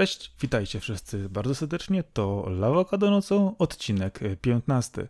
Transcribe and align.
Cześć, 0.00 0.32
witajcie 0.40 0.80
wszyscy 0.80 1.28
bardzo 1.28 1.54
serdecznie. 1.54 2.04
To 2.12 2.46
Lawokado 2.48 3.10
nocą, 3.10 3.56
odcinek 3.58 4.20
15. 4.40 5.08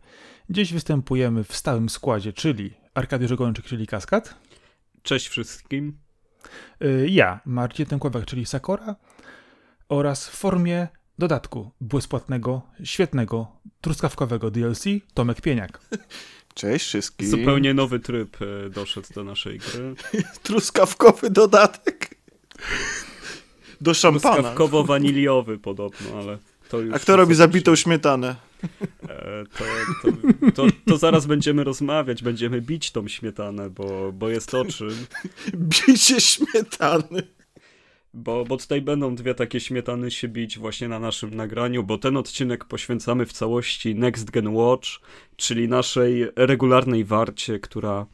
Dziś 0.50 0.72
występujemy 0.72 1.44
w 1.44 1.56
stałym 1.56 1.88
składzie, 1.88 2.32
czyli 2.32 2.74
Arkadiusz 2.94 3.34
Gończyk, 3.34 3.64
czyli 3.64 3.86
Kaskad. 3.86 4.34
Cześć 5.02 5.28
wszystkim. 5.28 5.98
Y, 6.82 7.06
ja, 7.10 7.40
Marcin 7.44 7.86
Tękławek, 7.86 8.24
czyli 8.26 8.46
Sakora 8.46 8.96
oraz 9.88 10.28
w 10.28 10.36
formie 10.36 10.88
dodatku 11.18 11.70
bezpłatnego, 11.80 12.62
świetnego, 12.84 13.46
truskawkowego 13.80 14.50
DLC 14.50 14.84
Tomek 15.14 15.40
Pieniak. 15.40 15.80
Cześć 16.54 16.86
wszystkim. 16.86 17.30
Zupełnie 17.30 17.74
nowy 17.74 18.00
tryb 18.00 18.36
e, 18.42 18.70
doszedł 18.70 19.08
do 19.14 19.24
naszej 19.24 19.58
gry. 19.58 19.94
Truskawkowy 20.42 21.30
dodatek. 21.30 22.14
Do 23.80 23.94
szampana. 23.94 24.36
Truskawkowo-waniliowy 24.36 25.58
podobno, 25.58 26.18
ale 26.18 26.38
to 26.68 26.80
już... 26.80 26.94
A 26.94 26.98
kto 26.98 27.16
robi 27.16 27.34
zabitą 27.34 27.76
śmietanę? 27.76 28.36
E, 29.08 29.44
to, 29.58 29.64
to, 30.02 30.52
to, 30.52 30.66
to, 30.86 30.98
zaraz 30.98 31.26
będziemy 31.26 31.64
rozmawiać, 31.64 32.22
będziemy 32.22 32.60
bić 32.60 32.90
tą 32.90 33.08
śmietanę, 33.08 33.70
bo, 33.70 34.12
bo 34.12 34.28
jest 34.28 34.54
o 34.54 34.64
czym. 34.64 35.06
Bicie 35.86 36.20
śmietany. 36.20 37.22
Bo, 38.14 38.44
bo 38.44 38.56
tutaj 38.56 38.82
będą 38.82 39.14
dwie 39.14 39.34
takie 39.34 39.60
śmietany 39.60 40.10
się 40.10 40.28
bić 40.28 40.58
właśnie 40.58 40.88
na 40.88 40.98
naszym 40.98 41.34
nagraniu, 41.34 41.82
bo 41.82 41.98
ten 41.98 42.16
odcinek 42.16 42.64
poświęcamy 42.64 43.26
w 43.26 43.32
całości 43.32 43.94
Next 43.94 44.30
Gen 44.30 44.48
Watch, 44.48 44.88
czyli 45.36 45.68
naszej 45.68 46.26
regularnej 46.36 47.04
warcie, 47.04 47.58
która 47.58 48.06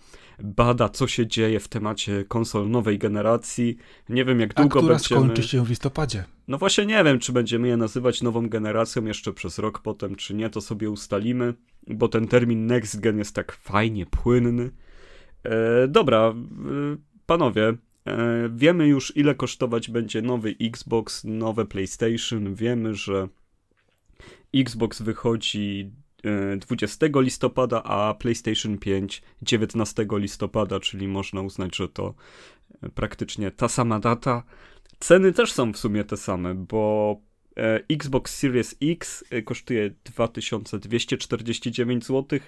bada, 0.42 0.88
co 0.88 1.06
się 1.06 1.26
dzieje 1.26 1.60
w 1.60 1.68
temacie 1.68 2.24
konsol 2.28 2.70
nowej 2.70 2.98
generacji. 2.98 3.76
Nie 4.08 4.24
wiem, 4.24 4.40
jak 4.40 4.54
długo 4.54 4.78
A 4.78 4.82
która 4.82 4.94
będziemy... 4.94 5.20
skończy 5.20 5.42
się 5.42 5.64
w 5.64 5.68
listopadzie. 5.68 6.24
No 6.48 6.58
właśnie 6.58 6.86
nie 6.86 7.04
wiem, 7.04 7.18
czy 7.18 7.32
będziemy 7.32 7.68
je 7.68 7.76
nazywać 7.76 8.22
nową 8.22 8.48
generacją 8.48 9.04
jeszcze 9.04 9.32
przez 9.32 9.58
rok 9.58 9.78
potem, 9.78 10.16
czy 10.16 10.34
nie, 10.34 10.50
to 10.50 10.60
sobie 10.60 10.90
ustalimy, 10.90 11.54
bo 11.86 12.08
ten 12.08 12.28
termin 12.28 12.66
next 12.66 13.00
gen 13.00 13.18
jest 13.18 13.34
tak 13.34 13.52
fajnie 13.52 14.06
płynny. 14.06 14.70
E, 15.42 15.88
dobra, 15.88 16.18
e, 16.18 16.34
panowie, 17.26 17.68
e, 17.68 18.48
wiemy 18.54 18.86
już 18.86 19.16
ile 19.16 19.34
kosztować 19.34 19.90
będzie 19.90 20.22
nowy 20.22 20.54
Xbox, 20.60 21.24
nowe 21.24 21.64
PlayStation, 21.64 22.54
wiemy, 22.54 22.94
że 22.94 23.28
Xbox 24.54 25.02
wychodzi 25.02 25.90
20 26.58 27.06
e, 27.06 27.22
listopada, 27.22 27.82
a 27.82 28.14
PlayStation 28.14 28.78
5 28.78 29.22
19 29.42 30.06
listopada, 30.10 30.80
czyli 30.80 31.08
można 31.08 31.40
uznać, 31.40 31.76
że 31.76 31.88
to 31.88 32.14
e, 32.82 32.88
praktycznie 32.88 33.50
ta 33.50 33.68
sama 33.68 34.00
data. 34.00 34.42
Ceny 34.98 35.32
też 35.32 35.52
są 35.52 35.72
w 35.72 35.78
sumie 35.78 36.04
te 36.04 36.16
same, 36.16 36.54
bo 36.54 37.16
e, 37.56 37.80
Xbox 37.90 38.38
Series 38.38 38.76
X 38.82 39.24
kosztuje 39.44 39.90
2249 40.04 42.06
zł, 42.06 42.38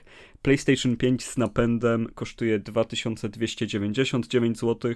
PlayStation 0.43 0.97
5 0.97 1.25
z 1.25 1.37
napędem 1.37 2.09
kosztuje 2.15 2.59
2299 2.59 4.59
zł. 4.59 4.95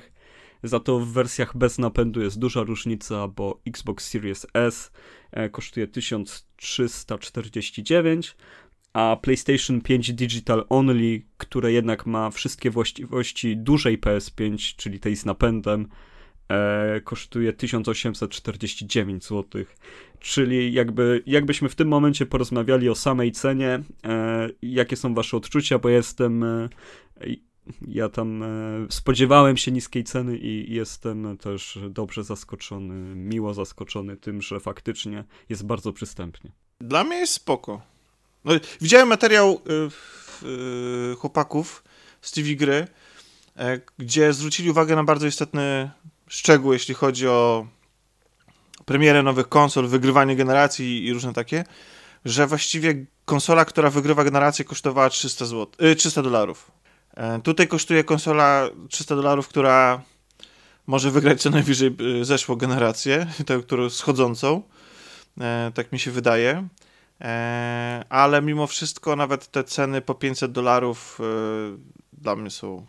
Za 0.62 0.80
to 0.80 0.98
w 0.98 1.12
wersjach 1.12 1.56
bez 1.56 1.78
napędu 1.78 2.22
jest 2.22 2.38
duża 2.38 2.62
różnica, 2.62 3.28
bo 3.28 3.60
Xbox 3.66 4.08
Series 4.08 4.46
S 4.54 4.92
kosztuje 5.52 5.86
1349, 5.86 8.36
a 8.92 9.16
PlayStation 9.22 9.80
5 9.80 10.12
Digital 10.12 10.66
Only, 10.68 11.22
które 11.36 11.72
jednak 11.72 12.06
ma 12.06 12.30
wszystkie 12.30 12.70
właściwości 12.70 13.56
dużej 13.56 14.00
PS5, 14.00 14.76
czyli 14.76 15.00
tej 15.00 15.16
z 15.16 15.24
napędem, 15.24 15.88
e, 16.48 17.00
kosztuje 17.00 17.52
1849 17.52 19.24
zł. 19.24 19.64
Czyli 20.18 20.72
jakby, 20.72 21.22
jakbyśmy 21.26 21.68
w 21.68 21.74
tym 21.74 21.88
momencie 21.88 22.26
porozmawiali 22.26 22.88
o 22.88 22.94
samej 22.94 23.32
cenie, 23.32 23.82
e, 24.04 24.48
jakie 24.62 24.96
są 24.96 25.14
wasze 25.14 25.36
odczucia, 25.36 25.78
bo 25.78 25.88
jestem 25.88 26.42
e, 26.42 26.68
ja 27.88 28.08
tam 28.08 28.42
e, 28.42 28.46
spodziewałem 28.90 29.56
się 29.56 29.72
niskiej 29.72 30.04
ceny 30.04 30.38
i 30.38 30.74
jestem 30.74 31.38
też 31.38 31.78
dobrze 31.90 32.24
zaskoczony, 32.24 33.14
miło 33.14 33.54
zaskoczony 33.54 34.16
tym, 34.16 34.42
że 34.42 34.60
faktycznie 34.60 35.24
jest 35.48 35.66
bardzo 35.66 35.92
przystępnie. 35.92 36.52
Dla 36.80 37.04
mnie 37.04 37.16
jest 37.16 37.32
spoko. 37.32 37.80
No, 38.44 38.52
widziałem 38.80 39.08
materiał 39.08 39.60
y, 40.42 40.46
y, 41.12 41.16
chłopaków 41.16 41.84
z 42.20 42.30
TV 42.30 42.54
Gry, 42.54 42.86
e, 43.56 43.80
gdzie 43.98 44.32
zwrócili 44.32 44.70
uwagę 44.70 44.96
na 44.96 45.04
bardzo 45.04 45.26
istotny 45.26 45.90
szczegół, 46.28 46.72
jeśli 46.72 46.94
chodzi 46.94 47.28
o 47.28 47.66
premierę 48.84 49.22
nowych 49.22 49.48
konsol, 49.48 49.88
wygrywanie 49.88 50.36
generacji 50.36 51.04
i 51.04 51.12
różne 51.12 51.32
takie, 51.32 51.64
że 52.24 52.46
właściwie 52.46 53.06
konsola, 53.24 53.64
która 53.64 53.90
wygrywa 53.90 54.24
generację 54.24 54.64
kosztowała 54.64 55.10
300 55.10 55.44
zł, 55.44 55.66
y, 55.86 55.96
300 55.96 56.22
dolarów. 56.22 56.70
E, 57.16 57.40
tutaj 57.40 57.68
kosztuje 57.68 58.04
konsola 58.04 58.68
300 58.88 59.16
dolarów, 59.16 59.48
która 59.48 60.02
może 60.86 61.10
wygrać 61.10 61.42
co 61.42 61.50
najwyżej 61.50 61.96
zeszłą 62.22 62.56
generację, 62.56 63.26
tę, 63.46 63.60
którą 63.62 63.90
schodzącą. 63.90 64.62
E, 65.40 65.72
tak 65.74 65.92
mi 65.92 65.98
się 65.98 66.10
wydaje. 66.10 66.68
E, 67.20 68.04
ale 68.08 68.42
mimo 68.42 68.66
wszystko 68.66 69.16
nawet 69.16 69.50
te 69.50 69.64
ceny 69.64 70.00
po 70.00 70.14
500 70.14 70.52
dolarów 70.52 71.18
e, 71.20 71.24
dla 72.12 72.36
mnie 72.36 72.50
są 72.50 72.86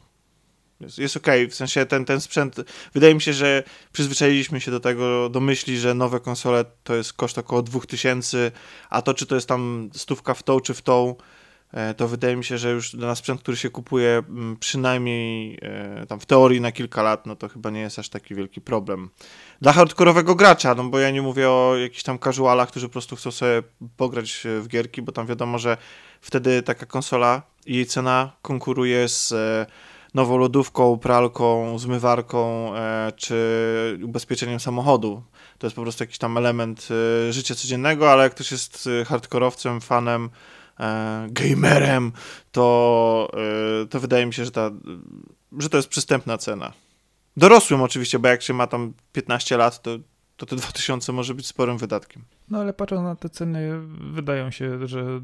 jest, 0.84 0.98
jest 0.98 1.18
ok, 1.18 1.28
w 1.50 1.56
sensie 1.56 1.86
ten, 1.86 2.06
ten 2.06 2.22
sprzęt, 2.22 2.56
wydaje 2.94 3.16
mi 3.16 3.22
się, 3.22 3.34
że 3.34 3.64
przyzwyczailiśmy 3.92 4.62
się 4.62 4.72
do 4.72 4.80
tego, 4.80 5.30
do 5.30 5.40
myśli, 5.40 5.78
że 5.78 5.94
nowe 5.94 6.20
konsole 6.20 6.66
to 6.84 6.96
jest 6.96 7.14
koszt 7.14 7.38
około 7.38 7.62
2000, 7.62 8.52
a 8.90 9.02
to 9.02 9.14
czy 9.14 9.26
to 9.26 9.36
jest 9.36 9.48
tam 9.48 9.90
stówka 9.94 10.34
w 10.34 10.44
tą 10.44 10.60
czy 10.60 10.74
w 10.74 10.82
tą, 10.82 11.10
e, 11.10 11.14
to 11.98 12.08
wydaje 12.08 12.36
mi 12.36 12.44
się, 12.44 12.58
że 12.58 12.72
już 12.72 12.94
na 12.94 13.16
sprzęt, 13.16 13.42
który 13.42 13.58
się 13.58 13.70
kupuje 13.70 14.24
przynajmniej 14.60 15.60
tam 16.08 16.20
w 16.20 16.26
teorii 16.26 16.62
na 16.62 16.72
kilka 16.72 17.04
lat, 17.04 17.26
no 17.26 17.36
to 17.36 17.50
chyba 17.50 17.70
nie 17.70 17.80
jest 17.80 18.00
aż 18.00 18.10
taki 18.10 18.36
wielki 18.36 18.62
problem 18.62 19.10
dla 19.62 19.74
hardkorowego 19.74 20.36
gracza, 20.36 20.76
no 20.76 20.84
bo 20.84 21.00
ja 21.00 21.12
nie 21.12 21.22
mówię 21.22 21.50
o 21.50 21.76
jakichś 21.78 22.04
tam 22.04 22.20
casualach, 22.20 22.70
którzy 22.70 22.88
po 22.88 22.92
prostu 22.92 23.16
chcą 23.16 23.32
sobie 23.32 23.64
pograć 23.98 24.44
w 24.60 24.68
gierki, 24.68 25.02
bo 25.02 25.12
tam 25.12 25.28
wiadomo, 25.28 25.58
że 25.58 25.78
wtedy 26.22 26.64
taka 26.64 26.86
konsola 26.86 27.42
i 27.66 27.76
jej 27.76 27.86
cena 27.86 28.32
konkuruje 28.42 29.08
z 29.08 29.32
e, 29.32 29.66
nową 30.14 30.38
lodówką, 30.38 30.98
pralką, 30.98 31.80
zmywarką 31.80 32.72
e, 32.76 33.12
czy 33.16 34.00
ubezpieczeniem 34.04 34.60
samochodu. 34.60 35.24
To 35.58 35.68
jest 35.68 35.76
po 35.76 35.82
prostu 35.82 36.04
jakiś 36.04 36.18
tam 36.18 36.38
element 36.38 36.88
e, 37.30 37.34
życia 37.34 37.56
codziennego, 37.56 38.12
ale 38.12 38.24
jak 38.24 38.36
ktoś 38.36 38.52
jest 38.52 38.90
hardkorowcem, 39.06 39.82
fanem, 39.82 40.30
gamerem, 41.30 42.12
to, 42.52 43.32
to 43.90 44.00
wydaje 44.00 44.26
mi 44.26 44.34
się, 44.34 44.46
że, 44.46 44.52
ta, 44.52 44.72
że 45.60 45.70
to 45.70 45.78
jest 45.78 45.90
przystępna 45.90 46.38
cena. 46.38 46.74
Dorosłym 47.38 47.82
oczywiście, 47.82 48.20
bo 48.20 48.28
jak 48.28 48.42
się 48.42 48.54
ma 48.54 48.68
tam 48.68 48.94
15 49.12 49.58
lat, 49.58 49.82
to, 49.82 50.00
to 50.38 50.46
te 50.46 50.56
2000 50.66 51.12
może 51.12 51.34
być 51.34 51.48
sporym 51.48 51.78
wydatkiem. 51.78 52.24
No 52.50 52.60
ale 52.60 52.74
patrząc 52.74 53.04
na 53.04 53.16
te 53.16 53.30
ceny, 53.30 53.80
wydają 54.14 54.52
się, 54.52 54.88
że 54.88 55.22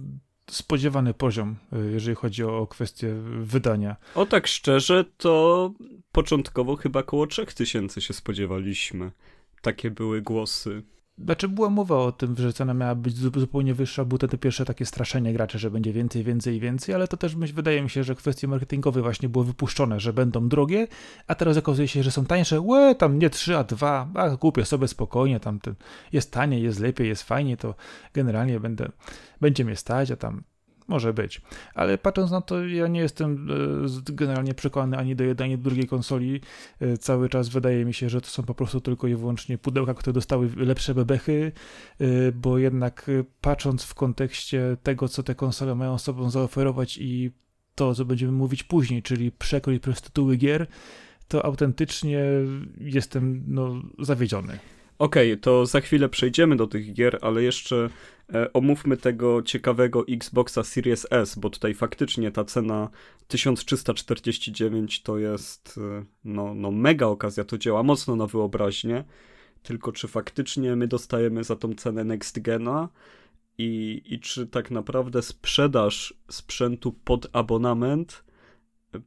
spodziewany 0.50 1.14
poziom, 1.14 1.56
y, 1.74 1.92
jeżeli 1.92 2.16
chodzi 2.16 2.44
o 2.44 2.68
kwestię 2.68 3.14
wydania. 3.40 3.96
O 4.16 4.26
tak 4.26 4.48
szczerze, 4.48 5.06
to 5.18 5.74
początkowo 6.12 6.76
chyba 6.76 7.00
około 7.00 7.28
3000 7.28 8.02
się 8.02 8.14
spodziewaliśmy. 8.14 9.12
Takie 9.62 9.92
były 9.92 10.22
głosy. 10.22 10.84
Znaczy 11.26 11.48
była 11.48 11.70
mowa 11.70 11.98
o 11.98 12.12
tym, 12.12 12.36
że 12.38 12.54
cena 12.54 12.74
miała 12.74 12.96
być 12.96 13.16
zupełnie 13.16 13.74
wyższa, 13.74 14.06
było 14.06 14.20
te 14.20 14.38
pierwsze 14.38 14.66
takie 14.66 14.86
straszenie 14.86 15.34
graczy, 15.34 15.60
że 15.60 15.72
będzie 15.72 15.94
więcej, 15.94 16.24
więcej 16.24 16.56
i 16.56 16.60
więcej, 16.60 16.96
ale 16.96 17.08
to 17.08 17.18
też 17.18 17.36
myśl, 17.36 17.54
wydaje 17.54 17.82
mi 17.82 17.90
się, 17.90 18.04
że 18.04 18.16
kwestie 18.16 18.48
marketingowe 18.48 19.02
właśnie 19.02 19.30
było 19.30 19.44
wypuszczone, 19.44 20.00
że 20.00 20.14
będą 20.14 20.50
drogie, 20.50 20.88
a 21.28 21.36
teraz 21.36 21.58
okazuje 21.58 21.88
się, 21.88 22.04
że 22.04 22.12
są 22.12 22.26
tańsze, 22.26 22.62
łe, 22.62 22.96
tam 22.96 23.20
nie 23.20 23.30
3, 23.30 23.58
a 23.58 23.64
2, 23.64 24.10
a 24.14 24.38
kupię 24.38 24.66
sobie 24.66 24.88
spokojnie, 24.88 25.40
tam 25.40 25.60
ten, 25.60 25.76
jest 26.14 26.32
taniej, 26.32 26.64
jest 26.64 26.80
lepiej, 26.80 27.08
jest 27.08 27.24
fajnie, 27.24 27.58
to 27.58 27.76
generalnie 28.14 28.60
będę, 28.60 28.90
będzie 29.42 29.66
mnie 29.66 29.76
stać, 29.76 30.12
a 30.12 30.16
tam 30.16 30.44
może 30.90 31.14
być. 31.14 31.42
Ale 31.74 31.98
patrząc 31.98 32.32
na 32.32 32.42
to, 32.42 32.68
ja 32.68 32.88
nie 32.88 33.00
jestem 33.00 33.48
e, 34.10 34.14
generalnie 34.14 34.54
przekonany 34.54 34.98
ani 34.98 35.16
do 35.16 35.24
jednej, 35.24 35.46
ani 35.46 35.58
do 35.58 35.64
drugiej 35.64 35.88
konsoli. 35.88 36.42
E, 36.80 36.98
cały 36.98 37.30
czas 37.30 37.50
wydaje 37.50 37.86
mi 37.86 37.94
się, 37.94 38.10
że 38.10 38.22
to 38.22 38.28
są 38.28 38.44
po 38.44 38.56
prostu 38.56 38.82
tylko 38.82 39.08
i 39.08 39.16
wyłącznie 39.16 39.58
pudełka, 39.58 39.94
które 39.94 40.14
dostały 40.14 40.50
lepsze 40.56 40.96
bebechy, 40.96 41.52
e, 42.00 42.32
bo 42.32 42.58
jednak 42.58 43.12
patrząc 43.42 43.84
w 43.84 43.94
kontekście 43.94 44.78
tego, 44.84 45.08
co 45.08 45.24
te 45.24 45.36
konsole 45.36 45.76
mają 45.76 45.98
sobą 45.98 46.30
zaoferować 46.30 46.98
i 46.98 47.32
to, 47.76 47.96
co 47.96 48.06
będziemy 48.06 48.32
mówić 48.32 48.64
później, 48.64 49.04
czyli 49.04 49.32
przekrój 49.32 49.80
przez 49.80 50.02
tytuły 50.02 50.38
gier, 50.38 50.68
to 51.28 51.46
autentycznie 51.46 52.24
jestem 52.80 53.44
no, 53.48 53.82
zawiedziony. 54.00 54.60
Okej, 55.00 55.32
okay, 55.34 55.42
to 55.42 55.66
za 55.66 55.82
chwilę 55.82 56.10
przejdziemy 56.10 56.56
do 56.56 56.68
tych 56.68 56.94
gier, 56.94 57.20
ale 57.22 57.44
jeszcze 57.44 57.90
e, 58.34 58.54
omówmy 58.54 58.98
tego 58.98 59.42
ciekawego 59.42 60.08
Xboxa 60.08 60.64
Series 60.64 61.08
S, 61.12 61.36
bo 61.36 61.50
tutaj 61.50 61.74
faktycznie 61.74 62.32
ta 62.32 62.46
cena 62.46 62.90
1349 63.28 65.02
to 65.02 65.18
jest 65.18 65.78
e, 65.78 66.06
no, 66.24 66.54
no 66.56 66.72
mega 66.72 67.06
okazja, 67.06 67.44
to 67.44 67.58
działa 67.58 67.84
mocno 67.84 68.16
na 68.16 68.28
wyobraźnię. 68.28 69.04
tylko 69.64 69.92
czy 69.92 70.08
faktycznie 70.08 70.76
my 70.76 70.88
dostajemy 70.88 71.44
za 71.44 71.56
tą 71.56 71.74
cenę 71.74 72.04
next 72.04 72.40
gena 72.40 72.90
i, 73.58 74.02
i 74.06 74.20
czy 74.20 74.48
tak 74.48 74.72
naprawdę 74.72 75.22
sprzedaż 75.22 76.14
sprzętu 76.30 76.92
pod 76.92 77.28
abonament 77.34 78.24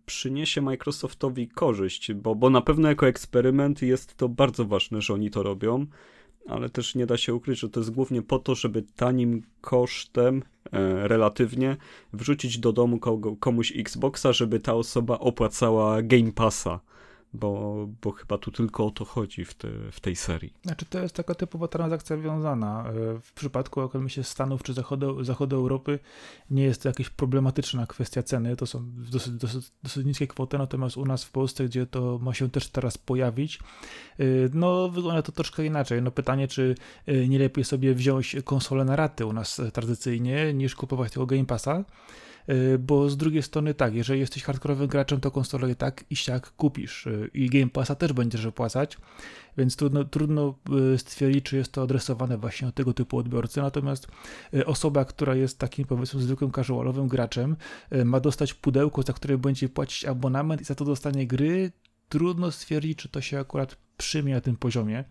przyniesie 0.07 0.61
Microsoftowi 0.61 1.49
korzyść, 1.49 2.13
bo, 2.13 2.35
bo 2.35 2.51
na 2.51 2.61
pewno 2.61 2.89
jako 2.89 3.07
eksperyment 3.07 3.83
jest 3.83 4.17
to 4.17 4.29
bardzo 4.29 4.65
ważne, 4.65 5.03
że 5.03 5.15
oni 5.15 5.31
to 5.31 5.43
robią, 5.43 5.87
ale 6.49 6.71
też 6.71 6.95
nie 6.95 7.07
da 7.07 7.17
się 7.17 7.35
ukryć, 7.35 7.59
że 7.59 7.69
to 7.69 7.81
jest 7.81 7.91
głównie 7.91 8.23
po 8.23 8.39
to, 8.39 8.55
żeby 8.55 8.83
tanim 8.97 9.43
kosztem 9.61 10.43
e, 10.73 11.09
relatywnie 11.09 11.77
wrzucić 12.13 12.59
do 12.59 12.73
domu 12.73 12.99
komuś 13.41 13.73
Xboxa, 13.77 14.33
żeby 14.33 14.61
ta 14.61 14.75
osoba 14.75 15.19
opłacała 15.19 16.03
Game 16.03 16.33
Passa 16.33 16.81
bo, 17.35 17.89
bo 18.03 18.13
chyba 18.13 18.39
tu 18.39 18.51
tylko 18.51 18.87
o 18.87 18.91
to 18.91 19.05
chodzi 19.05 19.45
w, 19.45 19.55
te, 19.55 19.69
w 19.93 20.01
tej 20.01 20.17
serii. 20.17 20.55
Znaczy 20.63 20.85
to 20.85 20.99
jest 20.99 21.15
taka 21.15 21.35
typowa 21.35 21.69
transakcja 21.69 22.17
wiązana. 22.17 22.85
E, 22.89 23.21
w 23.21 23.33
przypadku 23.33 23.81
się 24.07 24.25
Stanów 24.25 24.63
czy 24.63 24.73
zachodu, 24.73 25.25
zachodu 25.25 25.57
Europy 25.57 25.99
nie 26.51 26.63
jest 26.63 26.83
to 26.83 26.89
jakaś 26.89 27.11
problematyczna 27.11 27.87
kwestia 27.87 28.23
ceny, 28.23 28.57
to 28.57 28.67
są 28.67 28.85
dosyć, 29.11 29.33
dosyć, 29.33 29.73
dosyć 29.83 30.07
niskie 30.07 30.27
kwoty, 30.27 30.59
natomiast 30.59 30.97
u 30.97 31.05
nas 31.05 31.25
w 31.25 31.31
Polsce, 31.31 31.65
gdzie 31.65 31.87
to 31.87 32.19
ma 32.23 32.35
się 32.35 32.51
też 32.51 32.69
teraz 32.69 32.99
pojawić, 32.99 33.59
e, 34.19 34.25
no 34.53 34.89
wygląda 34.89 35.23
to 35.23 35.33
troszkę 35.33 35.67
inaczej. 35.67 36.03
No 36.03 36.11
pytanie, 36.11 36.49
czy 36.49 36.75
e, 37.07 37.29
nie 37.29 37.39
lepiej 37.39 37.65
sobie 37.65 37.95
wziąć 37.95 38.37
konsolę 38.45 38.85
na 38.85 38.97
raty 38.97 39.27
u 39.27 39.33
nas 39.33 39.61
tradycyjnie, 39.73 40.55
niż 40.55 40.75
kupować 40.75 41.13
tego 41.13 41.27
Game 41.27 41.45
Passa, 41.45 41.85
bo 42.79 43.09
z 43.09 43.17
drugiej 43.17 43.43
strony 43.43 43.75
tak, 43.75 43.95
jeżeli 43.95 44.21
jesteś 44.21 44.43
hardkorowym 44.43 44.87
graczem, 44.87 45.21
to 45.21 45.31
konsolę 45.31 45.71
i 45.71 45.77
tak 45.77 46.05
i 46.11 46.17
siak 46.17 46.53
kupisz 46.57 47.07
y, 47.07 47.31
i 47.35 47.49
Game 47.49 47.69
Passa 47.69 47.95
też 47.95 48.13
będziesz 48.13 48.47
opłacać, 48.47 48.99
więc 49.59 49.77
trudno, 49.77 50.05
trudno 50.05 50.55
y, 50.95 50.99
stwierdzić, 50.99 51.45
czy 51.45 51.57
jest 51.57 51.73
to 51.73 51.83
adresowane 51.83 52.39
właśnie 52.39 52.67
do 52.67 52.73
tego 52.73 52.95
typu 52.95 53.19
odbiorcy, 53.19 53.61
natomiast 53.61 54.07
osoba, 54.67 55.05
która 55.05 55.35
jest 55.35 55.59
takim 55.59 55.85
powiedzmy 55.85 56.21
zwykłym 56.21 56.53
casualowym 56.53 57.09
graczem, 57.09 57.57
ma 58.05 58.21
dostać 58.21 58.55
pudełko, 58.55 59.03
za 59.03 59.13
które 59.13 59.39
będzie 59.39 59.69
płacić 59.69 60.05
abonament 60.05 60.61
i 60.61 60.65
za 60.65 60.75
to 60.75 60.85
dostanie 60.85 61.27
gry, 61.27 61.73
trudno 62.09 62.51
stwierdzić, 62.51 62.99
czy 62.99 63.09
to 63.09 63.21
się 63.21 63.39
akurat 63.39 63.77
przyjmie 63.97 64.35
na 64.35 64.41
tym 64.41 64.57
poziomie. 64.57 65.05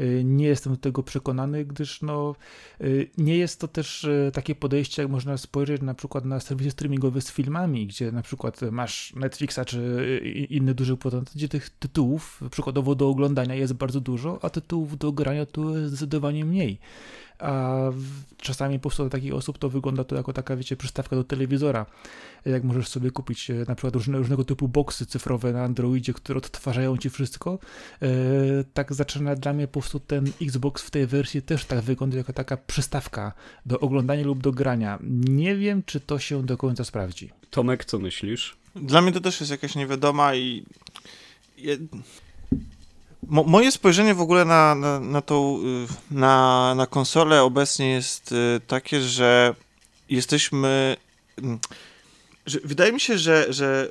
Y, 0.00 0.22
nie 0.24 0.46
jestem 0.46 0.72
do 0.72 0.78
tego 0.78 1.02
przekonany, 1.02 1.64
gdyż 1.64 2.02
no, 2.02 2.34
y, 2.80 3.10
nie 3.18 3.36
jest 3.36 3.60
to 3.60 3.68
też 3.68 4.04
y, 4.04 4.30
takie 4.34 4.54
podejście, 4.54 5.02
jak 5.02 5.10
można 5.10 5.36
spojrzeć 5.36 5.82
na 5.82 5.94
przykład 5.94 6.24
na 6.24 6.40
serwisy 6.40 6.70
streamingowe 6.70 7.20
z 7.20 7.32
filmami, 7.32 7.86
gdzie 7.86 8.12
na 8.12 8.22
przykład 8.22 8.60
masz 8.72 9.12
Netflixa 9.16 9.58
czy 9.66 10.20
inny 10.50 10.74
duży 10.74 10.96
producent, 10.96 11.32
gdzie 11.34 11.48
tych 11.48 11.70
tytułów 11.70 12.40
przykładowo 12.50 12.94
do 12.94 13.08
oglądania 13.08 13.54
jest 13.54 13.72
bardzo 13.72 14.00
dużo, 14.00 14.38
a 14.42 14.50
tytułów 14.50 14.98
do 14.98 15.12
grania 15.12 15.46
tu 15.46 15.76
jest 15.76 15.88
zdecydowanie 15.88 16.44
mniej 16.44 16.78
a 17.38 17.80
czasami 18.36 18.78
po 18.78 18.82
prostu 18.82 19.02
dla 19.02 19.10
takich 19.10 19.34
osób 19.34 19.58
to 19.58 19.68
wygląda 19.68 20.04
to 20.04 20.16
jako 20.16 20.32
taka, 20.32 20.56
wiecie, 20.56 20.76
przystawka 20.76 21.16
do 21.16 21.24
telewizora. 21.24 21.86
Jak 22.44 22.64
możesz 22.64 22.88
sobie 22.88 23.10
kupić 23.10 23.50
e, 23.50 23.54
na 23.68 23.74
przykład 23.74 23.94
różne, 23.94 24.18
różnego 24.18 24.44
typu 24.44 24.68
boksy 24.68 25.06
cyfrowe 25.06 25.52
na 25.52 25.64
Androidzie, 25.64 26.12
które 26.12 26.38
odtwarzają 26.38 26.96
ci 26.96 27.10
wszystko, 27.10 27.58
e, 28.02 28.08
tak 28.74 28.94
zaczyna 28.94 29.34
dla 29.34 29.52
mnie 29.52 29.66
po 29.66 29.80
prostu 29.80 30.00
ten 30.00 30.32
Xbox 30.42 30.82
w 30.82 30.90
tej 30.90 31.06
wersji 31.06 31.42
też 31.42 31.64
tak 31.64 31.80
wygląda 31.80 32.16
jako 32.16 32.32
taka 32.32 32.56
przystawka 32.56 33.32
do 33.66 33.80
oglądania 33.80 34.24
lub 34.24 34.42
do 34.42 34.52
grania. 34.52 34.98
Nie 35.28 35.56
wiem, 35.56 35.82
czy 35.86 36.00
to 36.00 36.18
się 36.18 36.42
do 36.42 36.56
końca 36.56 36.84
sprawdzi. 36.84 37.30
Tomek, 37.50 37.84
co 37.84 37.98
myślisz? 37.98 38.56
Dla 38.76 39.02
mnie 39.02 39.12
to 39.12 39.20
też 39.20 39.40
jest 39.40 39.50
jakaś 39.50 39.74
niewiadoma 39.74 40.34
i 40.34 40.66
Mo 43.22 43.44
moje 43.44 43.72
spojrzenie 43.72 44.14
w 44.14 44.20
ogóle 44.20 44.44
na, 44.44 44.74
na, 44.74 45.00
na 45.00 45.22
tą, 45.22 45.58
y, 45.58 46.14
na, 46.14 46.74
na 46.76 46.86
konsolę 46.86 47.42
obecnie 47.42 47.90
jest 47.90 48.32
y, 48.32 48.60
takie, 48.66 49.00
że 49.00 49.54
jesteśmy... 50.08 50.96
Mm, 51.38 51.58
że 52.46 52.58
wydaje 52.64 52.92
mi 52.92 53.00
się, 53.00 53.18
że, 53.18 53.46
że, 53.48 53.88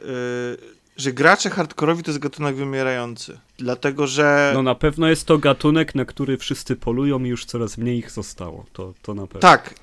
y, 0.61 0.75
że 0.97 1.13
gracze 1.13 1.49
hardkorowi 1.49 2.03
to 2.03 2.11
jest 2.11 2.21
gatunek 2.21 2.55
wymierający. 2.55 3.39
Dlatego, 3.57 4.07
że... 4.07 4.51
No 4.53 4.63
na 4.63 4.75
pewno 4.75 5.07
jest 5.07 5.25
to 5.25 5.37
gatunek, 5.37 5.95
na 5.95 6.05
który 6.05 6.37
wszyscy 6.37 6.75
polują 6.75 7.23
i 7.23 7.27
już 7.27 7.45
coraz 7.45 7.77
mniej 7.77 7.97
ich 7.97 8.11
zostało. 8.11 8.65
To, 8.73 8.93
to 9.01 9.13
na 9.13 9.27
pewno. 9.27 9.39
Tak. 9.39 9.73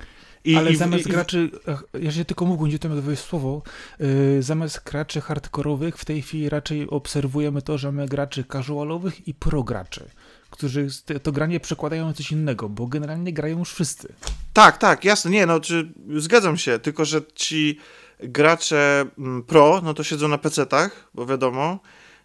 I, 0.45 0.55
Ale 0.55 0.71
i, 0.71 0.75
zamiast 0.75 1.07
i, 1.07 1.09
graczy, 1.09 1.51
jeżeli 1.93 2.25
tylko 2.25 2.45
mógłbym 2.45 2.69
gdzie 2.69 2.79
to 2.79 2.89
wejść 2.89 3.23
słowo, 3.23 3.61
yy, 3.99 4.43
zamiast 4.43 4.83
graczy 4.83 5.21
hardkorowych 5.21 5.97
w 5.97 6.05
tej 6.05 6.21
chwili 6.21 6.49
raczej 6.49 6.89
obserwujemy 6.89 7.61
to, 7.61 7.77
że 7.77 7.91
mamy 7.91 8.07
graczy 8.07 8.43
casualowych 8.51 9.27
i 9.27 9.33
prograczy, 9.33 10.09
którzy 10.49 10.87
to 11.23 11.31
granie 11.31 11.59
przekładają 11.59 12.07
na 12.07 12.13
coś 12.13 12.31
innego, 12.31 12.69
bo 12.69 12.87
generalnie 12.87 13.33
grają 13.33 13.59
już 13.59 13.73
wszyscy. 13.73 14.13
Tak, 14.53 14.77
tak, 14.77 15.05
jasne, 15.05 15.31
nie, 15.31 15.45
no, 15.45 15.59
czy, 15.59 15.93
zgadzam 16.17 16.57
się, 16.57 16.79
tylko 16.79 17.05
że 17.05 17.21
ci 17.35 17.79
gracze 18.19 19.05
mm, 19.17 19.43
pro, 19.43 19.81
no 19.83 19.93
to 19.93 20.03
siedzą 20.03 20.27
na 20.27 20.37
PC-tach, 20.37 21.09
bo 21.13 21.25
wiadomo, 21.25 21.79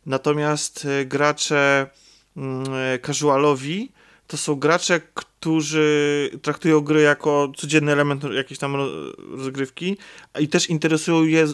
natomiast 0.07 0.85
y, 0.85 1.07
gracze 1.07 1.91
mm, 2.37 2.65
casualowi 3.03 3.93
to 4.29 4.37
są 4.37 4.55
gracze, 4.55 5.01
którzy 5.41 6.31
traktują 6.43 6.81
gry 6.81 7.01
jako 7.01 7.53
codzienny 7.57 7.93
element 7.93 8.25
jakiejś 8.25 8.59
tam 8.59 8.77
rozgrywki 9.31 9.97
i 10.41 10.49
też 10.49 10.71
interesują 10.71 11.25
je, 11.25 11.47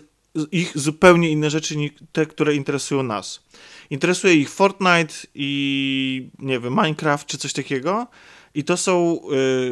ich 0.53 0.79
zupełnie 0.79 1.31
inne 1.31 1.51
rzeczy 1.51 1.77
niż 1.77 1.93
te, 2.13 2.27
które 2.27 2.55
interesują 2.55 3.03
nas. 3.03 3.43
Interesuje 3.91 4.35
ich 4.35 4.51
Fortnite 4.51 5.15
i 5.35 6.31
nie 6.39 6.61
wiem, 6.61 6.73
Minecraft 6.73 7.27
czy 7.27 7.39
coś 7.39 7.53
takiego. 7.53 8.07
I 8.55 8.65
to 8.65 8.77
są 8.77 9.21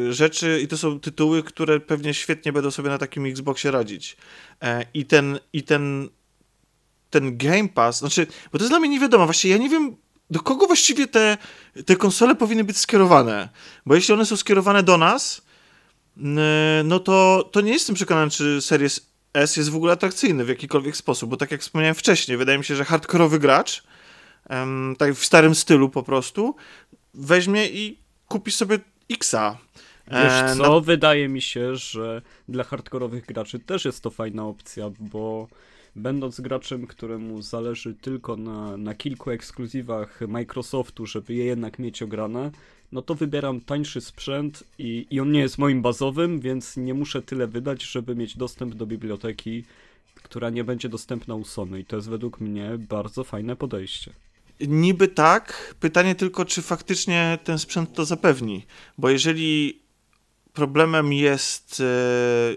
y, 0.09 0.13
rzeczy, 0.13 0.61
i 0.63 0.67
to 0.67 0.77
są 0.77 0.99
tytuły, 0.99 1.43
które 1.43 1.79
pewnie 1.79 2.13
świetnie 2.13 2.53
będą 2.53 2.71
sobie 2.71 2.89
na 2.89 2.97
takim 2.97 3.25
Xboxie 3.25 3.71
radzić. 3.71 4.17
E, 4.61 4.85
I 4.93 5.05
ten, 5.05 5.39
i 5.53 5.63
ten, 5.63 6.09
ten 7.09 7.37
Game 7.37 7.69
Pass, 7.69 7.99
znaczy, 7.99 8.27
bo 8.51 8.57
to 8.57 8.63
jest 8.63 8.71
dla 8.71 8.79
mnie 8.79 8.89
nie 8.89 8.99
wiadomo, 8.99 9.25
właśnie 9.25 9.51
ja 9.51 9.57
nie 9.57 9.69
wiem, 9.69 9.95
do 10.33 10.39
kogo 10.39 10.67
właściwie 10.67 11.07
te, 11.07 11.37
te 11.85 11.95
konsole 11.95 12.35
powinny 12.35 12.63
być 12.63 12.77
skierowane? 12.77 13.49
Bo 13.85 13.95
jeśli 13.95 14.13
one 14.13 14.25
są 14.25 14.37
skierowane 14.37 14.83
do 14.83 14.97
nas, 14.97 15.41
no 16.83 16.99
to, 16.99 17.49
to 17.51 17.61
nie 17.61 17.71
jestem 17.71 17.95
przekonany, 17.95 18.31
czy 18.31 18.61
Series 18.61 19.09
S 19.33 19.57
jest 19.57 19.69
w 19.69 19.75
ogóle 19.75 19.93
atrakcyjny 19.93 20.45
w 20.45 20.49
jakikolwiek 20.49 20.97
sposób, 20.97 21.29
bo 21.29 21.37
tak 21.37 21.51
jak 21.51 21.61
wspomniałem 21.61 21.95
wcześniej, 21.95 22.37
wydaje 22.37 22.57
mi 22.57 22.65
się, 22.65 22.75
że 22.75 22.85
hardkorowy 22.85 23.39
gracz, 23.39 23.83
um, 24.49 24.95
tak 24.97 25.13
w 25.13 25.25
starym 25.25 25.55
stylu 25.55 25.89
po 25.89 26.03
prostu, 26.03 26.55
weźmie 27.13 27.67
i 27.67 27.97
kupi 28.27 28.51
sobie 28.51 28.79
Xa. 29.09 29.57
Wiesz 30.07 30.33
e, 30.33 30.55
co, 30.57 30.81
wydaje 30.81 31.29
mi 31.29 31.41
się, 31.41 31.75
że 31.75 32.21
dla 32.49 32.63
hardkorowych 32.63 33.25
graczy 33.25 33.59
też 33.59 33.85
jest 33.85 34.01
to 34.01 34.09
fajna 34.09 34.45
opcja, 34.45 34.89
bo 34.99 35.47
będąc 35.95 36.41
graczem, 36.41 36.87
któremu 36.87 37.41
zależy 37.41 37.93
tylko 37.93 38.35
na, 38.35 38.77
na 38.77 38.95
kilku 38.95 39.31
ekskluzywach 39.31 40.19
Microsoftu, 40.27 41.05
żeby 41.05 41.33
je 41.33 41.45
jednak 41.45 41.79
mieć 41.79 42.01
ograne, 42.01 42.51
no 42.91 43.01
to 43.01 43.15
wybieram 43.15 43.61
tańszy 43.61 44.01
sprzęt 44.01 44.63
i, 44.77 45.07
i 45.09 45.19
on 45.19 45.31
nie 45.31 45.39
jest 45.39 45.57
moim 45.57 45.81
bazowym, 45.81 46.39
więc 46.39 46.77
nie 46.77 46.93
muszę 46.93 47.21
tyle 47.21 47.47
wydać, 47.47 47.83
żeby 47.83 48.15
mieć 48.15 48.37
dostęp 48.37 48.75
do 48.75 48.85
biblioteki, 48.85 49.63
która 50.15 50.49
nie 50.49 50.63
będzie 50.63 50.89
dostępna 50.89 51.35
u 51.35 51.45
Sony. 51.45 51.79
I 51.79 51.85
to 51.85 51.95
jest 51.95 52.09
według 52.09 52.39
mnie 52.39 52.71
bardzo 52.89 53.23
fajne 53.23 53.55
podejście. 53.55 54.13
Niby 54.59 55.07
tak. 55.07 55.75
Pytanie 55.79 56.15
tylko, 56.15 56.45
czy 56.45 56.61
faktycznie 56.61 57.39
ten 57.43 57.59
sprzęt 57.59 57.93
to 57.93 58.05
zapewni. 58.05 58.65
Bo 58.97 59.09
jeżeli 59.09 59.79
problemem 60.53 61.13
jest, 61.13 61.79
e, 61.79 61.85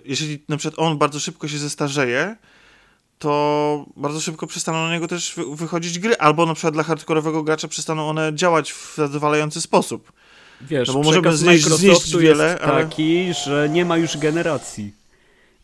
jeżeli 0.05 0.43
na 0.49 0.57
przykład 0.57 0.79
on 0.79 0.99
bardzo 0.99 1.21
szybko 1.21 1.49
się 1.49 1.59
zestarzeje, 1.59 2.37
to 3.19 3.85
bardzo 3.97 4.21
szybko 4.21 4.47
przestaną 4.47 4.87
na 4.87 4.95
niego 4.95 5.09
też 5.09 5.35
wychodzić 5.53 5.99
gry, 5.99 6.17
albo 6.17 6.47
na 6.47 6.55
przykład 6.55 6.75
dla 6.75 6.83
hardkorowego 6.83 7.43
gracza 7.43 7.69
przestaną 7.69 8.09
one 8.09 8.33
działać 8.35 8.73
w 8.73 8.95
zadowalający 8.97 9.61
sposób. 9.61 10.13
Wiesz, 10.61 10.89
no 10.89 10.95
bo 10.95 11.03
możemy 11.03 11.37
znieść, 11.37 11.65
znieść 11.65 12.17
wiele, 12.17 12.51
jest 12.51 12.63
ale... 12.63 12.85
taki, 12.85 13.35
że 13.45 13.69
nie 13.69 13.85
ma 13.85 13.97
już 13.97 14.19
generacji 14.19 14.93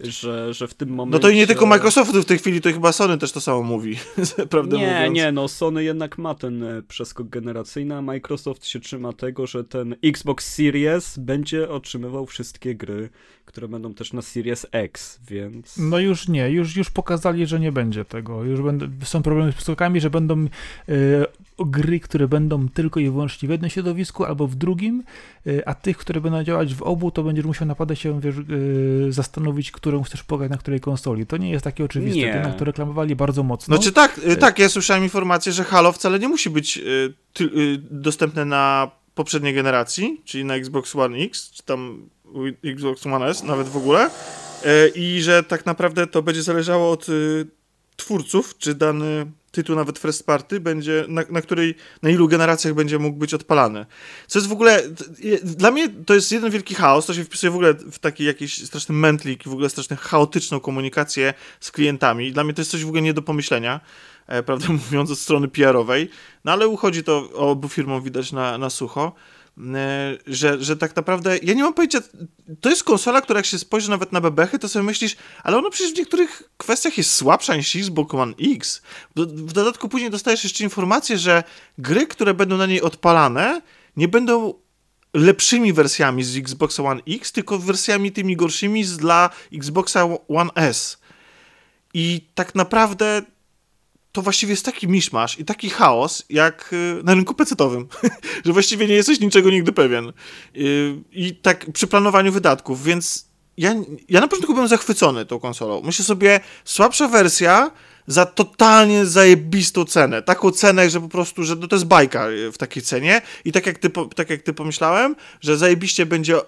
że, 0.02 0.54
że 0.54 0.68
w 0.68 0.74
tym 0.74 0.88
momencie... 0.88 1.12
No 1.12 1.18
to 1.18 1.30
i 1.30 1.36
nie 1.36 1.46
tylko 1.46 1.66
Microsoft 1.66 2.12
w 2.12 2.24
tej 2.24 2.38
chwili, 2.38 2.60
to 2.60 2.72
chyba 2.72 2.92
Sony 2.92 3.18
też 3.18 3.32
to 3.32 3.40
samo 3.40 3.62
mówi, 3.62 3.96
prawdę 4.50 4.76
nie, 4.76 4.86
mówiąc. 4.86 5.14
Nie, 5.14 5.32
no 5.32 5.48
Sony 5.48 5.84
jednak 5.84 6.18
ma 6.18 6.34
ten 6.34 6.62
e, 6.62 6.82
przeskok 6.82 7.28
generacyjny, 7.28 7.96
a 7.96 8.02
Microsoft 8.02 8.66
się 8.66 8.80
trzyma 8.80 9.12
tego, 9.12 9.46
że 9.46 9.64
ten 9.64 9.94
Xbox 10.04 10.54
Series 10.54 11.18
będzie 11.18 11.68
otrzymywał 11.68 12.26
wszystkie 12.26 12.74
gry, 12.74 13.08
które 13.44 13.68
będą 13.68 13.94
też 13.94 14.12
na 14.12 14.22
Series 14.22 14.66
X, 14.72 15.20
więc... 15.28 15.78
No 15.78 15.98
już 15.98 16.28
nie, 16.28 16.50
już, 16.50 16.76
już 16.76 16.90
pokazali, 16.90 17.46
że 17.46 17.60
nie 17.60 17.72
będzie 17.72 18.04
tego. 18.04 18.44
Już 18.44 18.60
będą, 18.60 18.86
są 19.04 19.22
problemy 19.22 19.52
z 19.52 19.54
przeskokami, 19.54 20.00
że 20.00 20.10
będą 20.10 20.42
yy, 20.88 21.26
gry, 21.64 22.00
które 22.00 22.28
będą 22.28 22.68
tylko 22.68 23.00
i 23.00 23.10
wyłącznie 23.10 23.48
w 23.48 23.50
jednym 23.50 23.70
środowisku 23.70 24.24
albo 24.24 24.46
w 24.46 24.54
drugim, 24.54 25.02
yy, 25.44 25.62
a 25.66 25.74
tych, 25.74 25.96
które 25.96 26.20
będą 26.20 26.44
działać 26.44 26.74
w 26.74 26.82
obu, 26.82 27.10
to 27.10 27.22
będziesz 27.22 27.44
musiał 27.44 27.68
naprawdę 27.68 27.96
się 27.96 28.20
wiesz, 28.20 28.36
yy, 28.48 29.12
zastanowić, 29.12 29.70
którą 29.70 30.02
chcesz 30.02 30.22
pograć 30.22 30.50
na 30.50 30.56
której 30.56 30.80
konsoli. 30.80 31.26
To 31.26 31.36
nie 31.36 31.50
jest 31.50 31.64
takie 31.64 31.84
oczywiste, 31.84 32.20
nie. 32.20 32.26
jednak 32.26 32.56
to 32.56 32.64
reklamowali 32.64 33.16
bardzo 33.16 33.42
mocno. 33.42 33.76
Znaczy 33.76 33.92
tak, 33.92 34.20
tak, 34.40 34.58
ja 34.58 34.68
słyszałem 34.68 35.02
informację, 35.02 35.52
że 35.52 35.64
Halo 35.64 35.92
wcale 35.92 36.18
nie 36.18 36.28
musi 36.28 36.50
być 36.50 36.80
dostępne 37.90 38.44
na 38.44 38.90
poprzedniej 39.14 39.54
generacji, 39.54 40.20
czyli 40.24 40.44
na 40.44 40.54
Xbox 40.54 40.96
One 40.96 41.18
X, 41.18 41.50
czy 41.50 41.62
tam 41.62 42.08
Xbox 42.64 43.06
One 43.06 43.26
S, 43.26 43.42
nawet 43.42 43.68
w 43.68 43.76
ogóle. 43.76 44.10
E, 44.64 44.88
I 44.88 45.22
że 45.22 45.42
tak 45.42 45.66
naprawdę 45.66 46.06
to 46.06 46.22
będzie 46.22 46.42
zależało 46.42 46.90
od 46.90 47.06
twórców, 47.96 48.58
czy 48.58 48.74
dany 48.74 49.26
tytuł 49.52 49.76
nawet 49.76 49.98
first 49.98 50.26
party 50.26 50.60
będzie, 50.60 51.04
na, 51.08 51.22
na, 51.30 51.42
której, 51.42 51.74
na 52.02 52.10
ilu 52.10 52.28
generacjach 52.28 52.74
będzie 52.74 52.98
mógł 52.98 53.18
być 53.18 53.34
odpalany. 53.34 53.86
Co 54.26 54.38
jest 54.38 54.48
w 54.48 54.52
ogóle, 54.52 54.82
dla 55.42 55.70
mnie 55.70 55.88
to 56.06 56.14
jest 56.14 56.32
jeden 56.32 56.50
wielki 56.50 56.74
chaos, 56.74 57.06
to 57.06 57.14
się 57.14 57.24
wpisuje 57.24 57.50
w 57.50 57.54
ogóle 57.54 57.74
w 57.74 57.98
taki 57.98 58.24
jakiś 58.24 58.66
straszny 58.66 58.94
mętlik, 58.94 59.44
w 59.44 59.52
ogóle 59.52 59.70
strasznie 59.70 59.96
chaotyczną 59.96 60.60
komunikację 60.60 61.34
z 61.60 61.70
klientami. 61.70 62.32
Dla 62.32 62.44
mnie 62.44 62.54
to 62.54 62.60
jest 62.60 62.70
coś 62.70 62.84
w 62.84 62.88
ogóle 62.88 63.02
nie 63.02 63.14
do 63.14 63.22
pomyślenia, 63.22 63.80
e, 64.26 64.42
prawdę 64.42 64.68
mówiąc, 64.84 65.10
od 65.10 65.18
strony 65.18 65.48
PR-owej, 65.48 66.10
no 66.44 66.52
ale 66.52 66.68
uchodzi 66.68 67.04
to 67.04 67.30
obu 67.34 67.68
firmom 67.68 68.02
widać 68.02 68.32
na, 68.32 68.58
na 68.58 68.70
sucho. 68.70 69.12
E, 69.58 70.18
że, 70.26 70.64
że 70.64 70.76
tak 70.76 70.96
naprawdę, 70.96 71.38
ja 71.42 71.54
nie 71.54 71.62
mam 71.62 71.74
pojęcia, 71.74 72.00
to 72.60 72.70
jest 72.70 72.84
konsola, 72.84 73.20
która 73.20 73.38
jak 73.38 73.46
się 73.46 73.58
spojrzy 73.58 73.90
nawet 73.90 74.12
na 74.12 74.20
bebechy, 74.20 74.58
to 74.58 74.68
sobie 74.68 74.82
myślisz, 74.82 75.16
ale 75.42 75.58
ona 75.58 75.70
przecież 75.70 75.92
w 75.92 75.98
niektórych 75.98 76.42
kwestiach 76.56 76.98
jest 76.98 77.12
słabsza 77.12 77.56
niż 77.56 77.76
Xbox 77.76 78.14
One 78.14 78.34
X. 78.40 78.82
W 79.16 79.52
dodatku 79.52 79.88
później 79.88 80.10
dostajesz 80.10 80.44
jeszcze 80.44 80.64
informację, 80.64 81.18
że 81.18 81.44
gry, 81.78 82.06
które 82.06 82.34
będą 82.34 82.56
na 82.56 82.66
niej 82.66 82.82
odpalane, 82.82 83.62
nie 83.96 84.08
będą 84.08 84.54
lepszymi 85.14 85.72
wersjami 85.72 86.24
z 86.24 86.36
Xbox 86.36 86.80
One 86.80 87.00
X, 87.08 87.32
tylko 87.32 87.58
wersjami 87.58 88.12
tymi 88.12 88.36
gorszymi 88.36 88.84
z 88.84 88.96
dla 88.96 89.30
Xboxa 89.52 90.08
One 90.28 90.50
S. 90.54 90.98
I 91.94 92.28
tak 92.34 92.54
naprawdę 92.54 93.22
to 94.12 94.22
właściwie 94.22 94.52
jest 94.52 94.64
taki 94.64 94.88
miszmasz 94.88 95.38
i 95.38 95.44
taki 95.44 95.70
chaos, 95.70 96.24
jak 96.30 96.72
y, 96.72 97.00
na 97.04 97.14
rynku 97.14 97.34
pecetowym, 97.34 97.88
że 98.44 98.52
właściwie 98.52 98.86
nie 98.86 98.94
jesteś 98.94 99.20
niczego 99.20 99.50
nigdy 99.50 99.72
pewien. 99.72 100.12
Y, 100.56 100.94
I 101.12 101.34
tak 101.34 101.72
przy 101.72 101.86
planowaniu 101.86 102.32
wydatków, 102.32 102.84
więc 102.84 103.28
ja, 103.56 103.74
ja 104.08 104.20
na 104.20 104.28
początku 104.28 104.52
byłem 104.54 104.68
zachwycony 104.68 105.26
tą 105.26 105.40
konsolą. 105.40 105.82
Myślę 105.84 106.04
sobie, 106.04 106.40
słabsza 106.64 107.08
wersja, 107.08 107.70
za 108.06 108.26
totalnie 108.26 109.06
zajebistą 109.06 109.84
cenę. 109.84 110.22
Taką 110.22 110.50
cenę, 110.50 110.90
że 110.90 111.00
po 111.00 111.08
prostu, 111.08 111.42
że 111.42 111.56
no 111.56 111.68
to 111.68 111.76
jest 111.76 111.86
bajka 111.86 112.26
w 112.52 112.58
takiej 112.58 112.82
cenie. 112.82 113.22
I 113.44 113.52
tak 113.52 113.66
jak 113.66 113.78
ty, 113.78 113.90
tak 114.16 114.30
jak 114.30 114.42
ty 114.42 114.52
pomyślałem, 114.52 115.16
że 115.40 115.56
zajebiście 115.56 116.06
będzie 116.06 116.36
e, 116.36 116.42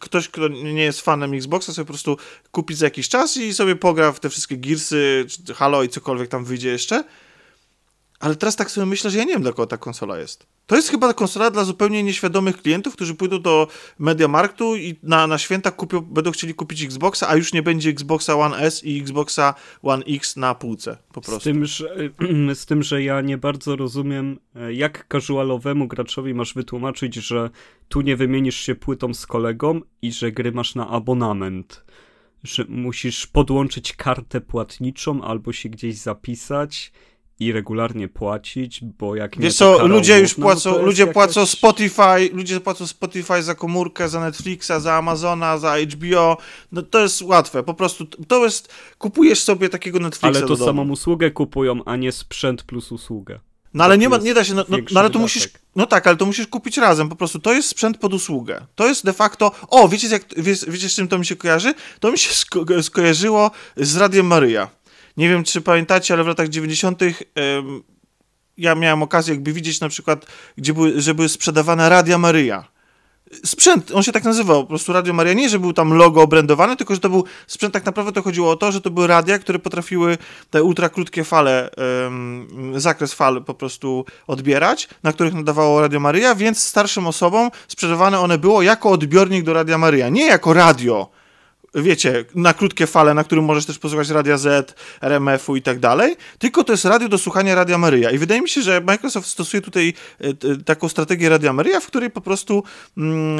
ktoś, 0.00 0.28
kto 0.28 0.48
nie 0.48 0.84
jest 0.84 1.00
fanem 1.00 1.34
Xboxa, 1.34 1.72
sobie 1.72 1.86
po 1.86 1.92
prostu 1.92 2.16
kupić 2.50 2.78
za 2.78 2.86
jakiś 2.86 3.08
czas 3.08 3.36
i 3.36 3.54
sobie 3.54 3.76
pogra 3.76 4.12
w 4.12 4.20
te 4.20 4.30
wszystkie 4.30 4.56
Gearsy, 4.56 5.26
Halo 5.56 5.82
i 5.82 5.88
cokolwiek 5.88 6.28
tam 6.28 6.44
wyjdzie 6.44 6.68
jeszcze. 6.68 7.04
Ale 8.20 8.36
teraz 8.36 8.56
tak 8.56 8.70
sobie 8.70 8.86
myślę, 8.86 9.10
że 9.10 9.18
ja 9.18 9.24
nie 9.24 9.32
wiem, 9.32 9.42
dla 9.42 9.52
kogo 9.52 9.66
ta 9.66 9.76
konsola 9.76 10.18
jest. 10.18 10.46
To 10.66 10.76
jest 10.76 10.88
chyba 10.88 11.14
konsola 11.14 11.50
dla 11.50 11.64
zupełnie 11.64 12.02
nieświadomych 12.02 12.62
klientów, 12.62 12.94
którzy 12.94 13.14
pójdą 13.14 13.42
do 13.42 13.68
Mediamarktu 13.98 14.76
i 14.76 14.96
na, 15.02 15.26
na 15.26 15.38
święta 15.38 15.70
kupią, 15.70 16.00
będą 16.00 16.30
chcieli 16.30 16.54
kupić 16.54 16.82
Xboxa, 16.82 17.28
a 17.28 17.36
już 17.36 17.52
nie 17.52 17.62
będzie 17.62 17.90
Xboxa 17.90 18.34
One 18.34 18.56
S 18.56 18.84
i 18.84 19.00
Xboxa 19.00 19.54
One 19.82 20.04
X 20.04 20.36
na 20.36 20.54
półce 20.54 20.96
po 21.12 21.20
prostu. 21.20 21.40
Z 21.40 21.44
tym, 21.44 21.66
że, 21.66 21.96
z 22.62 22.66
tym, 22.66 22.82
że 22.82 23.02
ja 23.02 23.20
nie 23.20 23.38
bardzo 23.38 23.76
rozumiem, 23.76 24.38
e, 24.54 24.74
jak 24.74 25.06
casualowemu 25.12 25.88
graczowi 25.88 26.34
masz 26.34 26.54
wytłumaczyć, 26.54 27.14
że 27.14 27.50
tu 27.88 28.00
nie 28.00 28.16
wymienisz 28.16 28.56
się 28.56 28.74
płytą 28.74 29.14
z 29.14 29.26
kolegą 29.26 29.80
i 30.02 30.12
że 30.12 30.32
gry 30.32 30.52
masz 30.52 30.74
na 30.74 30.88
abonament. 30.88 31.84
Że 32.42 32.64
musisz 32.68 33.26
podłączyć 33.26 33.92
kartę 33.92 34.40
płatniczą 34.40 35.22
albo 35.22 35.52
się 35.52 35.68
gdzieś 35.68 35.96
zapisać 35.96 36.92
i 37.40 37.52
regularnie 37.52 38.08
płacić, 38.08 38.80
bo 38.84 39.16
jak 39.16 39.36
nie 39.36 39.42
Wiesz 39.42 39.56
co, 39.56 39.86
ludzie 39.86 40.20
już 40.20 40.34
płacą, 40.34 40.70
no 40.70 40.82
ludzie 40.82 41.02
jakaś... 41.02 41.14
płacą 41.14 41.46
Spotify, 41.46 42.30
ludzie 42.32 42.60
płacą 42.60 42.86
Spotify 42.86 43.42
za 43.42 43.54
komórkę, 43.54 44.08
za 44.08 44.20
Netflixa, 44.20 44.72
za 44.78 44.94
Amazona, 44.94 45.58
za 45.58 45.76
HBO, 45.78 46.36
no 46.72 46.82
to 46.82 47.00
jest 47.00 47.22
łatwe, 47.22 47.62
po 47.62 47.74
prostu 47.74 48.06
to 48.06 48.44
jest, 48.44 48.74
kupujesz 48.98 49.40
sobie 49.40 49.68
takiego 49.68 49.98
Netflixa 49.98 50.38
Ale 50.38 50.46
to 50.46 50.56
samą 50.56 50.90
usługę 50.90 51.30
kupują, 51.30 51.84
a 51.84 51.96
nie 51.96 52.12
sprzęt 52.12 52.62
plus 52.62 52.92
usługę. 52.92 53.40
No 53.74 53.84
ale 53.84 53.98
nie, 53.98 54.08
ma, 54.08 54.16
nie 54.16 54.34
da 54.34 54.44
się, 54.44 54.54
no, 54.54 54.64
no, 54.68 54.78
no 54.90 55.00
ale 55.00 55.10
to 55.10 55.18
musisz, 55.18 55.48
no 55.76 55.86
tak, 55.86 56.06
ale 56.06 56.16
to 56.16 56.26
musisz 56.26 56.46
kupić 56.46 56.76
razem, 56.76 57.08
po 57.08 57.16
prostu 57.16 57.38
to 57.38 57.52
jest 57.52 57.68
sprzęt 57.68 57.98
pod 57.98 58.14
usługę. 58.14 58.66
To 58.74 58.86
jest 58.86 59.04
de 59.04 59.12
facto, 59.12 59.52
o, 59.68 59.88
wiecie, 59.88 60.08
jak, 60.08 60.24
wiecie, 60.36 60.66
wiecie 60.68 60.88
z 60.88 60.94
czym 60.94 61.08
to 61.08 61.18
mi 61.18 61.26
się 61.26 61.36
kojarzy? 61.36 61.74
To 62.00 62.12
mi 62.12 62.18
się 62.18 62.34
sko 62.34 62.64
skojarzyło 62.82 63.50
z 63.76 63.96
Radiem 63.96 64.26
Maryja. 64.26 64.68
Nie 65.18 65.28
wiem, 65.28 65.44
czy 65.44 65.60
pamiętacie, 65.60 66.14
ale 66.14 66.24
w 66.24 66.26
latach 66.26 66.48
90. 66.48 67.00
ja 68.56 68.74
miałem 68.74 69.02
okazję 69.02 69.34
jakby 69.34 69.52
widzieć 69.52 69.80
na 69.80 69.88
przykład, 69.88 70.26
gdzie 70.56 70.74
były, 70.74 71.00
że 71.00 71.14
były 71.14 71.28
sprzedawane 71.28 71.88
Radia 71.88 72.18
Maryja. 72.18 72.64
Sprzęt, 73.44 73.90
on 73.90 74.02
się 74.02 74.12
tak 74.12 74.24
nazywał, 74.24 74.62
po 74.62 74.68
prostu 74.68 74.92
Radio 74.92 75.12
Maria. 75.12 75.32
Nie, 75.32 75.48
że 75.48 75.58
był 75.58 75.72
tam 75.72 75.92
logo 75.92 76.22
obrędowane, 76.22 76.76
tylko 76.76 76.94
że 76.94 77.00
to 77.00 77.10
był 77.10 77.24
sprzęt, 77.46 77.74
tak 77.74 77.84
naprawdę 77.84 78.12
to 78.12 78.22
chodziło 78.22 78.50
o 78.50 78.56
to, 78.56 78.72
że 78.72 78.80
to 78.80 78.90
były 78.90 79.06
radia, 79.06 79.38
które 79.38 79.58
potrafiły 79.58 80.18
te 80.50 80.62
ultrakrótkie 80.62 81.24
fale, 81.24 81.70
zakres 82.76 83.14
fal 83.14 83.44
po 83.44 83.54
prostu 83.54 84.04
odbierać, 84.26 84.88
na 85.02 85.12
których 85.12 85.34
nadawało 85.34 85.80
Radio 85.80 86.00
Maria, 86.00 86.34
więc 86.34 86.64
starszym 86.64 87.06
osobom 87.06 87.50
sprzedawane 87.68 88.20
one 88.20 88.38
było 88.38 88.62
jako 88.62 88.90
odbiornik 88.90 89.44
do 89.44 89.52
Radia 89.52 89.78
Maria. 89.78 90.08
Nie 90.08 90.26
jako 90.26 90.52
radio, 90.52 91.10
wiecie, 91.82 92.24
na 92.34 92.54
krótkie 92.54 92.86
fale, 92.86 93.14
na 93.14 93.24
którym 93.24 93.44
możesz 93.44 93.66
też 93.66 93.78
posłuchać 93.78 94.10
Radia 94.10 94.38
Z, 94.38 94.74
RMF-u 95.00 95.56
i 95.56 95.62
tak 95.62 95.78
dalej, 95.78 96.16
tylko 96.38 96.64
to 96.64 96.72
jest 96.72 96.84
radio 96.84 97.08
do 97.08 97.18
słuchania 97.18 97.54
Radia 97.54 97.78
Maryja. 97.78 98.10
I 98.10 98.18
wydaje 98.18 98.42
mi 98.42 98.48
się, 98.48 98.62
że 98.62 98.80
Microsoft 98.80 99.28
stosuje 99.28 99.60
tutaj 99.60 99.94
e, 100.20 100.34
taką 100.64 100.88
strategię 100.88 101.28
Radia 101.28 101.52
Maryja, 101.52 101.80
w 101.80 101.86
której 101.86 102.10
po 102.10 102.20
prostu 102.20 102.64
mm, 102.96 103.38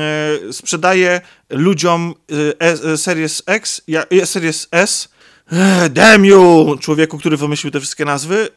e, 0.49 0.53
sprzedaje 0.53 1.21
ludziom 1.51 2.15
e, 2.59 2.97
Series 2.97 3.43
X, 3.47 3.83
Series 4.25 4.69
S, 4.71 5.09
damn 5.91 6.25
you, 6.25 6.77
człowieku, 6.81 7.19
który 7.19 7.37
wymyślił 7.37 7.71
te 7.71 7.81
wszystkie 7.81 8.05
nazwy, 8.05 8.49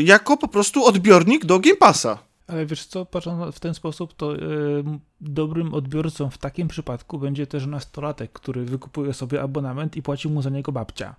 jako 0.00 0.36
po 0.36 0.48
prostu 0.48 0.84
odbiornik 0.84 1.44
do 1.44 1.58
Game 1.58 1.76
Passa. 1.76 2.29
Ale 2.50 2.66
wiesz 2.66 2.86
co, 2.86 3.06
patrząc 3.06 3.54
w 3.54 3.60
ten 3.60 3.74
sposób, 3.74 4.14
to 4.14 4.34
yy, 4.34 4.84
dobrym 5.20 5.74
odbiorcą 5.74 6.30
w 6.30 6.38
takim 6.38 6.68
przypadku 6.68 7.18
będzie 7.18 7.46
też 7.46 7.66
nastolatek, 7.66 8.32
który 8.32 8.64
wykupuje 8.64 9.14
sobie 9.14 9.42
abonament 9.42 9.96
i 9.96 10.02
płaci 10.02 10.28
mu 10.28 10.42
za 10.42 10.50
niego 10.50 10.72
babcia. 10.72 11.16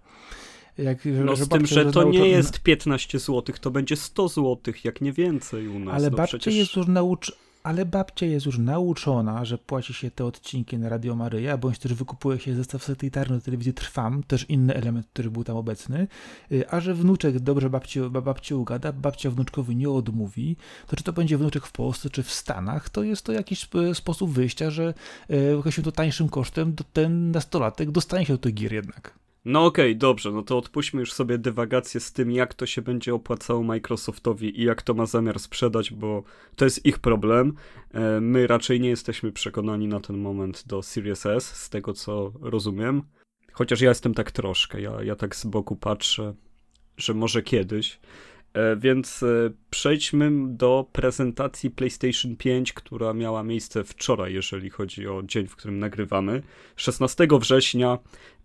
Jak, 0.78 0.98
no 1.06 1.36
z 1.36 1.50
tym, 1.50 1.66
że 1.66 1.92
to 1.92 2.04
nie 2.04 2.30
jest 2.30 2.60
15 2.60 3.20
zł, 3.20 3.56
to 3.62 3.72
będzie 3.72 3.96
100 3.96 4.28
zł, 4.28 4.74
jak 4.84 5.02
nie 5.02 5.14
więcej 5.14 5.68
u 5.68 5.80
nas. 5.80 5.96
Ale 5.96 6.10
no 6.10 6.18
babcia 6.18 6.38
przecież... 6.38 6.56
jest 6.56 6.76
już 6.76 6.88
naucz 6.88 7.38
ale 7.64 7.86
babcia 7.86 8.26
jest 8.26 8.46
już 8.46 8.58
nauczona, 8.58 9.46
że 9.46 9.58
płaci 9.58 9.94
się 9.94 10.12
te 10.12 10.26
odcinki 10.26 10.78
na 10.78 10.90
Radio 10.90 11.16
Maryja, 11.16 11.58
bądź 11.58 11.80
też 11.80 11.94
wykupuje 11.94 12.40
się 12.40 12.56
zestaw 12.56 12.84
satelitarny 12.84 13.36
do 13.36 13.42
telewizji 13.42 13.74
Trwam, 13.74 14.24
też 14.24 14.50
inny 14.50 14.76
element, 14.76 15.08
który 15.14 15.32
był 15.32 15.44
tam 15.44 15.58
obecny, 15.58 16.08
y, 16.52 16.70
a 16.70 16.80
że 16.80 16.94
wnuczek 16.94 17.40
dobrze 17.40 17.70
babci, 17.70 18.00
babci 18.24 18.54
ugada, 18.54 18.92
babcia 18.92 19.32
wnuczkowi 19.32 19.76
nie 19.76 19.90
odmówi, 19.90 20.58
to 20.88 20.96
czy 20.96 21.04
to 21.04 21.14
będzie 21.14 21.38
wnuczek 21.38 21.66
w 21.66 21.72
Polsce, 21.72 22.10
czy 22.10 22.24
w 22.24 22.32
Stanach, 22.32 22.90
to 22.90 23.04
jest 23.04 23.26
to 23.26 23.32
jakiś 23.32 23.68
sposób 23.94 24.32
wyjścia, 24.32 24.72
że 24.72 24.94
jakimś 25.58 25.76
to 25.84 25.92
tańszym 25.92 26.30
kosztem 26.30 26.76
ten 26.94 27.32
nastolatek 27.32 27.92
dostanie 27.92 28.26
się 28.26 28.34
do 28.34 28.40
tej 28.40 28.54
gier 28.54 28.74
jednak. 28.74 29.22
No 29.46 29.66
okej, 29.66 29.92
okay, 29.92 29.96
dobrze, 29.96 30.32
no 30.32 30.42
to 30.42 30.58
odpuśćmy 30.58 31.00
już 31.00 31.14
sobie 31.14 31.38
dywagację 31.38 32.00
z 32.00 32.14
tym, 32.14 32.32
jak 32.32 32.54
to 32.54 32.66
się 32.66 32.82
będzie 32.82 33.14
opłacało 33.14 33.64
Microsoftowi 33.64 34.62
i 34.62 34.64
jak 34.64 34.82
to 34.82 34.94
ma 34.94 35.06
zamiar 35.06 35.40
sprzedać, 35.40 35.94
bo 35.94 36.24
to 36.56 36.66
jest 36.66 36.86
ich 36.86 37.00
problem. 37.00 37.54
E, 37.92 38.22
my 38.22 38.48
raczej 38.48 38.80
nie 38.80 38.90
jesteśmy 38.90 39.32
przekonani 39.32 39.88
na 39.88 40.00
ten 40.00 40.18
moment 40.18 40.64
do 40.68 40.82
Series 40.82 41.26
S, 41.26 41.46
z 41.46 41.70
tego 41.70 41.94
co 41.94 42.34
rozumiem. 42.42 43.04
Chociaż 43.52 43.82
ja 43.82 43.90
jestem 43.90 44.14
tak 44.14 44.32
troszkę, 44.32 44.82
ja, 44.82 45.04
ja 45.04 45.16
tak 45.16 45.36
z 45.36 45.46
boku 45.46 45.76
patrzę, 45.76 46.34
że 46.98 47.14
może 47.14 47.42
kiedyś. 47.42 48.00
E, 48.54 48.76
więc 48.76 49.24
e, 49.24 49.28
przejdźmy 49.70 50.32
do 50.48 50.86
prezentacji 50.92 51.72
PlayStation 51.72 52.36
5, 52.36 52.74
która 52.74 53.14
miała 53.14 53.44
miejsce 53.44 53.84
wczoraj, 53.84 54.34
jeżeli 54.34 54.70
chodzi 54.70 55.08
o 55.08 55.24
dzień, 55.24 55.48
w 55.48 55.56
którym 55.56 55.80
nagrywamy. 55.80 56.42
16 56.76 57.28
września 57.40 57.98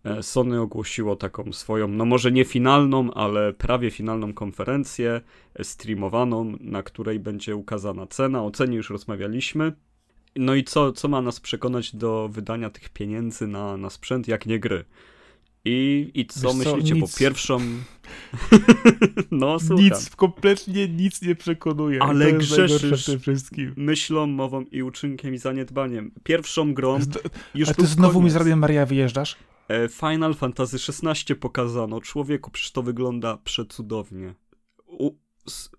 e, 0.05 0.23
Sony 0.23 0.61
ogłosiło 0.61 1.17
taką 1.17 1.53
swoją, 1.53 1.89
no 1.89 2.05
może 2.05 2.33
nie 2.33 2.45
finalną, 2.45 3.15
ale 3.15 3.53
prawie 3.53 3.91
finalną 3.91 4.35
konferencję 4.35 5.21
streamowaną, 5.63 6.57
na 6.61 6.83
której 6.83 7.21
będzie 7.21 7.57
ukazana 7.57 8.07
cena. 8.07 8.45
O 8.45 8.51
cenie 8.51 8.77
już 8.77 8.91
rozmawialiśmy. 8.91 9.73
No 10.37 10.55
i 10.55 10.65
co, 10.65 10.93
co 10.93 11.09
ma 11.09 11.23
nas 11.23 11.41
przekonać 11.41 11.97
do 11.97 12.29
wydania 12.29 12.71
tych 12.71 12.89
pieniędzy 12.89 13.47
na, 13.47 13.77
na 13.77 13.91
sprzęt, 13.91 14.29
jak 14.29 14.47
nie 14.47 14.61
gry? 14.61 14.85
I, 15.69 16.11
i 16.15 16.27
co 16.27 16.55
Wiesz 16.55 16.67
myślicie 16.67 16.95
co, 16.95 17.01
po 17.01 17.19
pierwszą... 17.19 17.59
no, 19.31 19.59
słucham. 19.59 19.85
Nic, 19.85 20.17
kompletnie 20.17 20.89
nic 20.89 21.23
nie 21.23 21.35
przekonuje. 21.35 22.03
Ale 22.03 22.33
grzeszysz 22.33 23.11
myślą, 23.77 24.27
mową 24.27 24.63
i 24.63 24.83
uczynkiem 24.83 25.35
i 25.35 25.39
zaniedbaniem. 25.39 26.11
Pierwszą 26.23 26.75
grą 26.75 26.99
już 27.55 27.69
A 27.69 27.75
ty 27.75 27.87
znowu 27.87 28.13
koniec. 28.13 28.25
mi 28.25 28.31
z 28.31 28.37
Radiem 28.37 28.59
Maria 28.59 28.87
wyjeżdżasz? 28.87 29.37
E, 29.69 29.89
Final 29.89 30.35
Fantasy 30.35 30.77
XVI 30.77 31.35
pokazano. 31.35 32.01
Człowieku, 32.01 32.51
przecież 32.51 32.73
to 32.73 32.83
wygląda 32.83 33.39
przecudownie. 33.45 34.35
U 34.87 35.11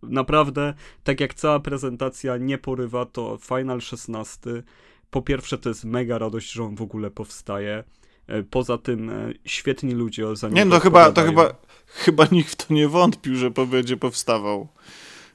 naprawdę, 0.04 0.74
tak 1.04 1.20
jak 1.20 1.34
cała 1.34 1.60
prezentacja 1.60 2.38
nie 2.38 2.58
porywa, 2.58 3.06
to 3.06 3.38
Final 3.42 3.82
16 3.82 4.64
po 5.10 5.22
pierwsze 5.22 5.58
to 5.58 5.70
jest 5.70 5.86
mega 5.86 6.18
radość, 6.18 6.52
że 6.52 6.64
on 6.64 6.76
w 6.76 6.82
ogóle 6.82 7.12
powstaje. 7.12 7.84
E, 8.28 8.44
poza 8.44 8.78
tym 8.78 9.10
e, 9.10 9.34
świetni 9.46 9.94
ludzie 9.94 10.36
za 10.36 10.50
Nie, 10.50 10.66
no 10.66 10.80
chyba, 10.80 11.12
to 11.12 11.24
chyba, 11.24 11.54
chyba 11.88 12.28
nikt 12.32 12.52
w 12.52 12.56
to 12.56 12.74
nie 12.74 12.88
wątpił, 12.88 13.36
że 13.36 13.52
będzie 13.52 13.98
powstawał. 13.98 14.68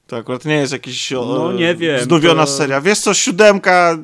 To 0.07 0.17
akurat 0.17 0.45
nie 0.45 0.55
jest 0.55 0.73
jakiś 0.73 1.11
no, 1.11 1.53
nie 1.53 1.75
wiem, 1.75 2.01
znowiona 2.01 2.47
to... 2.47 2.53
seria. 2.53 2.81
Wiesz 2.81 3.01
co, 3.01 3.15
siódemka, 3.15 3.99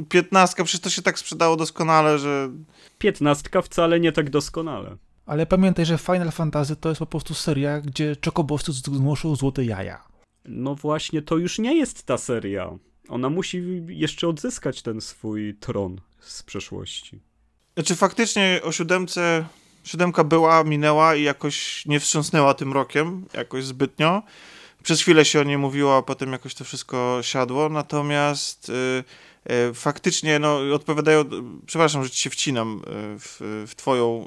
y, 0.00 0.04
piętnastka, 0.04 0.64
przecież 0.64 0.80
to 0.80 0.90
się 0.90 1.02
tak 1.02 1.18
sprzedało 1.18 1.56
doskonale, 1.56 2.18
że... 2.18 2.50
Piętnastka 2.98 3.62
wcale 3.62 4.00
nie 4.00 4.12
tak 4.12 4.30
doskonale. 4.30 4.96
Ale 5.26 5.46
pamiętaj, 5.46 5.86
że 5.86 5.98
Final 5.98 6.30
Fantasy 6.30 6.76
to 6.76 6.88
jest 6.88 6.98
po 6.98 7.06
prostu 7.06 7.34
seria, 7.34 7.80
gdzie 7.80 8.16
czekobowcy 8.16 8.72
znoszą 8.72 9.36
złote 9.36 9.64
jaja. 9.64 10.04
No 10.44 10.74
właśnie, 10.74 11.22
to 11.22 11.36
już 11.36 11.58
nie 11.58 11.76
jest 11.76 12.02
ta 12.02 12.18
seria. 12.18 12.78
Ona 13.08 13.30
musi 13.30 13.82
jeszcze 13.88 14.28
odzyskać 14.28 14.82
ten 14.82 15.00
swój 15.00 15.54
tron 15.54 16.00
z 16.20 16.42
przeszłości. 16.42 17.20
Znaczy 17.78 17.96
faktycznie 17.96 18.60
o 18.64 18.72
siódemce, 18.72 19.46
siódemka 19.84 20.24
była, 20.24 20.64
minęła 20.64 21.14
i 21.14 21.22
jakoś 21.22 21.86
nie 21.86 22.00
wstrząsnęła 22.00 22.54
tym 22.54 22.72
rokiem, 22.72 23.24
jakoś 23.34 23.64
zbytnio. 23.64 24.22
Przez 24.82 25.00
chwilę 25.00 25.24
się 25.24 25.40
o 25.40 25.42
niej 25.42 25.58
mówiło, 25.58 25.96
a 25.96 26.02
potem 26.02 26.32
jakoś 26.32 26.54
to 26.54 26.64
wszystko 26.64 27.18
siadło, 27.22 27.68
natomiast 27.68 28.68
y, 28.68 28.72
y, 29.70 29.74
faktycznie, 29.74 30.38
no, 30.38 30.60
odpowiadają, 30.74 31.24
przepraszam, 31.66 32.04
że 32.04 32.10
ci 32.10 32.20
się 32.20 32.30
wcinam 32.30 32.76
y, 32.76 33.18
w, 33.18 33.64
w 33.68 33.74
twoją 33.74 34.26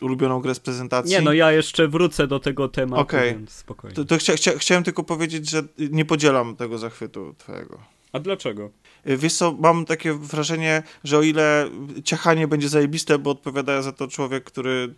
ulubioną 0.00 0.40
grę 0.40 0.54
z 0.54 0.60
prezentacji. 0.60 1.12
Nie, 1.12 1.20
no 1.20 1.32
ja 1.32 1.52
jeszcze 1.52 1.88
wrócę 1.88 2.26
do 2.26 2.40
tego 2.40 2.68
tematu, 2.68 3.02
okay. 3.02 3.34
więc 3.34 3.52
spokojnie. 3.52 3.96
To, 3.96 4.04
to 4.04 4.18
chcia, 4.18 4.36
chcia, 4.36 4.58
chciałem 4.58 4.84
tylko 4.84 5.04
powiedzieć, 5.04 5.50
że 5.50 5.62
nie 5.78 6.04
podzielam 6.04 6.56
tego 6.56 6.78
zachwytu 6.78 7.34
twojego. 7.38 7.78
A 8.12 8.20
dlaczego? 8.20 8.70
Y, 9.06 9.16
wiesz 9.16 9.34
co, 9.34 9.52
mam 9.58 9.84
takie 9.84 10.14
wrażenie, 10.14 10.82
że 11.04 11.18
o 11.18 11.22
ile 11.22 11.70
ciachanie 12.04 12.48
będzie 12.48 12.68
zajebiste, 12.68 13.18
bo 13.18 13.30
odpowiada 13.30 13.82
za 13.82 13.92
to 13.92 14.08
człowiek, 14.08 14.44
który 14.44 14.94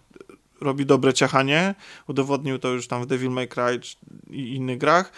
robi 0.60 0.86
dobre 0.86 1.14
ciachanie, 1.14 1.74
udowodnił 2.06 2.58
to 2.58 2.68
już 2.68 2.88
tam 2.88 3.02
w 3.02 3.06
Devil 3.06 3.30
May 3.30 3.48
Cry 3.48 3.80
i 4.30 4.54
innych 4.54 4.78
grach, 4.78 5.12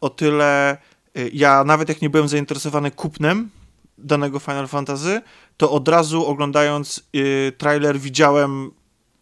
o 0.00 0.10
tyle 0.10 0.76
y, 1.18 1.30
ja 1.32 1.64
nawet 1.64 1.88
jak 1.88 2.02
nie 2.02 2.10
byłem 2.10 2.28
zainteresowany 2.28 2.90
kupnem 2.90 3.50
danego 3.98 4.38
Final 4.38 4.68
Fantasy, 4.68 5.20
to 5.56 5.70
od 5.70 5.88
razu 5.88 6.26
oglądając 6.26 7.02
y, 7.16 7.52
trailer 7.58 7.98
widziałem, 7.98 8.70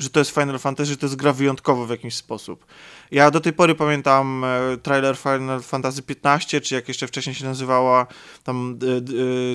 że 0.01 0.11
to 0.11 0.21
jest 0.21 0.31
Final 0.31 0.59
Fantasy, 0.59 0.91
że 0.91 0.97
to 0.97 1.07
jest 1.07 1.17
gra 1.17 1.33
wyjątkowa 1.33 1.87
w 1.87 1.91
jakiś 1.91 2.15
sposób. 2.15 2.67
Ja 3.11 3.31
do 3.31 3.41
tej 3.41 3.53
pory 3.53 3.75
pamiętam 3.75 4.45
e, 4.45 4.77
trailer 4.77 5.17
Final 5.17 5.63
Fantasy 5.63 6.03
XV, 6.25 6.61
czy 6.61 6.75
jak 6.75 6.89
jeszcze 6.89 7.07
wcześniej 7.07 7.35
się 7.35 7.45
nazywała 7.45 8.07
tam 8.45 8.79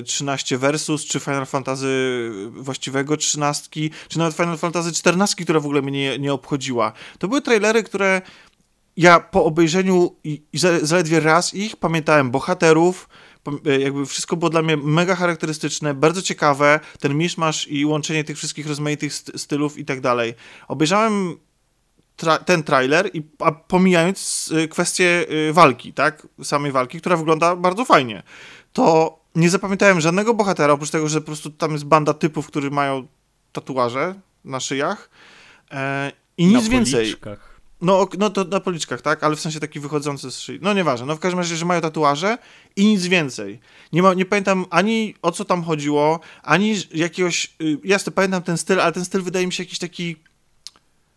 13 0.04 0.54
e, 0.54 0.58
Versus, 0.58 1.04
czy 1.04 1.20
Final 1.20 1.46
Fantasy 1.46 2.30
właściwego 2.50 3.16
13, 3.16 3.90
czy 4.08 4.18
nawet 4.18 4.36
Final 4.36 4.58
Fantasy 4.58 4.88
XIV, 4.88 5.44
która 5.44 5.60
w 5.60 5.64
ogóle 5.64 5.82
mnie 5.82 5.92
nie, 5.92 6.18
nie 6.18 6.32
obchodziła. 6.32 6.92
To 7.18 7.28
były 7.28 7.42
trailery, 7.42 7.82
które 7.82 8.22
ja 8.96 9.20
po 9.20 9.44
obejrzeniu 9.44 10.16
i, 10.24 10.42
i 10.52 10.58
zaledwie 10.82 11.20
raz 11.20 11.54
ich 11.54 11.76
pamiętałem 11.76 12.30
bohaterów, 12.30 13.08
e, 13.08 13.25
jakby 13.80 14.06
wszystko 14.06 14.36
było 14.36 14.50
dla 14.50 14.62
mnie 14.62 14.76
mega 14.76 15.16
charakterystyczne, 15.16 15.94
bardzo 15.94 16.22
ciekawe, 16.22 16.80
ten 17.00 17.14
miszmasz 17.14 17.68
i 17.68 17.86
łączenie 17.86 18.24
tych 18.24 18.36
wszystkich 18.36 18.66
rozmaitych 18.66 19.14
stylów 19.14 19.78
i 19.78 19.84
tak 19.84 20.00
dalej. 20.00 20.34
Obejrzałem 20.68 21.36
tra 22.16 22.38
ten 22.38 22.62
trailer, 22.62 23.10
i, 23.12 23.22
a 23.38 23.52
pomijając 23.52 24.50
y, 24.64 24.68
kwestię 24.68 25.26
y, 25.48 25.52
walki, 25.52 25.92
tak, 25.92 26.26
samej 26.42 26.72
walki, 26.72 27.00
która 27.00 27.16
wygląda 27.16 27.56
bardzo 27.56 27.84
fajnie, 27.84 28.22
to 28.72 29.18
nie 29.34 29.50
zapamiętałem 29.50 30.00
żadnego 30.00 30.34
bohatera, 30.34 30.72
oprócz 30.72 30.90
tego, 30.90 31.08
że 31.08 31.20
po 31.20 31.26
prostu 31.26 31.50
tam 31.50 31.72
jest 31.72 31.84
banda 31.84 32.14
typów, 32.14 32.46
którzy 32.46 32.70
mają 32.70 33.06
tatuaże 33.52 34.14
na 34.44 34.60
szyjach 34.60 35.10
e, 35.70 36.12
i 36.38 36.46
nic 36.46 36.68
więcej. 36.68 37.14
No, 37.80 38.08
no 38.18 38.30
to 38.30 38.44
na 38.44 38.60
policzkach, 38.60 39.02
tak, 39.02 39.24
ale 39.24 39.36
w 39.36 39.40
sensie 39.40 39.60
taki 39.60 39.80
wychodzący 39.80 40.30
z 40.30 40.38
szyi. 40.38 40.58
No 40.62 40.74
nieważne, 40.74 41.06
no 41.06 41.16
w 41.16 41.18
każdym 41.18 41.38
razie, 41.38 41.56
że 41.56 41.64
mają 41.64 41.80
tatuaże 41.80 42.38
i 42.76 42.86
nic 42.86 43.06
więcej. 43.06 43.60
Nie, 43.92 44.02
ma, 44.02 44.14
nie 44.14 44.24
pamiętam 44.24 44.64
ani 44.70 45.14
o 45.22 45.32
co 45.32 45.44
tam 45.44 45.62
chodziło, 45.62 46.20
ani 46.42 46.74
jakiegoś, 46.94 47.54
y, 47.62 47.78
jasne, 47.84 48.12
pamiętam 48.12 48.42
ten 48.42 48.58
styl, 48.58 48.80
ale 48.80 48.92
ten 48.92 49.04
styl 49.04 49.22
wydaje 49.22 49.46
mi 49.46 49.52
się 49.52 49.62
jakiś 49.62 49.78
taki 49.78 50.16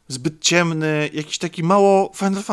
zbyt 0.07 0.41
ciemny, 0.41 1.09
jakiś 1.13 1.37
taki 1.37 1.63
mało 1.63 2.11
Final 2.15 2.43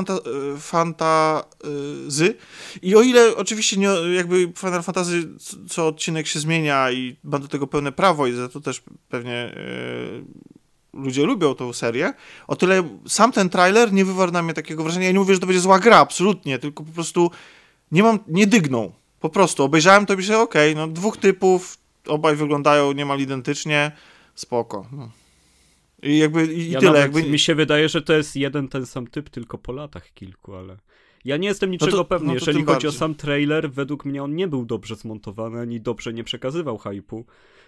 Fantasy. 0.61 2.37
I 2.83 2.97
o 2.97 3.03
ile 3.03 3.37
oczywiście 3.37 3.77
nie, 3.77 3.89
jakby 4.17 4.53
Final 4.57 4.83
Fantasy 4.83 5.29
co 5.69 5.87
odcinek 5.87 6.27
się 6.27 6.41
zmienia 6.41 6.91
i 6.91 7.17
ma 7.25 7.39
do 7.39 7.49
tego 7.49 7.67
pełne 7.67 7.93
prawo 7.93 8.27
i 8.27 8.33
za 8.33 8.49
to 8.49 8.61
też 8.61 8.83
pewnie 9.09 9.55
yy, 9.57 10.25
ludzie 10.97 11.25
lubią 11.25 11.55
tą 11.55 11.73
serię, 11.73 12.13
o 12.47 12.57
tyle 12.57 12.83
sam 13.09 13.33
ten 13.33 13.49
trailer 13.49 13.93
nie 13.93 14.05
wywarł 14.05 14.33
na 14.33 14.43
mnie 14.43 14.55
takiego 14.55 14.83
wrażenia. 14.83 15.07
Ja 15.07 15.13
nie 15.13 15.19
mówię, 15.19 15.35
że 15.35 15.41
to 15.41 15.47
będzie 15.47 15.61
zła 15.61 15.79
gra, 15.79 15.97
absolutnie, 15.97 16.59
tylko 16.59 16.85
po 16.85 16.93
prostu 16.93 17.31
nie 17.93 18.03
mam, 18.03 18.19
nie 18.29 18.47
dygnął. 18.47 18.93
Po 19.21 19.29
prostu 19.29 19.65
obejrzałem 19.65 20.07
to 20.07 20.15
i 20.15 20.17
myślałem, 20.17 20.45
okej, 20.45 20.73
okay, 20.73 20.87
no 20.87 20.93
dwóch 20.93 21.17
typów, 21.17 21.79
obaj 22.07 22.37
wyglądają 22.37 22.93
niemal 22.93 23.21
identycznie, 23.21 23.93
spoko. 24.35 24.87
No. 24.93 25.11
I 26.03 26.19
jakby 26.19 26.47
i 26.47 26.71
ja 26.71 26.81
tyle. 26.81 26.99
Jakby... 26.99 27.23
Mi 27.23 27.39
się 27.39 27.55
wydaje, 27.55 27.89
że 27.89 28.03
to 28.03 28.13
jest 28.13 28.37
jeden 28.37 28.69
ten 28.69 28.87
sam 28.87 29.07
typ, 29.07 29.31
tylko 29.31 29.59
po 29.59 29.73
latach 29.73 30.15
kilku, 30.15 30.55
ale. 30.55 30.77
Ja 31.25 31.37
nie 31.37 31.49
jestem 31.49 31.71
niczego 31.71 31.93
no 31.93 31.99
to, 31.99 32.05
pewny. 32.05 32.27
No 32.27 32.35
Jeżeli 32.35 32.59
chodzi 32.59 32.67
bardziej. 32.67 32.89
o 32.89 32.93
sam 32.93 33.15
trailer, 33.15 33.71
według 33.71 34.05
mnie 34.05 34.23
on 34.23 34.37
nie 34.37 34.49
był 34.49 34.65
dobrze 34.65 34.97
zmontowany, 34.97 35.61
ani 35.61 35.81
dobrze 35.81 36.13
nie 36.13 36.25
przekazywał 36.25 36.79
hypu. 36.79 37.25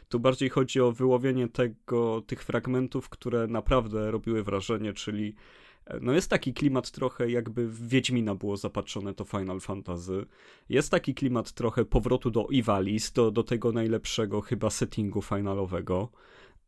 Tu 0.09 0.21
bardziej 0.21 0.49
chodzi 0.49 0.81
o 0.81 0.93
wyłowienie 0.93 1.49
tego, 1.49 2.23
tych 2.27 2.45
fragmentów, 2.45 3.09
które 3.09 3.47
naprawdę 3.47 4.11
robiły 4.11 4.43
wrażenie, 4.43 4.93
czyli 4.93 5.35
e, 5.85 6.01
no 6.01 6.13
jest 6.13 6.31
taki 6.31 6.55
klimat 6.55 6.91
trochę 6.91 7.31
jakby 7.31 7.69
w 7.69 7.89
Wiedźmina 7.89 8.35
było 8.35 8.57
zapatrzone 8.57 9.15
to 9.15 9.25
Final 9.25 9.61
Fantasy. 9.61 10.27
Jest 10.69 10.91
taki 10.91 11.15
klimat 11.15 11.53
trochę 11.53 11.85
powrotu 11.85 12.31
do 12.31 12.47
Ivalis, 12.51 13.13
do, 13.13 13.31
do 13.31 13.43
tego 13.43 13.73
najlepszego 13.73 14.41
chyba 14.41 14.71
settingu 14.71 15.23
finalowego. 15.23 16.09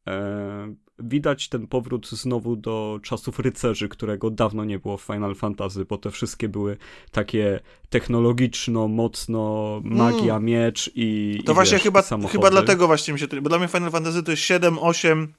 E, 0.09 0.75
widać 0.99 1.49
ten 1.49 1.67
powrót 1.67 2.11
znowu 2.11 2.57
do 2.57 3.01
czasów 3.03 3.39
rycerzy, 3.39 3.89
którego 3.89 4.31
dawno 4.31 4.65
nie 4.65 4.79
było 4.79 4.97
w 4.97 5.03
Final 5.03 5.35
Fantasy, 5.35 5.85
bo 5.85 5.99
te 5.99 6.11
wszystkie 6.11 6.49
były 6.49 6.77
takie 7.11 7.61
technologiczno, 7.91 8.89
mocno 8.89 9.81
magia, 9.85 10.37
mm. 10.37 10.45
miecz 10.45 10.91
i. 10.95 11.39
To 11.47 11.53
i 11.53 11.55
właśnie 11.55 11.77
wiesz, 11.77 11.83
chyba, 11.83 12.03
chyba 12.33 12.51
dlatego 12.51 12.87
właśnie 12.87 13.15
mi 13.15 13.21
się. 13.21 13.27
Bo 13.43 13.49
dla 13.49 13.59
mnie 13.59 13.69
Final 13.69 13.91
Fantasy 13.91 14.23
to 14.23 14.31
jest 14.31 14.43
7, 14.43 14.79
8. 14.79 15.33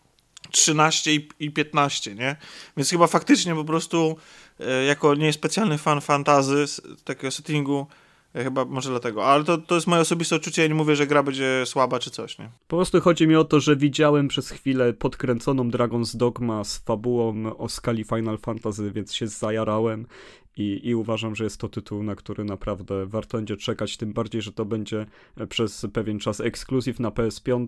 13 0.52 1.12
i, 1.40 1.52
15, 1.52 2.16
nie? 2.16 2.36
Więc 2.78 2.90
chyba 2.90 3.08
faktycznie 3.08 3.56
po 3.56 3.64
prostu 3.64 4.18
e, 4.60 4.84
jako 4.84 5.16
niespecjalny 5.16 5.78
fan 5.78 6.02
fantazy, 6.02 6.66
takiego 7.04 7.32
settingu, 7.32 7.88
Chyba 8.34 8.66
może 8.66 8.90
dlatego, 8.90 9.26
ale 9.26 9.44
to, 9.44 9.58
to 9.58 9.76
jest 9.76 9.88
moje 9.88 10.02
osobiste 10.02 10.36
odczucie, 10.36 10.62
ja 10.62 10.68
nie 10.68 10.76
mówię, 10.76 10.96
że 10.96 11.08
gra 11.08 11.24
będzie 11.24 11.64
słaba 11.66 12.00
czy 12.00 12.12
coś, 12.12 12.40
nie? 12.40 12.50
Po 12.68 12.76
prostu 12.76 13.02
chodzi 13.02 13.28
mi 13.28 13.36
o 13.36 13.44
to, 13.44 13.60
że 13.60 13.76
widziałem 13.76 14.28
przez 14.28 14.50
chwilę 14.50 14.94
podkręconą 14.94 15.70
Dragon's 15.70 16.18
Dogma 16.18 16.64
z 16.64 16.78
fabułą 16.78 17.58
o 17.58 17.70
skali 17.70 18.04
Final 18.04 18.38
Fantasy, 18.38 18.92
więc 18.92 19.14
się 19.14 19.28
zajarałem 19.28 20.06
i, 20.58 20.82
i 20.84 20.96
uważam, 20.96 21.36
że 21.36 21.44
jest 21.44 21.58
to 21.58 21.70
tytuł, 21.70 22.04
na 22.04 22.16
który 22.16 22.44
naprawdę 22.44 23.06
warto 23.06 23.38
będzie 23.38 23.58
czekać, 23.58 23.98
tym 23.98 24.14
bardziej, 24.14 24.42
że 24.42 24.52
to 24.52 24.66
będzie 24.66 25.06
przez 25.50 25.86
pewien 25.94 26.20
czas 26.20 26.42
ekskluzyw 26.42 27.00
na 27.00 27.10
PS5 27.10 27.66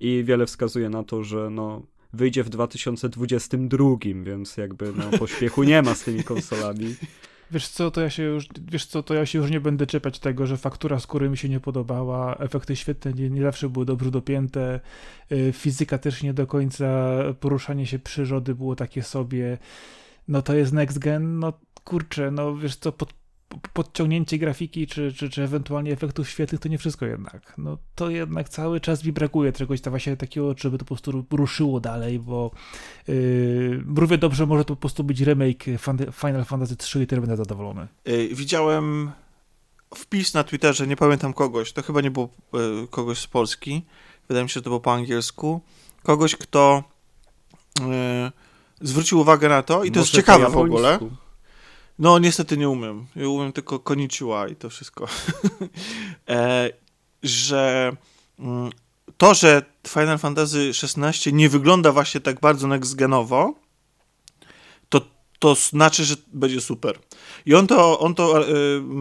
i 0.00 0.24
wiele 0.24 0.46
wskazuje 0.46 0.88
na 0.88 1.04
to, 1.04 1.24
że 1.24 1.50
no 1.50 1.82
wyjdzie 2.12 2.44
w 2.44 2.48
2022, 2.48 3.84
więc 4.22 4.56
jakby 4.56 4.92
no 4.92 5.18
pośpiechu 5.18 5.62
nie 5.62 5.82
ma 5.82 5.94
z 5.94 6.04
tymi 6.04 6.24
konsolami. 6.24 6.94
Wiesz 7.52 7.68
co, 7.68 7.90
to 7.90 8.00
ja 8.00 8.10
się 8.10 8.22
już, 8.22 8.48
wiesz 8.70 8.86
co, 8.86 9.02
to 9.02 9.14
ja 9.14 9.26
się 9.26 9.38
już 9.38 9.50
nie 9.50 9.60
będę 9.60 9.86
czepiać 9.86 10.18
tego, 10.18 10.46
że 10.46 10.56
faktura 10.56 10.98
skóry 10.98 11.30
mi 11.30 11.36
się 11.36 11.48
nie 11.48 11.60
podobała, 11.60 12.36
efekty 12.36 12.76
świetne 12.76 13.12
nie, 13.12 13.30
nie 13.30 13.42
zawsze 13.42 13.68
były 13.68 13.86
dobrze 13.86 14.10
dopięte, 14.10 14.80
yy, 15.30 15.52
fizyka 15.52 15.98
też 15.98 16.22
nie 16.22 16.34
do 16.34 16.46
końca, 16.46 17.08
poruszanie 17.40 17.86
się 17.86 17.98
przyrody 17.98 18.54
było 18.54 18.76
takie 18.76 19.02
sobie, 19.02 19.58
no 20.28 20.42
to 20.42 20.54
jest 20.54 20.72
next 20.72 20.98
gen, 20.98 21.38
no 21.38 21.52
kurczę, 21.84 22.30
no 22.30 22.56
wiesz 22.56 22.76
co, 22.76 22.92
pod, 22.92 23.14
podciągnięcie 23.72 24.38
grafiki, 24.38 24.86
czy, 24.86 25.12
czy, 25.12 25.30
czy 25.30 25.42
ewentualnie 25.42 25.92
efektów 25.92 26.28
świetlnych, 26.28 26.60
to 26.60 26.68
nie 26.68 26.78
wszystko 26.78 27.06
jednak. 27.06 27.54
No 27.58 27.78
to 27.94 28.10
jednak 28.10 28.48
cały 28.48 28.80
czas 28.80 29.04
mi 29.04 29.12
brakuje 29.12 29.52
czegoś 29.52 29.80
tam 29.80 29.90
właśnie 29.90 30.16
takiego, 30.16 30.54
żeby 30.56 30.78
to 30.78 30.84
po 30.84 30.94
prostu 30.94 31.24
ruszyło 31.30 31.80
dalej, 31.80 32.18
bo 32.18 32.50
yy, 33.08 33.84
równie 33.96 34.18
dobrze 34.18 34.46
może 34.46 34.64
to 34.64 34.76
po 34.76 34.80
prostu 34.80 35.04
być 35.04 35.20
remake 35.20 35.64
Final 36.12 36.44
Fantasy 36.44 36.76
3 36.76 37.02
i 37.02 37.06
tyle 37.06 37.20
będę 37.20 37.36
zadowolony. 37.36 37.88
Yy, 38.04 38.28
widziałem 38.34 39.10
wpis 39.94 40.34
na 40.34 40.44
Twitterze, 40.44 40.86
nie 40.86 40.96
pamiętam 40.96 41.32
kogoś, 41.32 41.72
to 41.72 41.82
chyba 41.82 42.00
nie 42.00 42.10
było 42.10 42.28
yy, 42.52 42.88
kogoś 42.90 43.18
z 43.18 43.26
Polski, 43.26 43.82
wydaje 44.28 44.44
mi 44.44 44.50
się, 44.50 44.54
że 44.54 44.62
to 44.62 44.70
było 44.70 44.80
po 44.80 44.92
angielsku, 44.94 45.60
kogoś, 46.02 46.36
kto 46.36 46.82
yy, 47.80 47.86
zwrócił 48.80 49.20
uwagę 49.20 49.48
na 49.48 49.62
to 49.62 49.84
i 49.84 49.90
to 49.90 50.00
Może 50.00 50.00
jest 50.00 50.12
ciekawe 50.12 50.50
w 50.50 50.56
ogóle 50.56 50.98
No, 52.00 52.18
niestety 52.18 52.56
nie 52.56 52.68
umiem. 52.68 53.06
Ja 53.16 53.28
umiem 53.28 53.52
tylko 53.52 53.78
koniciła 53.78 54.48
i 54.48 54.56
to 54.56 54.70
wszystko. 54.70 55.08
e, 56.28 56.70
że 57.22 57.92
mm, 58.38 58.70
to, 59.16 59.34
że 59.34 59.62
Final 59.88 60.18
Fantasy 60.18 60.70
XVI 60.82 61.32
nie 61.32 61.48
wygląda 61.48 61.92
właśnie 61.92 62.20
tak 62.20 62.40
bardzo 62.40 62.68
next-genowo, 62.68 63.52
to, 64.88 65.00
to 65.38 65.54
znaczy, 65.54 66.04
że 66.04 66.14
będzie 66.32 66.60
super. 66.60 66.98
I 67.46 67.54
on 67.54 67.66
to, 67.66 67.98
on 67.98 68.14
to 68.14 68.48
e, 68.48 68.52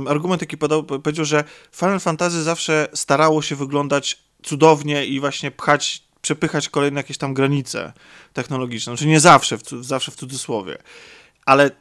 argument, 0.07 0.41
jaki 0.41 0.57
podał, 0.57 0.83
powiedział, 0.83 1.25
że 1.25 1.43
Final 1.75 1.99
Fantasy 1.99 2.43
zawsze 2.43 2.87
starało 2.93 3.41
się 3.41 3.55
wyglądać 3.55 4.23
cudownie 4.43 5.05
i 5.05 5.19
właśnie 5.19 5.51
pchać, 5.51 6.03
przepychać 6.21 6.69
kolejne 6.69 6.99
jakieś 6.99 7.17
tam 7.17 7.33
granice 7.33 7.93
technologiczne. 8.33 8.93
Znaczy 8.93 9.07
nie 9.07 9.19
zawsze, 9.19 9.57
w, 9.57 9.63
zawsze 9.81 10.11
w 10.11 10.15
cudzysłowie. 10.15 10.77
Ale 11.45 11.71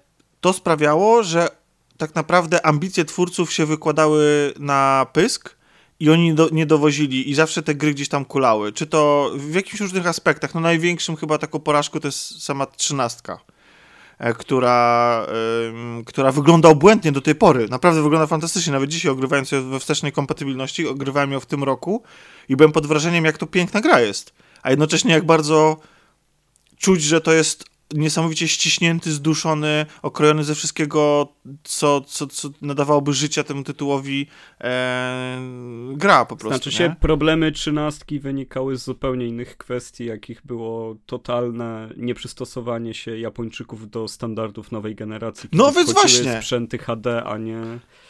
to 0.40 0.52
sprawiało, 0.52 1.22
że 1.22 1.48
tak 1.96 2.14
naprawdę 2.14 2.66
ambicje 2.66 3.04
twórców 3.04 3.52
się 3.52 3.66
wykładały 3.66 4.54
na 4.58 5.06
pysk 5.12 5.58
i 6.00 6.10
oni 6.10 6.34
do, 6.34 6.48
nie 6.52 6.66
dowozili 6.66 7.30
i 7.30 7.34
zawsze 7.34 7.62
te 7.62 7.74
gry 7.74 7.94
gdzieś 7.94 8.08
tam 8.08 8.24
kulały. 8.24 8.72
Czy 8.72 8.86
to 8.86 9.30
w 9.36 9.54
jakichś 9.54 9.80
różnych 9.80 10.06
aspektach. 10.06 10.54
No 10.54 10.60
największym 10.60 11.16
chyba 11.16 11.38
taką 11.38 11.60
porażką 11.60 12.00
to 12.00 12.08
jest 12.08 12.42
sama 12.42 12.66
trzynastka, 12.66 13.38
e, 14.18 14.34
która, 14.34 15.26
y, 16.00 16.04
która 16.04 16.32
wygląda 16.32 16.68
obłędnie 16.68 17.12
do 17.12 17.20
tej 17.20 17.34
pory. 17.34 17.68
Naprawdę 17.68 18.02
wygląda 18.02 18.26
fantastycznie. 18.26 18.72
Nawet 18.72 18.90
dzisiaj 18.90 19.12
ogrywając 19.12 19.52
ją 19.52 19.70
we 19.70 19.80
wstecznej 19.80 20.12
kompatybilności, 20.12 20.88
ogrywałem 20.88 21.32
ją 21.32 21.40
w 21.40 21.46
tym 21.46 21.64
roku 21.64 22.02
i 22.48 22.56
byłem 22.56 22.72
pod 22.72 22.86
wrażeniem, 22.86 23.24
jak 23.24 23.38
to 23.38 23.46
piękna 23.46 23.80
gra 23.80 24.00
jest. 24.00 24.32
A 24.62 24.70
jednocześnie 24.70 25.12
jak 25.12 25.26
bardzo 25.26 25.76
czuć, 26.76 27.02
że 27.02 27.20
to 27.20 27.32
jest 27.32 27.64
niesamowicie 27.94 28.48
ściśnięty, 28.48 29.12
zduszony, 29.12 29.86
okrojony 30.02 30.44
ze 30.44 30.54
wszystkiego, 30.54 31.28
co, 31.64 32.00
co, 32.00 32.26
co 32.26 32.48
nadawałoby 32.62 33.12
życia 33.12 33.44
temu 33.44 33.64
tytułowi 33.64 34.26
e, 34.60 35.38
gra 35.92 36.24
po 36.24 36.36
prostu. 36.36 36.56
Znaczy 36.56 36.72
się, 36.72 36.94
problemy 37.00 37.52
trzynastki 37.52 38.20
wynikały 38.20 38.76
z 38.76 38.84
zupełnie 38.84 39.26
innych 39.26 39.56
kwestii, 39.56 40.04
jakich 40.04 40.40
było 40.44 40.96
totalne 41.06 41.88
nieprzystosowanie 41.96 42.94
się 42.94 43.18
Japończyków 43.18 43.90
do 43.90 44.08
standardów 44.08 44.72
nowej 44.72 44.94
generacji. 44.94 45.48
No 45.52 45.72
więc 45.72 45.92
właśnie. 45.92 46.36
sprzęty 46.36 46.78
HD, 46.78 47.24
a 47.24 47.38
nie 47.38 47.60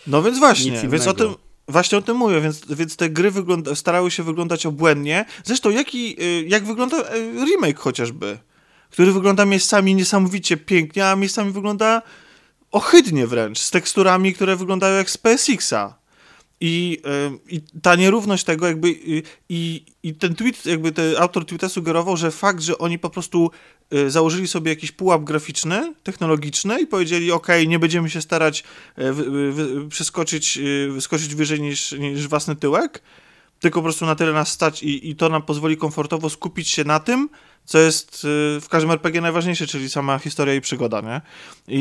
No 0.07 0.23
więc 0.23 0.39
właśnie, 0.39 0.89
więc 0.89 1.07
o 1.07 1.15
tym, 1.15 1.35
Właśnie 1.69 1.99
o 1.99 2.03
tym 2.03 2.17
mówię, 2.17 2.41
więc, 2.41 2.73
więc 2.75 2.97
te 2.97 3.11
gry 3.11 3.31
wygląda, 3.31 3.75
starały 3.75 4.11
się 4.11 4.23
wyglądać 4.23 4.67
obłędnie. 4.67 5.25
Zresztą 5.45 5.71
jaki, 5.71 6.23
y, 6.23 6.45
jak 6.49 6.65
wygląda 6.65 6.97
y, 6.97 7.45
remake 7.45 7.79
chociażby? 7.79 8.39
Który 8.91 9.13
wygląda 9.13 9.45
miejscami 9.45 9.95
niesamowicie 9.95 10.57
pięknie, 10.57 11.09
a 11.09 11.17
miejscami 11.17 11.53
wygląda 11.53 12.03
ohydnie 12.73 13.27
wręcz, 13.27 13.59
z 13.59 13.71
teksturami, 13.71 14.35
które 14.35 14.57
wyglądają 14.57 14.97
jak 14.97 15.11
z 15.11 15.19
PSX-a. 15.19 15.99
I, 16.61 17.03
yy, 17.05 17.39
I 17.57 17.61
ta 17.83 17.95
nierówność 17.95 18.45
tego 18.45 18.67
jakby 18.67 18.91
yy, 18.91 19.23
i, 19.49 19.85
i 20.03 20.15
ten 20.15 20.35
tweet, 20.35 20.67
jakby 20.67 20.93
ten 20.93 21.17
autor 21.17 21.47
tweeta 21.47 21.69
sugerował, 21.69 22.17
że 22.17 22.31
fakt, 22.31 22.63
że 22.63 22.79
oni 22.79 22.99
po 22.99 23.11
prostu 23.11 23.51
yy, 23.91 24.11
założyli 24.11 24.49
sobie 24.49 24.71
jakiś 24.71 24.93
pułap 24.93 25.25
graficzny, 25.25 25.95
technologiczny 26.03 26.81
i 26.81 26.87
powiedzieli, 26.87 27.33
ok, 27.33 27.47
nie 27.67 27.79
będziemy 27.79 28.11
się 28.11 28.23
starać 28.23 28.65
przeskoczyć, 29.89 30.59
wyżej 31.35 31.61
niż, 31.61 31.93
niż 31.93 32.29
własny 32.29 32.57
tyłek, 32.57 33.03
tylko 33.61 33.81
po 33.81 33.85
prostu 33.85 34.07
na 34.07 34.15
tyle 34.15 34.33
nas 34.33 34.49
stać 34.49 34.83
i, 34.83 35.11
i 35.11 35.17
to 35.17 35.29
nam 35.29 35.43
pozwoli 35.43 35.77
komfortowo 35.77 36.31
skupić 36.31 36.69
się 36.69 36.85
na 36.85 37.01
tym, 37.01 37.29
co 37.65 37.79
jest 37.79 38.25
y, 38.25 38.61
w 38.61 38.67
każdym 38.71 38.91
RPG 38.91 39.21
najważniejsze, 39.21 39.67
czyli 39.67 39.91
sama 39.91 40.19
historia 40.19 40.55
i 40.55 40.61
przygoda, 40.61 41.01
nie? 41.01 41.21
I, 41.69 41.81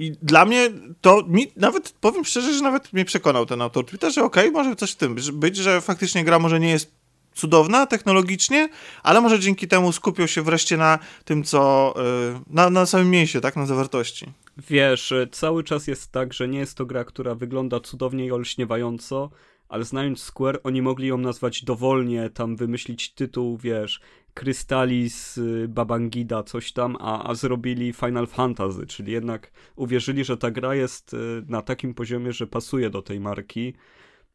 i 0.00 0.26
dla 0.26 0.44
mnie 0.44 0.70
to, 1.00 1.22
mi, 1.28 1.52
nawet 1.56 1.94
powiem 2.00 2.24
szczerze, 2.24 2.54
że 2.54 2.62
nawet 2.62 2.92
mnie 2.92 3.04
przekonał 3.04 3.46
ten 3.46 3.62
autor 3.62 3.86
Twitter, 3.86 4.12
że 4.12 4.24
okej, 4.24 4.48
okay, 4.48 4.62
może 4.62 4.76
coś 4.76 4.90
w 4.90 4.96
tym 4.96 5.16
być, 5.32 5.56
że 5.56 5.80
faktycznie 5.80 6.24
gra 6.24 6.38
może 6.38 6.60
nie 6.60 6.70
jest 6.70 7.00
cudowna 7.34 7.86
technologicznie, 7.86 8.68
ale 9.02 9.20
może 9.20 9.38
dzięki 9.38 9.68
temu 9.68 9.92
skupią 9.92 10.26
się 10.26 10.42
wreszcie 10.42 10.76
na 10.76 10.98
tym, 11.24 11.44
co 11.44 11.94
y, 12.36 12.40
na, 12.46 12.70
na 12.70 12.86
samym 12.86 13.10
mięsie, 13.10 13.40
tak, 13.40 13.56
na 13.56 13.66
zawartości. 13.66 14.26
Wiesz, 14.68 15.12
cały 15.32 15.64
czas 15.64 15.86
jest 15.86 16.12
tak, 16.12 16.32
że 16.32 16.48
nie 16.48 16.58
jest 16.58 16.76
to 16.76 16.86
gra, 16.86 17.04
która 17.04 17.34
wygląda 17.34 17.80
cudownie 17.80 18.26
i 18.26 18.32
olśniewająco, 18.32 19.30
ale 19.70 19.84
znając 19.84 20.22
Square, 20.22 20.60
oni 20.64 20.82
mogli 20.82 21.08
ją 21.08 21.18
nazwać 21.18 21.64
dowolnie, 21.64 22.30
tam 22.30 22.56
wymyślić 22.56 23.14
tytuł, 23.14 23.56
wiesz, 23.56 24.00
Krystalis, 24.34 25.38
y, 25.38 25.68
Babangida, 25.68 26.42
coś 26.42 26.72
tam, 26.72 26.96
a, 27.00 27.30
a 27.30 27.34
zrobili 27.34 27.92
Final 27.92 28.26
Fantasy, 28.26 28.86
czyli 28.86 29.12
jednak 29.12 29.52
uwierzyli, 29.76 30.24
że 30.24 30.36
ta 30.36 30.50
gra 30.50 30.74
jest 30.74 31.14
y, 31.14 31.16
na 31.48 31.62
takim 31.62 31.94
poziomie, 31.94 32.32
że 32.32 32.46
pasuje 32.46 32.90
do 32.90 33.02
tej 33.02 33.20
marki, 33.20 33.74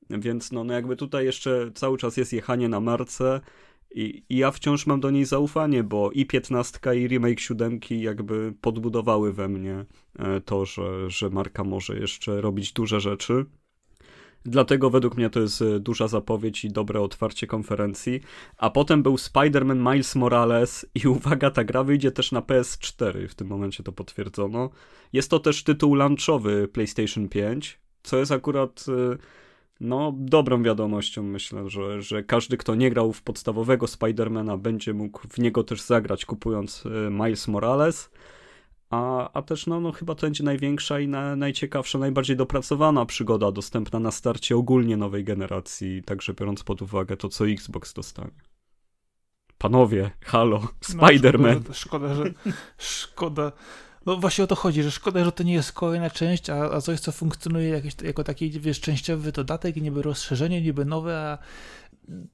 więc 0.10 0.52
no, 0.52 0.64
no 0.64 0.74
jakby 0.74 0.96
tutaj 0.96 1.26
jeszcze 1.26 1.72
cały 1.74 1.98
czas 1.98 2.18
jest 2.18 2.34
jechanie 2.34 2.70
na 2.70 2.80
marce 2.80 3.42
i, 3.92 4.24
i 4.30 4.38
ja 4.38 4.52
wciąż 4.52 4.88
mam 4.88 5.00
do 5.00 5.12
niej 5.12 5.26
zaufanie, 5.26 5.84
bo 5.84 6.12
i 6.12 6.26
15 6.26 6.80
i 6.96 7.08
remake 7.08 7.40
7 7.40 7.80
jakby 7.90 8.54
podbudowały 8.62 9.34
we 9.34 9.50
mnie 9.50 9.86
e, 10.20 10.42
to, 10.42 10.66
że, 10.66 11.10
że 11.10 11.30
marka 11.30 11.64
może 11.64 12.00
jeszcze 12.00 12.42
robić 12.42 12.74
duże 12.74 13.00
rzeczy. 13.00 13.46
Dlatego 14.46 14.90
według 14.90 15.18
mnie 15.18 15.30
to 15.30 15.40
jest 15.40 15.62
e, 15.62 15.80
duża 15.80 16.08
zapowiedź 16.08 16.66
i 16.66 16.70
dobre 16.70 17.02
otwarcie 17.02 17.48
konferencji. 17.48 18.22
A 18.58 18.70
potem 18.70 19.04
był 19.04 19.16
Spider-Man 19.16 19.92
Miles 19.92 20.16
Morales 20.16 20.86
i 20.96 21.08
uwaga, 21.18 21.52
ta 21.52 21.64
gra 21.64 21.84
wyjdzie 21.84 22.12
też 22.12 22.32
na 22.32 22.42
PS4, 22.42 23.28
w 23.28 23.36
tym 23.36 23.48
momencie 23.48 23.84
to 23.84 23.92
potwierdzono. 23.92 24.70
Jest 25.14 25.30
to 25.30 25.40
też 25.40 25.64
tytuł 25.64 25.96
launchowy 25.96 26.68
PlayStation 26.68 27.30
5, 27.30 27.80
co 28.04 28.18
jest 28.18 28.32
akurat 28.32 28.86
e, 28.88 29.18
no, 29.80 30.14
dobrą 30.18 30.64
wiadomością. 30.64 31.24
Myślę, 31.24 31.70
że, 31.70 32.02
że 32.02 32.24
każdy, 32.24 32.58
kto 32.58 32.76
nie 32.76 32.90
grał 32.90 33.14
w 33.14 33.22
podstawowego 33.22 33.88
Spidermana, 33.88 34.58
będzie 34.58 34.94
mógł 34.94 35.28
w 35.30 35.38
niego 35.38 35.64
też 35.64 35.82
zagrać, 35.82 36.26
kupując 36.26 36.84
e, 36.86 37.10
Miles 37.10 37.48
Morales. 37.48 38.10
A, 38.90 39.32
a 39.34 39.42
też 39.42 39.68
no, 39.68 39.80
no 39.80 39.92
chyba 39.92 40.16
to 40.16 40.28
będzie 40.28 40.44
największa 40.44 41.00
i 41.00 41.08
na, 41.08 41.36
najciekawsza, 41.36 42.00
najbardziej 42.00 42.36
dopracowana 42.36 43.06
przygoda 43.06 43.52
dostępna 43.52 44.00
na 44.00 44.12
starcie 44.12 44.58
ogólnie 44.58 44.98
nowej 44.98 45.24
generacji, 45.24 46.04
także 46.04 46.34
biorąc 46.34 46.64
pod 46.64 46.82
uwagę 46.82 47.18
to, 47.18 47.30
co 47.30 47.48
Xbox 47.48 47.94
dostanie. 47.94 48.42
Panowie, 49.58 50.12
halo, 50.22 50.60
no, 50.60 50.68
Spider-Man. 50.82 51.62
No, 51.68 51.74
szkoda, 51.74 52.16
że, 52.16 52.24
szkoda, 52.78 53.52
no 54.06 54.18
właśnie 54.18 54.44
o 54.44 54.48
to 54.48 54.56
chodzi, 54.56 54.84
że 54.84 54.92
szkoda, 54.92 55.26
że 55.26 55.32
to 55.32 55.44
nie 55.44 55.54
jest 55.54 55.72
kolejna 55.72 56.10
część, 56.10 56.50
a, 56.50 56.72
a 56.72 56.82
coś, 56.82 57.00
co 57.00 57.12
funkcjonuje 57.12 57.70
jakieś, 57.70 57.94
jako 58.04 58.24
taki, 58.24 58.52
wiesz, 58.52 58.82
częściowy 58.82 59.32
dodatek, 59.32 59.76
niby 59.76 60.02
rozszerzenie, 60.02 60.62
niby 60.62 60.86
nowe, 60.86 61.18
a 61.18 61.38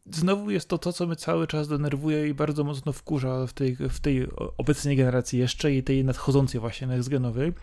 znowu 0.06 0.52
jest 0.52 0.70
to 0.70 0.78
to, 0.78 0.94
co 0.94 1.08
mnie 1.08 1.16
cały 1.16 1.48
czas 1.48 1.68
denerwuje 1.68 2.28
i 2.28 2.34
bardzo 2.34 2.64
mocno 2.64 2.94
wkurza 2.94 3.48
w 3.48 3.54
tej, 3.54 3.76
w 3.76 4.00
tej 4.00 4.28
obecnej 4.58 4.98
generacji 4.98 5.40
jeszcze 5.40 5.74
i 5.74 5.84
tej 5.84 6.06
nadchodzącej 6.06 6.62
właśnie 6.62 6.88
next-genowej, 6.88 7.54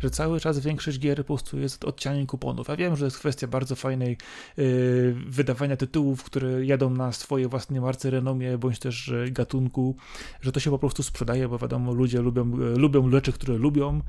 że 0.00 0.10
cały 0.10 0.40
czas 0.40 0.58
większość 0.58 0.98
gier 0.98 1.16
po 1.16 1.24
prostu 1.24 1.58
jest 1.58 1.84
odcianiem 1.84 2.26
kuponów. 2.26 2.68
Ja 2.68 2.76
wiem, 2.76 2.96
że 2.96 3.00
to 3.00 3.04
jest 3.04 3.18
kwestia 3.18 3.46
bardzo 3.46 3.76
fajnej 3.76 4.16
yy, 4.56 5.14
wydawania 5.26 5.76
tytułów, 5.76 6.24
które 6.24 6.64
jadą 6.64 6.90
na 6.90 7.12
swoje 7.12 7.48
własne 7.48 7.80
marce, 7.80 8.10
renomie, 8.10 8.58
bądź 8.58 8.78
też 8.78 9.12
gatunku, 9.30 9.96
że 10.40 10.52
to 10.52 10.60
się 10.60 10.70
po 10.70 10.78
prostu 10.78 11.02
sprzedaje, 11.02 11.48
bo 11.48 11.58
wiadomo, 11.58 11.92
ludzie 11.92 12.20
lubią, 12.20 12.44
lubią 12.56 13.10
rzeczy, 13.10 13.32
które 13.32 13.58
lubią, 13.58 14.00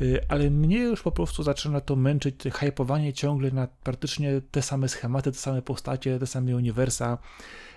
yy, 0.00 0.20
ale 0.28 0.50
mnie 0.50 0.78
już 0.78 1.02
po 1.02 1.12
prostu 1.12 1.42
zaczyna 1.42 1.80
to 1.80 1.96
męczyć, 1.96 2.34
hypowanie 2.52 3.12
ciągle 3.12 3.50
na 3.50 3.68
praktycznie 3.84 4.40
te 4.50 4.62
same 4.62 4.88
schematy, 4.88 5.32
te 5.32 5.38
same 5.38 5.62
postacie, 5.62 6.18
te 6.18 6.26
same 6.26 6.56
uniwersa. 6.56 6.89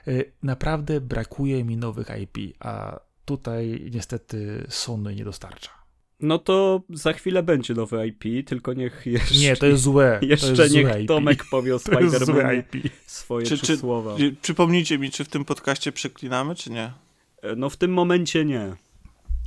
Yy, 0.08 0.32
naprawdę 0.44 1.02
brakuje 1.02 1.64
mi 1.64 1.78
nowych 1.78 2.08
IP, 2.22 2.56
a 2.60 3.00
tutaj 3.26 3.90
niestety 3.94 4.66
Sony 4.70 5.16
nie 5.16 5.26
dostarcza. 5.26 5.84
No 6.20 6.40
to 6.40 6.82
za 6.90 7.14
chwilę 7.14 7.44
będzie 7.44 7.74
nowy 7.74 8.08
IP, 8.08 8.48
tylko 8.48 8.74
niech 8.74 9.06
jeszcze... 9.06 9.36
Nie, 9.36 9.58
to 9.58 9.66
jest 9.66 9.84
złe. 9.84 10.20
Jeszcze 10.22 10.48
jest 10.48 10.74
niech 10.74 10.88
złe 10.88 11.06
Tomek 11.06 11.46
powie 11.52 11.76
o 11.76 11.78
Spider-Manie 11.78 12.64
swoje 13.06 13.46
czy, 13.46 13.58
czy, 13.58 13.78
słowa. 13.78 14.18
Czy, 14.18 14.36
przypomnijcie 14.42 14.98
mi, 14.98 15.12
czy 15.12 15.24
w 15.24 15.30
tym 15.30 15.46
podcaście 15.46 15.92
przeklinamy, 15.92 16.56
czy 16.56 16.72
nie? 16.72 16.94
E, 17.42 17.56
no 17.56 17.70
w 17.70 17.78
tym 17.78 17.94
momencie 17.94 18.46
nie. 18.46 18.76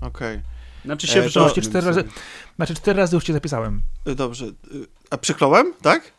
Okej. 0.00 0.36
Okay. 0.36 0.42
Znaczy 0.84 1.06
się 1.06 1.22
e, 1.22 1.30
to... 1.30 1.50
cztery 1.60 1.86
razy, 1.86 2.04
Znaczy 2.56 2.74
cztery 2.74 2.96
razy 2.96 3.16
już 3.16 3.24
cię 3.24 3.32
zapisałem. 3.32 3.82
E, 4.06 4.14
dobrze. 4.14 4.46
E, 4.46 4.50
a 5.10 5.18
przekląłem, 5.18 5.72
tak? 5.82 6.12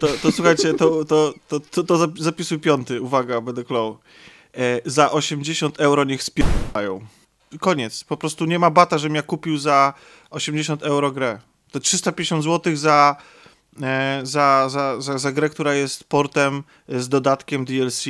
To, 0.00 0.06
to 0.22 0.32
słuchajcie, 0.32 0.74
to, 0.74 1.04
to, 1.04 1.34
to, 1.48 1.60
to, 1.60 1.84
to 1.84 2.08
zapisuj 2.18 2.58
piąty. 2.58 3.00
Uwaga, 3.00 3.40
będę 3.40 3.64
klął. 3.64 3.98
E, 4.56 4.80
za 4.84 5.10
80 5.10 5.80
euro 5.80 6.04
niech 6.04 6.22
spierają 6.22 7.06
koniec. 7.60 8.04
Po 8.04 8.16
prostu 8.16 8.44
nie 8.44 8.58
ma 8.58 8.70
bata, 8.70 8.98
żebym 8.98 9.14
ja 9.14 9.22
kupił 9.22 9.58
za 9.58 9.94
80 10.30 10.82
euro 10.82 11.12
grę. 11.12 11.38
To 11.70 11.80
350 11.80 12.44
zł 12.44 12.76
za, 12.76 13.16
e, 13.82 14.20
za, 14.22 14.68
za, 14.68 15.00
za, 15.00 15.18
za 15.18 15.32
grę, 15.32 15.48
która 15.48 15.74
jest 15.74 16.04
portem 16.04 16.62
z 16.88 17.08
dodatkiem 17.08 17.64
DLC. 17.64 18.04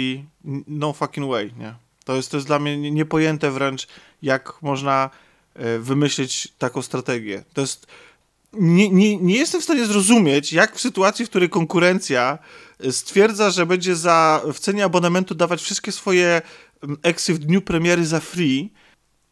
No 0.67 0.93
fucking 0.93 1.31
way, 1.31 1.53
nie? 1.59 1.75
To 2.05 2.17
jest, 2.17 2.31
to 2.31 2.37
jest 2.37 2.47
dla 2.47 2.59
mnie 2.59 2.91
niepojęte 2.91 3.51
wręcz, 3.51 3.89
jak 4.23 4.63
można 4.63 5.11
e, 5.55 5.79
wymyślić 5.79 6.49
taką 6.59 6.83
strategię. 6.83 7.45
To 7.55 7.61
jest 7.61 7.87
nie, 8.61 8.89
nie, 8.89 9.17
nie 9.17 9.37
jestem 9.37 9.61
w 9.61 9.65
stanie 9.65 9.87
zrozumieć, 9.87 10.53
jak 10.53 10.77
w 10.77 10.81
sytuacji, 10.81 11.27
w 11.27 11.29
której 11.29 11.49
konkurencja 11.49 12.39
stwierdza, 12.91 13.51
że 13.51 13.67
będzie 13.67 13.97
za, 13.97 14.43
w 14.53 14.59
cenie 14.59 14.85
abonamentu 14.85 15.35
dawać 15.35 15.63
wszystkie 15.63 15.93
swoje 15.93 16.43
eksy 17.03 17.35
w 17.35 17.39
dniu 17.39 17.63
premiery 17.63 18.07
za 18.07 18.21
free, 18.21 18.73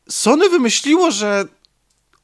Sony 0.08 0.48
wymyśliło, 0.48 1.10
że 1.10 1.44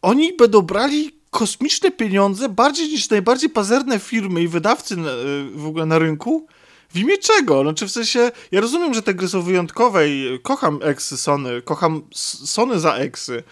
oni 0.02 0.32
będą 0.32 0.62
brali 0.62 1.18
kosmiczne 1.30 1.90
pieniądze 1.90 2.48
bardziej 2.48 2.88
niż 2.88 3.11
najbardziej 3.11 3.50
pazerne 3.50 3.98
firmy 3.98 4.42
i 4.42 4.48
wydawcy 4.48 4.96
na, 4.96 5.11
w 5.54 5.66
ogóle 5.66 5.87
na 5.87 5.98
rynku. 5.98 6.46
W 6.88 6.98
imię 6.98 7.18
czego? 7.18 7.62
Znaczy 7.62 7.87
w 7.87 7.90
sensie, 7.90 8.30
ja 8.52 8.61
rozumiem, 8.61 8.94
że 8.94 9.02
te 9.02 9.14
gry 9.14 9.28
są 9.28 9.42
wyjątkowe 9.42 10.08
i 10.08 10.38
kocham 10.42 10.78
eksy 10.82 11.16
Sony, 11.16 11.62
kocham 11.62 12.02
Sony 12.14 12.80
za 12.80 12.94
eksy, 12.94 13.42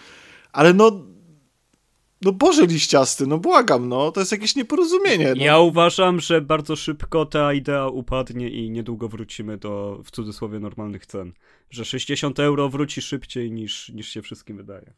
ale 0.52 0.74
no 0.74 1.04
no 2.22 2.32
Boże 2.32 2.66
liściasty, 2.66 3.26
no 3.26 3.38
błagam, 3.38 3.88
no, 3.88 4.12
to 4.12 4.20
jest 4.20 4.32
jakieś 4.32 4.56
nieporozumienie. 4.56 5.34
No. 5.36 5.44
Ja 5.44 5.58
uważam, 5.58 6.20
że 6.20 6.40
bardzo 6.40 6.76
szybko 6.76 7.26
ta 7.26 7.52
idea 7.52 7.86
upadnie 7.86 8.48
i 8.48 8.70
niedługo 8.70 9.08
wrócimy 9.08 9.56
do, 9.56 10.00
w 10.04 10.10
cudzysłowie, 10.10 10.58
normalnych 10.58 11.06
cen. 11.06 11.32
Że 11.70 11.84
60 11.84 12.40
euro 12.40 12.68
wróci 12.68 13.02
szybciej 13.02 13.52
niż, 13.52 13.88
niż 13.88 14.08
się 14.08 14.22
wszystkim 14.22 14.56
wydaje. 14.56 14.92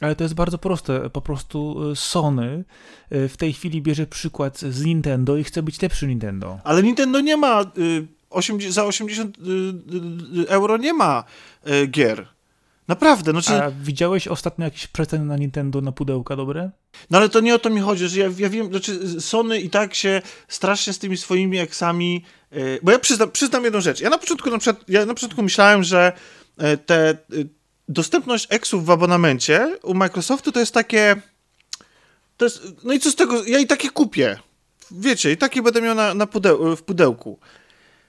Ale 0.00 0.16
to 0.16 0.24
jest 0.24 0.34
bardzo 0.34 0.58
proste. 0.58 1.10
Po 1.10 1.20
prostu 1.20 1.90
y, 1.90 1.96
Sony 1.96 2.64
y, 3.12 3.28
w 3.28 3.36
tej 3.36 3.52
chwili 3.52 3.82
bierze 3.82 4.06
przykład 4.06 4.58
z 4.58 4.84
Nintendo 4.84 5.36
i 5.36 5.44
chce 5.44 5.62
być 5.62 5.82
lepszy 5.82 6.06
Nintendo. 6.06 6.58
Ale 6.64 6.82
Nintendo 6.82 7.20
nie 7.20 7.36
ma. 7.36 7.62
Y, 7.78 8.06
80, 8.30 8.74
za 8.74 8.84
80 8.84 9.38
y, 9.38 9.42
y, 10.40 10.48
euro 10.48 10.76
nie 10.76 10.92
ma 10.92 11.24
y, 11.66 11.86
gier. 11.86 12.33
Naprawdę. 12.88 13.32
No, 13.32 13.42
czy... 13.42 13.62
A 13.62 13.70
widziałeś 13.70 14.28
ostatnio 14.28 14.64
jakieś 14.64 14.86
przeceny 14.86 15.24
na 15.24 15.36
Nintendo 15.36 15.80
na 15.80 15.92
pudełka 15.92 16.36
dobre? 16.36 16.70
No 17.10 17.18
ale 17.18 17.28
to 17.28 17.40
nie 17.40 17.54
o 17.54 17.58
to 17.58 17.70
mi 17.70 17.80
chodzi, 17.80 18.08
że 18.08 18.20
ja, 18.20 18.30
ja 18.38 18.48
wiem, 18.48 18.68
znaczy 18.68 19.20
Sony 19.20 19.60
i 19.60 19.70
tak 19.70 19.94
się 19.94 20.22
strasznie 20.48 20.92
z 20.92 20.98
tymi 20.98 21.16
swoimi 21.16 21.58
eksami. 21.58 22.24
Yy, 22.52 22.78
bo 22.82 22.92
ja 22.92 22.98
przyznam, 22.98 23.30
przyznam 23.30 23.64
jedną 23.64 23.80
rzecz. 23.80 24.00
Ja 24.00 24.10
na 24.10 24.18
początku 24.18 24.50
na 24.50 24.58
przykład, 24.58 24.88
ja 24.88 25.06
na 25.06 25.14
początku 25.14 25.42
myślałem, 25.42 25.84
że 25.84 26.12
yy, 26.58 26.76
te 26.76 27.16
yy, 27.30 27.48
dostępność 27.88 28.46
eksów 28.50 28.86
w 28.86 28.90
abonamencie 28.90 29.78
u 29.82 29.94
Microsoftu 29.94 30.52
to 30.52 30.60
jest 30.60 30.74
takie. 30.74 31.16
To 32.36 32.44
jest, 32.44 32.62
no 32.84 32.92
i 32.92 33.00
co 33.00 33.10
z 33.10 33.14
tego? 33.14 33.44
Ja 33.44 33.58
i 33.58 33.66
takie 33.66 33.90
kupię. 33.90 34.38
Wiecie, 34.90 35.32
i 35.32 35.36
takie 35.36 35.62
będę 35.62 35.82
miał 35.82 35.94
na, 35.94 36.14
na 36.14 36.26
pudeł, 36.26 36.76
w 36.76 36.82
pudełku. 36.82 37.38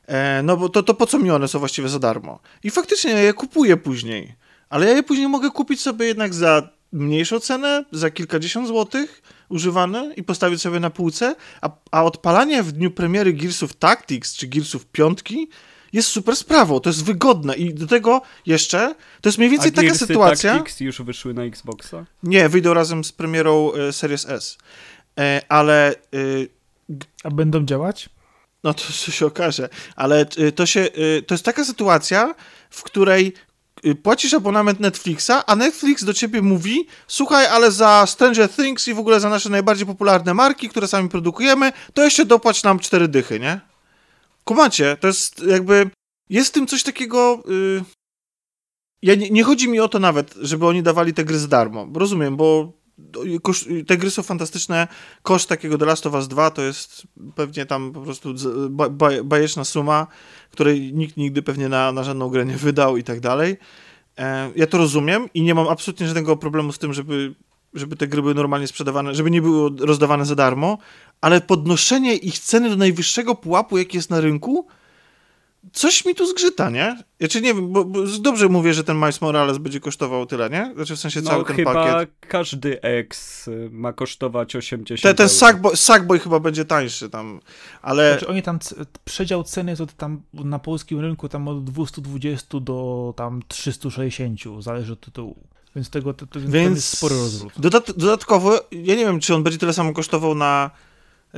E, 0.07 0.43
no 0.43 0.57
bo 0.57 0.69
to, 0.69 0.83
to 0.83 0.93
po 0.93 1.07
co 1.07 1.19
mi 1.19 1.31
one 1.31 1.47
są 1.47 1.59
właściwie 1.59 1.89
za 1.89 1.99
darmo? 1.99 2.39
I 2.63 2.71
faktycznie 2.71 3.11
ja 3.11 3.19
je 3.19 3.33
kupuję 3.33 3.77
później 3.77 4.35
ale 4.69 4.86
ja 4.86 4.93
je 4.93 5.04
później 5.04 5.28
mogę 5.28 5.51
kupić 5.51 5.82
sobie 5.82 6.06
jednak 6.06 6.34
za 6.34 6.69
mniejszą 6.91 7.39
cenę, 7.39 7.86
za 7.91 8.10
kilkadziesiąt 8.10 8.67
złotych 8.67 9.21
używane 9.49 10.13
i 10.15 10.23
postawić 10.23 10.62
sobie 10.62 10.80
na 10.80 10.89
półce, 10.89 11.36
a, 11.62 11.69
a 11.91 12.04
odpalanie 12.04 12.63
w 12.63 12.71
dniu 12.71 12.91
premiery 12.91 13.34
Gearsów 13.34 13.73
Tactics 13.73 14.36
czy 14.36 14.47
Gearsów 14.47 14.86
piątki 14.86 15.49
jest 15.93 16.08
super 16.08 16.36
sprawą, 16.36 16.80
to 16.80 16.89
jest 16.89 17.04
wygodne 17.04 17.56
i 17.56 17.73
do 17.73 17.88
tego 17.88 18.21
jeszcze, 18.45 18.95
to 19.21 19.30
jest 19.30 19.38
mniej 19.38 19.49
więcej 19.49 19.69
a 19.69 19.71
taka 19.71 19.88
Gearsy 19.88 20.06
sytuacja... 20.08 20.54
Tactics 20.54 20.80
już 20.80 21.01
wyszły 21.01 21.34
na 21.34 21.43
Xboxa? 21.43 22.06
Nie, 22.23 22.49
wyjdą 22.49 22.73
razem 22.73 23.04
z 23.04 23.12
premierą 23.12 23.73
e, 23.73 23.93
Series 23.93 24.30
S, 24.30 24.58
e, 25.19 25.41
ale... 25.49 25.91
E, 25.91 25.95
a 27.23 27.30
będą 27.30 27.65
działać? 27.65 28.10
No 28.63 28.73
to, 28.73 28.84
to 29.06 29.12
się 29.17 29.25
okaże, 29.25 29.69
ale 29.95 30.25
to 30.56 30.65
się, 30.65 30.88
to 31.28 31.34
jest 31.34 31.45
taka 31.45 31.65
sytuacja, 31.65 32.36
w 32.69 32.84
której 32.84 33.28
Y, 33.28 33.55
płacisz 34.04 34.34
abonament 34.34 34.80
Netflixa, 34.80 35.32
a 35.48 35.56
Netflix 35.56 36.04
do 36.04 36.13
ciebie 36.13 36.41
mówi, 36.41 36.88
słuchaj, 37.08 37.45
ale 37.45 37.71
za 37.71 38.06
Stranger 38.08 38.50
Things 38.50 38.88
i 38.88 38.93
w 38.93 39.00
ogóle 39.00 39.19
za 39.19 39.30
nasze 39.30 39.50
najbardziej 39.50 39.88
popularne 39.88 40.34
marki, 40.34 40.69
które 40.69 40.88
sami 40.88 41.10
produkujemy, 41.10 41.71
to 41.93 42.04
jeszcze 42.04 42.26
dopłać 42.26 42.63
nam 42.63 42.80
cztery 42.80 43.08
dychy, 43.08 43.39
nie? 43.39 43.60
Kumacie, 44.43 44.98
to 45.00 45.08
jest 45.08 45.43
jakby, 45.43 45.89
jest 46.30 46.50
w 46.50 46.54
tym 46.54 46.67
coś 46.67 46.84
takiego... 46.84 47.43
Yy... 47.48 47.84
Ja 49.02 49.15
nie, 49.15 49.30
nie, 49.30 49.43
chodzi 49.43 49.69
mi 49.69 49.80
o 49.80 49.88
to 49.88 50.00
nawet, 50.00 50.34
żeby 50.41 50.67
oni 50.67 50.84
dawali 50.84 51.13
te 51.13 51.24
gry 51.24 51.39
za 51.39 51.48
darmo. 51.48 51.88
Rozumiem, 51.93 52.38
bo 52.38 52.74
te 53.88 53.97
gry 53.97 54.12
są 54.12 54.23
fantastyczne. 54.23 54.88
Koszt 55.23 55.49
takiego 55.49 55.77
The 55.77 55.86
Last 55.86 56.08
of 56.08 56.13
Us 56.13 56.27
2 56.27 56.51
to 56.51 56.62
jest 56.62 57.08
pewnie 57.36 57.65
tam 57.65 57.91
po 57.91 58.01
prostu 58.01 58.34
bajeczna 59.23 59.63
suma, 59.63 60.08
której 60.51 60.93
nikt 60.93 61.17
nigdy 61.17 61.41
pewnie 61.41 61.69
na, 61.69 61.91
na 61.91 62.03
żadną 62.03 62.29
grę 62.29 62.45
nie 62.45 62.58
wydał 62.58 62.97
i 62.97 63.03
tak 63.03 63.19
dalej. 63.19 63.58
E, 64.17 64.51
ja 64.55 64.67
to 64.67 64.77
rozumiem 64.77 65.29
i 65.34 65.41
nie 65.41 65.55
mam 65.55 65.67
absolutnie 65.67 66.08
żadnego 66.08 66.38
problemu 66.38 66.71
z 66.71 66.79
tym, 66.79 66.93
żeby, 66.93 67.36
żeby 67.73 67.95
te 67.95 68.08
gry 68.08 68.21
były 68.21 68.36
normalnie 68.36 68.67
sprzedawane, 68.67 69.15
żeby 69.15 69.31
nie 69.31 69.41
były 69.41 69.69
rozdawane 69.79 70.25
za 70.25 70.36
darmo, 70.36 70.77
ale 71.21 71.41
podnoszenie 71.41 72.15
ich 72.15 72.39
ceny 72.39 72.69
do 72.69 72.75
najwyższego 72.75 73.36
pułapu, 73.36 73.77
jaki 73.77 73.97
jest 73.97 74.10
na 74.10 74.21
rynku, 74.21 74.67
coś 75.73 76.06
mi 76.06 76.15
tu 76.15 76.25
zgrzyta, 76.25 76.69
nie? 76.69 77.04
Ja 77.19 77.28
czy 77.28 77.41
nie 77.41 77.54
wiem, 77.54 77.73
bo, 77.73 77.86
bo, 77.86 77.99
dobrze 78.19 78.49
mówię, 78.49 78.73
że 78.73 78.84
ten 78.84 78.97
Miles 78.97 79.21
Morales 79.21 79.58
będzie 79.58 79.80
kosztował 79.80 80.25
tyle, 80.25 80.49
nie? 80.49 80.71
Znaczy 80.75 80.95
w 80.95 80.99
sensie 80.99 81.21
no, 81.21 81.30
cały 81.30 81.45
ten 81.45 81.56
chyba 81.56 81.73
pakiet. 81.73 82.10
każdy 82.19 82.82
X 82.82 83.49
ma 83.71 83.93
kosztować 83.93 84.56
80 84.56 85.01
Te, 85.01 85.13
Ten 85.13 85.30
Sackboy, 85.30 85.78
Sackboy 85.78 86.19
chyba 86.19 86.39
będzie 86.39 86.65
tańszy 86.65 87.10
tam, 87.10 87.39
ale... 87.82 88.12
Znaczy 88.12 88.28
oni 88.28 88.41
tam, 88.41 88.60
przedział 89.06 89.43
ceny 89.43 89.71
jest 89.71 89.82
od 89.82 89.93
tam 89.93 90.21
na 90.34 90.60
polskim 90.60 90.99
rynku 90.99 91.30
tam 91.30 91.47
od 91.47 91.63
220 91.63 92.60
do 92.60 93.13
tam 93.17 93.41
360, 93.47 94.39
zależy 94.60 94.93
od 94.93 94.99
tytułu. 94.99 95.36
Więc 95.75 95.89
tego 95.89 96.13
to, 96.13 96.28
to, 96.28 96.39
Więc 96.39 96.75
jest 96.75 96.97
spory 96.97 97.15
rozwód. 97.15 97.54
Dodat 97.58 97.91
dodatkowo, 97.97 98.60
ja 98.71 98.95
nie 98.95 99.06
wiem, 99.06 99.19
czy 99.19 99.36
on 99.36 99.43
będzie 99.43 99.60
tyle 99.60 99.73
samo 99.73 99.93
kosztował 99.93 100.36
na 100.36 100.71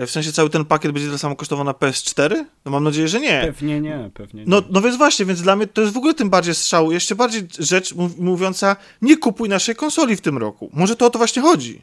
w 0.06 0.12
sensie 0.12 0.32
cały 0.32 0.50
ten 0.50 0.66
pakiet 0.66 0.92
będzie 0.92 1.08
tyle 1.08 1.18
samo 1.18 1.36
kosztował 1.36 1.66
na 1.66 1.72
PS4? 1.72 2.46
No 2.66 2.72
mam 2.72 2.84
nadzieję, 2.84 3.08
że 3.08 3.20
nie. 3.20 3.42
Pewnie 3.46 3.82
nie, 3.82 4.10
pewnie 4.14 4.42
nie. 4.42 4.50
No, 4.50 4.62
no 4.70 4.82
więc 4.82 4.98
właśnie, 4.98 5.26
więc 5.26 5.42
dla 5.42 5.56
mnie 5.56 5.68
to 5.68 5.82
jest 5.82 5.94
w 5.94 5.98
ogóle 5.98 6.14
tym 6.14 6.30
bardziej 6.30 6.56
strzał, 6.56 6.92
jeszcze 6.92 7.16
bardziej 7.16 7.48
rzecz 7.60 7.94
mówiąca, 8.18 8.76
nie 9.02 9.18
kupuj 9.18 9.50
naszej 9.50 9.76
konsoli 9.76 10.16
w 10.16 10.22
tym 10.22 10.38
roku. 10.38 10.70
Może 10.74 10.96
to 10.96 11.06
o 11.06 11.10
to 11.10 11.18
właśnie 11.18 11.42
chodzi. 11.42 11.82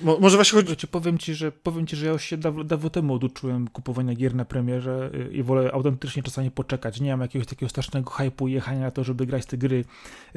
Mo, 0.00 0.18
może 0.20 0.36
właśnie 0.36 0.56
chodzi... 0.56 0.70
Wiecie, 0.70 0.86
powiem 0.86 1.18
ci, 1.18 1.34
że 1.34 1.52
powiem 1.52 1.86
ci, 1.86 1.96
że 1.96 2.06
ja 2.06 2.12
już 2.12 2.22
się 2.22 2.36
dawno, 2.36 2.64
dawno 2.64 2.90
temu 2.90 3.14
oduczyłem 3.14 3.68
kupowania 3.68 4.14
gier 4.14 4.34
na 4.34 4.44
premierze 4.44 5.10
y, 5.14 5.32
i 5.32 5.42
wolę 5.42 5.70
autentycznie 5.72 6.22
czasami 6.22 6.50
poczekać. 6.50 7.00
Nie 7.00 7.10
mam 7.10 7.20
jakiegoś 7.20 7.46
takiego 7.46 7.70
strasznego 7.70 8.10
hype'u 8.10 8.46
jechania 8.46 8.80
na 8.80 8.90
to, 8.90 9.04
żeby 9.04 9.26
grać 9.26 9.46
te 9.46 9.56
gry 9.56 9.84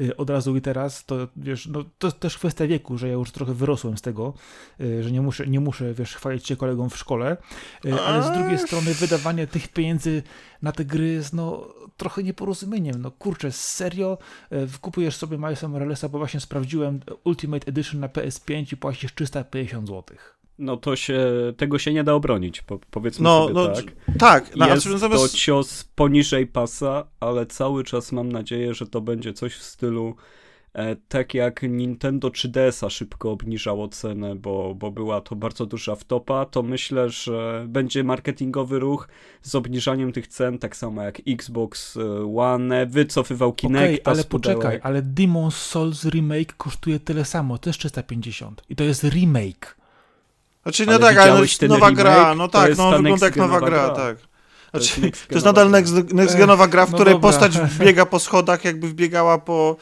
y, 0.00 0.16
od 0.16 0.30
razu 0.30 0.56
i 0.56 0.60
teraz. 0.60 1.04
To 1.04 1.28
wiesz, 1.36 1.66
no 1.66 1.84
to 1.98 2.06
jest 2.06 2.20
też 2.20 2.38
kwestia 2.38 2.66
wieku, 2.66 2.98
że 2.98 3.08
ja 3.08 3.14
już 3.14 3.30
trochę 3.30 3.54
wyrosłem 3.54 3.98
z 3.98 4.02
tego, 4.02 4.34
y, 4.80 5.02
że 5.02 5.10
nie 5.10 5.20
muszę, 5.20 5.46
nie 5.46 5.60
muszę 5.60 5.94
wiesz, 5.94 6.14
chwalić 6.14 6.46
się 6.46 6.56
kolegom 6.56 6.90
w 6.90 6.96
szkole, 6.96 7.36
ale 8.06 8.22
z 8.22 8.30
drugiej 8.38 8.58
strony 8.58 8.94
wydawanie 8.94 9.46
tych 9.46 9.68
pieniędzy 9.68 10.22
na 10.62 10.72
te 10.72 10.84
gry 10.84 11.08
jest 11.08 11.32
no 11.32 11.68
trochę 12.00 12.22
nieporozumieniem. 12.22 13.02
No 13.02 13.10
kurczę, 13.10 13.52
serio 13.52 14.18
kupujesz 14.80 15.16
sobie 15.16 15.38
Milesa 15.38 15.68
Moralesa, 15.68 16.08
bo 16.08 16.18
właśnie 16.18 16.40
sprawdziłem 16.40 17.00
Ultimate 17.24 17.66
Edition 17.66 18.00
na 18.00 18.08
PS5 18.08 18.72
i 18.72 18.76
płacisz 18.76 19.14
300 19.14 19.44
50 19.44 19.88
zł. 19.88 20.16
No 20.58 20.76
to 20.76 20.96
się, 20.96 21.22
tego 21.56 21.78
się 21.78 21.92
nie 21.92 22.04
da 22.04 22.14
obronić, 22.14 22.60
po, 22.62 22.78
powiedzmy 22.90 23.24
no, 23.24 23.42
sobie 23.42 23.54
no, 23.54 23.68
tak. 23.68 23.84
Tak. 24.18 24.56
No, 24.56 24.68
Jest 24.68 24.86
to 25.00 25.28
cios 25.28 25.84
poniżej 25.84 26.46
pasa, 26.46 27.06
ale 27.20 27.46
cały 27.46 27.84
czas 27.84 28.12
mam 28.12 28.32
nadzieję, 28.32 28.74
że 28.74 28.86
to 28.86 29.00
będzie 29.00 29.32
coś 29.32 29.54
w 29.54 29.62
stylu 29.62 30.08
e, 30.08 30.39
tak 31.08 31.34
jak 31.34 31.62
Nintendo 31.62 32.28
3DS-a 32.28 32.90
szybko 32.90 33.30
obniżało 33.30 33.88
cenę, 33.88 34.34
bo, 34.34 34.74
bo 34.74 34.90
była 34.90 35.20
to 35.20 35.36
bardzo 35.36 35.66
duża 35.66 35.94
wtopa, 35.94 36.44
to 36.44 36.62
myślę, 36.62 37.10
że 37.10 37.64
będzie 37.68 38.04
marketingowy 38.04 38.78
ruch 38.78 39.08
z 39.42 39.54
obniżaniem 39.54 40.12
tych 40.12 40.26
cen, 40.26 40.58
tak 40.58 40.76
samo 40.76 41.02
jak 41.02 41.20
Xbox 41.28 41.96
e, 41.96 42.36
One 42.36 42.86
wycofywał 42.86 43.52
Kinect. 43.52 44.00
Okay, 44.00 44.00
ale 44.04 44.24
poczekaj, 44.24 44.80
ale 44.82 45.02
Demon's 45.02 45.50
Souls 45.50 46.04
remake 46.04 46.52
kosztuje 46.56 47.00
tyle 47.00 47.24
samo, 47.24 47.58
też 47.58 47.78
350 47.78 48.62
i 48.68 48.76
to 48.76 48.84
jest 48.84 49.04
remake. 49.04 49.76
Znaczy, 50.62 50.86
no 50.86 50.92
ale 50.92 51.00
tak, 51.00 51.16
ale 51.16 51.40
nowa 51.68 51.88
remake? 51.88 51.94
gra, 51.94 52.34
no 52.34 52.48
tak, 52.48 52.76
no 52.76 52.90
wygląda 52.90 53.26
jak 53.26 53.36
nowa 53.36 53.60
gra, 53.60 53.68
gra, 53.68 53.90
tak. 53.90 54.16
Znaczy, 54.70 55.00
to 55.00 55.06
jest, 55.06 55.28
to 55.28 55.34
jest 55.34 55.46
nadal 55.46 55.70
next, 55.70 56.12
next 56.12 56.36
genowa 56.36 56.68
gra, 56.68 56.86
w 56.86 56.90
no 56.90 56.94
której 56.94 57.14
dobra. 57.14 57.28
postać 57.28 57.52
biega 57.80 58.06
po 58.06 58.18
schodach, 58.18 58.64
jakby 58.64 58.88
wbiegała 58.88 59.38
po 59.38 59.76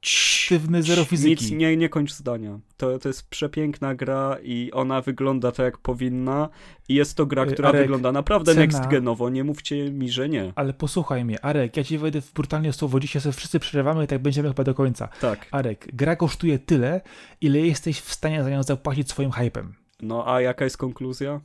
sztywny 0.00 0.82
zero 0.82 1.04
fizyki. 1.04 1.44
Nic, 1.44 1.50
nie, 1.50 1.76
nie 1.76 1.88
kończ 1.88 2.12
zdania. 2.12 2.58
To, 2.76 2.98
to 2.98 3.08
jest 3.08 3.28
przepiękna 3.28 3.94
gra 3.94 4.36
i 4.42 4.70
ona 4.72 5.00
wygląda 5.00 5.52
tak, 5.52 5.64
jak 5.64 5.78
powinna. 5.78 6.48
I 6.88 6.94
jest 6.94 7.16
to 7.16 7.26
gra, 7.26 7.46
która 7.46 7.68
Arek, 7.68 7.82
wygląda 7.82 8.12
naprawdę 8.12 8.54
cena... 8.54 8.66
next 8.66 8.86
genowo. 8.86 9.30
Nie 9.30 9.44
mówcie 9.44 9.90
mi, 9.90 10.10
że 10.10 10.28
nie. 10.28 10.52
Ale 10.56 10.72
posłuchaj 10.72 11.24
mnie, 11.24 11.44
Arek, 11.44 11.76
ja 11.76 11.84
ci 11.84 11.98
wejdę 11.98 12.20
w 12.20 12.32
brutalnie 12.32 12.72
słowo. 12.72 13.00
Dzisiaj 13.00 13.22
sobie 13.22 13.32
wszyscy 13.32 13.60
przerywamy 13.60 14.04
i 14.04 14.06
tak 14.06 14.22
będziemy 14.22 14.48
chyba 14.48 14.64
do 14.64 14.74
końca. 14.74 15.08
Tak. 15.20 15.46
Arek, 15.50 15.88
gra 15.92 16.16
kosztuje 16.16 16.58
tyle, 16.58 17.00
ile 17.40 17.58
jesteś 17.58 18.00
w 18.00 18.12
stanie 18.12 18.44
za 18.44 18.50
nią 18.50 18.62
zapłacić 18.62 19.10
swoim 19.10 19.30
hypem. 19.30 19.74
No 20.02 20.34
a 20.34 20.40
jaka 20.40 20.64
jest 20.64 20.76
konkluzja? 20.76 21.40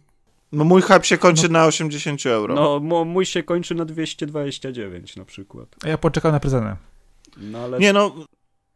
No 0.51 0.63
mój 0.63 0.81
hype 0.81 1.03
się 1.03 1.17
kończy 1.17 1.43
no, 1.43 1.59
na 1.59 1.65
80 1.65 2.25
euro. 2.25 2.79
No 2.79 3.05
mój 3.05 3.25
się 3.25 3.43
kończy 3.43 3.75
na 3.75 3.85
229 3.85 5.15
na 5.15 5.25
przykład. 5.25 5.75
A 5.85 5.87
ja 5.87 5.97
poczekam 5.97 6.31
na 6.31 6.39
prezentę. 6.39 6.77
No 7.37 7.59
ale... 7.59 7.79
Nie 7.79 7.93
no, 7.93 8.15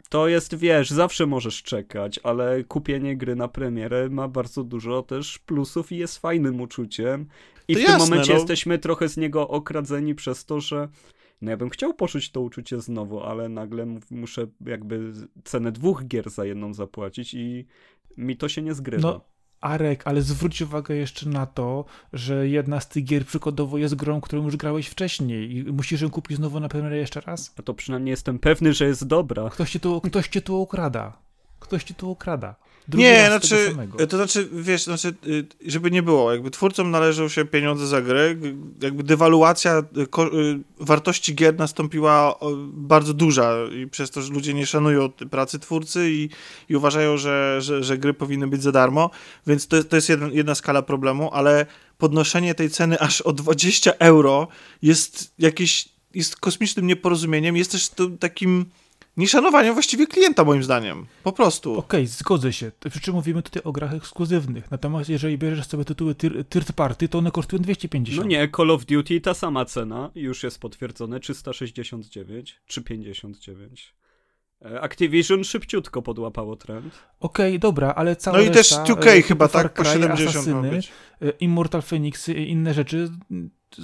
To 0.10 0.28
jest, 0.28 0.56
wiesz, 0.56 0.89
zawsze 0.89 1.26
możesz 1.26 1.63
czekać, 1.63 2.20
ale 2.24 2.63
kupienie 2.63 3.17
gry 3.17 3.36
na 3.36 3.48
premierę 3.48 4.10
ma 4.10 4.28
bardzo 4.28 4.63
dużo 4.63 5.02
też 5.04 5.39
plusów 5.39 5.91
i 5.91 5.98
jest 5.98 6.17
fajnym 6.20 6.62
uczuciem. 6.62 7.28
I 7.67 7.74
To 7.74 7.80
w 7.80 7.84
jasne, 7.84 7.98
tym 8.00 8.10
momencie 8.10 8.34
no. 8.34 8.39
jesteśmy 8.39 8.78
trochę 8.80 9.10
z 9.10 9.17
niego 9.17 9.48
okradzeni 9.48 10.15
przez 10.15 10.46
to, 10.46 10.62
że 10.62 10.88
no 11.41 11.52
ja 11.52 11.58
bym 11.58 11.70
chciał 11.70 11.93
poczuć 11.93 12.32
to 12.32 12.41
uczucie 12.41 12.82
znowu, 12.82 13.24
ale 13.24 13.50
nagle 13.50 13.86
mu- 13.86 14.00
muszę 14.12 14.48
jakby 14.65 15.12
cenę 15.43 15.72
dwóch 15.72 16.06
gier 16.08 16.30
za 16.30 16.46
jedną 16.46 16.74
zapłacić 16.74 17.34
i 17.34 17.65
mi 18.17 18.38
to 18.38 18.50
się 18.50 18.62
nie 18.62 18.74
zgrywa. 18.74 19.12
No, 19.12 19.22
Arek, 19.62 20.08
ale 20.08 20.22
zwróć 20.22 20.62
uwagę 20.62 20.96
jeszcze 20.96 21.30
na 21.30 21.46
to, 21.46 21.86
że 22.13 22.48
jedna 22.48 22.80
z 22.80 22.89
tych 22.89 23.04
gier 23.04 23.26
przykładowo 23.26 23.78
jest 23.78 23.96
grą, 23.96 24.22
którą 24.22 24.43
już 24.43 24.56
grałeś 24.58 24.88
wcześniej 24.88 25.58
i 25.58 25.63
musisz 25.63 26.02
ją 26.02 26.10
kupić 26.10 26.38
znowu 26.38 26.60
na 26.60 26.70
premierę 26.70 26.98
jeszcze 26.98 27.22
raz? 27.22 27.54
A 27.60 27.62
to 27.62 27.74
przynajmniej 27.74 28.12
jestem 28.12 28.39
pewny, 28.39 28.74
że 28.74 28.86
jest 28.86 29.08
dobra. 29.08 29.50
Ktoś 29.50 29.72
cię 29.72 29.80
tu, 29.80 30.02
ktoś 30.02 30.28
cię 30.28 30.41
tu 30.41 30.62
okrada. 30.62 31.17
Ktoś 31.60 31.84
cię 31.84 31.93
tu 31.93 32.12
okrada. 32.12 32.56
Nie, 32.93 33.26
znaczy, 33.28 33.76
to 34.08 34.17
znaczy, 34.17 34.50
wiesz, 34.52 34.84
znaczy, 34.84 35.13
y, 35.28 35.45
żeby 35.65 35.91
nie 35.91 36.04
było, 36.04 36.32
jakby 36.32 36.52
twórcom 36.52 36.91
należą 36.91 37.28
się 37.30 37.45
pieniądze 37.45 37.88
za 37.88 38.02
grę, 38.02 38.36
jakby 38.82 39.04
dewaluacja 39.04 39.78
y, 39.97 40.02
y, 40.38 40.60
wartości 40.80 41.36
gier 41.36 41.58
nastąpiła 41.58 42.36
bardzo 42.73 43.13
duża 43.13 43.54
i 43.84 43.88
przez 43.88 44.12
to, 44.12 44.21
że 44.21 44.34
ludzie 44.34 44.54
nie 44.54 44.65
szanują 44.65 45.10
pracy 45.10 45.60
twórcy 45.60 46.12
i, 46.12 46.30
i 46.69 46.76
uważają, 46.76 47.17
że, 47.17 47.58
że, 47.62 47.84
że 47.84 47.97
gry 47.97 48.13
powinny 48.13 48.47
być 48.47 48.63
za 48.63 48.71
darmo, 48.71 49.10
więc 49.47 49.67
to, 49.67 49.76
jest- 49.76 49.89
to 49.89 49.95
jest 49.95 50.10
jedna, 50.10 50.28
jedna 50.32 50.56
skala 50.56 50.82
problemu, 50.82 51.30
ale 51.34 51.65
podnoszenie 51.97 52.56
tej 52.56 52.69
ceny 52.69 53.00
aż 53.00 53.21
o 53.21 53.34
20 53.34 53.91
euro 54.00 54.47
jest 54.82 55.32
jakieś, 55.39 55.89
jest 56.13 56.36
kosmicznym 56.36 56.88
nieporozumieniem, 56.88 57.58
jest 57.58 57.71
też 57.71 57.89
to 57.89 58.08
takim 58.19 58.65
nieszanowaniem 59.18 59.74
właściwie 59.74 60.08
klienta, 60.08 60.44
moim 60.44 60.64
zdaniem. 60.64 61.06
Po 61.24 61.32
prostu. 61.32 61.78
Okej, 61.78 62.08
zgodzę 62.08 62.54
się. 62.54 62.72
Przy 62.90 63.00
czym 63.00 63.14
mówimy 63.14 63.42
tutaj 63.42 63.64
o 63.64 63.72
grach 63.72 63.94
ekskluzywnych. 63.94 64.72
Natomiast 64.72 65.10
jeżeli 65.10 65.38
bierzesz 65.38 65.68
sobie 65.68 65.86
tytuły 65.86 66.16
third 66.50 66.74
party, 66.74 67.10
to 67.10 67.18
one 67.18 67.32
kosztują 67.32 67.62
250. 67.62 68.24
No 68.24 68.30
nie, 68.30 68.50
Call 68.58 68.72
of 68.72 68.86
Duty 68.86 69.22
ta 69.22 69.34
sama 69.34 69.66
cena, 69.66 70.12
już 70.16 70.44
jest 70.44 70.60
potwierdzone, 70.60 71.20
369 71.20 72.62
czy 72.66 72.82
59. 72.82 73.94
E, 74.66 74.82
Activision 74.82 75.44
szybciutko 75.44 76.02
podłapało 76.02 76.56
trend. 76.56 76.94
Okej, 77.20 77.60
dobra, 77.60 77.94
ale 77.94 78.16
cała 78.16 78.38
No 78.38 78.44
i 78.44 78.48
też 78.48 78.56
reszta, 78.56 78.84
2K 78.84 79.08
e, 79.08 79.22
chyba, 79.22 79.48
tak? 79.48 79.74
Po 79.74 79.84
Far 79.84 79.94
Cry, 79.94 80.02
70 80.02 80.20
ma 80.20 80.32
Asasyny, 80.32 80.80
e, 81.22 81.30
Immortal 81.30 81.82
Phoenix 81.82 82.30
i 82.30 82.50
inne 82.50 82.74
rzeczy 82.74 83.10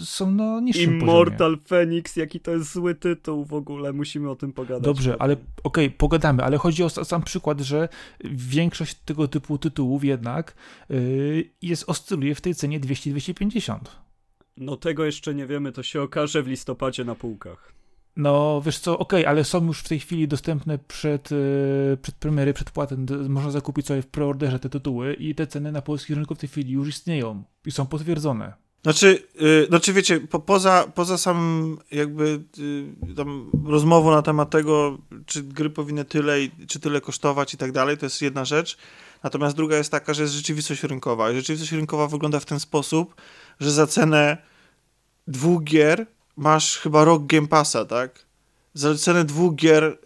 są 0.05 0.31
na 0.31 0.59
niższym 0.59 0.83
poziomie. 0.85 1.01
Immortal 1.01 1.57
Phoenix, 1.65 2.15
jaki 2.15 2.39
to 2.39 2.51
jest 2.51 2.73
zły 2.73 2.95
tytuł 2.95 3.45
w 3.45 3.53
ogóle, 3.53 3.93
musimy 3.93 4.29
o 4.29 4.35
tym 4.35 4.53
pogadać. 4.53 4.83
Dobrze, 4.83 5.15
ale 5.19 5.35
okej, 5.63 5.91
pogadamy, 5.91 6.43
ale 6.43 6.57
chodzi 6.57 6.83
o 6.83 6.87
sa- 6.87 7.05
sam 7.05 7.21
przykład, 7.23 7.59
że 7.61 7.89
większość 8.23 8.93
tego 9.05 9.27
typu 9.27 9.57
tytułów 9.57 10.03
jednak 10.03 10.55
y, 10.91 11.49
jest 11.61 11.89
oscyluje 11.89 12.35
w 12.35 12.41
tej 12.41 12.55
cenie 12.55 12.79
200-250. 12.79 13.77
No 14.57 14.77
tego 14.77 15.05
jeszcze 15.05 15.35
nie 15.35 15.47
wiemy, 15.47 15.71
to 15.71 15.83
się 15.83 16.01
okaże 16.01 16.43
w 16.43 16.47
listopadzie 16.47 17.03
na 17.05 17.15
półkach. 17.15 17.73
No, 18.15 18.61
wiesz 18.65 18.79
co, 18.79 18.99
okej, 18.99 19.25
ale 19.25 19.43
są 19.43 19.65
już 19.65 19.79
w 19.79 19.87
tej 19.89 19.99
chwili 19.99 20.27
dostępne 20.27 20.77
przed, 20.77 21.31
y, 21.31 21.97
przed 22.01 22.15
premiery, 22.15 22.53
przed 22.53 22.71
płatem. 22.71 23.05
D- 23.05 23.17
Można 23.29 23.51
zakupić 23.51 23.87
sobie 23.87 24.01
w 24.01 24.07
preorderze 24.07 24.59
te 24.59 24.69
tytuły 24.69 25.13
i 25.13 25.35
te 25.35 25.47
ceny 25.47 25.71
na 25.71 25.81
polskich 25.81 26.15
rynku 26.17 26.35
w 26.35 26.37
tej 26.37 26.49
chwili 26.49 26.71
już 26.73 26.87
istnieją 26.89 27.43
i 27.65 27.71
są 27.71 27.85
potwierdzone. 27.85 28.53
Znaczy, 28.83 29.27
yy, 29.39 29.65
znaczy 29.69 29.93
wiecie, 29.93 30.19
po, 30.19 30.39
poza, 30.39 30.91
poza 30.95 31.17
samym 31.17 31.77
jakby 31.91 32.43
yy, 33.07 33.15
tam 33.15 33.51
rozmową 33.65 34.11
na 34.11 34.21
temat 34.21 34.49
tego, 34.49 34.97
czy 35.25 35.43
gry 35.43 35.69
powinny 35.69 36.05
tyle 36.05 36.41
i 36.41 36.51
czy 36.67 36.79
tyle 36.79 37.01
kosztować 37.01 37.53
i 37.53 37.57
tak 37.57 37.71
dalej, 37.71 37.97
to 37.97 38.05
jest 38.05 38.21
jedna 38.21 38.45
rzecz. 38.45 38.77
Natomiast 39.23 39.55
druga 39.55 39.77
jest 39.77 39.91
taka, 39.91 40.13
że 40.13 40.21
jest 40.21 40.33
rzeczywistość 40.33 40.83
rynkowa. 40.83 41.33
Rzeczywistość 41.33 41.71
rynkowa 41.71 42.07
wygląda 42.07 42.39
w 42.39 42.45
ten 42.45 42.59
sposób, 42.59 43.15
że 43.59 43.71
za 43.71 43.87
cenę 43.87 44.37
dwóch 45.27 45.63
gier 45.63 46.05
masz 46.37 46.77
chyba 46.77 47.03
rok 47.03 47.25
Game 47.25 47.47
Passa, 47.47 47.85
tak? 47.85 48.25
Za 48.73 48.95
cenę 48.95 49.25
dwóch 49.25 49.55
gier 49.55 49.97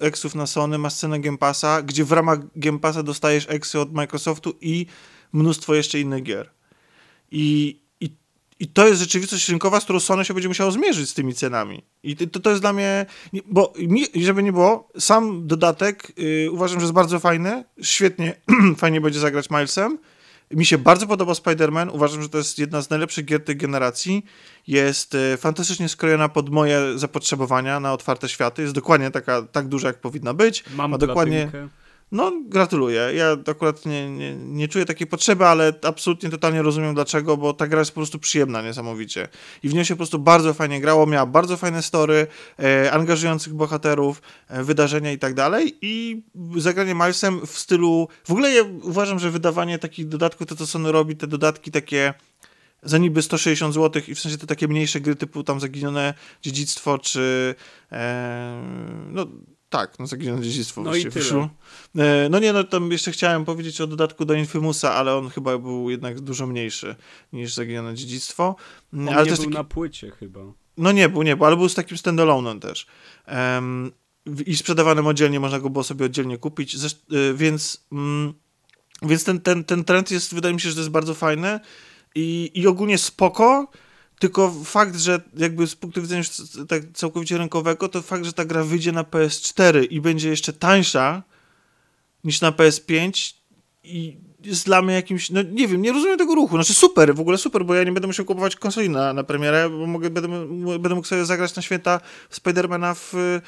eksów 0.00 0.34
na 0.34 0.46
Sony 0.46 0.78
masz 0.78 0.94
cenę 0.94 1.20
Game 1.20 1.38
Passa, 1.38 1.82
gdzie 1.82 2.04
w 2.04 2.12
ramach 2.12 2.38
Game 2.56 2.78
Passa 2.78 3.02
dostajesz 3.02 3.46
eksy 3.48 3.80
od 3.80 3.92
Microsoftu 3.92 4.54
i 4.60 4.86
mnóstwo 5.32 5.74
jeszcze 5.74 6.00
innych 6.00 6.22
gier. 6.22 6.50
I, 7.30 7.79
i, 8.60 8.68
to 8.68 8.88
jest 8.88 9.00
rzeczywistość 9.00 9.48
rynkowa, 9.48 9.80
z 9.80 9.84
którą 9.84 10.00
Sony 10.00 10.24
się 10.24 10.34
będzie 10.34 10.48
musiało 10.48 10.70
zmierzyć 10.70 11.10
z 11.10 11.14
tymi 11.14 11.34
cenami. 11.34 11.82
I 12.02 12.16
to, 12.16 12.40
to 12.40 12.50
jest 12.50 12.62
dla 12.62 12.72
mnie, 12.72 13.06
nie- 13.32 13.40
bo 13.46 13.72
mi, 13.78 14.06
żeby 14.14 14.42
nie 14.42 14.52
było, 14.52 14.88
sam 14.98 15.46
dodatek 15.46 16.12
y, 16.18 16.50
uważam, 16.50 16.80
że 16.80 16.84
jest 16.84 16.94
bardzo 16.94 17.20
fajny, 17.20 17.64
świetnie, 17.82 18.34
fajnie 18.76 19.00
będzie 19.00 19.20
zagrać 19.20 19.50
Milesem. 19.50 19.98
Mi 20.50 20.66
się 20.66 20.78
bardzo 20.78 21.06
podoba 21.06 21.32
Spider-Man, 21.32 21.90
uważam, 21.92 22.22
że 22.22 22.28
to 22.28 22.38
jest 22.38 22.58
jedna 22.58 22.82
z 22.82 22.90
najlepszych 22.90 23.24
gier 23.24 23.44
tej 23.44 23.56
generacji. 23.56 24.24
Jest 24.66 25.14
y, 25.14 25.36
fantastycznie 25.36 25.88
skrojona 25.88 26.28
pod 26.28 26.50
moje 26.50 26.98
zapotrzebowania 26.98 27.80
na 27.80 27.92
otwarte 27.92 28.28
światy, 28.28 28.62
jest 28.62 28.74
dokładnie 28.74 29.10
taka, 29.10 29.42
tak 29.42 29.68
duża, 29.68 29.88
jak 29.88 30.00
powinna 30.00 30.34
być. 30.34 30.64
Mam 30.74 30.90
Ma 30.90 30.98
dokładnie-. 30.98 31.50
No, 32.12 32.32
gratuluję. 32.44 33.10
Ja 33.14 33.36
akurat 33.46 33.86
nie, 33.86 34.10
nie, 34.10 34.36
nie 34.36 34.68
czuję 34.68 34.84
takiej 34.84 35.06
potrzeby, 35.06 35.46
ale 35.46 35.72
absolutnie 35.82 36.30
totalnie 36.30 36.62
rozumiem 36.62 36.94
dlaczego, 36.94 37.36
bo 37.36 37.52
ta 37.52 37.66
gra 37.66 37.78
jest 37.78 37.90
po 37.90 37.94
prostu 37.94 38.18
przyjemna 38.18 38.62
niesamowicie. 38.62 39.28
I 39.62 39.68
w 39.68 39.74
nią 39.74 39.84
się 39.84 39.94
po 39.94 39.98
prostu 39.98 40.18
bardzo 40.18 40.54
fajnie 40.54 40.80
grało, 40.80 41.06
miała 41.06 41.26
bardzo 41.26 41.56
fajne 41.56 41.82
story, 41.82 42.26
e, 42.58 42.92
angażujących 42.92 43.54
bohaterów, 43.54 44.22
e, 44.48 44.64
wydarzenia 44.64 45.12
i 45.12 45.18
tak 45.18 45.34
dalej. 45.34 45.78
I 45.82 46.22
zagranie 46.56 46.94
Milesem 46.94 47.46
w 47.46 47.58
stylu... 47.58 48.08
W 48.24 48.30
ogóle 48.30 48.50
ja 48.50 48.62
uważam, 48.82 49.18
że 49.18 49.30
wydawanie 49.30 49.78
takich 49.78 50.08
dodatków, 50.08 50.46
to 50.46 50.56
co 50.56 50.66
Sony 50.66 50.92
robi, 50.92 51.16
te 51.16 51.26
dodatki 51.26 51.70
takie 51.70 52.14
za 52.82 52.98
niby 52.98 53.22
160 53.22 53.74
zł 53.74 54.02
i 54.08 54.14
w 54.14 54.20
sensie 54.20 54.38
te 54.38 54.46
takie 54.46 54.68
mniejsze 54.68 55.00
gry 55.00 55.16
typu 55.16 55.44
tam 55.44 55.60
Zaginione 55.60 56.14
Dziedzictwo, 56.42 56.98
czy 56.98 57.54
e, 57.92 58.62
no 59.10 59.26
tak, 59.70 59.98
no 59.98 60.06
Zaginione 60.06 60.42
Dziedzictwo 60.42 60.82
No 60.82 60.94
i 60.94 61.04
tyle. 61.04 61.48
E, 61.98 62.28
no 62.28 62.38
nie, 62.38 62.52
no 62.52 62.64
tam 62.64 62.92
jeszcze 62.92 63.12
chciałem 63.12 63.44
powiedzieć 63.44 63.80
o 63.80 63.86
dodatku 63.86 64.24
do 64.24 64.34
Infamousa, 64.34 64.94
ale 64.94 65.16
on 65.16 65.30
chyba 65.30 65.58
był 65.58 65.90
jednak 65.90 66.20
dużo 66.20 66.46
mniejszy 66.46 66.96
niż 67.32 67.54
Zaginione 67.54 67.94
Dziedzictwo. 67.94 68.56
On 68.92 69.08
ale 69.08 69.24
nie 69.24 69.30
był 69.30 69.36
taki... 69.36 69.48
na 69.48 69.64
płycie 69.64 70.10
chyba. 70.10 70.40
No 70.76 70.92
nie 70.92 71.08
był, 71.08 71.22
nie 71.22 71.36
był, 71.36 71.46
ale 71.46 71.56
był 71.56 71.68
z 71.68 71.74
takim 71.74 71.96
standalone'em 71.96 72.60
też. 72.60 72.86
W- 74.26 74.48
I 74.48 74.56
sprzedawanym 74.56 75.06
oddzielnie, 75.06 75.40
można 75.40 75.58
go 75.58 75.70
było 75.70 75.84
sobie 75.84 76.06
oddzielnie 76.06 76.38
kupić, 76.38 76.74
y, 76.74 77.34
więc, 77.34 77.86
mm, 77.92 78.34
więc 79.02 79.24
ten, 79.24 79.40
ten, 79.40 79.64
ten 79.64 79.84
trend 79.84 80.10
jest, 80.10 80.34
wydaje 80.34 80.54
mi 80.54 80.60
się, 80.60 80.68
że 80.68 80.74
to 80.74 80.80
jest 80.80 80.90
bardzo 80.90 81.14
fajny 81.14 81.60
i, 82.14 82.50
i 82.54 82.66
ogólnie 82.66 82.98
spoko, 82.98 83.68
tylko 84.20 84.54
fakt, 84.64 84.96
że 84.96 85.20
jakby 85.36 85.66
z 85.66 85.74
punktu 85.76 86.02
widzenia 86.02 86.22
tak 86.68 86.82
całkowicie 86.94 87.38
rynkowego, 87.38 87.88
to 87.88 88.02
fakt, 88.02 88.24
że 88.24 88.32
ta 88.32 88.44
gra 88.44 88.64
wyjdzie 88.64 88.92
na 88.92 89.02
PS4 89.02 89.86
i 89.90 90.00
będzie 90.00 90.28
jeszcze 90.28 90.52
tańsza 90.52 91.22
niż 92.24 92.40
na 92.40 92.52
PS5 92.52 93.34
i 93.84 94.16
jest 94.44 94.66
dla 94.66 94.82
mnie 94.82 94.94
jakimś, 94.94 95.30
no 95.30 95.42
nie 95.42 95.68
wiem, 95.68 95.82
nie 95.82 95.92
rozumiem 95.92 96.18
tego 96.18 96.34
ruchu. 96.34 96.56
Znaczy 96.56 96.74
super, 96.74 97.14
w 97.14 97.20
ogóle 97.20 97.38
super, 97.38 97.64
bo 97.64 97.74
ja 97.74 97.84
nie 97.84 97.92
będę 97.92 98.06
musiał 98.06 98.26
kupować 98.26 98.56
konsoli 98.56 98.90
na, 98.90 99.12
na 99.12 99.24
premierę, 99.24 99.70
bo 99.70 99.86
mogę, 99.86 100.10
będę, 100.10 100.28
będę 100.78 100.94
mógł 100.94 101.06
sobie 101.06 101.24
zagrać 101.24 101.56
na 101.56 101.62
święta 101.62 102.00
Spidermana 102.30 102.94
w, 102.94 103.14
e, 103.14 103.40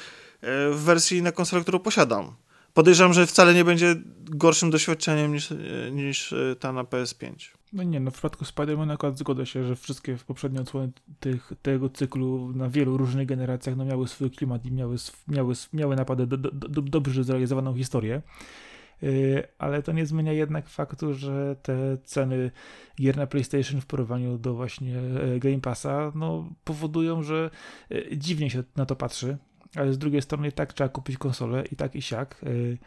w 0.71 0.79
wersji 0.83 1.21
na 1.21 1.31
konsolę, 1.31 1.61
którą 1.61 1.79
posiadam. 1.79 2.35
Podejrzewam, 2.73 3.13
że 3.13 3.27
wcale 3.27 3.53
nie 3.53 3.65
będzie 3.65 3.95
gorszym 4.19 4.71
doświadczeniem 4.71 5.33
niż, 5.33 5.51
e, 5.51 5.55
niż 5.91 6.33
e, 6.33 6.55
ta 6.59 6.71
na 6.71 6.83
PS5. 6.83 7.33
No 7.73 7.83
nie, 7.83 7.99
no 7.99 8.11
w 8.11 8.13
przypadku 8.13 8.45
Spider-Man 8.45 8.93
akurat 8.93 9.17
zgodzę 9.17 9.45
się, 9.45 9.63
że 9.63 9.75
wszystkie 9.75 10.17
poprzednie 10.27 10.61
odsłony 10.61 10.91
tych, 11.19 11.51
tego 11.61 11.89
cyklu 11.89 12.51
na 12.55 12.69
wielu 12.69 12.97
różnych 12.97 13.27
generacjach 13.27 13.75
no, 13.75 13.85
miały 13.85 14.07
swój 14.07 14.31
klimat 14.31 14.65
i 14.65 14.71
miały, 14.71 14.95
miały, 15.27 15.53
miały 15.73 15.95
naprawdę 15.95 16.27
do, 16.27 16.37
do, 16.37 16.51
do, 16.51 16.81
dobrze 16.81 17.23
zrealizowaną 17.23 17.75
historię. 17.75 18.21
Yy, 19.01 19.47
ale 19.57 19.83
to 19.83 19.91
nie 19.91 20.05
zmienia 20.05 20.33
jednak 20.33 20.69
faktu, 20.69 21.13
że 21.13 21.55
te 21.61 21.97
ceny 22.03 22.51
gier 23.01 23.17
na 23.17 23.27
PlayStation 23.27 23.81
w 23.81 23.85
porównaniu 23.85 24.37
do 24.37 24.53
właśnie 24.53 24.99
e, 24.99 25.39
Game 25.39 25.59
Passa 25.59 26.11
no, 26.15 26.49
powodują, 26.63 27.23
że 27.23 27.49
e, 27.91 28.17
dziwnie 28.17 28.49
się 28.49 28.63
na 28.75 28.85
to 28.85 28.95
patrzy, 28.95 29.37
ale 29.75 29.93
z 29.93 29.97
drugiej 29.97 30.21
strony 30.21 30.51
tak 30.51 30.73
trzeba 30.73 30.89
kupić 30.89 31.17
konsolę 31.17 31.63
i 31.71 31.75
tak 31.75 31.95
i 31.95 32.01
siak. 32.01 32.41
Yy, 32.43 32.77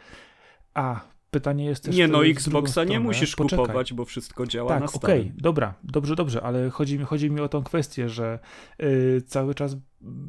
A, 0.73 1.01
pytanie 1.31 1.65
jest 1.65 1.83
też... 1.83 1.95
Nie 1.95 2.07
no, 2.07 2.25
Xboxa 2.25 2.83
nie 2.83 2.99
musisz 2.99 3.35
Poczekaj. 3.35 3.65
kupować, 3.65 3.93
bo 3.93 4.05
wszystko 4.05 4.47
działa 4.47 4.73
na 4.73 4.79
Tak, 4.79 4.89
stałe. 4.89 5.13
okej, 5.13 5.31
dobra, 5.37 5.73
dobrze, 5.83 6.15
dobrze, 6.15 6.41
ale 6.43 6.69
chodzi 6.69 6.99
mi, 6.99 7.05
chodzi 7.05 7.31
mi 7.31 7.41
o 7.41 7.49
tą 7.49 7.63
kwestię, 7.63 8.09
że 8.09 8.39
y, 8.83 9.21
cały 9.27 9.55
czas 9.55 9.75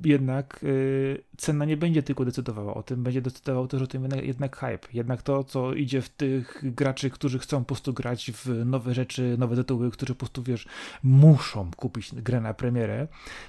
jednak 0.04 0.60
y, 0.62 1.24
cena 1.36 1.64
nie 1.64 1.76
będzie 1.76 2.02
tylko 2.02 2.24
decydowała 2.24 2.74
o 2.74 2.82
tym, 2.82 3.02
będzie 3.02 3.22
decydował 3.22 3.68
też 3.68 3.82
o 3.82 3.86
tym 3.86 4.02
jednak, 4.02 4.24
jednak 4.24 4.56
hype. 4.56 4.88
Jednak 4.92 5.22
to, 5.22 5.44
co 5.44 5.74
idzie 5.74 6.02
w 6.02 6.08
tych 6.08 6.60
graczy, 6.62 7.10
którzy 7.10 7.38
chcą 7.38 7.58
po 7.58 7.64
prostu 7.64 7.92
grać 7.92 8.30
w 8.34 8.64
nowe 8.64 8.94
rzeczy, 8.94 9.36
nowe 9.38 9.56
tytuły, 9.56 9.90
którzy 9.90 10.14
po 10.14 10.18
prostu, 10.18 10.42
wiesz, 10.42 10.66
muszą 11.02 11.70
kupić 11.76 12.14
grę 12.14 12.40
na 12.40 12.54
premierę. 12.54 13.08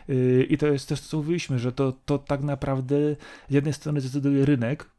Y, 0.10 0.48
I 0.50 0.58
to 0.58 0.68
jest 0.68 0.90
też, 0.90 1.02
co 1.02 1.18
mówiliśmy, 1.18 1.60
że 1.60 1.72
to, 1.72 1.94
to 2.06 2.18
tak 2.18 2.42
naprawdę 2.42 2.96
z 3.50 3.54
jednej 3.54 3.74
strony 3.74 4.02
decyduje 4.02 4.46
rynek, 4.46 4.90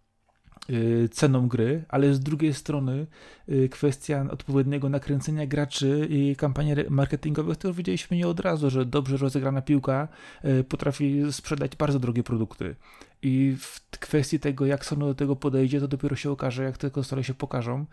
ceną 1.11 1.49
gry, 1.49 1.85
ale 1.89 2.15
z 2.15 2.21
drugiej 2.21 2.55
strony 2.55 3.07
y, 3.49 3.69
kwestia 3.69 4.27
odpowiedniego 4.31 4.89
nakręcenia 4.89 5.47
graczy 5.47 6.07
i 6.11 6.37
kampanii 6.37 6.75
marketingowych, 6.91 7.57
to 7.57 7.75
widzieliśmy 7.75 8.17
nie 8.17 8.29
od 8.29 8.41
razu, 8.41 8.71
że 8.71 8.87
dobrze 8.87 9.17
rozegrana 9.17 9.63
piłka 9.63 10.09
y, 10.45 10.65
potrafi 10.65 11.23
sprzedać 11.31 11.77
bardzo 11.77 11.99
drogie 11.99 12.23
produkty. 12.23 12.77
I 13.23 13.57
w 13.59 13.81
kwestii 13.91 14.41
tego, 14.41 14.67
jak 14.67 14.85
Sony 14.85 15.05
do 15.05 15.15
tego 15.15 15.37
podejdzie, 15.37 15.81
to 15.81 15.89
dopiero 15.89 16.17
się 16.17 16.31
okaże, 16.31 16.65
jak 16.65 16.79
te 16.79 16.91
konsole 16.91 17.25
się 17.25 17.35
pokażą 17.35 17.87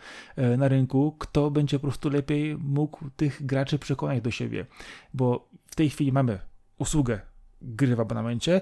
na 0.57 0.67
rynku, 0.67 1.15
kto 1.19 1.51
będzie 1.51 1.79
po 1.79 1.87
prostu 1.87 2.09
lepiej 2.09 2.57
mógł 2.57 3.09
tych 3.15 3.45
graczy 3.45 3.79
przekonać 3.79 4.21
do 4.21 4.31
siebie. 4.31 4.65
Bo 5.13 5.49
w 5.65 5.75
tej 5.75 5.89
chwili 5.89 6.11
mamy 6.11 6.39
usługę 6.77 7.19
gry 7.61 7.95
w 7.95 7.99
abonamencie, 7.99 8.61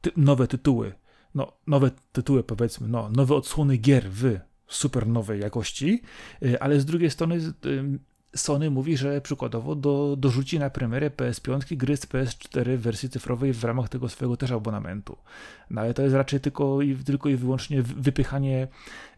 ty 0.00 0.10
nowe 0.16 0.46
tytuły, 0.46 0.92
no, 1.34 1.52
nowe 1.66 1.90
tytuły, 2.12 2.42
powiedzmy, 2.44 2.88
no, 2.88 3.10
nowe 3.10 3.34
odsłony 3.34 3.76
gier 3.76 4.10
w 4.10 4.38
super 4.66 5.06
nowej 5.06 5.40
jakości, 5.40 6.02
y, 6.42 6.60
ale 6.60 6.80
z 6.80 6.84
drugiej 6.84 7.10
strony 7.10 7.36
y, 7.66 7.98
Sony 8.36 8.70
mówi, 8.70 8.96
że 8.96 9.20
przykładowo 9.20 9.74
do, 9.74 10.16
dorzuci 10.18 10.58
na 10.58 10.70
premierę 10.70 11.10
PS5 11.10 11.76
gry 11.76 11.96
z 11.96 12.06
PS4 12.06 12.76
w 12.76 12.80
wersji 12.80 13.10
cyfrowej 13.10 13.52
w 13.52 13.64
ramach 13.64 13.88
tego 13.88 14.08
swojego 14.08 14.36
też 14.36 14.50
abonamentu. 14.50 15.16
No 15.70 15.80
ale 15.80 15.94
to 15.94 16.02
jest 16.02 16.14
raczej 16.14 16.40
tylko 16.40 16.82
i, 16.82 16.96
tylko 16.96 17.28
i 17.28 17.36
wyłącznie 17.36 17.82
wypychanie, 17.82 18.68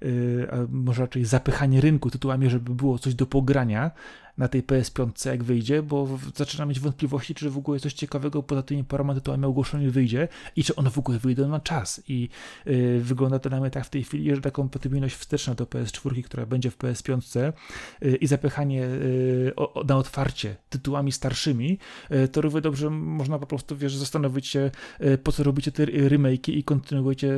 yy, 0.05 0.67
może 0.71 1.03
raczej 1.03 1.25
zapychanie 1.25 1.81
rynku 1.81 2.11
tytułami, 2.11 2.51
żeby 2.51 2.75
było 2.75 2.99
coś 2.99 3.15
do 3.15 3.27
pogrania, 3.27 3.91
na 4.39 4.49
tej 4.49 4.63
PS5 4.63 5.27
jak 5.27 5.45
wyjdzie, 5.45 5.83
bo 5.83 6.19
zaczynam 6.35 6.69
mieć 6.69 6.81
wątpliwości, 6.81 7.35
czy 7.35 7.51
w 7.51 7.59
ogóle 7.59 7.81
coś 7.81 7.93
ciekawego 7.93 8.43
poza 8.43 8.63
tymi 8.63 8.85
paroma 8.85 9.15
tytułami 9.15 9.45
ogłoszonymi 9.45 9.91
wyjdzie 9.91 10.29
i 10.57 10.65
czy 10.65 10.77
one 10.77 10.91
w 10.91 10.99
ogóle 10.99 11.19
wyjdą 11.19 11.49
na 11.49 11.61
czas. 11.61 12.03
I 12.09 12.29
yy, 12.67 13.01
wygląda 13.01 13.39
to 13.39 13.51
na 13.51 13.61
mnie 13.61 13.71
tak 13.71 13.87
w 13.87 13.91
tej 13.91 14.05
chwili, 14.05 14.35
że 14.35 14.41
ta 14.41 14.51
kompatybilność 14.51 15.15
wsteczna 15.15 15.55
do 15.55 15.65
PS4, 15.65 16.23
która 16.23 16.47
będzie 16.47 16.71
w 16.71 16.79
PS5 16.79 17.53
yy, 18.01 18.17
i 18.17 18.27
zapychanie 18.27 18.79
yy, 18.79 19.53
o, 19.57 19.85
na 19.85 19.97
otwarcie 19.97 20.57
tytułami 20.71 21.13
starszymi, 21.13 21.79
y, 22.11 22.29
to 22.29 22.41
równie 22.41 22.61
dobrze 22.61 22.91
można 22.91 23.39
po 23.39 23.47
prostu, 23.47 23.77
wiesz, 23.77 23.97
zastanowić 23.97 24.47
się, 24.47 24.71
y, 25.01 25.19
po 25.19 25.33
co 25.33 25.43
robicie 25.43 25.73
te 25.73 25.85
remake'i 25.85 26.57
i 26.57 26.65
kontynuujecie 26.65 27.29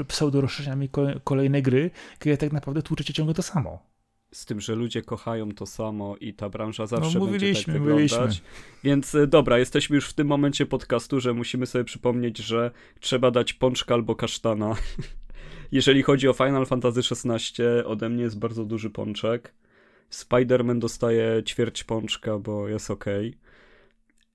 y, 0.00 0.04
pseudo 0.08 0.40
rozszerzeniami 0.40 0.88
kolejnej 1.24 1.62
gry, 1.62 1.89
kiedy 2.18 2.36
tak 2.36 2.52
naprawdę 2.52 2.82
tłuczycie 2.82 3.14
ciągle 3.14 3.34
to 3.34 3.42
samo 3.42 3.90
z 4.32 4.44
tym, 4.44 4.60
że 4.60 4.74
ludzie 4.74 5.02
kochają 5.02 5.52
to 5.52 5.66
samo 5.66 6.16
i 6.16 6.34
ta 6.34 6.48
branża 6.48 6.86
zawsze 6.86 7.18
no, 7.18 7.26
będzie 7.26 7.54
tak 7.54 7.64
wyglądać. 7.64 8.12
Mówiliśmy. 8.12 8.46
Więc 8.84 9.14
e, 9.14 9.26
dobra, 9.26 9.58
jesteśmy 9.58 9.96
już 9.96 10.08
w 10.08 10.12
tym 10.12 10.26
momencie 10.26 10.66
podcastu, 10.66 11.20
że 11.20 11.34
musimy 11.34 11.66
sobie 11.66 11.84
przypomnieć, 11.84 12.38
że 12.38 12.70
trzeba 13.00 13.30
dać 13.30 13.52
pączka 13.52 13.94
albo 13.94 14.14
kasztana. 14.14 14.76
Jeżeli 15.72 16.02
chodzi 16.02 16.28
o 16.28 16.32
Final 16.32 16.66
Fantasy 16.66 17.00
XVI, 17.00 17.64
ode 17.84 18.08
mnie 18.08 18.22
jest 18.22 18.38
bardzo 18.38 18.64
duży 18.64 18.90
pączek. 18.90 19.54
Spider-Man 20.10 20.78
dostaje 20.78 21.42
ćwierć 21.44 21.84
pączka, 21.84 22.38
bo 22.38 22.68
jest 22.68 22.90
ok. 22.90 23.04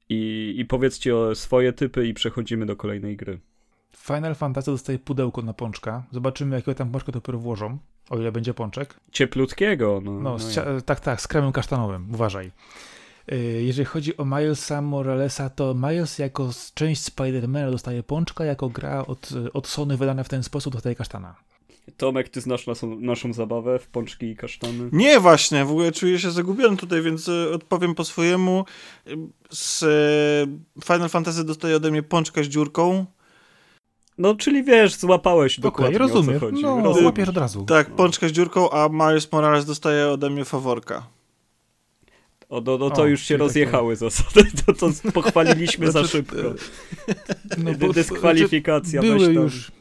I, 0.10 0.54
I 0.58 0.66
powiedzcie 0.66 1.14
swoje 1.34 1.74
typy 1.74 2.08
i 2.08 2.14
przechodzimy 2.14 2.66
do 2.66 2.76
kolejnej 2.76 3.18
gry. 3.18 3.40
Final 3.98 4.36
Fantasy 4.36 4.72
dostaje 4.72 5.00
pudełko 5.00 5.42
na 5.42 5.54
pączka. 5.54 6.04
Zobaczymy, 6.12 6.56
jakiego 6.56 6.76
tam 6.76 6.92
pączka 6.92 7.12
dopiero 7.12 7.40
włożą. 7.40 7.78
O 8.10 8.18
ile 8.18 8.32
będzie 8.32 8.54
pączek. 8.54 9.00
Cieplutkiego. 9.12 10.02
No, 10.04 10.12
no, 10.12 10.38
no 10.40 10.82
tak, 10.86 11.00
tak, 11.00 11.22
z 11.22 11.28
kremem 11.28 11.52
kasztanowym, 11.52 12.08
uważaj. 12.14 12.52
Y, 13.32 13.62
jeżeli 13.66 13.86
chodzi 13.86 14.18
o 14.18 14.26
Milesa 14.26 14.82
Moralesa, 14.82 15.50
to 15.50 15.74
Miles 15.74 16.20
jako 16.20 16.50
część 16.74 17.04
Spidermana 17.04 17.72
dostaje 17.72 18.04
pączka, 18.04 18.46
jako 18.46 18.70
gra 18.70 19.06
od, 19.06 19.30
od 19.54 19.68
Sony 19.68 19.98
wydana 19.98 20.24
w 20.24 20.30
ten 20.30 20.44
sposób 20.44 20.74
dostaje 20.74 20.96
kasztana. 20.96 21.36
Tomek, 21.98 22.30
ty 22.30 22.42
znasz 22.42 22.68
naszą, 22.68 23.00
naszą 23.00 23.34
zabawę 23.34 23.80
w 23.80 23.88
pączki 23.88 24.26
i 24.26 24.36
kasztany? 24.36 24.90
Nie, 24.92 25.20
właśnie, 25.20 25.66
w 25.66 25.72
ogóle 25.72 25.92
czuję 25.92 26.20
się 26.20 26.32
zagubiony 26.32 26.78
tutaj, 26.78 27.02
więc 27.02 27.30
e, 27.30 27.52
odpowiem 27.54 27.96
po 27.96 28.04
swojemu. 28.04 28.66
Z 29.50 29.84
e, 29.84 29.88
Final 30.86 31.10
Fantasy 31.10 31.44
dostaje 31.44 31.76
ode 31.76 31.92
mnie 31.92 32.04
pączka 32.04 32.44
z 32.44 32.48
dziurką, 32.48 33.06
no, 34.18 34.36
czyli 34.36 34.64
wiesz, 34.64 34.96
złapałeś 34.96 35.60
dokładnie 35.60 35.96
okay, 35.96 36.08
rozumiem. 36.08 36.38
o 36.38 36.40
co 36.40 36.46
chodzi. 36.46 36.62
No, 36.64 36.82
rozumiem. 36.84 37.06
łapiesz 37.06 37.30
od 37.30 37.38
razu. 37.38 37.66
Tak, 37.66 37.90
pączka 37.90 38.28
z 38.28 38.32
dziurką, 38.32 38.72
a 38.72 38.90
Miles 38.90 39.32
Morales 39.32 39.66
dostaje 39.66 40.08
ode 40.08 40.30
mnie 40.30 40.46
faworka. 40.46 41.08
O, 42.50 42.62
no, 42.62 42.78
no 42.78 42.90
to 42.90 43.02
o, 43.02 43.06
już 43.06 43.22
się 43.22 43.38
rozjechały 43.38 43.96
takie... 43.96 44.10
zasady, 44.10 44.52
to, 44.66 44.74
to 44.74 45.12
pochwaliliśmy 45.12 45.86
za 45.86 45.92
znaczy, 45.92 46.08
szybko. 46.08 46.36
No, 47.58 47.72
bo, 47.80 47.94
Dyskwalifikacja. 47.94 49.02
Były 49.02 49.34
już, 49.34 49.72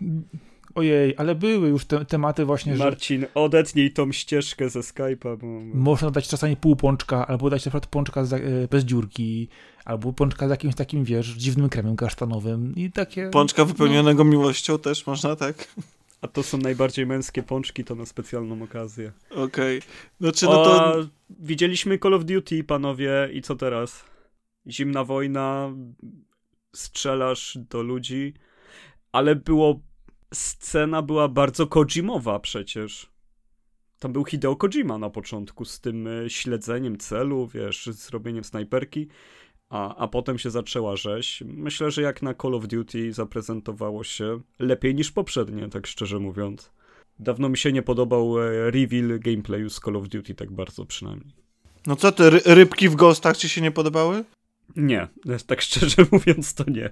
Ojej, 0.75 1.15
ale 1.17 1.35
były 1.35 1.69
już 1.69 1.85
te, 1.85 2.05
tematy 2.05 2.45
właśnie, 2.45 2.77
że... 2.77 2.85
Marcin, 2.85 3.27
odetnij 3.35 3.91
tą 3.91 4.13
ścieżkę 4.13 4.69
ze 4.71 4.81
Skype'a, 4.81 5.39
bo... 5.39 5.47
Można 5.79 6.11
dać 6.11 6.29
czasami 6.29 6.57
pół 6.57 6.77
pączka, 6.77 7.27
albo 7.27 7.51
dać 7.51 7.65
na 7.65 7.71
przykład 7.71 7.87
pączka 7.87 8.25
z, 8.25 8.33
e, 8.33 8.41
bez 8.71 8.85
dziurki, 8.85 9.49
albo 9.85 10.13
pączka 10.13 10.47
z 10.47 10.51
jakimś 10.51 10.75
takim, 10.75 11.05
wiesz, 11.05 11.27
dziwnym 11.27 11.69
kremem 11.69 11.97
kasztanowym 11.97 12.75
i 12.77 12.91
takie... 12.91 13.31
Pączka 13.31 13.65
wypełnionego 13.65 14.25
no. 14.25 14.31
miłością 14.31 14.79
też 14.79 15.07
można, 15.07 15.37
tak? 15.37 15.69
A 16.21 16.29
to 16.29 16.43
są 16.43 16.59
najbardziej 16.59 17.07
męskie 17.07 17.43
pączki, 17.43 17.85
to 17.85 17.95
na 17.95 18.07
specjalną 18.07 18.63
okazję. 18.63 19.13
Okej. 19.31 19.79
Okay. 19.79 19.91
Znaczy, 20.21 20.47
no 20.47 20.65
to... 20.65 20.85
A, 20.85 20.95
widzieliśmy 21.31 21.99
Call 21.99 22.15
of 22.15 22.25
Duty, 22.25 22.65
panowie, 22.65 23.29
i 23.33 23.43
co 23.43 23.57
teraz? 23.57 24.05
Zimna 24.67 25.05
wojna, 25.05 25.73
strzelasz 26.75 27.59
do 27.71 27.83
ludzi, 27.83 28.35
ale 29.13 29.37
było 29.37 29.81
scena 30.35 31.03
była 31.03 31.29
bardzo 31.29 31.67
Kojimowa 31.67 32.41
przecież. 32.41 33.11
Tam 33.99 34.13
był 34.13 34.25
Hideo 34.25 34.57
Kojima 34.57 34.99
na 34.99 35.11
początku 35.11 35.65
z 35.65 35.81
tym 35.81 36.07
e, 36.07 36.31
śledzeniem 36.31 36.99
celu, 36.99 37.47
wiesz, 37.47 37.87
z 37.87 38.11
robieniem 38.11 38.45
snajperki, 38.45 39.09
a, 39.71 39.97
a 39.97 40.09
potem 40.09 40.39
się 40.39 40.51
zaczęła 40.51 40.97
rzeź. 40.97 41.43
Myślę, 41.47 41.91
że 41.91 42.03
jak 42.03 42.23
na 42.23 42.35
Call 42.35 42.55
of 42.55 42.67
Duty 42.67 43.13
zaprezentowało 43.13 44.05
się 44.05 44.41
lepiej 44.59 44.95
niż 44.95 45.13
poprzednie, 45.13 45.69
tak 45.69 45.87
szczerze 45.87 46.19
mówiąc. 46.19 46.71
Dawno 47.19 47.49
mi 47.49 47.57
się 47.57 47.73
nie 47.73 47.83
podobał 47.83 48.41
e, 48.41 48.71
reveal 48.71 49.21
gameplayu 49.21 49.71
z 49.71 49.81
Call 49.81 49.97
of 49.97 50.09
Duty, 50.09 50.35
tak 50.35 50.53
bardzo 50.53 50.87
przynajmniej. 50.87 51.35
No 51.87 51.97
co, 51.97 52.13
te 52.13 52.31
rybki 52.31 52.89
w 52.89 52.97
Ghostach 52.97 53.37
ci 53.37 53.49
się 53.49 53.61
nie 53.61 53.71
podobały? 53.71 54.25
Nie, 54.77 55.09
tak 55.47 55.63
szczerze 55.63 56.07
mówiąc 56.13 56.55
to 56.55 56.65
nie. 56.71 56.91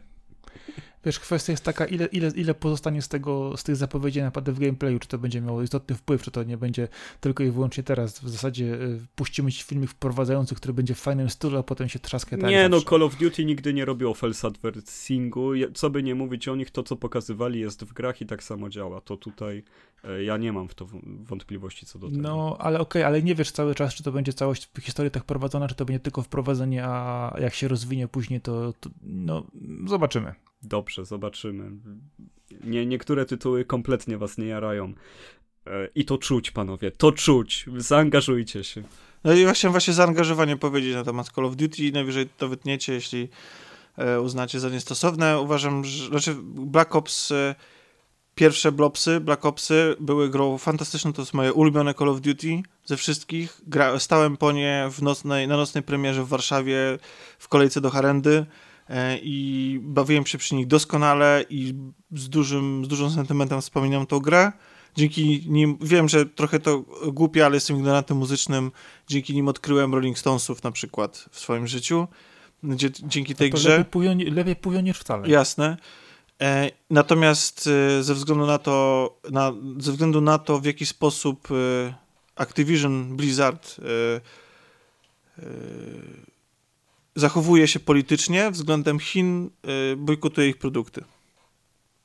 Wiesz, 1.04 1.20
kwestia 1.20 1.52
jest 1.52 1.64
taka, 1.64 1.86
ile, 1.86 2.06
ile, 2.06 2.28
ile 2.28 2.54
pozostanie 2.54 3.02
z 3.02 3.08
tego, 3.08 3.56
z 3.56 3.62
tych 3.62 3.76
zapowiedzi 3.76 4.22
naprawdę 4.22 4.52
w 4.52 4.58
gameplayu, 4.58 4.98
czy 4.98 5.08
to 5.08 5.18
będzie 5.18 5.40
miało 5.40 5.62
istotny 5.62 5.94
wpływ, 5.94 6.22
czy 6.22 6.30
to 6.30 6.42
nie 6.42 6.56
będzie 6.56 6.88
tylko 7.20 7.44
i 7.44 7.50
wyłącznie 7.50 7.82
teraz. 7.82 8.20
W 8.20 8.28
zasadzie 8.28 8.64
y, 8.64 9.00
puścimy 9.14 9.52
ci 9.52 9.64
filmik 9.64 9.90
wprowadzający, 9.90 10.54
który 10.54 10.74
będzie 10.74 10.94
w 10.94 10.98
fajnym 10.98 11.30
stylu, 11.30 11.58
a 11.58 11.62
potem 11.62 11.88
się 11.88 11.98
trzaska 11.98 12.36
tak 12.36 12.50
Nie, 12.50 12.68
no 12.68 12.80
Call 12.80 13.02
of 13.02 13.16
Duty 13.16 13.44
nigdy 13.44 13.74
nie 13.74 13.84
robiło 13.84 14.14
false 14.14 14.46
advertisingu. 14.46 15.50
Co 15.74 15.90
by 15.90 16.02
nie 16.02 16.14
mówić 16.14 16.48
o 16.48 16.56
nich, 16.56 16.70
to 16.70 16.82
co 16.82 16.96
pokazywali 16.96 17.60
jest 17.60 17.84
w 17.84 17.92
grach 17.92 18.20
i 18.20 18.26
tak 18.26 18.42
samo 18.42 18.68
działa. 18.68 19.00
To 19.00 19.16
tutaj 19.16 19.64
e, 20.04 20.24
ja 20.24 20.36
nie 20.36 20.52
mam 20.52 20.68
w 20.68 20.74
to 20.74 20.86
wątpliwości 21.04 21.86
co 21.86 21.98
do 21.98 22.10
tego. 22.10 22.22
No, 22.22 22.56
ale 22.58 22.80
okej, 22.80 23.02
okay, 23.02 23.06
ale 23.06 23.22
nie 23.22 23.34
wiesz 23.34 23.50
cały 23.50 23.74
czas, 23.74 23.94
czy 23.94 24.02
to 24.02 24.12
będzie 24.12 24.32
całość 24.32 24.70
historii 24.80 25.10
tak 25.10 25.24
prowadzona, 25.24 25.68
czy 25.68 25.74
to 25.74 25.84
będzie 25.84 26.00
tylko 26.00 26.22
wprowadzenie, 26.22 26.84
a 26.84 27.36
jak 27.40 27.54
się 27.54 27.68
rozwinie 27.68 28.08
później, 28.08 28.40
to, 28.40 28.72
to 28.80 28.90
no, 29.02 29.46
zobaczymy. 29.86 30.34
Dobrze, 30.62 31.04
zobaczymy. 31.04 31.70
Nie, 32.64 32.86
niektóre 32.86 33.26
tytuły 33.26 33.64
kompletnie 33.64 34.18
was 34.18 34.38
nie 34.38 34.46
jarają. 34.46 34.94
E, 35.66 35.88
I 35.94 36.04
to 36.04 36.18
czuć, 36.18 36.50
panowie, 36.50 36.90
to 36.90 37.12
czuć. 37.12 37.66
Zaangażujcie 37.76 38.64
się. 38.64 38.82
No 39.24 39.32
i 39.32 39.44
właśnie 39.44 39.70
właśnie 39.70 39.94
zaangażowanie 39.94 40.56
powiedzieć 40.56 40.94
na 40.94 41.04
temat 41.04 41.28
Call 41.28 41.44
of 41.44 41.56
Duty. 41.56 41.92
Najwyżej 41.92 42.28
to 42.38 42.48
wytniecie, 42.48 42.92
jeśli 42.92 43.28
e, 43.96 44.20
uznacie 44.20 44.60
za 44.60 44.68
niestosowne. 44.68 45.40
Uważam, 45.40 45.84
że 45.84 46.06
znaczy 46.06 46.34
Black 46.44 46.96
Ops, 46.96 47.30
e, 47.30 47.54
pierwsze 48.34 48.72
Blopsy, 48.72 49.20
Black 49.20 49.46
Opsy 49.46 49.96
były 50.00 50.30
grą 50.30 50.58
fantastyczną. 50.58 51.12
To 51.12 51.22
jest 51.22 51.34
moje 51.34 51.52
ulubione 51.52 51.94
Call 51.94 52.08
of 52.08 52.20
Duty 52.20 52.62
ze 52.84 52.96
wszystkich. 52.96 53.60
Gra, 53.66 53.98
stałem 53.98 54.36
po 54.36 54.52
nie 54.52 54.88
w 54.90 55.02
nocnej, 55.02 55.48
na 55.48 55.56
nocnej 55.56 55.82
premierze 55.84 56.24
w 56.24 56.28
Warszawie 56.28 56.98
w 57.38 57.48
kolejce 57.48 57.80
do 57.80 57.90
Harendy. 57.90 58.46
E, 58.92 59.18
i 59.22 59.78
bawiłem 59.82 60.26
się 60.26 60.38
przy 60.38 60.54
nich 60.54 60.66
doskonale 60.66 61.44
i 61.50 61.74
z 62.12 62.28
dużym, 62.28 62.84
z 62.84 62.88
dużym 62.88 63.10
sentymentem 63.10 63.60
wspominam 63.60 64.06
tą 64.06 64.18
grę. 64.18 64.52
Dzięki 64.96 65.44
nim, 65.48 65.78
wiem, 65.80 66.08
że 66.08 66.26
trochę 66.26 66.60
to 66.60 66.84
głupie, 67.06 67.46
ale 67.46 67.54
jestem 67.54 67.76
ignorantem 67.76 68.16
muzycznym, 68.16 68.72
dzięki 69.08 69.34
nim 69.34 69.48
odkryłem 69.48 69.94
Rolling 69.94 70.18
Stonesów 70.18 70.62
na 70.62 70.72
przykład 70.72 71.28
w 71.30 71.40
swoim 71.40 71.66
życiu. 71.66 72.08
Dzięki 73.02 73.34
tej 73.34 73.50
to 73.50 73.56
grze. 73.56 73.84
Lepiej 74.30 74.56
pół 74.56 74.72
niż 74.72 74.98
wcale. 74.98 75.28
Jasne. 75.28 75.76
E, 76.40 76.70
natomiast 76.90 77.68
e, 77.98 78.02
ze 78.02 78.14
względu 78.14 78.46
na 78.46 78.58
to, 78.58 79.16
na, 79.30 79.52
ze 79.78 79.92
względu 79.92 80.20
na 80.20 80.38
to, 80.38 80.60
w 80.60 80.64
jaki 80.64 80.86
sposób 80.86 81.48
Activision 82.36 83.16
Blizzard 83.16 83.76
zachowuje 87.14 87.68
się 87.68 87.80
politycznie 87.80 88.50
względem 88.50 88.98
Chin, 88.98 89.50
y, 89.92 89.96
bojkotuje 89.96 90.48
ich 90.48 90.58
produkty. 90.58 91.04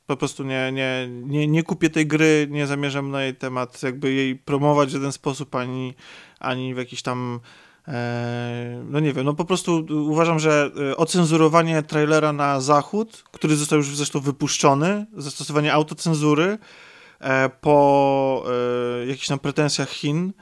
Po 0.08 0.18
prostu 0.18 0.43
nie, 0.43 0.72
nie, 0.72 1.08
nie, 1.10 1.47
nie 1.47 1.64
kupię 1.64 1.89
tej 1.89 2.08
gry, 2.08 2.47
nie 2.49 2.68
zamierzam 2.68 3.12
na 3.12 3.24
jej 3.24 3.36
temat 3.36 3.84
jakby 3.84 4.14
jej 4.14 4.36
promować 4.36 4.89
w 4.89 4.91
żaden 4.91 5.12
sposób, 5.12 5.55
ani, 5.55 5.93
ani 6.39 6.74
w 6.74 6.78
jakiś 6.78 7.01
tam 7.01 7.39
e, 7.88 8.84
no 8.89 8.99
nie 8.99 9.14
wiem, 9.14 9.26
no 9.26 9.34
po 9.34 9.45
prostu 9.45 9.86
uważam, 9.89 10.39
że 10.39 10.72
e, 10.91 10.97
ocenzurowanie 10.97 11.84
trailera 11.84 12.34
na 12.34 12.62
zachód, 12.62 13.24
który 13.32 13.55
został 13.55 13.78
już 13.78 13.95
zresztą 13.95 14.20
wypuszczony, 14.20 15.05
zastosowanie 15.18 15.74
autocenzury 15.74 16.58
e, 17.20 17.49
po 17.49 18.45
jakichś 19.08 19.28
tam 19.28 19.39
pretensjach 19.39 19.89
Chin, 19.89 20.34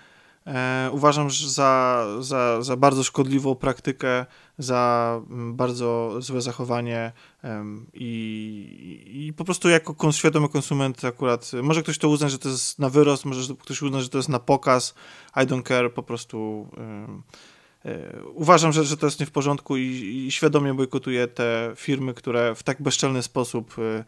uważam 0.92 1.30
że 1.30 1.50
za, 1.50 2.06
za, 2.20 2.62
za 2.62 2.78
bardzo 2.78 3.04
szkodliwą 3.04 3.56
praktykę 3.56 4.26
za 4.58 5.22
mm, 5.30 5.56
bardzo 5.56 6.16
złe 6.20 6.42
zachowanie 6.42 7.12
i, 7.94 9.26
i 9.28 9.34
po 9.34 9.46
prostu 9.46 9.70
jako 9.70 10.12
świadomy 10.12 10.50
konsument 10.50 11.06
akurat, 11.06 11.52
może 11.64 11.84
ktoś 11.84 11.98
to 11.98 12.10
uzna, 12.10 12.30
że 12.30 12.40
to 12.40 12.50
jest 12.50 12.80
na 12.80 12.90
wyrost, 12.90 13.26
może 13.26 13.54
ktoś 13.56 13.82
uzna, 13.82 14.02
że 14.02 14.10
to 14.10 14.18
jest 14.18 14.30
na 14.30 14.40
pokaz, 14.40 14.96
I 15.36 15.40
don't 15.40 15.68
care, 15.68 15.94
po 15.94 16.04
prostu 16.04 16.68
e, 16.78 18.22
uważam, 18.34 18.72
że, 18.72 18.84
że 18.84 18.98
to 18.98 19.08
jest 19.08 19.20
nie 19.20 19.26
w 19.26 19.32
porządku 19.32 19.78
i, 19.78 20.26
i 20.28 20.32
świadomie 20.32 20.74
bojkotuję 20.74 21.28
te 21.28 21.72
firmy, 21.76 22.14
które 22.14 22.56
w 22.56 22.64
tak 22.64 22.82
bezczelny 22.82 23.24
sposób 23.24 23.76
e, 23.80 24.04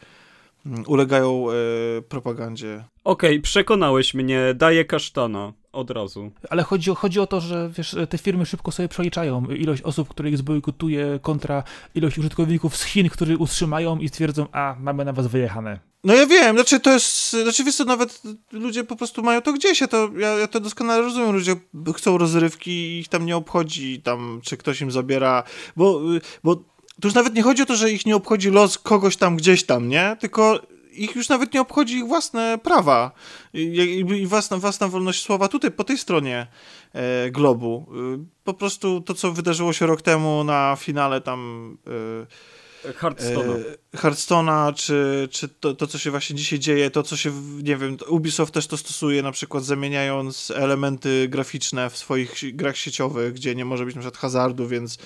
ulegają 0.87 1.47
e, 1.49 1.53
propagandzie. 2.01 2.83
Okej, 3.03 3.29
okay, 3.29 3.41
przekonałeś 3.41 4.13
mnie, 4.13 4.53
daję 4.55 4.85
kasztana 4.85 5.53
od 5.77 5.91
razu. 5.91 6.31
Ale 6.49 6.63
chodzi, 6.63 6.91
chodzi 6.95 7.19
o 7.19 7.27
to, 7.27 7.41
że 7.41 7.69
wiesz, 7.77 7.95
te 8.09 8.17
firmy 8.17 8.45
szybko 8.45 8.71
sobie 8.71 8.89
przeliczają 8.89 9.45
ilość 9.45 9.81
osób, 9.81 10.09
które 10.09 10.29
ich 10.29 10.37
zbojkotuje 10.37 11.19
kontra 11.21 11.63
ilość 11.95 12.17
użytkowników 12.17 12.77
z 12.77 12.83
Chin, 12.83 13.09
którzy 13.09 13.37
utrzymają 13.37 13.97
i 13.97 14.09
stwierdzą, 14.09 14.45
a 14.51 14.75
mamy 14.79 15.05
na 15.05 15.13
was 15.13 15.27
wyjechane. 15.27 15.79
No 16.03 16.13
ja 16.13 16.25
wiem, 16.25 16.55
znaczy 16.55 16.79
to 16.79 16.91
jest, 16.91 17.31
znaczy 17.31 17.63
wiesz 17.63 17.75
co, 17.75 17.85
nawet 17.85 18.21
ludzie 18.51 18.83
po 18.83 18.95
prostu 18.95 19.23
mają 19.23 19.41
to 19.41 19.53
gdzieś, 19.53 19.81
ja 19.81 19.87
to, 19.87 20.09
ja, 20.17 20.29
ja 20.29 20.47
to 20.47 20.59
doskonale 20.59 21.01
rozumiem, 21.01 21.31
ludzie 21.31 21.55
chcą 21.95 22.17
rozrywki 22.17 22.71
i 22.71 22.99
ich 22.99 23.07
tam 23.07 23.25
nie 23.25 23.37
obchodzi 23.37 24.01
tam, 24.01 24.41
czy 24.43 24.57
ktoś 24.57 24.81
im 24.81 24.91
zabiera, 24.91 25.43
bo, 25.75 26.01
bo 26.43 26.55
to 27.01 27.07
już 27.07 27.13
nawet 27.13 27.35
nie 27.35 27.43
chodzi 27.43 27.63
o 27.63 27.65
to, 27.65 27.75
że 27.75 27.91
ich 27.91 28.05
nie 28.05 28.15
obchodzi 28.15 28.49
los 28.49 28.77
kogoś 28.77 29.17
tam 29.17 29.37
gdzieś 29.37 29.63
tam, 29.63 29.89
nie? 29.89 30.17
Tylko 30.19 30.61
ich 30.97 31.15
już 31.15 31.29
nawet 31.29 31.53
nie 31.53 31.61
obchodzi 31.61 31.97
ich 31.97 32.07
własne 32.07 32.57
prawa 32.63 33.11
i, 33.53 34.03
i 34.21 34.27
własna, 34.27 34.57
własna 34.57 34.87
wolność 34.87 35.23
słowa 35.23 35.47
tutaj, 35.47 35.71
po 35.71 35.83
tej 35.83 35.97
stronie 35.97 36.47
e, 36.93 37.31
globu. 37.31 37.85
E, 37.91 38.25
po 38.43 38.53
prostu 38.53 39.01
to, 39.01 39.13
co 39.13 39.31
wydarzyło 39.31 39.73
się 39.73 39.85
rok 39.85 40.01
temu 40.01 40.43
na 40.43 40.75
finale 40.79 41.21
tam... 41.21 41.77
E, 42.23 42.57
Hearthstone'a. 42.83 43.55
E, 43.93 43.97
Hearthstone'a, 43.97 44.73
czy, 44.73 45.27
czy 45.31 45.47
to, 45.47 45.73
to, 45.73 45.87
co 45.87 45.97
się 45.97 46.11
właśnie 46.11 46.35
dzisiaj 46.35 46.59
dzieje, 46.59 46.91
to, 46.91 47.03
co 47.03 47.17
się, 47.17 47.31
nie 47.63 47.77
wiem, 47.77 47.97
Ubisoft 48.07 48.53
też 48.53 48.67
to 48.67 48.77
stosuje, 48.77 49.21
na 49.23 49.31
przykład 49.31 49.63
zamieniając 49.63 50.51
elementy 50.55 51.27
graficzne 51.29 51.89
w 51.89 51.97
swoich 51.97 52.55
grach 52.55 52.77
sieciowych, 52.77 53.33
gdzie 53.33 53.55
nie 53.55 53.65
może 53.65 53.85
być 53.85 53.95
na 53.95 54.01
przykład 54.01 54.21
hazardu, 54.21 54.67
więc 54.67 54.97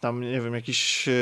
tam, 0.00 0.20
nie 0.20 0.40
wiem, 0.40 0.54
jakiś 0.54 1.08
e, 1.08 1.12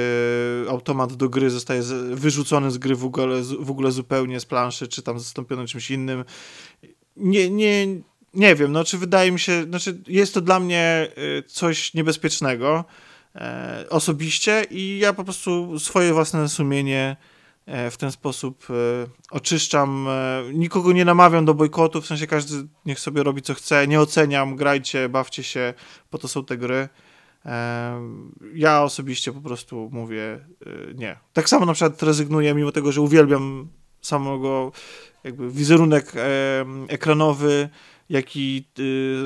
automat 0.70 1.12
do 1.12 1.28
gry 1.28 1.50
zostaje 1.50 1.82
wyrzucony 2.10 2.70
z 2.70 2.78
gry 2.78 2.94
w 2.94 3.04
ogóle, 3.04 3.42
w 3.60 3.70
ogóle 3.70 3.92
zupełnie 3.92 4.40
z 4.40 4.46
planszy, 4.46 4.88
czy 4.88 5.02
tam 5.02 5.18
zastąpiony 5.18 5.66
czymś 5.66 5.90
innym. 5.90 6.24
Nie, 7.16 7.50
nie, 7.50 7.86
nie 8.34 8.54
wiem, 8.54 8.72
no 8.72 8.84
czy 8.84 8.98
wydaje 8.98 9.32
mi 9.32 9.40
się, 9.40 9.64
znaczy 9.64 10.02
jest 10.08 10.34
to 10.34 10.40
dla 10.40 10.60
mnie 10.60 11.08
e, 11.38 11.42
coś 11.42 11.94
niebezpiecznego, 11.94 12.84
E, 13.36 13.84
osobiście 13.90 14.66
i 14.70 14.98
ja 14.98 15.12
po 15.12 15.24
prostu 15.24 15.78
swoje 15.78 16.12
własne 16.12 16.48
sumienie 16.48 17.16
e, 17.66 17.90
w 17.90 17.96
ten 17.96 18.12
sposób 18.12 18.66
e, 18.70 18.74
oczyszczam. 19.30 20.08
Nikogo 20.52 20.92
nie 20.92 21.04
namawiam 21.04 21.44
do 21.44 21.54
bojkotu, 21.54 22.00
w 22.00 22.06
sensie 22.06 22.26
każdy 22.26 22.68
niech 22.86 23.00
sobie 23.00 23.22
robi 23.22 23.42
co 23.42 23.54
chce. 23.54 23.88
Nie 23.88 24.00
oceniam, 24.00 24.56
grajcie, 24.56 25.08
bawcie 25.08 25.42
się, 25.42 25.74
po 26.10 26.18
to 26.18 26.28
są 26.28 26.44
te 26.44 26.56
gry. 26.56 26.88
Ja 28.54 28.82
osobiście 28.82 29.32
po 29.32 29.40
prostu 29.40 29.88
mówię 29.92 30.46
nie. 30.94 31.16
Tak 31.32 31.48
samo 31.48 31.66
na 31.66 31.72
przykład 31.72 32.02
rezygnuję, 32.02 32.54
mimo 32.54 32.72
tego, 32.72 32.92
że 32.92 33.00
uwielbiam 33.00 33.68
samego 34.00 34.72
jakby 35.24 35.50
wizerunek 35.50 36.12
ekranowy, 36.88 37.68
jak 38.10 38.36
i 38.36 38.64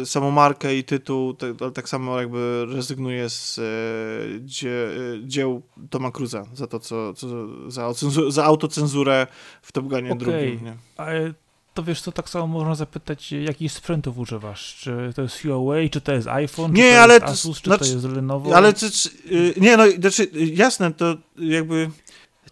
y, 0.02 0.06
samą 0.06 0.30
markę 0.30 0.76
i 0.76 0.84
tytuł, 0.84 1.34
tak, 1.34 1.50
tak 1.74 1.88
samo 1.88 2.20
jakby 2.20 2.66
rezygnuje 2.68 3.30
z 3.30 3.58
y, 3.58 4.40
dzie, 4.40 4.68
y, 4.68 5.20
dzieł 5.24 5.62
Toma 5.90 6.10
Cruza 6.10 6.46
za 6.54 6.66
to, 6.66 6.80
co, 6.80 7.14
co 7.14 7.28
za, 7.70 7.92
za 8.28 8.44
autocenzurę 8.44 9.26
w 9.62 9.72
Top 9.72 9.84
Gunie 9.84 10.12
okay. 10.12 10.18
drugim. 10.18 10.64
Nie? 10.64 10.76
Ale 10.96 11.34
to 11.74 11.82
wiesz 11.82 12.02
co, 12.02 12.12
tak 12.12 12.28
samo 12.28 12.46
można 12.46 12.74
zapytać, 12.74 13.32
jakich 13.32 13.72
sprzętów 13.72 14.18
używasz? 14.18 14.76
Czy 14.80 15.12
to 15.16 15.22
jest 15.22 15.42
Huawei, 15.42 15.90
czy 15.90 16.00
to 16.00 16.12
jest 16.12 16.28
iPhone, 16.28 16.72
nie, 16.72 16.90
czy 16.90 16.96
to 16.96 17.02
ale 17.02 17.14
jest 17.14 17.26
Asus, 17.26 17.60
czy 17.60 17.70
znaczy, 17.70 17.84
to 17.84 17.90
jest 17.90 18.04
Lenovo? 18.04 18.56
Ale 18.56 18.72
czy, 18.72 18.90
czy, 18.90 19.08
y, 19.32 19.54
nie, 19.56 19.76
no, 19.76 19.90
znaczy, 19.90 20.30
jasne, 20.34 20.94
to 20.94 21.16
jakby 21.36 21.90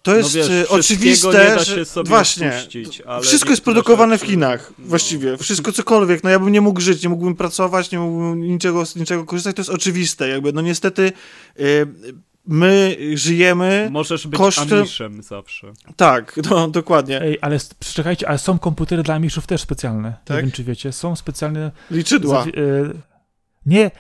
to 0.09 0.17
jest 0.17 0.35
no 0.35 0.41
wiesz, 0.41 0.51
e, 0.51 0.69
oczywiste, 0.69 1.65
że 1.65 1.85
właśnie, 2.05 2.51
puścić, 2.51 3.03
wszystko 3.23 3.51
jest 3.51 3.65
produkowane 3.65 4.19
w 4.19 4.23
Chinach, 4.23 4.73
no. 4.79 4.85
właściwie, 4.89 5.37
wszystko 5.37 5.73
cokolwiek, 5.73 6.25
no 6.25 6.31
ja 6.31 6.39
bym 6.39 6.53
nie 6.53 6.61
mógł 6.61 6.81
żyć, 6.81 7.03
nie 7.03 7.09
mógłbym 7.09 7.37
pracować, 7.37 7.91
nie 7.91 7.99
mógłbym 7.99 8.43
niczego, 8.43 8.87
z 8.87 8.97
niczego 8.97 9.25
korzystać, 9.25 9.57
to 9.57 9.61
jest 9.61 9.71
oczywiste, 9.71 10.29
jakby, 10.29 10.53
no 10.53 10.61
niestety 10.61 11.13
y, 11.61 11.87
my 12.47 12.97
żyjemy 13.15 13.89
Możesz 13.93 14.27
być 14.27 14.39
kosztem... 14.39 14.79
amiszem 14.79 15.23
zawsze. 15.23 15.73
Tak, 15.97 16.41
no, 16.51 16.69
dokładnie. 16.69 17.23
Ej, 17.23 17.39
ale 17.41 17.59
przeczekajcie, 17.79 18.29
ale 18.29 18.39
są 18.39 18.59
komputery 18.59 19.03
dla 19.03 19.15
amiszów 19.15 19.47
też 19.47 19.61
specjalne, 19.61 20.17
tak? 20.25 20.37
nie 20.37 20.43
wiem 20.43 20.53
czy 20.53 20.65
wiecie, 20.65 20.93
są 20.93 21.17
specjalne... 21.17 21.71
Liczydła. 21.91 22.45
Za, 22.45 22.51
y, 22.51 22.55
nie, 23.69 23.91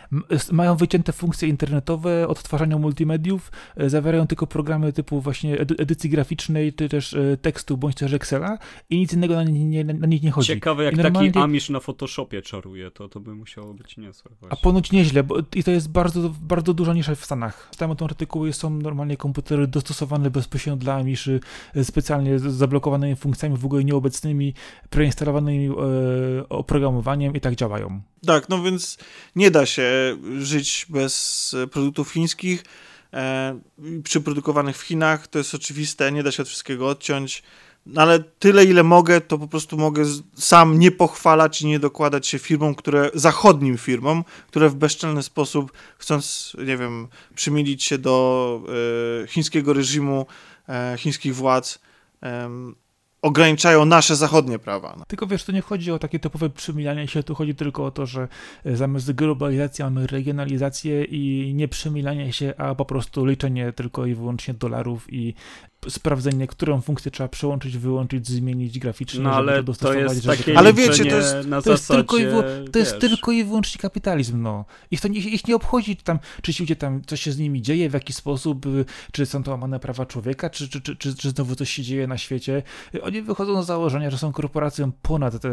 mają 0.52 0.76
wycięte 0.76 1.12
funkcje 1.12 1.48
internetowe, 1.48 2.28
odtwarzania 2.28 2.78
multimediów, 2.78 3.52
e, 3.76 3.90
zawierają 3.90 4.26
tylko 4.26 4.46
programy 4.46 4.92
typu 4.92 5.20
właśnie 5.20 5.60
edycji 5.60 6.10
graficznej, 6.10 6.72
czy 6.72 6.88
też 6.88 7.14
e, 7.14 7.36
tekstu, 7.36 7.76
bądź 7.76 7.94
też 7.94 8.12
Excela 8.12 8.58
i 8.90 8.98
nic 8.98 9.12
innego 9.12 9.34
na, 9.34 9.42
nie, 9.42 9.84
na 9.84 10.06
nich 10.06 10.22
nie 10.22 10.30
chodzi. 10.30 10.46
Ciekawe, 10.46 10.84
jak 10.84 10.96
normalnie... 10.96 11.32
taki 11.32 11.44
Amish 11.44 11.70
na 11.70 11.80
Photoshopie 11.80 12.42
czaruje, 12.42 12.90
to, 12.90 13.08
to 13.08 13.20
by 13.20 13.34
musiało 13.34 13.74
być 13.74 13.96
niezłe. 13.96 14.30
Właśnie. 14.40 14.58
A 14.58 14.62
ponoć 14.62 14.92
nieźle, 14.92 15.22
bo 15.22 15.36
i 15.54 15.64
to 15.64 15.70
jest 15.70 15.90
bardzo, 15.90 16.34
bardzo 16.40 16.74
duża 16.74 16.94
nisza 16.94 17.14
w 17.14 17.24
Stanach. 17.24 17.70
Tam 17.78 17.96
tą 17.96 18.04
artykuły 18.04 18.52
są 18.52 18.70
normalnie 18.70 19.16
komputery 19.16 19.66
dostosowane 19.66 20.30
bezpośrednio 20.30 20.76
dla 20.76 20.94
Amiszy, 20.94 21.40
e, 21.74 21.84
specjalnie 21.84 22.38
z 22.38 22.42
zablokowanymi 22.42 23.16
funkcjami, 23.16 23.56
w 23.56 23.64
ogóle 23.64 23.84
nieobecnymi, 23.84 24.54
preinstalowanymi 24.90 25.68
e, 25.68 25.72
oprogramowaniem 26.48 27.34
i 27.34 27.40
tak 27.40 27.54
działają. 27.54 28.00
Tak, 28.26 28.48
no 28.48 28.62
więc 28.62 28.98
nie 29.36 29.50
da 29.50 29.66
się 29.66 30.16
żyć 30.38 30.86
bez 30.88 31.54
produktów 31.72 32.10
chińskich, 32.10 32.64
e, 33.12 33.60
przyprodukowanych 34.04 34.78
w 34.78 34.82
Chinach, 34.82 35.28
to 35.28 35.38
jest 35.38 35.54
oczywiste, 35.54 36.12
nie 36.12 36.22
da 36.22 36.32
się 36.32 36.42
od 36.42 36.48
wszystkiego 36.48 36.88
odciąć, 36.88 37.42
no 37.86 38.02
ale 38.02 38.18
tyle 38.20 38.64
ile 38.64 38.82
mogę, 38.82 39.20
to 39.20 39.38
po 39.38 39.48
prostu 39.48 39.78
mogę 39.78 40.04
sam 40.34 40.78
nie 40.78 40.90
pochwalać 40.90 41.62
i 41.62 41.66
nie 41.66 41.78
dokładać 41.78 42.26
się 42.26 42.38
firmom, 42.38 42.74
które, 42.74 43.10
zachodnim 43.14 43.78
firmom, 43.78 44.24
które 44.48 44.68
w 44.68 44.74
bezczelny 44.74 45.22
sposób, 45.22 45.72
chcąc, 45.98 46.56
nie 46.66 46.76
wiem, 46.76 47.08
przymilić 47.34 47.84
się 47.84 47.98
do 47.98 48.60
e, 49.22 49.26
chińskiego 49.26 49.72
reżimu, 49.72 50.26
e, 50.68 50.96
chińskich 50.98 51.34
władz, 51.34 51.78
ograniczają 53.22 53.84
nasze 53.84 54.16
zachodnie 54.16 54.58
prawa. 54.58 54.94
No. 54.98 55.04
Tylko 55.08 55.26
wiesz, 55.26 55.44
to 55.44 55.52
nie 55.52 55.60
chodzi 55.60 55.92
o 55.92 55.98
takie 55.98 56.18
typowe 56.18 56.50
przymilanie 56.50 57.08
się, 57.08 57.22
tu 57.22 57.34
chodzi 57.34 57.54
tylko 57.54 57.84
o 57.84 57.90
to, 57.90 58.06
że 58.06 58.28
e, 58.64 58.76
zamiast 58.76 59.12
globalizacji 59.12 59.84
mamy 59.84 60.06
regionalizację 60.06 61.04
i 61.04 61.54
nie 61.54 61.68
przymilanie 61.68 62.32
się, 62.32 62.54
a 62.58 62.74
po 62.74 62.84
prostu 62.84 63.24
liczenie 63.24 63.72
tylko 63.72 64.06
i 64.06 64.14
wyłącznie 64.14 64.54
dolarów 64.54 65.12
i 65.12 65.34
sprawdzenie, 65.88 66.46
którą 66.46 66.80
funkcję 66.80 67.10
trzeba 67.10 67.28
przełączyć, 67.28 67.78
wyłączyć, 67.78 68.28
zmienić 68.28 68.78
graficznie, 68.78 69.20
no, 69.20 69.32
ale 69.34 69.64
to, 69.64 69.74
to 69.74 69.94
jest 69.94 70.26
takie 70.26 70.58
Ale 70.58 70.72
wiecie, 70.72 71.04
to 71.04 71.16
jest, 71.16 71.36
to 71.64 71.70
jest, 71.70 71.88
tylko, 71.88 72.18
i 72.18 72.24
to 72.72 72.78
jest 72.78 72.98
tylko 72.98 73.32
i 73.32 73.44
wyłącznie 73.44 73.80
kapitalizm, 73.80 74.42
no. 74.42 74.64
Ich 74.90 75.00
to 75.00 75.08
nie, 75.08 75.20
ich 75.20 75.48
nie 75.48 75.56
obchodzi 75.56 75.96
tam, 75.96 76.18
czy 76.42 76.54
ci 76.54 76.62
ludzie 76.62 76.76
tam, 76.76 77.02
co 77.06 77.16
się 77.16 77.32
z 77.32 77.38
nimi 77.38 77.62
dzieje, 77.62 77.90
w 77.90 77.92
jaki 77.92 78.12
sposób, 78.12 78.66
y, 78.66 78.84
czy 79.12 79.26
są 79.26 79.42
to 79.42 79.50
łamane 79.50 79.80
prawa 79.80 80.06
człowieka, 80.06 80.50
czy, 80.50 80.68
czy, 80.68 80.80
czy, 80.80 80.96
czy, 80.96 81.14
czy 81.14 81.30
znowu 81.30 81.54
coś 81.54 81.70
się 81.70 81.82
dzieje 81.82 82.06
na 82.06 82.18
świecie. 82.18 82.62
Oni 83.09 83.22
wychodzą 83.22 83.62
z 83.62 83.66
założenia, 83.66 84.11
że 84.11 84.18
są 84.18 84.32
korporacją 84.32 84.92
ponad 85.02 85.40
te, 85.40 85.50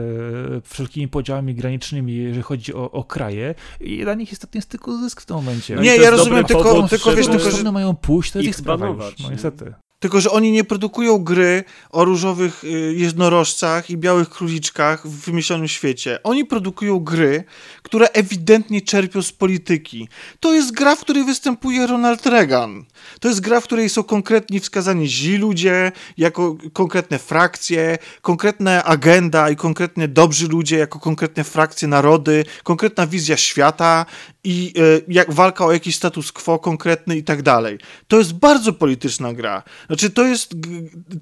wszelkimi 0.64 1.08
podziałami 1.08 1.56
granicznymi, 1.56 2.16
jeżeli 2.16 2.44
chodzi 2.44 2.74
o, 2.74 2.92
o 2.92 3.04
kraje 3.04 3.56
i 3.80 4.02
dla 4.02 4.14
nich 4.14 4.32
jest, 4.32 4.56
jest 4.56 4.70
tylko 4.70 4.98
zysk 4.98 5.22
w 5.22 5.26
tym 5.26 5.36
momencie. 5.36 5.76
Nie, 5.76 5.96
ja 5.96 6.10
rozumiem, 6.10 6.46
tylko, 6.46 6.88
tylko 6.88 7.16
wiesz, 7.16 7.28
tylko, 7.28 7.52
że... 7.52 7.72
mają 7.72 7.96
pójść, 7.96 8.32
to 8.32 8.40
jest 8.40 8.50
ich 8.50 8.56
sprawa 8.56 8.88
już, 8.88 9.20
no 9.20 9.32
niestety. 9.32 9.74
Tylko, 10.00 10.22
że 10.22 10.32
oni 10.32 10.52
nie 10.52 10.64
produkują 10.64 11.18
gry 11.18 11.64
o 11.90 12.06
różowych 12.06 12.64
y, 12.64 12.94
jednorożcach 12.98 13.90
i 13.90 13.98
białych 13.98 14.30
króliczkach 14.30 15.08
w 15.08 15.26
wymyślonym 15.26 15.68
świecie. 15.68 16.20
Oni 16.24 16.46
produkują 16.46 17.00
gry, 17.00 17.44
które 17.84 18.10
ewidentnie 18.10 18.82
czerpią 18.82 19.22
z 19.22 19.32
polityki. 19.32 20.08
To 20.40 20.54
jest 20.54 20.72
gra, 20.72 20.96
w 20.96 21.00
której 21.00 21.24
występuje 21.24 21.88
Ronald 21.88 22.26
Reagan. 22.26 22.86
To 23.20 23.28
jest 23.28 23.42
gra, 23.42 23.62
w 23.62 23.64
której 23.64 23.90
są 23.90 24.04
konkretni 24.04 24.60
wskazani 24.60 25.08
źli 25.08 25.38
ludzie, 25.38 25.92
jako 26.18 26.58
konkretne 26.74 27.20
frakcje, 27.20 27.98
konkretna 28.22 28.84
agenda 28.84 29.50
i 29.50 29.56
konkretnie 29.56 30.08
dobrzy 30.08 30.48
ludzie, 30.48 30.78
jako 30.78 31.00
konkretne 31.00 31.44
frakcje, 31.44 31.88
narody, 31.88 32.46
konkretna 32.64 33.08
wizja 33.08 33.38
świata 33.38 34.06
i 34.44 34.74
y, 34.78 35.06
jak 35.08 35.34
walka 35.34 35.66
o 35.66 35.72
jakiś 35.72 35.96
status 35.96 36.32
quo 36.32 36.60
konkretny 36.60 37.18
i 37.18 37.24
tak 37.24 37.42
dalej. 37.42 37.78
To 38.08 38.18
jest 38.18 38.34
bardzo 38.34 38.74
polityczna 38.74 39.34
gra. 39.34 39.64
Znaczy, 39.88 40.10
to 40.10 40.26
jest. 40.26 40.56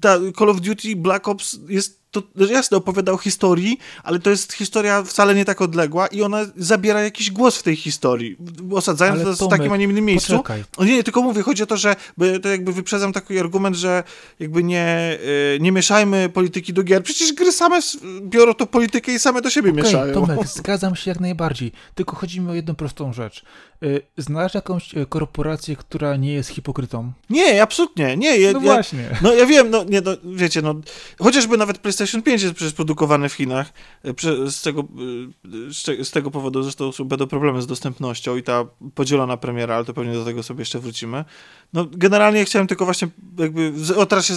Ta 0.00 0.18
Call 0.38 0.50
of 0.50 0.60
Duty 0.60 0.96
Black 0.96 1.28
Ops 1.28 1.58
jest 1.68 2.03
to 2.22 2.44
jasne 2.50 2.76
opowiadał 2.76 3.18
historii, 3.18 3.78
ale 4.02 4.18
to 4.18 4.30
jest 4.30 4.52
historia 4.52 5.02
wcale 5.02 5.34
nie 5.34 5.44
tak 5.44 5.62
odległa 5.62 6.06
i 6.06 6.22
ona 6.22 6.46
zabiera 6.56 7.02
jakiś 7.02 7.30
głos 7.30 7.56
w 7.56 7.62
tej 7.62 7.76
historii, 7.76 8.36
osadzając 8.72 9.22
ale 9.22 9.36
to 9.36 9.46
w 9.46 9.50
takim, 9.50 9.72
a 9.72 9.76
nie 9.76 9.84
innym 9.84 10.04
miejscu. 10.04 10.32
Poczekaj. 10.32 10.64
Nie, 10.78 10.96
nie, 10.96 11.04
tylko 11.04 11.22
mówię, 11.22 11.42
chodzi 11.42 11.62
o 11.62 11.66
to, 11.66 11.76
że 11.76 11.96
to 12.42 12.48
jakby 12.48 12.72
wyprzedzam 12.72 13.12
taki 13.12 13.38
argument, 13.38 13.76
że 13.76 14.02
jakby 14.40 14.62
nie, 14.62 15.18
y, 15.54 15.58
nie 15.60 15.72
mieszajmy 15.72 16.28
polityki 16.28 16.72
do 16.72 16.82
gier. 16.82 17.02
Przecież 17.02 17.32
gry 17.32 17.52
same 17.52 17.80
biorą 18.22 18.54
to 18.54 18.66
politykę 18.66 19.12
i 19.12 19.18
same 19.18 19.42
do 19.42 19.50
siebie 19.50 19.70
okay, 19.70 19.82
mieszają. 19.82 20.14
Tomek, 20.14 20.46
zgadzam 20.46 20.96
się 20.96 21.10
jak 21.10 21.20
najbardziej. 21.20 21.72
Tylko 21.94 22.16
chodzi 22.16 22.40
mi 22.40 22.50
o 22.50 22.54
jedną 22.54 22.74
prostą 22.74 23.12
rzecz. 23.12 23.44
Y, 23.82 24.02
znasz 24.16 24.54
jakąś 24.54 24.94
y, 24.94 25.06
korporację, 25.06 25.76
która 25.76 26.16
nie 26.16 26.32
jest 26.32 26.50
hipokrytą? 26.50 27.12
Nie, 27.30 27.62
absolutnie. 27.62 28.16
Nie, 28.16 28.36
ja, 28.38 28.52
no 28.52 28.60
właśnie. 28.60 29.02
Ja, 29.02 29.18
no 29.22 29.34
ja 29.34 29.46
wiem, 29.46 29.70
no, 29.70 29.84
nie, 29.84 30.00
no 30.00 30.10
wiecie, 30.24 30.62
no 30.62 30.74
chociażby 31.18 31.56
nawet 31.56 31.78
PlayStation 31.78 32.03
PlayStation 32.04 32.22
5 32.22 32.42
jest 32.42 32.54
przecież 32.54 32.72
produkowane 32.72 33.28
w 33.28 33.32
Chinach. 33.32 33.72
E, 34.04 34.50
z 34.50 34.62
tego, 34.62 34.88
e, 36.00 36.04
z 36.04 36.10
tego 36.10 36.30
powodu 36.30 36.62
zresztą 36.62 36.90
będą 37.04 37.26
problemy 37.26 37.62
z 37.62 37.66
dostępnością 37.66 38.36
i 38.36 38.42
ta 38.42 38.64
podzielona 38.94 39.36
premiera, 39.36 39.76
ale 39.76 39.84
to 39.84 39.94
pewnie 39.94 40.12
do 40.12 40.24
tego 40.24 40.42
sobie 40.42 40.60
jeszcze 40.60 40.78
wrócimy. 40.78 41.24
No 41.72 41.86
generalnie 41.92 42.44
chciałem 42.44 42.66
tylko 42.66 42.84
właśnie 42.84 43.08
jakby, 43.38 43.72
o 43.96 44.06
teraz 44.06 44.26
się 44.26 44.34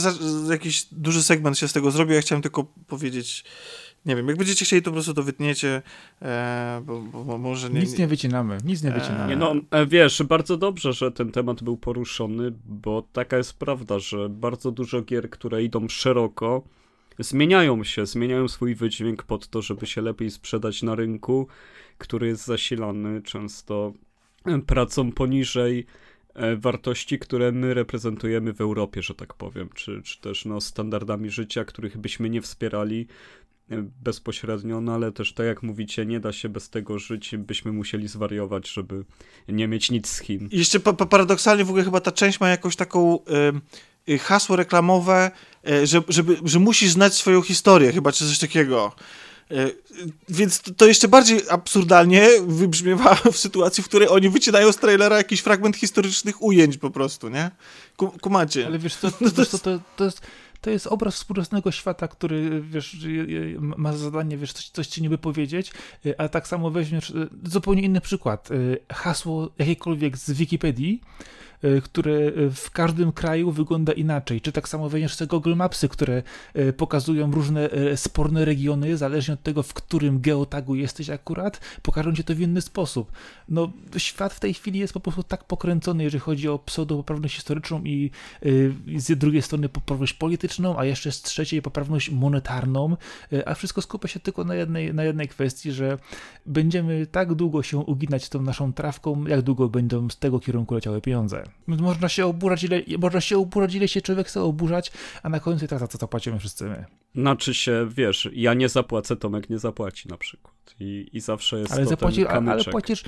jakiś 0.49 0.85
duży 0.91 1.23
segment 1.23 1.57
się 1.57 1.67
z 1.67 1.73
tego 1.73 1.91
zrobił, 1.91 2.15
ja 2.15 2.21
chciałem 2.21 2.41
tylko 2.41 2.63
powiedzieć 2.87 3.43
nie 4.05 4.15
wiem, 4.15 4.27
jak 4.27 4.37
będziecie 4.37 4.65
chcieli, 4.65 4.81
to 4.81 4.91
po 4.91 4.93
prostu 4.93 5.13
to 5.13 5.23
wytniecie, 5.23 5.81
e, 6.21 6.81
bo, 6.85 7.01
bo, 7.01 7.37
może 7.37 7.69
nie... 7.69 7.79
Nic 7.79 7.97
nie 7.97 8.07
wycinamy, 8.07 8.57
nic 8.65 8.83
nie 8.83 8.91
wycinamy. 8.91 9.23
E... 9.23 9.27
Nie, 9.27 9.35
no, 9.35 9.55
wiesz, 9.87 10.23
bardzo 10.23 10.57
dobrze, 10.57 10.93
że 10.93 11.11
ten 11.11 11.31
temat 11.31 11.63
był 11.63 11.77
poruszony, 11.77 12.53
bo 12.65 13.03
taka 13.13 13.37
jest 13.37 13.53
prawda, 13.53 13.99
że 13.99 14.29
bardzo 14.29 14.71
dużo 14.71 15.01
gier, 15.01 15.29
które 15.29 15.63
idą 15.63 15.89
szeroko, 15.89 16.63
zmieniają 17.19 17.83
się, 17.83 18.05
zmieniają 18.05 18.47
swój 18.47 18.75
wydźwięk 18.75 19.23
pod 19.23 19.47
to, 19.47 19.61
żeby 19.61 19.85
się 19.85 20.01
lepiej 20.01 20.31
sprzedać 20.31 20.83
na 20.83 20.95
rynku, 20.95 21.47
który 21.97 22.27
jest 22.27 22.45
zasilany 22.45 23.21
często 23.21 23.93
pracą 24.67 25.11
poniżej 25.11 25.85
e, 26.33 26.55
wartości, 26.55 27.19
które 27.19 27.51
my 27.51 27.73
reprezentujemy 27.73 28.53
w 28.53 28.61
Europie, 28.61 29.01
że 29.01 29.15
tak 29.15 29.33
powiem, 29.33 29.69
czy, 29.75 30.01
czy 30.01 30.21
też 30.21 30.45
no, 30.45 30.61
standardami 30.61 31.29
życia, 31.29 31.65
których 31.65 31.97
byśmy 31.97 32.29
nie 32.29 32.41
wspierali 32.41 33.07
e, 33.71 33.83
bezpośrednio, 34.03 34.81
no 34.81 34.93
ale 34.93 35.11
też 35.11 35.33
tak 35.33 35.45
jak 35.45 35.63
mówicie, 35.63 36.05
nie 36.05 36.19
da 36.19 36.33
się 36.33 36.49
bez 36.49 36.69
tego 36.69 36.99
żyć, 36.99 37.35
byśmy 37.37 37.71
musieli 37.71 38.07
zwariować, 38.07 38.69
żeby 38.69 39.05
nie 39.47 39.67
mieć 39.67 39.91
nic 39.91 40.07
z 40.07 40.19
Chin. 40.19 40.49
I 40.51 40.57
jeszcze 40.57 40.79
paradoksalnie 40.79 41.65
w 41.65 41.69
ogóle 41.69 41.83
chyba 41.83 41.99
ta 41.99 42.11
część 42.11 42.39
ma 42.39 42.49
jakąś 42.49 42.75
taką 42.75 43.19
hasło 44.19 44.55
reklamowe, 44.55 45.31
E, 45.69 45.87
że, 45.87 46.01
żeby, 46.07 46.37
że 46.43 46.59
musisz 46.59 46.91
znać 46.91 47.13
swoją 47.13 47.41
historię, 47.41 47.91
chyba 47.91 48.11
czy 48.11 48.27
coś 48.27 48.39
takiego. 48.39 48.91
E, 49.51 49.67
więc 50.29 50.61
to 50.77 50.85
jeszcze 50.85 51.07
bardziej 51.07 51.41
absurdalnie 51.49 52.29
wybrzmiewa 52.47 53.15
w 53.33 53.37
sytuacji, 53.37 53.83
w 53.83 53.87
której 53.87 54.09
oni 54.09 54.29
wycinają 54.29 54.71
z 54.71 54.77
trailera 54.77 55.17
jakiś 55.17 55.39
fragment 55.39 55.77
historycznych 55.77 56.43
ujęć 56.43 56.77
po 56.77 56.89
prostu, 56.89 57.29
nie? 57.29 57.51
Kumacie. 58.21 58.65
Ale 58.65 58.79
wiesz 58.79 58.95
co, 58.95 59.11
to, 59.11 59.31
to, 59.45 59.57
to, 59.57 59.79
to, 59.95 60.05
jest, 60.05 60.21
to 60.61 60.69
jest 60.69 60.87
obraz 60.87 61.15
współczesnego 61.15 61.71
świata, 61.71 62.07
który, 62.07 62.61
wiesz, 62.61 62.97
ma 63.59 63.93
zadanie, 63.93 64.37
wiesz, 64.37 64.53
coś, 64.53 64.69
coś 64.69 64.87
ci 64.87 65.01
niby 65.01 65.17
powiedzieć, 65.17 65.71
a 66.17 66.29
tak 66.29 66.47
samo 66.47 66.71
weźmiesz 66.71 67.13
zupełnie 67.43 67.81
inny 67.81 68.01
przykład. 68.01 68.49
Hasło 68.91 69.49
jakiekolwiek 69.57 70.17
z 70.17 70.31
Wikipedii, 70.31 71.01
Y, 71.21 71.46
które 71.83 72.11
y, 72.11 72.51
w 72.51 72.71
każdym 72.71 73.11
kraju 73.11 73.51
wygląda 73.51 73.93
inaczej. 73.93 74.41
Czy 74.41 74.51
tak 74.51 74.69
samo 74.69 74.89
weźmiesz 74.89 75.17
te 75.17 75.27
Google 75.27 75.55
Mapsy, 75.55 75.89
które 75.89 76.23
y, 76.57 76.73
pokazują 76.73 77.31
różne 77.31 77.69
sporne 77.95 78.45
regiony, 78.45 78.97
zależnie 78.97 79.33
od 79.33 79.43
tego, 79.43 79.63
w 79.63 79.73
którym 79.73 80.21
geotagu 80.21 80.75
jesteś 80.75 81.09
akurat, 81.09 81.59
pokażą 81.81 82.13
ci 82.13 82.23
to 82.23 82.35
w 82.35 82.39
inny 82.39 82.61
sposób. 82.61 83.11
No, 83.49 83.71
świat 83.97 84.33
w 84.33 84.39
tej 84.39 84.53
chwili 84.53 84.79
jest 84.79 84.93
po 84.93 84.99
prostu 84.99 85.23
tak 85.23 85.43
pokręcony, 85.43 86.03
jeżeli 86.03 86.21
chodzi 86.21 86.49
o 86.49 86.59
pseudopoprawność 86.59 87.35
historyczną 87.35 87.83
i 87.83 88.11
z 88.95 89.17
drugiej 89.17 89.41
strony 89.41 89.69
poprawność 89.69 90.13
polityczną, 90.13 90.77
a 90.77 90.85
jeszcze 90.85 91.11
z 91.11 91.21
trzeciej 91.21 91.61
poprawność 91.61 92.09
monetarną, 92.09 92.97
a 93.45 93.53
wszystko 93.53 93.81
skupia 93.81 94.07
się 94.07 94.19
tylko 94.19 94.43
na 94.43 94.55
jednej, 94.55 94.93
na 94.93 95.03
jednej 95.03 95.27
kwestii, 95.27 95.71
że 95.71 95.97
będziemy 96.45 97.05
tak 97.05 97.33
długo 97.33 97.63
się 97.63 97.77
uginać 97.77 98.29
tą 98.29 98.41
naszą 98.41 98.73
trawką, 98.73 99.25
jak 99.27 99.41
długo 99.41 99.69
będą 99.69 100.09
z 100.09 100.17
tego 100.17 100.39
kierunku 100.39 100.75
leciały 100.75 101.01
pieniądze. 101.01 101.46
Można 101.67 102.09
się 102.09 102.25
oburzać, 102.25 102.63
ile, 102.63 102.81
można 102.99 103.21
się 103.21 103.37
oburzać, 103.37 103.75
ile 103.75 103.87
się 103.87 104.01
człowiek 104.01 104.27
chce 104.27 104.41
oburzać, 104.41 104.91
a 105.23 105.29
na 105.29 105.39
końcu 105.39 105.65
i 105.65 105.67
tak 105.67 105.79
za 105.79 105.87
co 105.87 105.97
zapłacimy 105.97 106.39
wszyscy 106.39 106.65
my. 106.65 106.85
Znaczy 107.15 107.53
się, 107.53 107.87
wiesz, 107.89 108.29
ja 108.33 108.53
nie 108.53 108.69
zapłacę, 108.69 109.15
Tomek 109.15 109.49
nie 109.49 109.59
zapłaci 109.59 110.09
na 110.09 110.17
przykład. 110.17 110.75
I, 110.79 111.09
i 111.13 111.19
zawsze 111.19 111.59
jest 111.59 111.71
ale 111.71 111.83
to 111.83 111.89
zapłaci, 111.89 112.25
ten. 112.25 112.49
Ale 112.49 112.63
płacisz... 112.63 113.03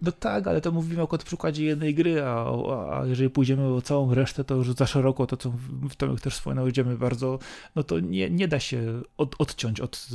No 0.00 0.12
tak, 0.12 0.46
ale 0.46 0.60
to 0.60 0.72
mówimy 0.72 1.02
o 1.02 1.18
przykładzie 1.18 1.64
jednej 1.64 1.94
gry, 1.94 2.22
a, 2.22 2.44
a, 2.90 3.06
jeżeli 3.06 3.30
pójdziemy 3.30 3.66
o 3.66 3.82
całą 3.82 4.14
resztę, 4.14 4.44
to 4.44 4.54
już 4.54 4.72
za 4.72 4.86
szeroko, 4.86 5.26
to 5.26 5.36
co 5.36 5.52
w 5.90 5.96
Tomek 5.96 6.20
też 6.20 6.34
wspomniał, 6.34 6.68
idziemy 6.68 6.98
bardzo, 6.98 7.38
no 7.74 7.82
to 7.82 8.00
nie, 8.00 8.30
nie 8.30 8.48
da 8.48 8.60
się 8.60 9.02
od, 9.16 9.34
odciąć 9.38 9.80
od 9.80 10.08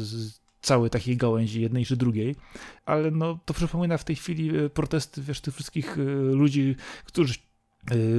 całej 0.62 0.90
takiej 0.90 1.18
gałęzi, 1.18 1.62
jednej 1.62 1.86
czy 1.86 1.98
drugiej, 1.98 2.36
ale 2.86 3.12
no 3.12 3.40
to 3.46 3.54
przypomina 3.54 3.98
w 3.98 4.04
tej 4.04 4.16
chwili 4.16 4.58
e, 4.58 4.70
protesty, 4.70 5.22
wiesz, 5.22 5.42
tych 5.42 5.54
wszystkich 5.54 5.98
e, 5.98 6.02
ludzi, 6.14 6.76
którzy 7.06 7.34
Y, 7.34 7.53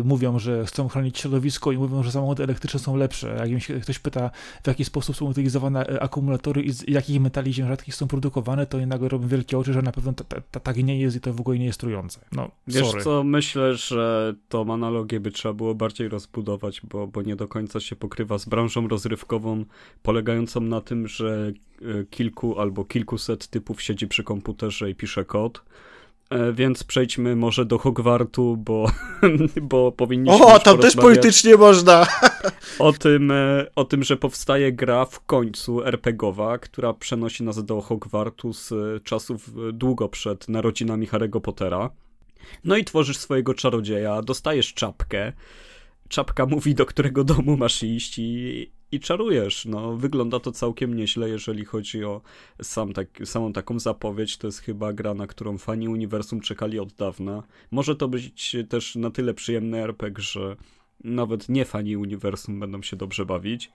mówią, 0.04 0.38
że 0.38 0.66
chcą 0.66 0.88
chronić 0.88 1.18
środowisko 1.18 1.72
i 1.72 1.78
mówią, 1.78 2.02
że 2.02 2.12
samochody 2.12 2.42
elektryczne 2.42 2.80
są 2.80 2.96
lepsze. 2.96 3.36
Jak 3.38 3.50
im 3.50 3.60
się 3.60 3.80
ktoś 3.80 3.98
pyta, 3.98 4.30
w 4.62 4.66
jaki 4.66 4.84
sposób 4.84 5.16
są 5.16 5.26
utylizowane 5.26 5.86
e, 5.88 6.02
akumulatory 6.02 6.62
i 6.62 6.72
z 6.72 6.88
jakich 6.88 7.20
metali 7.20 7.52
ziem 7.54 7.68
rzadkich 7.68 7.94
są 7.94 8.08
produkowane, 8.08 8.66
to 8.66 8.78
jednak 8.78 9.02
robią 9.02 9.28
wielkie 9.28 9.58
oczy, 9.58 9.72
że 9.72 9.82
na 9.82 9.92
pewno 9.92 10.12
tak 10.62 10.76
nie 10.76 10.98
jest 11.00 11.16
i 11.16 11.20
to 11.20 11.34
w 11.34 11.40
ogóle 11.40 11.58
nie 11.58 11.64
jest 11.64 11.80
trujące. 11.80 12.20
No, 12.32 12.50
Wiesz 12.66 12.86
sorry. 12.86 13.04
co, 13.04 13.24
myślę, 13.24 13.74
że 13.74 14.34
tą 14.48 14.72
analogię 14.72 15.20
by 15.20 15.30
trzeba 15.30 15.54
było 15.54 15.74
bardziej 15.74 16.08
rozbudować, 16.08 16.80
bo, 16.80 17.06
bo 17.06 17.22
nie 17.22 17.36
do 17.36 17.48
końca 17.48 17.80
się 17.80 17.96
pokrywa 17.96 18.38
z 18.38 18.44
branżą 18.44 18.88
rozrywkową, 18.88 19.64
polegającą 20.02 20.60
na 20.60 20.80
tym, 20.80 21.08
że 21.08 21.52
e, 21.82 22.04
kilku 22.04 22.60
albo 22.60 22.84
kilkuset 22.84 23.46
typów 23.46 23.82
siedzi 23.82 24.08
przy 24.08 24.24
komputerze 24.24 24.90
i 24.90 24.94
pisze 24.94 25.24
kod 25.24 25.62
więc 26.52 26.84
przejdźmy 26.84 27.36
może 27.36 27.64
do 27.64 27.78
Hogwartu, 27.78 28.56
bo, 28.56 28.90
bo 29.70 29.92
powinniśmy. 29.92 30.46
O, 30.46 30.58
tam 30.58 30.78
też 30.78 30.96
politycznie 30.96 31.56
można. 31.56 32.06
O 32.78 32.92
tym, 32.92 33.30
e, 33.30 33.66
o 33.76 33.84
tym, 33.84 34.04
że 34.04 34.16
powstaje 34.16 34.72
gra 34.72 35.04
w 35.04 35.20
końcu 35.20 35.84
RPGowa, 35.84 36.58
która 36.58 36.92
przenosi 36.92 37.44
nas 37.44 37.64
do 37.64 37.80
Hogwartu 37.80 38.52
z 38.52 38.72
czasów 39.04 39.50
długo 39.72 40.08
przed 40.08 40.48
narodzinami 40.48 41.08
Harry'ego 41.08 41.40
Pottera. 41.40 41.90
No 42.64 42.76
i 42.76 42.84
tworzysz 42.84 43.16
swojego 43.16 43.54
czarodzieja, 43.54 44.22
dostajesz 44.22 44.74
czapkę. 44.74 45.32
Czapka 46.08 46.46
mówi, 46.46 46.74
do 46.74 46.86
którego 46.86 47.24
domu 47.24 47.56
masz 47.56 47.82
iść, 47.82 48.18
i, 48.18 48.70
i 48.94 49.00
czarujesz. 49.00 49.64
No, 49.64 49.96
wygląda 49.96 50.40
to 50.40 50.52
całkiem 50.52 50.94
nieźle, 50.96 51.28
jeżeli 51.28 51.64
chodzi 51.64 52.04
o 52.04 52.20
sam 52.62 52.92
tak, 52.92 53.08
samą 53.24 53.52
taką 53.52 53.78
zapowiedź. 53.78 54.36
To 54.38 54.46
jest 54.46 54.58
chyba 54.58 54.92
gra, 54.92 55.14
na 55.14 55.26
którą 55.26 55.58
fani 55.58 55.88
uniwersum 55.88 56.40
czekali 56.40 56.78
od 56.78 56.92
dawna. 56.92 57.42
Może 57.70 57.96
to 57.96 58.08
być 58.08 58.56
też 58.68 58.96
na 58.96 59.10
tyle 59.10 59.34
przyjemny 59.34 59.78
RPG, 59.82 60.22
że 60.22 60.56
nawet 61.04 61.48
nie 61.48 61.64
fani 61.64 61.96
uniwersum 61.96 62.60
będą 62.60 62.82
się 62.82 62.96
dobrze 62.96 63.26
bawić. 63.26 63.70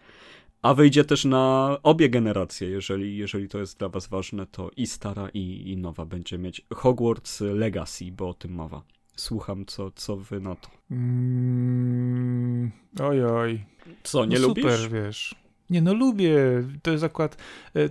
A 0.61 0.74
wyjdzie 0.74 1.03
też 1.03 1.26
na 1.26 1.78
obie 1.84 2.09
generacje, 2.09 2.70
jeżeli, 2.70 3.17
jeżeli 3.17 3.49
to 3.49 3.59
jest 3.59 3.80
dla 3.80 3.89
was 3.89 4.07
ważne, 4.07 4.45
to 4.45 4.72
i 4.78 4.88
stara, 4.88 5.30
i, 5.34 5.72
i 5.72 5.78
nowa 5.78 6.05
będzie 6.05 6.38
mieć 6.38 6.65
Hogwarts 6.74 7.41
Legacy, 7.41 8.11
bo 8.11 8.30
o 8.30 8.34
tym 8.34 8.51
mowa. 8.51 8.84
Słucham, 9.20 9.65
co, 9.65 9.91
co 9.91 10.17
wy 10.17 10.39
na 10.39 10.55
to. 10.55 10.70
Mm, 10.91 12.72
oj, 12.99 13.26
oj. 13.26 13.65
Co, 14.03 14.26
nie 14.26 14.39
no 14.39 14.47
lubisz? 14.47 14.63
Super, 14.63 14.91
wiesz. 14.91 15.36
Nie, 15.70 15.82
no 15.82 15.93
lubię. 15.93 16.38
To 16.82 16.91
jest 16.91 17.03
akurat... 17.03 17.38
E, 17.76 17.89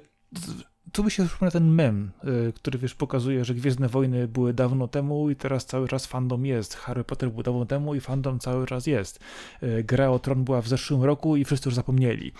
tu 0.92 1.04
mi 1.04 1.10
się 1.10 1.26
przypomina 1.26 1.50
ten 1.50 1.68
mem, 1.68 2.10
y, 2.48 2.52
który 2.52 2.78
wiesz, 2.78 2.94
pokazuje, 2.94 3.44
że 3.44 3.54
Gwiezdne 3.54 3.88
Wojny 3.88 4.28
były 4.28 4.52
dawno 4.52 4.88
temu 4.88 5.30
i 5.30 5.36
teraz 5.36 5.66
cały 5.66 5.88
czas 5.88 6.06
fandom 6.06 6.46
jest. 6.46 6.74
Harry 6.74 7.04
Potter 7.04 7.30
był 7.30 7.42
dawno 7.42 7.66
temu 7.66 7.94
i 7.94 8.00
fandom 8.00 8.38
cały 8.38 8.66
czas 8.66 8.86
jest. 8.86 9.20
Y, 9.62 9.84
gra 9.84 10.10
o 10.10 10.18
Tron 10.18 10.44
była 10.44 10.62
w 10.62 10.68
zeszłym 10.68 11.02
roku 11.02 11.36
i 11.36 11.44
wszyscy 11.44 11.68
już 11.68 11.74
zapomnieli. 11.74 12.32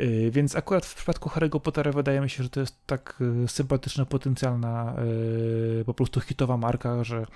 Y, 0.00 0.30
więc 0.32 0.56
akurat 0.56 0.86
w 0.86 0.94
przypadku 0.94 1.28
Harry'ego 1.28 1.60
Pottera 1.60 1.92
wydaje 1.92 2.20
mi 2.20 2.30
się, 2.30 2.42
że 2.42 2.50
to 2.50 2.60
jest 2.60 2.86
tak 2.86 3.22
sympatyczna, 3.46 4.04
potencjalna, 4.04 4.96
po 5.86 5.94
prostu 5.94 6.20
hitowa 6.20 6.56
marka, 6.56 7.04
że 7.04 7.26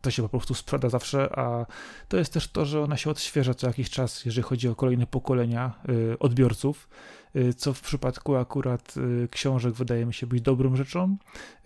to 0.00 0.10
się 0.10 0.22
po 0.22 0.28
prostu 0.28 0.54
sprzeda 0.54 0.88
zawsze, 0.88 1.38
a 1.38 1.66
to 2.08 2.16
jest 2.16 2.32
też 2.32 2.48
to, 2.48 2.64
że 2.64 2.82
ona 2.82 2.96
się 2.96 3.10
odświeża 3.10 3.54
co 3.54 3.66
jakiś 3.66 3.90
czas, 3.90 4.24
jeżeli 4.24 4.42
chodzi 4.42 4.68
o 4.68 4.74
kolejne 4.74 5.06
pokolenia 5.06 5.72
odbiorców. 6.18 6.88
Y, 7.36 7.54
co 7.54 7.74
w 7.74 7.80
przypadku 7.80 8.36
akurat 8.36 8.94
y, 8.96 9.28
książek 9.30 9.74
wydaje 9.74 10.06
mi 10.06 10.14
się 10.14 10.26
być 10.26 10.42
dobrą 10.42 10.76
rzeczą. 10.76 11.16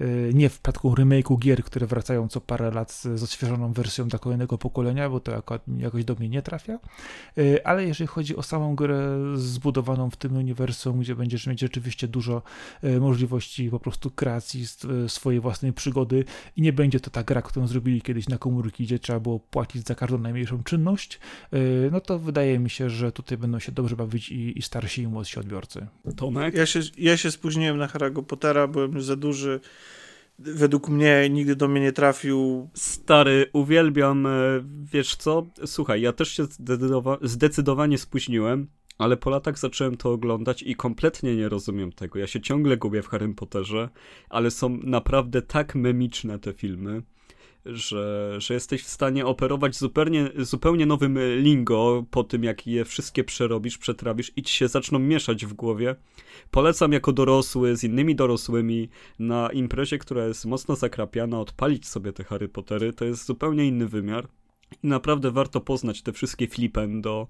Y, 0.00 0.30
nie 0.34 0.48
w 0.48 0.52
przypadku 0.52 0.94
remake'u 0.94 1.38
gier, 1.38 1.64
które 1.64 1.86
wracają 1.86 2.28
co 2.28 2.40
parę 2.40 2.70
lat 2.70 2.92
z 2.92 3.22
odświeżoną 3.22 3.72
wersją 3.72 4.08
dla 4.08 4.18
kolejnego 4.18 4.58
pokolenia, 4.58 5.10
bo 5.10 5.20
to 5.20 5.42
jakoś 5.78 6.04
do 6.04 6.14
mnie 6.14 6.28
nie 6.28 6.42
trafia. 6.42 6.78
Ale 7.64 7.86
jeżeli 7.86 8.08
chodzi 8.08 8.36
o 8.36 8.42
samą 8.42 8.74
grę 8.74 9.18
zbudowaną 9.34 10.10
w 10.10 10.16
tym 10.16 10.36
uniwersum, 10.36 11.00
gdzie 11.00 11.14
będziesz 11.14 11.46
mieć 11.46 11.60
rzeczywiście 11.60 12.08
dużo 12.08 12.42
możliwości 13.00 13.70
po 13.70 13.80
prostu 13.80 14.10
kreacji 14.10 14.66
swojej 15.08 15.40
własnej 15.40 15.72
przygody 15.72 16.24
i 16.56 16.62
nie 16.62 16.72
będzie 16.72 17.00
to 17.00 17.10
ta 17.10 17.22
gra, 17.22 17.42
którą 17.42 17.66
zrobili 17.66 18.02
kiedyś 18.02 18.28
na 18.28 18.38
komórki, 18.38 18.84
gdzie 18.84 18.98
trzeba 18.98 19.20
było 19.20 19.40
płacić 19.40 19.86
za 19.86 19.94
każdą 19.94 20.18
najmniejszą 20.18 20.62
czynność, 20.62 21.20
no 21.92 22.00
to 22.00 22.18
wydaje 22.18 22.58
mi 22.58 22.70
się, 22.70 22.90
że 22.90 23.12
tutaj 23.12 23.38
będą 23.38 23.58
się 23.58 23.72
dobrze 23.72 23.96
bawić 23.96 24.28
i, 24.28 24.58
i 24.58 24.62
starsi 24.62 25.02
i 25.02 25.08
młodsi 25.08 25.40
odbiorcy 25.40 25.51
odbiorcy. 25.52 25.86
Tomek? 26.16 26.54
Ja 26.54 26.66
się, 26.66 26.80
ja 26.98 27.16
się 27.16 27.30
spóźniłem 27.30 27.78
na 27.78 27.86
Harry'ego 27.86 28.22
Pottera, 28.24 28.66
byłem 28.66 28.92
już 28.92 29.04
za 29.04 29.16
duży. 29.16 29.60
Według 30.38 30.88
mnie 30.88 31.28
nigdy 31.30 31.56
do 31.56 31.68
mnie 31.68 31.80
nie 31.80 31.92
trafił. 31.92 32.68
Stary, 32.74 33.46
uwielbiam, 33.52 34.26
e, 34.26 34.30
wiesz 34.92 35.16
co? 35.16 35.46
Słuchaj, 35.66 36.00
ja 36.00 36.12
też 36.12 36.28
się 36.28 36.44
zdecydowa 36.44 37.18
zdecydowanie 37.22 37.98
spóźniłem, 37.98 38.68
ale 38.98 39.16
po 39.16 39.30
latach 39.30 39.58
zacząłem 39.58 39.96
to 39.96 40.12
oglądać 40.12 40.62
i 40.62 40.76
kompletnie 40.76 41.36
nie 41.36 41.48
rozumiem 41.48 41.92
tego. 41.92 42.18
Ja 42.18 42.26
się 42.26 42.40
ciągle 42.40 42.76
gubię 42.76 43.02
w 43.02 43.08
Harrym 43.08 43.34
Potterze, 43.34 43.88
ale 44.30 44.50
są 44.50 44.78
naprawdę 44.82 45.42
tak 45.42 45.74
memiczne 45.74 46.38
te 46.38 46.52
filmy 46.52 47.02
że, 47.66 48.34
że 48.38 48.54
jesteś 48.54 48.82
w 48.82 48.88
stanie 48.88 49.26
operować 49.26 49.76
zupełnie, 49.76 50.30
zupełnie 50.38 50.86
nowym 50.86 51.18
lingo 51.36 52.04
po 52.10 52.24
tym, 52.24 52.44
jak 52.44 52.66
je 52.66 52.84
wszystkie 52.84 53.24
przerobisz, 53.24 53.78
przetrawisz 53.78 54.32
i 54.36 54.42
ci 54.42 54.54
się 54.54 54.68
zaczną 54.68 54.98
mieszać 54.98 55.46
w 55.46 55.52
głowie. 55.52 55.96
Polecam 56.50 56.92
jako 56.92 57.12
dorosły, 57.12 57.76
z 57.76 57.84
innymi 57.84 58.14
dorosłymi, 58.14 58.88
na 59.18 59.48
imprezie, 59.52 59.98
która 59.98 60.26
jest 60.26 60.44
mocno 60.44 60.76
zakrapiana, 60.76 61.40
odpalić 61.40 61.86
sobie 61.88 62.12
te 62.12 62.24
Harry 62.24 62.48
Pottery. 62.48 62.92
To 62.92 63.04
jest 63.04 63.26
zupełnie 63.26 63.66
inny 63.66 63.88
wymiar. 63.88 64.28
I 64.82 64.86
naprawdę 64.86 65.30
warto 65.30 65.60
poznać 65.60 66.02
te 66.02 66.12
wszystkie 66.12 66.48
flipendo 66.48 67.26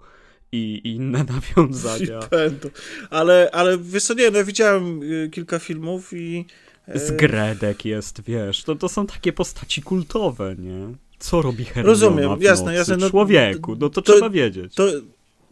i, 0.53 0.81
inne 0.85 1.25
nawiązania. 1.57 2.21
Flipendo. 2.21 2.69
Ale, 3.11 3.51
ale 3.53 3.79
wiesz 3.79 4.05
co, 4.05 4.15
nie, 4.15 4.31
no, 4.31 4.45
widziałem 4.45 5.03
y, 5.03 5.31
kilka 5.33 5.59
filmów 5.59 6.13
i 6.13 6.47
z 6.95 7.17
Gredek 7.17 7.85
jest, 7.85 8.23
wiesz, 8.23 8.65
to, 8.65 8.75
to 8.75 8.89
są 8.89 9.07
takie 9.07 9.33
postaci 9.33 9.83
kultowe, 9.83 10.57
nie? 10.59 10.95
Co 11.19 11.43
robi 11.43 11.65
Hermiona 11.65 11.89
Rozumiem, 11.89 12.43
jasne, 12.43 12.75
jasne. 12.75 12.97
No, 12.97 13.11
Człowieku, 13.11 13.77
no 13.81 13.91
to, 13.91 14.03
to 14.03 14.13
trzeba 14.13 14.31
wiedzieć. 14.31 14.75
To, 14.75 14.87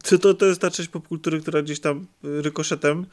to, 0.02 0.18
to, 0.18 0.34
to 0.34 0.46
jest 0.46 0.60
ta 0.60 0.70
część 0.70 0.88
popkultury, 0.88 1.40
która 1.40 1.62
gdzieś 1.62 1.80
tam 1.80 2.06
rykoszetem 2.22 3.06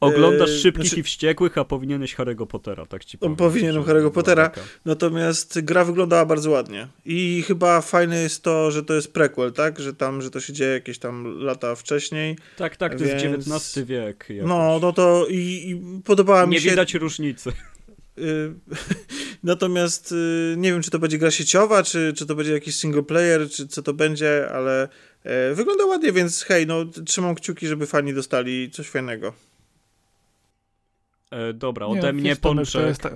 Oglądasz 0.00 0.50
e, 0.50 0.58
Szybkich 0.58 0.86
znaczy, 0.86 1.00
i 1.00 1.02
Wściekłych, 1.02 1.58
a 1.58 1.64
powinieneś 1.64 2.16
Harry'ego 2.16 2.46
Pottera, 2.46 2.86
tak 2.86 3.04
ci 3.04 3.18
powiem. 3.18 3.36
Powinienem 3.36 3.82
Harry'ego 3.82 4.10
Pottera, 4.10 4.50
natomiast 4.84 5.60
gra 5.60 5.84
wyglądała 5.84 6.24
bardzo 6.26 6.50
ładnie. 6.50 6.88
I 7.04 7.44
chyba 7.46 7.80
fajne 7.80 8.22
jest 8.22 8.42
to, 8.42 8.70
że 8.70 8.82
to 8.82 8.94
jest 8.94 9.12
prequel, 9.12 9.52
tak? 9.52 9.78
Że 9.78 9.94
tam, 9.94 10.22
że 10.22 10.30
to 10.30 10.40
się 10.40 10.52
dzieje 10.52 10.72
jakieś 10.72 10.98
tam 10.98 11.38
lata 11.38 11.74
wcześniej. 11.74 12.38
Tak, 12.56 12.76
tak, 12.76 12.92
to 12.92 13.04
więc... 13.04 13.22
jest 13.22 13.48
XIX 13.48 13.86
wiek. 13.86 14.26
Jakoś. 14.28 14.48
No, 14.48 14.78
no 14.82 14.92
to 14.92 15.26
i, 15.30 15.70
i 15.70 16.00
podobała 16.04 16.46
mi 16.46 16.60
się... 16.60 16.64
Nie 16.64 16.70
widać 16.70 16.94
różnicy. 16.94 17.52
Y, 18.18 18.54
natomiast 19.42 20.12
y, 20.12 20.54
nie 20.56 20.72
wiem, 20.72 20.82
czy 20.82 20.90
to 20.90 20.98
będzie 20.98 21.18
gra 21.18 21.30
sieciowa, 21.30 21.82
czy, 21.82 22.12
czy 22.16 22.26
to 22.26 22.34
będzie 22.34 22.52
jakiś 22.52 22.76
single 22.76 23.02
player, 23.02 23.50
czy 23.50 23.68
co 23.68 23.82
to 23.82 23.94
będzie, 23.94 24.48
ale 24.50 24.88
e, 25.24 25.54
wygląda 25.54 25.84
ładnie, 25.84 26.12
więc 26.12 26.42
hej, 26.42 26.66
no 26.66 26.84
trzymam 27.06 27.34
kciuki, 27.34 27.66
żeby 27.66 27.86
fani 27.86 28.14
dostali 28.14 28.70
coś 28.70 28.88
fajnego. 28.88 29.32
E, 31.30 31.52
dobra, 31.52 31.86
ode 31.86 32.00
nie, 32.00 32.12
mnie 32.12 32.36
pączek. 32.36 32.98
Ta... 32.98 33.10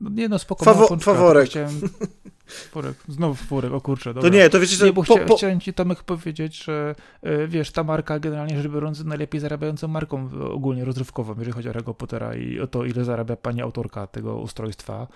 No, 0.00 0.10
nie 0.10 0.28
no, 0.28 0.38
spoko, 0.38 0.64
Fawo 0.64 0.96
faworek. 0.96 1.48
Chciałem... 1.48 1.80
Furek, 2.48 2.94
znowu 3.08 3.34
furek, 3.34 3.72
o 3.72 3.80
kurczę, 3.80 4.14
dobra. 4.14 4.30
To 4.30 4.36
nie, 4.36 4.50
to 4.50 4.60
wiecie, 4.60 4.76
że... 4.76 4.86
Nie, 4.86 4.92
bo 4.92 5.04
po, 5.04 5.18
po... 5.18 5.36
chciałem 5.36 5.60
ci 5.60 5.74
Tomek 5.74 6.02
powiedzieć, 6.02 6.64
że 6.64 6.94
e, 7.22 7.48
wiesz, 7.48 7.72
ta 7.72 7.84
marka 7.84 8.18
generalnie 8.18 8.62
rzecz 8.62 8.72
biorąc 8.72 9.04
najlepiej 9.04 9.40
zarabiającą 9.40 9.88
marką 9.88 10.30
ogólnie 10.50 10.84
rozrywkową, 10.84 11.34
jeżeli 11.38 11.52
chodzi 11.52 11.68
o 11.68 11.72
Harry 11.72 11.94
Pottera 11.94 12.34
i 12.34 12.60
o 12.60 12.66
to, 12.66 12.84
ile 12.84 13.04
zarabia 13.04 13.36
pani 13.36 13.62
autorka 13.62 14.06
tego 14.06 14.36
ustrojstwa, 14.36 15.06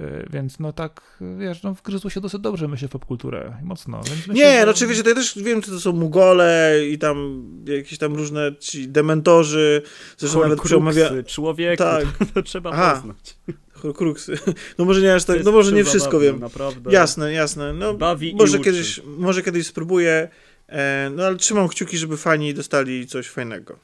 e, 0.00 0.26
więc 0.30 0.58
no 0.58 0.72
tak, 0.72 1.18
wiesz, 1.38 1.62
no 1.62 1.74
wgryzło 1.74 2.10
się 2.10 2.20
dosyć 2.20 2.40
dobrze, 2.40 2.68
myślę, 2.68 2.88
w 2.88 2.90
popkulturę, 2.90 3.56
mocno. 3.62 3.96
Więc 3.96 4.16
myślę, 4.16 4.34
nie, 4.34 4.60
że... 4.60 4.66
no 4.66 4.70
oczywiście, 4.70 5.02
to 5.02 5.08
ja 5.08 5.14
też 5.14 5.38
wiem, 5.38 5.62
czy 5.62 5.70
to 5.70 5.80
są 5.80 5.92
Mugole 5.92 6.74
i 6.90 6.98
tam 6.98 7.44
jakieś 7.66 7.98
tam 7.98 8.14
różne 8.14 8.56
ci 8.60 8.88
dementorzy, 8.88 9.82
zresztą 10.16 10.42
nawet 10.42 10.62
przemawia... 10.62 11.22
człowieku, 11.22 11.82
tak. 11.82 12.04
to, 12.18 12.24
to 12.34 12.42
trzeba 12.42 12.70
Aha. 12.70 12.94
poznać. 12.94 13.36
Horcruxy. 13.78 14.38
No 14.78 14.84
może 14.84 15.00
nie 15.00 15.14
aż 15.14 15.24
tak, 15.24 15.44
no 15.44 15.52
może 15.52 15.72
nie 15.72 15.84
wszystko 15.84 16.10
zabawne, 16.10 16.26
wiem. 16.26 16.40
Naprawdę. 16.40 16.92
Jasne, 16.92 17.32
jasne. 17.32 17.72
No, 17.72 17.94
Bawi 17.94 18.34
może, 18.34 18.58
kiedyś, 18.58 19.00
może 19.04 19.42
kiedyś 19.42 19.66
spróbuję, 19.66 20.28
e, 20.66 21.10
no 21.14 21.24
ale 21.24 21.36
trzymam 21.36 21.68
kciuki, 21.68 21.98
żeby 21.98 22.16
fani 22.16 22.54
dostali 22.54 23.06
coś 23.06 23.28
fajnego. 23.28 23.78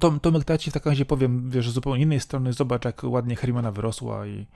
Tom, 0.00 0.20
Tomek, 0.20 0.44
to 0.44 0.52
ja 0.52 0.58
ci 0.58 0.70
w 0.70 0.74
takim 0.74 0.92
razie 0.92 1.04
powiem, 1.04 1.50
wiesz, 1.50 1.70
z 1.70 1.72
zupełnie 1.72 2.02
innej 2.02 2.20
strony, 2.20 2.52
zobacz 2.52 2.84
jak 2.84 3.04
ładnie 3.04 3.36
Hermiona 3.36 3.72
wyrosła 3.72 4.26
i 4.26 4.46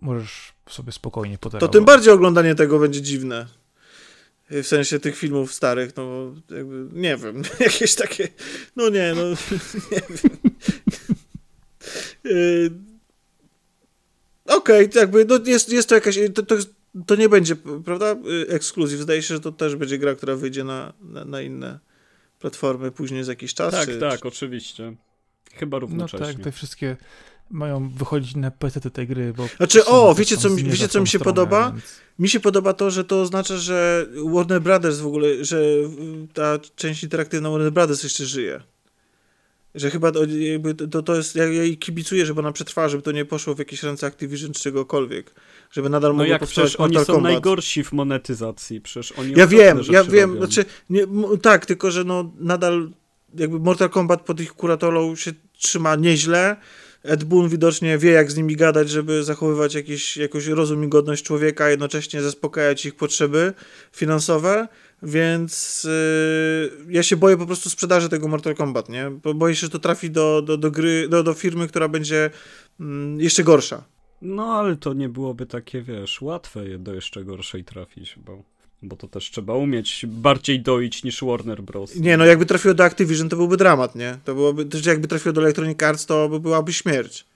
możesz 0.00 0.52
sobie 0.68 0.92
spokojnie 0.92 1.38
poterować. 1.38 1.68
To 1.68 1.78
tym 1.78 1.84
bardziej 1.84 2.12
oglądanie 2.12 2.54
tego 2.54 2.78
będzie 2.78 3.02
dziwne. 3.02 3.46
W 4.50 4.66
sensie 4.66 5.00
tych 5.00 5.16
filmów 5.16 5.54
starych, 5.54 5.96
no 5.96 6.32
jakby, 6.50 6.88
nie 6.92 7.16
wiem, 7.16 7.42
jakieś 7.60 7.94
takie, 7.94 8.28
no 8.76 8.88
nie, 8.88 9.14
no 9.14 9.22
nie 9.90 10.02
wiem. 10.08 10.38
Okej, 14.48 14.86
okay, 14.86 15.00
jakby 15.00 15.24
no 15.24 15.38
jest, 15.46 15.72
jest 15.72 15.88
to 15.88 15.94
jakaś. 15.94 16.18
To, 16.34 16.42
to, 16.42 16.56
to, 17.06 17.16
nie 17.16 17.28
będzie, 17.28 17.56
prawda? 17.84 18.16
Ekskluzyw. 18.48 19.00
Zdaje 19.00 19.22
się, 19.22 19.34
że 19.34 19.40
to 19.40 19.52
też 19.52 19.76
będzie 19.76 19.98
gra, 19.98 20.14
która 20.14 20.36
wyjdzie 20.36 20.64
na, 20.64 20.92
na, 21.00 21.24
na 21.24 21.42
inne 21.42 21.78
platformy 22.38 22.90
później 22.90 23.24
za 23.24 23.32
jakiś 23.32 23.54
czas. 23.54 23.74
Tak, 23.74 23.88
czy, 23.88 23.98
tak, 23.98 24.20
czy... 24.20 24.28
oczywiście. 24.28 24.96
Chyba 25.54 25.78
równocześnie. 25.78 26.26
No 26.26 26.32
tak, 26.32 26.42
te 26.44 26.52
wszystkie 26.52 26.96
mają 27.50 27.88
wychodzić 27.88 28.36
na 28.36 28.50
PC 28.50 28.90
tej 28.90 29.06
gry, 29.06 29.32
bo... 29.36 29.48
Znaczy, 29.56 29.84
o, 29.84 30.14
wiecie 30.14 30.36
co, 30.36 30.56
wiecie, 30.56 30.88
co 30.88 31.00
mi 31.00 31.08
się 31.08 31.18
stronę, 31.18 31.24
podoba? 31.24 31.70
Więc... 31.70 31.84
Mi 32.18 32.28
się 32.28 32.40
podoba 32.40 32.72
to, 32.72 32.90
że 32.90 33.04
to 33.04 33.20
oznacza, 33.20 33.56
że 33.56 34.06
Warner 34.34 34.62
Brothers 34.62 34.98
w 34.98 35.06
ogóle, 35.06 35.44
że 35.44 35.62
ta 36.34 36.58
część 36.76 37.02
interaktywna 37.02 37.50
Warner 37.50 37.72
Brothers 37.72 38.02
jeszcze 38.02 38.26
żyje. 38.26 38.62
Że 39.74 39.90
chyba 39.90 40.12
to, 40.12 40.24
jakby 40.24 40.74
to, 40.74 41.02
to 41.02 41.16
jest, 41.16 41.36
ja 41.36 41.44
jej 41.44 41.78
kibicuję, 41.78 42.26
żeby 42.26 42.40
ona 42.40 42.52
przetrwała, 42.52 42.88
żeby 42.88 43.02
to 43.02 43.12
nie 43.12 43.24
poszło 43.24 43.54
w 43.54 43.58
jakieś 43.58 43.82
ręce 43.82 44.06
Activision 44.06 44.52
czy 44.52 44.60
czegokolwiek. 44.60 45.34
Żeby 45.70 45.88
nadal 45.88 46.16
no 46.16 46.24
jak 46.24 46.46
przecież 46.46 46.76
oni 46.76 46.96
są 46.96 47.04
Kombat. 47.04 47.22
najgorsi 47.32 47.84
w 47.84 47.92
monetyzacji, 47.92 48.80
przecież 48.80 49.12
oni 49.12 49.32
Ja 49.36 49.46
wiem, 49.46 49.80
ja 49.90 50.04
wiem, 50.04 50.30
robią. 50.30 50.46
znaczy, 50.46 50.64
nie, 50.90 51.02
tak, 51.42 51.66
tylko 51.66 51.90
że 51.90 52.04
no 52.04 52.32
nadal 52.38 52.90
jakby 53.34 53.58
Mortal 53.58 53.90
Kombat 53.90 54.20
pod 54.20 54.40
ich 54.40 54.52
kuratorą 54.52 55.16
się 55.16 55.32
trzyma 55.58 55.96
nieźle, 55.96 56.56
Ed 57.02 57.24
Boon 57.24 57.48
widocznie 57.48 57.98
wie, 57.98 58.10
jak 58.10 58.30
z 58.30 58.36
nimi 58.36 58.56
gadać, 58.56 58.90
żeby 58.90 59.24
zachowywać 59.24 59.74
jakiś, 59.74 60.16
jakoś 60.16 60.46
rozum 60.46 60.84
i 60.84 60.88
godność 60.88 61.24
człowieka, 61.24 61.64
a 61.64 61.70
jednocześnie 61.70 62.22
zaspokajać 62.22 62.86
ich 62.86 62.94
potrzeby 62.94 63.52
finansowe. 63.92 64.68
Więc 65.02 65.84
yy, 65.84 66.94
ja 66.94 67.02
się 67.02 67.16
boję 67.16 67.36
po 67.36 67.46
prostu 67.46 67.70
sprzedaży 67.70 68.08
tego 68.08 68.28
Mortal 68.28 68.54
Kombat, 68.54 68.88
nie? 68.88 69.10
Bo 69.10 69.34
boję 69.34 69.54
się, 69.54 69.60
że 69.60 69.70
to 69.70 69.78
trafi 69.78 70.10
do, 70.10 70.42
do, 70.42 70.56
do 70.56 70.70
gry, 70.70 71.08
do, 71.08 71.22
do 71.22 71.34
firmy, 71.34 71.68
która 71.68 71.88
będzie 71.88 72.30
mm, 72.80 73.20
jeszcze 73.20 73.44
gorsza. 73.44 73.84
No, 74.22 74.44
ale 74.44 74.76
to 74.76 74.92
nie 74.92 75.08
byłoby 75.08 75.46
takie, 75.46 75.82
wiesz, 75.82 76.22
łatwe 76.22 76.78
do 76.78 76.94
jeszcze 76.94 77.24
gorszej 77.24 77.64
trafić, 77.64 78.14
bo, 78.26 78.42
bo 78.82 78.96
to 78.96 79.08
też 79.08 79.30
trzeba 79.30 79.54
umieć 79.54 80.06
bardziej 80.08 80.60
doić 80.60 81.04
niż 81.04 81.24
Warner 81.24 81.62
Bros. 81.62 81.96
Nie, 81.96 82.16
no 82.16 82.24
jakby 82.24 82.46
trafiło 82.46 82.74
do 82.74 82.84
Activision, 82.84 83.28
to 83.28 83.36
byłby 83.36 83.56
dramat, 83.56 83.94
nie? 83.94 84.18
To 84.24 84.34
byłoby, 84.34 84.64
też 84.64 84.86
jakby 84.86 85.08
trafiło 85.08 85.32
do 85.32 85.40
Electronic 85.40 85.82
Arts, 85.82 86.06
to 86.06 86.28
by 86.28 86.40
byłaby 86.40 86.72
śmierć. 86.72 87.26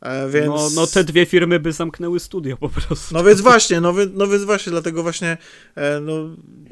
E, 0.00 0.28
więc... 0.28 0.46
no, 0.46 0.68
no 0.74 0.86
te 0.86 1.04
dwie 1.04 1.26
firmy 1.26 1.60
by 1.60 1.72
zamknęły 1.72 2.20
studio 2.20 2.56
po 2.56 2.68
prostu. 2.68 3.14
No 3.14 3.24
więc 3.24 3.40
właśnie, 3.40 3.80
no, 3.80 3.94
no 4.14 4.26
więc 4.26 4.44
właśnie, 4.44 4.70
dlatego 4.70 5.02
właśnie 5.02 5.36
e, 5.74 6.00
no, 6.00 6.12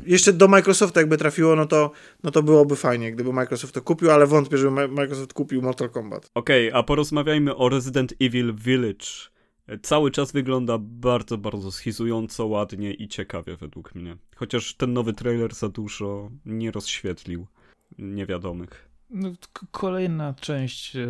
jeszcze 0.06 0.32
do 0.32 0.48
Microsoftu 0.48 1.00
jakby 1.00 1.16
trafiło, 1.16 1.56
no 1.56 1.66
to, 1.66 1.90
no 2.22 2.30
to 2.30 2.42
byłoby 2.42 2.76
fajnie, 2.76 3.12
gdyby 3.12 3.32
Microsoft 3.32 3.74
to 3.74 3.82
kupił, 3.82 4.10
ale 4.10 4.26
wątpię, 4.26 4.58
żeby 4.58 4.88
Microsoft 4.88 5.32
kupił 5.32 5.62
Mortal 5.62 5.90
Kombat. 5.90 6.30
Okej, 6.34 6.68
okay, 6.68 6.80
a 6.80 6.82
porozmawiajmy 6.82 7.56
o 7.56 7.68
Resident 7.68 8.14
Evil 8.20 8.54
Village. 8.54 9.06
Cały 9.82 10.10
czas 10.10 10.32
wygląda 10.32 10.78
bardzo, 10.80 11.38
bardzo 11.38 11.72
schizująco, 11.72 12.46
ładnie 12.46 12.94
i 12.94 13.08
ciekawie 13.08 13.56
według 13.56 13.94
mnie. 13.94 14.16
Chociaż 14.36 14.74
ten 14.74 14.92
nowy 14.92 15.12
trailer 15.12 15.54
za 15.54 15.68
dużo 15.68 16.30
nie 16.44 16.70
rozświetlił 16.70 17.46
niewiadomych. 17.98 18.88
No, 19.10 19.30
kolejna 19.70 20.34
część 20.34 20.96
e, 20.96 21.08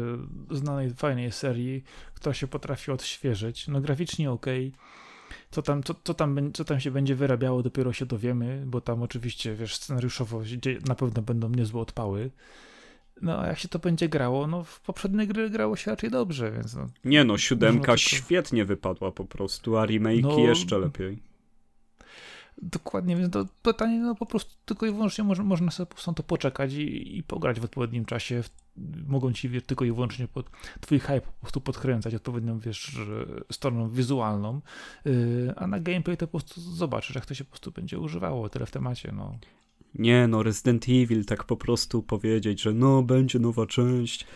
znanej, 0.50 0.94
fajnej 0.94 1.32
serii, 1.32 1.84
która 2.14 2.34
się 2.34 2.46
potrafi 2.46 2.90
odświeżyć. 2.90 3.68
No 3.68 3.80
graficznie 3.80 4.30
ok. 4.30 4.46
Co 5.50 5.62
tam, 5.62 5.82
co, 5.82 5.94
co, 6.04 6.14
tam, 6.14 6.52
co 6.52 6.64
tam 6.64 6.80
się 6.80 6.90
będzie 6.90 7.14
wyrabiało, 7.14 7.62
dopiero 7.62 7.92
się 7.92 8.06
dowiemy, 8.06 8.62
bo 8.66 8.80
tam 8.80 9.02
oczywiście, 9.02 9.54
wiesz, 9.54 9.76
scenariuszowo 9.76 10.42
na 10.88 10.94
pewno 10.94 11.22
będą 11.22 11.48
niezłe 11.48 11.80
odpały. 11.80 12.30
No, 13.22 13.40
a 13.40 13.46
jak 13.46 13.58
się 13.58 13.68
to 13.68 13.78
będzie 13.78 14.08
grało? 14.08 14.46
No, 14.46 14.64
w 14.64 14.80
poprzedniej 14.80 15.28
gry 15.28 15.50
grało 15.50 15.76
się 15.76 15.90
raczej 15.90 16.10
dobrze, 16.10 16.52
więc 16.52 16.74
no. 16.74 16.86
Nie 17.04 17.24
no, 17.24 17.38
siódemka 17.38 17.80
tylko... 17.80 17.96
świetnie 17.96 18.64
wypadła 18.64 19.12
po 19.12 19.24
prostu, 19.24 19.78
a 19.78 19.86
remake 19.86 20.22
no, 20.22 20.38
jeszcze 20.38 20.78
lepiej. 20.78 21.18
Dokładnie, 22.62 23.16
więc 23.16 23.32
to 23.32 23.46
pytanie, 23.62 23.98
no 23.98 24.14
po 24.14 24.26
prostu 24.26 24.54
tylko 24.64 24.86
i 24.86 24.90
wyłącznie 24.90 25.24
można, 25.24 25.44
można 25.44 25.70
sobie 25.70 25.86
po 25.86 26.12
to 26.12 26.22
poczekać 26.22 26.72
i, 26.72 27.18
i 27.18 27.22
pograć 27.22 27.60
w 27.60 27.64
odpowiednim 27.64 28.04
czasie. 28.04 28.42
Mogą 29.06 29.32
ci 29.32 29.48
wiesz, 29.48 29.62
tylko 29.62 29.84
i 29.84 29.92
wyłącznie 29.92 30.28
pod 30.28 30.50
twój 30.80 30.98
hype 30.98 31.20
po 31.20 31.40
prostu 31.40 31.60
podkręcać 31.60 32.14
odpowiednią, 32.14 32.58
wiesz, 32.58 32.98
stroną 33.52 33.90
wizualną, 33.90 34.60
yy, 35.04 35.54
a 35.56 35.66
na 35.66 35.80
gameplay 35.80 36.16
to 36.16 36.26
po 36.26 36.38
prostu 36.38 36.60
zobaczysz, 36.60 37.14
jak 37.14 37.26
to 37.26 37.34
się 37.34 37.44
po 37.44 37.50
prostu 37.50 37.70
będzie 37.70 37.98
używało, 37.98 38.48
tyle 38.48 38.66
w 38.66 38.70
temacie, 38.70 39.12
no. 39.12 39.38
Nie 39.94 40.28
no, 40.28 40.42
Resident 40.42 40.86
Evil 40.88 41.24
tak 41.24 41.44
po 41.44 41.56
prostu 41.56 42.02
powiedzieć, 42.02 42.62
że 42.62 42.72
no 42.72 43.02
będzie 43.02 43.38
nowa 43.38 43.66
część. 43.66 44.26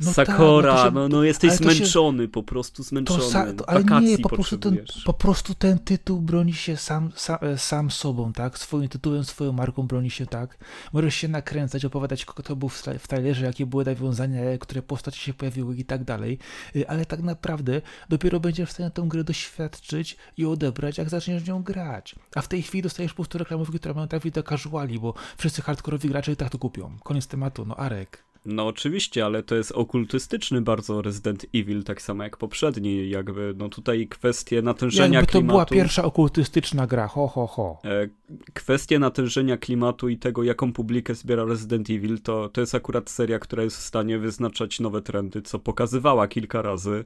No 0.00 0.12
Sakora, 0.12 0.74
tak, 0.74 0.94
no, 0.94 1.00
się, 1.04 1.08
no, 1.08 1.16
no, 1.16 1.24
jesteś 1.24 1.52
zmęczony, 1.52 2.24
się, 2.24 2.28
po 2.28 2.42
prostu 2.42 2.82
zmęczony. 2.82 3.20
To, 3.20 3.52
to, 3.52 3.70
ale 3.70 3.84
nie, 3.84 4.18
po 4.18 4.28
prostu, 4.28 4.58
ten, 4.58 4.84
po 5.04 5.12
prostu 5.12 5.54
ten 5.54 5.78
tytuł 5.78 6.20
broni 6.20 6.54
się 6.54 6.76
sam, 6.76 7.12
sam, 7.14 7.38
e, 7.40 7.58
sam 7.58 7.90
sobą, 7.90 8.32
tak? 8.32 8.58
Swoim 8.58 8.88
tytułem, 8.88 9.24
swoją 9.24 9.52
marką 9.52 9.82
broni 9.82 10.10
się 10.10 10.26
tak. 10.26 10.58
Możesz 10.92 11.14
się 11.14 11.28
nakręcać, 11.28 11.84
opowiadać, 11.84 12.24
kto 12.24 12.42
to 12.42 12.56
był 12.56 12.68
w, 12.68 13.08
trailerze, 13.08 13.46
jakie 13.46 13.66
były 13.66 13.84
nawiązania, 13.84 14.58
które 14.58 14.82
postacie 14.82 15.18
się 15.18 15.34
pojawiły 15.34 15.76
i 15.76 15.84
tak 15.84 16.04
dalej. 16.04 16.38
Y, 16.76 16.88
ale 16.88 17.06
tak 17.06 17.20
naprawdę 17.20 17.82
dopiero 18.08 18.40
będziesz 18.40 18.68
w 18.68 18.72
stanie 18.72 18.90
tę 18.90 19.02
grę 19.06 19.24
doświadczyć 19.24 20.16
i 20.36 20.46
odebrać, 20.46 20.98
jak 20.98 21.08
zaczniesz 21.08 21.46
nią 21.46 21.62
grać. 21.62 22.14
A 22.34 22.42
w 22.42 22.48
tej 22.48 22.62
chwili 22.62 22.82
dostajesz 22.82 23.12
po 23.12 23.16
prostu 23.16 23.38
reklamówki, 23.38 23.78
które 23.78 23.94
mają 23.94 24.08
trafić 24.08 24.34
do 24.34 24.42
casuali, 24.42 24.98
bo 24.98 25.14
wszyscy 25.38 25.62
hardkorowi 25.62 26.08
gracze 26.08 26.32
i 26.32 26.36
tak 26.36 26.50
to 26.50 26.58
kupią. 26.58 26.98
Koniec 27.04 27.26
tematu, 27.26 27.64
no 27.66 27.76
Arek. 27.76 28.25
No 28.46 28.66
oczywiście, 28.66 29.24
ale 29.24 29.42
to 29.42 29.54
jest 29.54 29.72
okultystyczny 29.72 30.60
bardzo 30.60 31.02
Resident 31.02 31.46
Evil, 31.54 31.84
tak 31.84 32.02
samo 32.02 32.22
jak 32.22 32.36
poprzedni, 32.36 33.10
jakby, 33.10 33.54
no 33.56 33.68
tutaj 33.68 34.06
kwestie 34.06 34.62
natężenia 34.62 35.18
jakby 35.18 35.32
to 35.32 35.38
klimatu... 35.38 35.52
była 35.52 35.66
pierwsza 35.66 36.04
okultystyczna 36.04 36.86
gra, 36.86 37.06
ho, 37.08 37.28
ho, 37.28 37.46
ho. 37.46 37.78
E, 37.84 38.08
kwestie 38.54 38.98
natężenia 38.98 39.56
klimatu 39.56 40.08
i 40.08 40.16
tego, 40.16 40.42
jaką 40.42 40.72
publikę 40.72 41.14
zbiera 41.14 41.44
Resident 41.44 41.90
Evil, 41.90 42.20
to, 42.20 42.48
to 42.48 42.60
jest 42.60 42.74
akurat 42.74 43.10
seria, 43.10 43.38
która 43.38 43.62
jest 43.62 43.76
w 43.76 43.82
stanie 43.82 44.18
wyznaczać 44.18 44.80
nowe 44.80 45.02
trendy, 45.02 45.42
co 45.42 45.58
pokazywała 45.58 46.28
kilka 46.28 46.62
razy. 46.62 47.04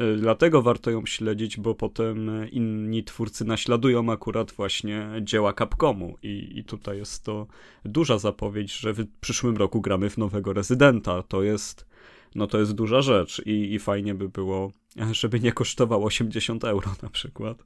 Y, 0.00 0.16
dlatego 0.16 0.62
warto 0.62 0.90
ją 0.90 1.06
śledzić, 1.06 1.56
bo 1.56 1.74
potem 1.74 2.30
inni 2.50 3.04
twórcy 3.04 3.44
naśladują 3.44 4.12
akurat 4.12 4.52
właśnie 4.52 5.08
dzieła 5.22 5.52
Capcomu 5.52 6.16
i, 6.22 6.52
i 6.54 6.64
tutaj 6.64 6.98
jest 6.98 7.24
to 7.24 7.46
duża 7.84 8.18
zapowiedź, 8.18 8.72
że 8.72 8.92
w 8.92 9.06
przyszłym 9.20 9.56
roku 9.56 9.80
gramy 9.80 10.10
w 10.10 10.18
nowego 10.18 10.52
rezydenta. 10.52 11.22
To 11.22 11.42
jest, 11.42 11.86
no 12.34 12.46
to 12.46 12.58
jest 12.58 12.72
duża 12.72 13.02
rzecz 13.02 13.42
i, 13.46 13.74
i 13.74 13.78
fajnie 13.78 14.14
by 14.14 14.28
było, 14.28 14.72
żeby 15.12 15.40
nie 15.40 15.52
kosztował 15.52 16.04
80 16.04 16.64
euro 16.64 16.94
na 17.02 17.10
przykład. 17.10 17.64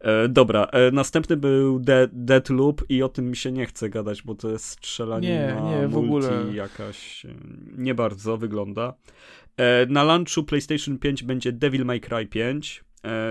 E, 0.00 0.28
dobra, 0.28 0.64
e, 0.64 0.90
następny 0.90 1.36
był 1.36 1.80
De 1.80 2.08
Deadloop 2.12 2.82
i 2.88 3.02
o 3.02 3.08
tym 3.08 3.30
mi 3.30 3.36
się 3.36 3.52
nie 3.52 3.66
chce 3.66 3.90
gadać, 3.90 4.22
bo 4.22 4.34
to 4.34 4.50
jest 4.50 4.64
strzelanie 4.64 5.28
nie, 5.28 5.54
na 5.54 5.80
nie, 5.80 5.88
w 5.88 5.96
ogóle. 5.96 6.44
jakaś, 6.54 7.24
e, 7.24 7.34
nie 7.76 7.94
bardzo 7.94 8.36
wygląda. 8.36 8.94
E, 9.56 9.86
na 9.86 10.02
launchu 10.02 10.44
PlayStation 10.44 10.98
5 10.98 11.22
będzie 11.22 11.52
Devil 11.52 11.84
May 11.84 12.00
Cry 12.00 12.26
5 12.26 12.80
e, 12.80 12.82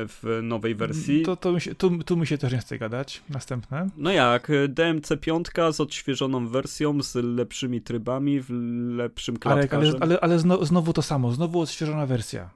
w 0.08 0.40
nowej 0.44 0.76
wersji. 0.76 1.22
To, 1.22 1.36
to 1.36 1.52
mi 1.52 1.62
się, 1.62 1.76
tu, 1.76 2.04
tu 2.04 2.18
mi 2.18 2.28
się 2.28 2.38
też 2.38 2.54
nie 2.54 2.60
chce 2.60 2.78
gadać. 2.78 3.22
Następne. 3.30 3.90
No 3.98 4.12
jak, 4.12 4.52
DMC 4.70 5.10
5 5.22 5.48
z 5.72 5.80
odświeżoną 5.80 6.48
wersją, 6.48 7.02
z 7.02 7.16
lepszymi 7.16 7.82
trybami, 7.82 8.42
w 8.42 8.50
lepszym 8.96 9.38
klatkarzem. 9.38 9.96
Ale, 9.96 10.00
ale, 10.00 10.20
ale 10.20 10.40
znowu, 10.40 10.66
znowu 10.66 10.94
to 10.94 11.02
samo, 11.02 11.32
znowu 11.32 11.60
odświeżona 11.60 12.06
wersja. 12.06 12.50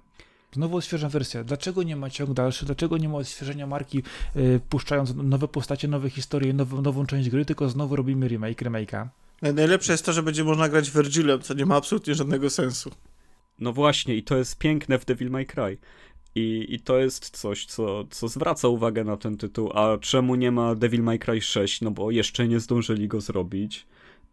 Znowu 0.52 0.78
odświeżona 0.78 1.10
wersja. 1.10 1.44
Dlaczego 1.44 1.84
nie 1.84 1.96
ma 1.96 2.10
ciąg 2.10 2.34
dalszy? 2.34 2.66
Dlaczego 2.66 2.98
nie 2.98 3.10
ma 3.10 3.18
odświeżenia 3.18 3.68
marki, 3.68 4.04
yy, 4.36 4.60
puszczając 4.70 5.14
nowe 5.16 5.48
postacie, 5.48 5.88
nowe 5.88 6.10
historie, 6.10 6.54
nową, 6.54 6.82
nową 6.82 7.06
część 7.06 7.30
gry, 7.30 7.46
tylko 7.46 7.70
znowu 7.70 7.96
robimy 7.96 8.28
remake, 8.28 8.62
remake'a? 8.62 9.08
Najlepsze 9.42 9.92
jest 9.92 10.06
to, 10.06 10.14
że 10.14 10.24
będzie 10.24 10.44
można 10.44 10.70
grać 10.70 10.92
Virgilem, 10.92 11.42
co 11.42 11.54
nie 11.54 11.66
ma 11.66 11.76
absolutnie 11.76 12.16
żadnego 12.16 12.50
sensu. 12.50 12.92
No 13.60 13.74
właśnie, 13.74 14.16
i 14.16 14.24
to 14.24 14.38
jest 14.38 14.58
piękne 14.58 15.00
w 15.00 15.06
Devil 15.06 15.30
May 15.30 15.46
Cry. 15.46 15.78
I, 16.36 16.66
I 16.70 16.80
to 16.80 16.98
jest 16.98 17.30
coś, 17.30 17.66
co, 17.66 18.06
co 18.10 18.28
zwraca 18.28 18.68
uwagę 18.68 19.04
na 19.04 19.18
ten 19.18 19.38
tytuł. 19.38 19.72
A 19.74 19.98
czemu 19.98 20.36
nie 20.36 20.52
ma 20.52 20.76
Devil 20.76 21.04
May 21.04 21.20
Cry 21.20 21.42
6? 21.42 21.82
No 21.82 21.92
bo 21.92 22.12
jeszcze 22.12 22.48
nie 22.48 22.60
zdążyli 22.60 23.08
go 23.08 23.22
zrobić. 23.22 23.88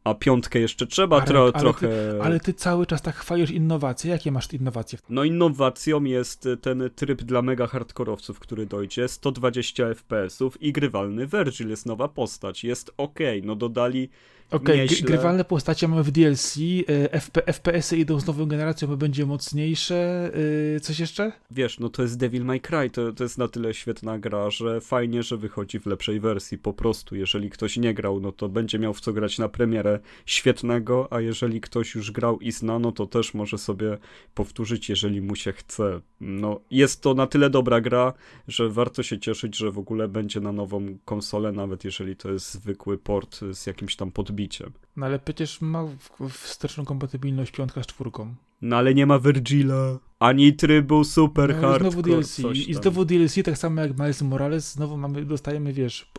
A 0.05 0.15
piątkę 0.15 0.59
jeszcze 0.59 0.87
trzeba 0.87 1.17
Arek, 1.17 1.29
tro, 1.29 1.43
ale 1.43 1.53
trochę. 1.53 1.89
Ty, 1.89 2.23
ale 2.23 2.41
ty 2.41 2.55
cały 2.55 2.87
czas 2.87 3.03
tak 3.03 3.15
chwalisz 3.17 3.51
innowacje. 3.51 4.11
Jakie 4.11 4.33
masz 4.33 4.53
innowacje? 4.53 4.99
No, 5.09 5.25
innowacją 5.25 6.05
jest 6.05 6.49
ten 6.63 6.91
tryb 6.95 7.23
dla 7.23 7.43
mega 7.43 7.67
hardkorowców, 7.67 8.41
który 8.41 8.67
dojdzie. 8.67 9.09
120 9.09 9.85
FPS-ów 9.95 10.63
i 10.63 10.73
grywalny 10.73 11.27
Virgil 11.27 11.69
jest 11.69 11.87
nowa 11.87 12.09
postać. 12.09 12.65
Jest 12.65 12.91
ok. 12.97 13.19
No, 13.43 13.57
dodali 13.57 14.09
Okej, 14.51 14.85
okay, 14.85 15.03
grywalne 15.03 15.45
postacie 15.45 15.89
mamy 15.89 16.03
w 16.03 16.11
DLC, 16.11 16.57
e, 16.89 17.21
FP, 17.21 17.43
FPS-y 17.47 17.97
idą 17.97 18.21
z 18.21 18.27
nową 18.27 18.47
generacją, 18.47 18.89
bo 18.89 18.97
będzie 18.97 19.27
mocniejsze. 19.27 20.31
E, 20.77 20.81
coś 20.81 20.99
jeszcze? 20.99 21.33
Wiesz, 21.51 21.79
no 21.79 21.89
to 21.89 22.03
jest 22.03 22.19
Devil 22.19 22.45
May 22.45 22.61
Cry, 22.61 22.91
to, 22.91 23.13
to 23.13 23.25
jest 23.25 23.39
na 23.39 23.49
tyle 23.49 23.75
świetna 23.75 24.19
gra, 24.19 24.51
że 24.51 24.81
fajnie, 24.81 25.23
że 25.23 25.37
wychodzi 25.37 25.81
w 25.81 25.87
lepszej 25.87 26.21
wersji. 26.21 26.59
Po 26.59 26.73
prostu, 26.73 27.17
jeżeli 27.17 27.51
ktoś 27.51 27.77
nie 27.77 27.95
grał, 27.95 28.21
no 28.21 28.33
to 28.33 28.49
będzie 28.49 28.79
miał 28.79 28.95
w 28.95 29.01
co 29.01 29.13
grać 29.13 29.39
na 29.39 29.49
premierę 29.49 29.99
świetnego, 30.27 31.09
a 31.13 31.21
jeżeli 31.21 31.61
ktoś 31.61 31.95
już 31.95 32.11
grał 32.11 32.41
i 32.41 32.53
zna, 32.53 32.79
no 32.79 32.93
to 32.93 33.07
też 33.07 33.35
może 33.35 33.59
sobie 33.59 33.99
powtórzyć, 34.35 34.89
jeżeli 34.89 35.21
mu 35.21 35.37
się 35.37 35.53
chce. 35.53 36.01
No, 36.21 36.61
jest 36.71 37.03
to 37.03 37.15
na 37.15 37.27
tyle 37.27 37.51
dobra 37.51 37.81
gra, 37.81 38.13
że 38.49 38.69
warto 38.69 39.03
się 39.03 39.19
cieszyć, 39.19 39.57
że 39.57 39.71
w 39.71 39.79
ogóle 39.79 40.09
będzie 40.09 40.41
na 40.41 40.53
nową 40.53 40.99
konsolę, 41.05 41.53
nawet 41.53 41.85
jeżeli 41.85 42.17
to 42.17 42.31
jest 42.31 42.53
zwykły 42.53 42.99
port 42.99 43.41
z 43.53 43.67
jakimś 43.67 43.97
tam 43.97 44.13
podbiciem 44.35 44.73
no 44.97 45.07
ale 45.07 45.19
przecież 45.19 45.61
ma 45.61 45.85
wsteczną 46.31 46.85
kompatybilność 46.85 47.53
piątka 47.53 47.83
z 47.83 47.87
czwórką. 47.87 48.35
No 48.63 48.77
ale 48.77 48.95
nie 48.95 49.07
ma 49.07 49.19
Virgila, 49.19 49.99
ani 50.19 50.53
trybu 50.53 51.05
super 51.05 51.57
no, 51.63 51.79
Znowu 51.79 52.03
DLC. 52.03 52.39
I 52.39 52.75
znowu 52.75 53.05
DLC, 53.05 53.35
tak 53.45 53.59
samo 53.59 53.81
jak 53.81 53.99
Miles 53.99 54.23
Morales, 54.23 54.73
znowu 54.73 54.97
mamy, 54.97 55.25
dostajemy, 55.25 55.73
wiesz, 55.73 56.13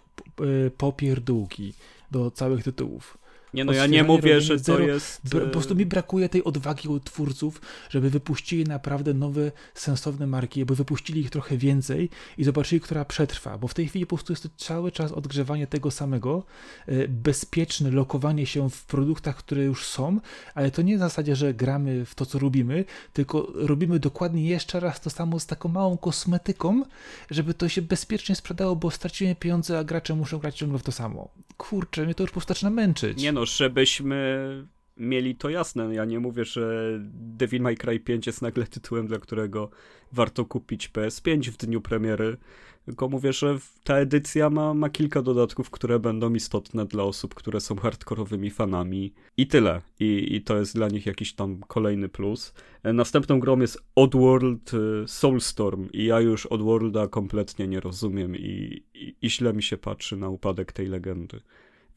popierdółki 0.77 1.73
do 2.11 2.31
całych 2.31 2.63
tytułów. 2.63 3.17
Nie 3.55 3.65
no, 3.65 3.73
ja 3.73 3.87
nie 3.87 4.03
mówię, 4.03 4.41
że 4.41 4.59
to 4.59 4.79
jest... 4.79 5.21
Po 5.31 5.39
prostu 5.39 5.75
mi 5.75 5.85
brakuje 5.85 6.29
tej 6.29 6.43
odwagi 6.43 6.87
u 6.87 6.99
twórców, 6.99 7.61
żeby 7.89 8.09
wypuścili 8.09 8.63
naprawdę 8.63 9.13
nowe, 9.13 9.51
sensowne 9.73 10.27
marki, 10.27 10.61
aby 10.61 10.75
wypuścili 10.75 11.21
ich 11.21 11.29
trochę 11.29 11.57
więcej 11.57 12.09
i 12.37 12.43
zobaczyli, 12.43 12.81
która 12.81 13.05
przetrwa, 13.05 13.57
bo 13.57 13.67
w 13.67 13.73
tej 13.73 13.87
chwili 13.87 14.05
po 14.05 14.15
prostu 14.15 14.33
jest 14.33 14.43
to 14.43 14.49
cały 14.57 14.91
czas 14.91 15.11
odgrzewanie 15.11 15.67
tego 15.67 15.91
samego, 15.91 16.43
e, 16.87 17.07
bezpieczne 17.07 17.91
lokowanie 17.91 18.45
się 18.45 18.69
w 18.69 18.85
produktach, 18.85 19.35
które 19.35 19.63
już 19.63 19.85
są, 19.85 20.19
ale 20.55 20.71
to 20.71 20.81
nie 20.81 20.97
w 20.97 20.99
zasadzie, 20.99 21.35
że 21.35 21.53
gramy 21.53 22.05
w 22.05 22.15
to, 22.15 22.25
co 22.25 22.39
robimy, 22.39 22.85
tylko 23.13 23.47
robimy 23.53 23.99
dokładnie 23.99 24.45
jeszcze 24.45 24.79
raz 24.79 25.01
to 25.01 25.09
samo 25.09 25.39
z 25.39 25.45
taką 25.45 25.69
małą 25.69 25.97
kosmetyką, 25.97 26.83
żeby 27.31 27.53
to 27.53 27.69
się 27.69 27.81
bezpiecznie 27.81 28.35
sprzedało, 28.35 28.75
bo 28.75 28.91
stracimy 28.91 29.35
pieniądze, 29.35 29.79
a 29.79 29.83
gracze 29.83 30.15
muszą 30.15 30.37
grać 30.37 30.55
ciągle 30.55 30.79
w 30.79 30.83
to 30.83 30.91
samo. 30.91 31.29
Kurczę, 31.57 32.05
mnie 32.05 32.15
to 32.15 32.23
już 32.23 32.31
po 32.31 32.33
prostu 32.33 32.53
zaczyna 32.53 32.69
męczyć. 32.69 33.21
Nie 33.21 33.31
no, 33.31 33.44
żebyśmy 33.45 34.67
mieli 34.97 35.35
to 35.35 35.49
jasne. 35.49 35.95
Ja 35.95 36.05
nie 36.05 36.19
mówię, 36.19 36.45
że 36.45 36.91
Devil 37.13 37.61
May 37.61 37.77
Cry 37.77 37.99
5 37.99 38.27
jest 38.27 38.41
nagle 38.41 38.67
tytułem, 38.67 39.07
dla 39.07 39.19
którego 39.19 39.69
warto 40.11 40.45
kupić 40.45 40.89
PS5 40.89 41.49
w 41.49 41.57
dniu 41.57 41.81
premiery, 41.81 42.37
tylko 42.85 43.09
mówię, 43.09 43.33
że 43.33 43.57
ta 43.83 43.97
edycja 43.97 44.49
ma, 44.49 44.73
ma 44.73 44.89
kilka 44.89 45.21
dodatków, 45.21 45.69
które 45.69 45.99
będą 45.99 46.33
istotne 46.33 46.85
dla 46.85 47.03
osób, 47.03 47.33
które 47.33 47.61
są 47.61 47.75
hardkorowymi 47.75 48.51
fanami 48.51 49.13
i 49.37 49.47
tyle. 49.47 49.81
I, 49.99 50.35
I 50.35 50.41
to 50.41 50.57
jest 50.57 50.75
dla 50.75 50.87
nich 50.87 51.05
jakiś 51.05 51.33
tam 51.33 51.59
kolejny 51.67 52.09
plus. 52.09 52.53
E, 52.83 52.93
następną 52.93 53.39
grą 53.39 53.59
jest 53.59 53.83
Oddworld 53.95 54.71
e, 54.73 55.07
Soulstorm 55.07 55.89
i 55.93 56.05
ja 56.05 56.19
już 56.19 56.45
Oddworlda 56.45 57.07
kompletnie 57.07 57.67
nie 57.67 57.79
rozumiem 57.79 58.35
i, 58.35 58.83
i, 58.93 59.15
i 59.21 59.29
źle 59.29 59.53
mi 59.53 59.63
się 59.63 59.77
patrzy 59.77 60.17
na 60.17 60.29
upadek 60.29 60.71
tej 60.71 60.87
legendy. 60.87 61.41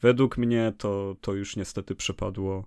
Według 0.03 0.39
mnie 0.39 0.73
to, 0.79 1.17
to 1.21 1.35
już 1.35 1.57
niestety 1.57 1.95
przepadło 1.95 2.65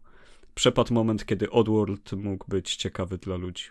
przepadł 0.56 0.94
moment, 0.94 1.26
kiedy 1.26 1.52
Oddworld 1.52 2.12
mógł 2.12 2.46
być 2.48 2.76
ciekawy 2.76 3.18
dla 3.18 3.36
ludzi. 3.36 3.64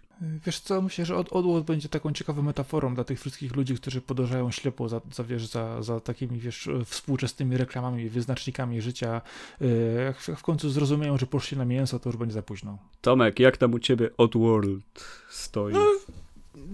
Wiesz 0.46 0.60
co, 0.60 0.82
myślę, 0.82 1.04
że 1.04 1.16
Oddworld 1.16 1.66
będzie 1.66 1.88
taką 1.88 2.12
ciekawą 2.12 2.42
metaforą 2.42 2.94
dla 2.94 3.04
tych 3.04 3.20
wszystkich 3.20 3.56
ludzi, 3.56 3.74
którzy 3.74 4.00
podążają 4.00 4.50
ślepo 4.50 4.88
za, 4.88 5.00
za, 5.12 5.24
wiesz, 5.24 5.46
za, 5.46 5.82
za 5.82 6.00
takimi 6.00 6.38
wiesz, 6.38 6.68
współczesnymi 6.84 7.56
reklamami, 7.56 8.08
wyznacznikami 8.08 8.82
życia. 8.82 9.20
Jak 10.04 10.18
w 10.18 10.42
końcu 10.42 10.70
zrozumieją, 10.70 11.18
że 11.18 11.26
poszli 11.26 11.58
na 11.58 11.64
mięso, 11.64 11.98
to 11.98 12.08
już 12.08 12.16
będzie 12.16 12.34
za 12.34 12.42
późno. 12.42 12.78
Tomek, 13.00 13.40
jak 13.40 13.56
tam 13.56 13.74
u 13.74 13.78
ciebie 13.78 14.10
Oddworld 14.16 15.04
stoi? 15.30 15.72
No, 15.72 15.86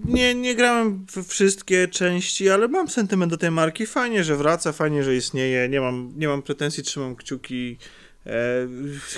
nie, 0.05 0.35
nie 0.35 0.55
grałem 0.55 1.05
w 1.11 1.27
wszystkie 1.27 1.87
części, 1.87 2.49
ale 2.49 2.67
mam 2.67 2.87
sentyment 2.87 3.31
do 3.31 3.37
tej 3.37 3.51
marki. 3.51 3.85
Fajnie, 3.85 4.23
że 4.23 4.35
wraca, 4.35 4.71
fajnie, 4.71 5.03
że 5.03 5.15
istnieje. 5.15 5.69
Nie 5.69 5.81
mam, 5.81 6.13
nie 6.15 6.27
mam 6.27 6.41
pretensji, 6.41 6.83
trzymam 6.83 7.15
kciuki 7.15 7.77
E, 8.27 8.67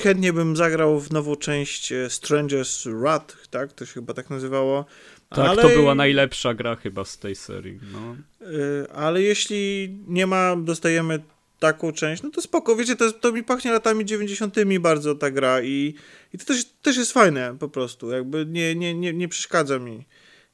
chętnie 0.01 0.33
bym 0.33 0.55
zagrał 0.55 0.99
w 0.99 1.11
nową 1.11 1.35
część 1.35 1.91
e, 1.91 2.07
Stranger's 2.07 2.99
Wrath, 2.99 3.47
tak? 3.47 3.73
To 3.73 3.85
się 3.85 3.93
chyba 3.93 4.13
tak 4.13 4.29
nazywało. 4.29 4.85
Tak, 5.29 5.49
ale... 5.49 5.61
to 5.61 5.69
była 5.69 5.95
najlepsza 5.95 6.53
gra 6.53 6.75
chyba 6.75 7.05
z 7.05 7.17
tej 7.17 7.35
serii. 7.35 7.79
No. 7.93 8.15
E, 8.41 8.93
ale 8.93 9.21
jeśli 9.21 9.89
nie 10.07 10.27
ma, 10.27 10.55
dostajemy 10.55 11.19
taką 11.59 11.91
część, 11.91 12.23
no 12.23 12.29
to 12.29 12.41
spoko. 12.41 12.75
Wiecie, 12.75 12.95
to, 12.95 13.11
to 13.11 13.31
mi 13.31 13.43
pachnie 13.43 13.71
latami 13.71 14.05
90. 14.05 14.55
bardzo 14.79 15.15
ta 15.15 15.31
gra 15.31 15.61
i, 15.61 15.95
i 16.33 16.37
to 16.37 16.45
też, 16.45 16.65
też 16.81 16.97
jest 16.97 17.13
fajne 17.13 17.55
po 17.59 17.69
prostu. 17.69 18.11
Jakby 18.11 18.45
nie, 18.45 18.75
nie, 18.75 18.93
nie, 18.93 19.13
nie 19.13 19.27
przeszkadza 19.27 19.79
mi. 19.79 20.05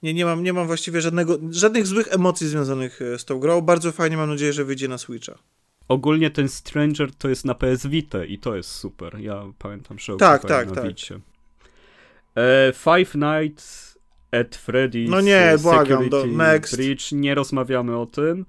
Nie, 0.06 0.14
nie, 0.14 0.26
mam, 0.26 0.44
nie 0.44 0.54
mam 0.54 0.68
właściwie 0.68 1.02
żadnego, 1.02 1.38
żadnych 1.52 1.88
złych 1.88 2.14
emocji 2.14 2.48
związanych 2.48 3.00
z 3.18 3.26
tą 3.26 3.40
grą. 3.40 3.62
Bardzo 3.62 3.92
fajnie, 3.92 4.18
mam 4.18 4.30
nadzieję, 4.30 4.54
że 4.54 4.66
wyjdzie 4.66 4.88
na 4.88 4.98
Switcha. 4.98 5.38
Ogólnie 5.88 6.32
ten 6.32 6.50
Stranger 6.50 7.16
to 7.16 7.30
jest 7.30 7.46
na 7.46 7.56
PS 7.56 7.88
Vita 7.88 8.26
i 8.26 8.38
to 8.38 8.56
jest 8.56 8.70
super. 8.70 9.20
Ja 9.20 9.44
pamiętam, 9.60 10.00
że 10.00 10.18
tak, 10.18 10.46
tak, 10.46 10.68
na 10.68 10.76
tak. 10.76 10.86
E, 12.36 12.74
Five 12.74 13.16
Nights 13.16 13.98
at 14.32 14.60
Freddy's 14.68 15.10
No 15.10 15.22
nie, 15.22 15.56
błagam, 15.62 16.10
do, 16.10 16.26
next. 16.26 16.76
Bridge. 16.76 17.12
Nie 17.12 17.36
rozmawiamy 17.36 17.98
o 17.98 18.06
tym. 18.06 18.46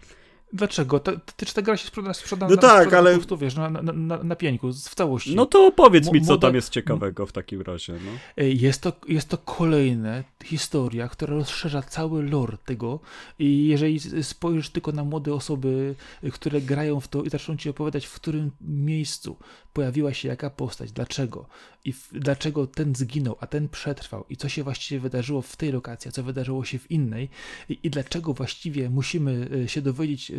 Dlaczego? 0.52 1.00
Ta, 1.00 1.12
ty, 1.36 1.46
czy 1.46 1.54
ta 1.54 1.62
gra 1.62 1.76
się 1.76 1.86
sprzeda, 1.86 2.14
sprzeda, 2.14 2.48
no 2.48 2.56
tak, 2.56 2.92
ale... 2.92 3.10
po 3.10 3.16
prostu, 3.16 3.36
wiesz, 3.36 3.54
na, 3.54 3.70
na, 3.70 3.92
na, 3.92 4.22
na 4.22 4.36
pieńku, 4.36 4.72
w 4.72 4.94
całości. 4.94 5.34
No 5.34 5.46
to 5.46 5.72
powiedz 5.72 6.12
mi, 6.12 6.22
co 6.22 6.38
tam 6.38 6.54
jest 6.54 6.70
ciekawego 6.70 7.26
w 7.26 7.32
takim 7.32 7.62
razie. 7.62 7.92
No. 7.92 8.44
Jest, 8.44 8.82
to, 8.82 8.92
jest 9.08 9.28
to 9.28 9.38
kolejna 9.38 10.22
historia, 10.44 11.08
która 11.08 11.34
rozszerza 11.34 11.82
cały 11.82 12.22
lore 12.22 12.56
tego 12.64 13.00
i 13.38 13.68
jeżeli 13.68 14.00
spojrzysz 14.22 14.70
tylko 14.70 14.92
na 14.92 15.04
młode 15.04 15.34
osoby, 15.34 15.94
które 16.32 16.60
grają 16.60 17.00
w 17.00 17.08
to 17.08 17.22
i 17.22 17.30
zaczną 17.30 17.56
ci 17.56 17.70
opowiadać, 17.70 18.06
w 18.06 18.14
którym 18.14 18.50
miejscu 18.60 19.36
pojawiła 19.72 20.14
się 20.14 20.28
jaka 20.28 20.50
postać, 20.50 20.92
dlaczego 20.92 21.46
i 21.86 21.92
w, 21.92 22.08
dlaczego 22.12 22.66
ten 22.66 22.94
zginął, 22.94 23.36
a 23.40 23.46
ten 23.46 23.68
przetrwał 23.68 24.24
i 24.30 24.36
co 24.36 24.48
się 24.48 24.62
właściwie 24.62 25.00
wydarzyło 25.00 25.42
w 25.42 25.56
tej 25.56 25.72
lokacji, 25.72 26.08
a 26.08 26.12
co 26.12 26.22
wydarzyło 26.22 26.64
się 26.64 26.78
w 26.78 26.90
innej 26.90 27.28
i, 27.68 27.78
i 27.82 27.90
dlaczego 27.90 28.34
właściwie 28.34 28.90
musimy 28.90 29.48
e, 29.64 29.68
się 29.68 29.82
dowiedzieć, 29.82 30.30
e, 30.30 30.34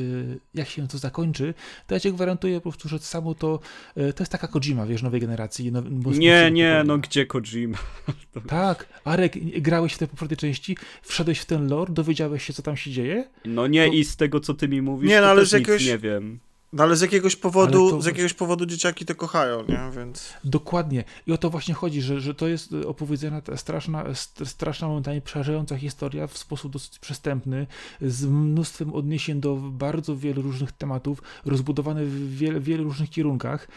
jak 0.53 0.69
się 0.69 0.87
to 0.87 0.97
zakończy, 0.97 1.53
to 1.87 1.95
ja 1.95 1.99
ci 1.99 2.13
gwarantuję 2.13 2.55
po 2.55 2.61
prostu, 2.61 2.89
że 2.89 2.99
samo 2.99 3.35
to, 3.35 3.59
e, 3.95 4.13
to 4.13 4.23
jest 4.23 4.31
taka 4.31 4.47
Kojima, 4.47 4.85
wiesz, 4.85 5.03
nowej 5.03 5.21
generacji. 5.21 5.71
Now, 5.71 5.85
nie, 6.17 6.51
nie, 6.51 6.83
no 6.85 6.97
gdzie 6.97 7.25
Kojima? 7.25 7.77
tak, 8.47 9.01
Arek, 9.03 9.33
grałeś 9.61 9.93
w 9.93 9.97
te 9.97 10.07
poprzedniej 10.07 10.37
części, 10.37 10.77
wszedłeś 11.01 11.39
w 11.39 11.45
ten 11.45 11.67
lore, 11.67 11.93
dowiedziałeś 11.93 12.43
się, 12.43 12.53
co 12.53 12.61
tam 12.61 12.77
się 12.77 12.91
dzieje? 12.91 13.29
No 13.45 13.67
nie, 13.67 13.87
to... 13.87 13.93
i 13.93 14.03
z 14.03 14.15
tego, 14.15 14.39
co 14.39 14.53
ty 14.53 14.67
mi 14.67 14.81
mówisz, 14.81 15.09
nie, 15.09 15.21
no, 15.21 15.27
ale 15.27 15.45
z 15.45 15.51
jakiegoś... 15.51 15.85
nie 15.85 15.97
wiem. 15.97 16.39
No 16.73 16.83
ale 16.83 16.95
z 16.95 17.01
jakiegoś 17.01 17.35
powodu, 17.35 17.89
to... 17.89 18.01
z 18.01 18.05
jakiegoś 18.05 18.33
powodu 18.33 18.65
dzieciaki 18.65 19.05
to 19.05 19.15
kochają, 19.15 19.63
nie? 19.67 19.79
Więc... 19.95 20.33
Dokładnie. 20.43 21.03
I 21.27 21.31
o 21.31 21.37
to 21.37 21.49
właśnie 21.49 21.73
chodzi, 21.73 22.01
że, 22.01 22.21
że 22.21 22.33
to 22.35 22.47
jest 22.47 22.73
opowiedzona 22.73 23.41
straszna, 23.55 24.05
straszna 24.45 24.87
momentami 24.87 25.21
przerażająca 25.21 25.77
historia 25.77 26.27
w 26.27 26.37
sposób 26.37 26.73
dosyć 26.73 26.99
przystępny, 26.99 27.67
z 28.01 28.25
mnóstwem 28.25 28.93
odniesień 28.93 29.39
do 29.41 29.55
bardzo 29.55 30.17
wielu 30.17 30.41
różnych 30.41 30.71
tematów, 30.71 31.21
rozbudowane 31.45 32.05
w 32.05 32.35
wiele, 32.35 32.59
wielu 32.59 32.83
różnych 32.83 33.09
kierunkach 33.09 33.67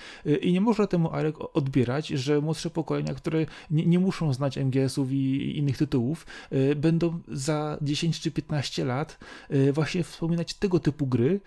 i 0.40 0.52
nie 0.52 0.60
można 0.60 0.86
temu 0.86 1.12
Arek 1.12 1.34
odbierać, 1.56 2.08
że 2.08 2.40
młodsze 2.40 2.70
pokolenia, 2.70 3.14
które 3.14 3.46
nie, 3.70 3.86
nie 3.86 3.98
muszą 3.98 4.32
znać 4.32 4.58
MGS-ów 4.58 5.12
i 5.12 5.58
innych 5.58 5.78
tytułów, 5.78 6.26
będą 6.76 7.20
za 7.28 7.78
10 7.82 8.20
czy 8.20 8.30
15 8.30 8.84
lat 8.84 9.18
właśnie 9.72 10.04
wspominać 10.04 10.54
tego 10.54 10.80
typu 10.80 11.06
gry, 11.06 11.40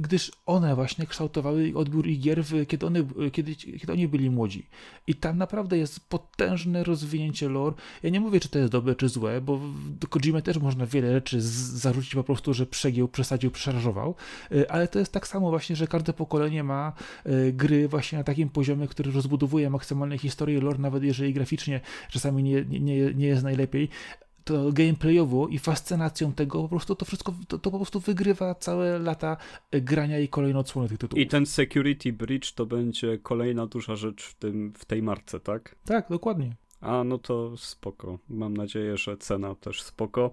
gdyż 0.00 0.32
one 0.46 0.74
właśnie 0.74 1.06
kształtowały 1.06 1.72
odbiór 1.74 2.06
ich 2.06 2.20
gier, 2.20 2.44
kiedy, 2.68 2.86
one, 2.86 3.04
kiedy, 3.32 3.54
kiedy 3.54 3.92
oni 3.92 4.08
byli 4.08 4.30
młodzi. 4.30 4.66
I 5.06 5.14
tam 5.14 5.38
naprawdę 5.38 5.78
jest 5.78 6.08
potężne 6.08 6.84
rozwinięcie 6.84 7.48
lore. 7.48 7.76
Ja 8.02 8.10
nie 8.10 8.20
mówię, 8.20 8.40
czy 8.40 8.48
to 8.48 8.58
jest 8.58 8.72
dobre, 8.72 8.94
czy 8.94 9.08
złe, 9.08 9.40
bo 9.40 9.60
do 10.00 10.08
Kojima 10.08 10.40
też 10.40 10.58
można 10.58 10.86
wiele 10.86 11.12
rzeczy 11.12 11.40
zarzucić 11.40 12.14
po 12.14 12.24
prostu, 12.24 12.54
że 12.54 12.66
przegiął, 12.66 13.08
przesadził, 13.08 13.50
przeszarżował, 13.50 14.14
y, 14.52 14.70
ale 14.70 14.88
to 14.88 14.98
jest 14.98 15.12
tak 15.12 15.28
samo 15.28 15.50
właśnie, 15.50 15.76
że 15.76 15.86
każde 15.86 16.12
pokolenie 16.12 16.64
ma 16.64 16.92
y, 17.26 17.52
gry 17.52 17.88
właśnie 17.88 18.18
na 18.18 18.24
takim 18.24 18.48
poziomie, 18.48 18.88
który 18.88 19.12
rozbudowuje 19.12 19.70
maksymalne 19.70 20.18
historię 20.18 20.60
lore, 20.60 20.78
nawet 20.78 21.02
jeżeli 21.02 21.34
graficznie 21.34 21.80
czasami 22.10 22.42
nie, 22.42 22.64
nie, 22.64 23.14
nie 23.14 23.26
jest 23.26 23.42
najlepiej, 23.42 23.88
to 24.46 24.72
gameplayowo 24.72 25.48
i 25.48 25.58
fascynacją 25.58 26.32
tego 26.32 26.62
po 26.62 26.68
prostu 26.68 26.94
to 26.94 27.04
wszystko, 27.04 27.34
to, 27.48 27.58
to, 27.58 27.70
po 27.70 27.78
prostu 27.78 28.00
wygrywa 28.00 28.54
całe 28.54 28.98
lata 28.98 29.36
grania 29.72 30.18
i 30.18 30.28
kolejne 30.28 30.58
odsłony 30.58 30.88
tych 30.88 30.98
tytułów. 30.98 31.24
I 31.24 31.26
ten 31.26 31.46
Security 31.46 32.12
Bridge 32.12 32.52
to 32.52 32.66
będzie 32.66 33.18
kolejna 33.18 33.66
duża 33.66 33.96
rzecz 33.96 34.24
w, 34.24 34.34
tym, 34.34 34.72
w 34.78 34.84
tej 34.84 35.02
marce, 35.02 35.40
tak? 35.40 35.76
Tak, 35.84 36.08
dokładnie. 36.08 36.56
A, 36.80 37.04
no 37.04 37.18
to 37.18 37.56
spoko. 37.56 38.18
Mam 38.28 38.56
nadzieję, 38.56 38.96
że 38.96 39.16
cena 39.16 39.54
też 39.54 39.82
spoko. 39.82 40.30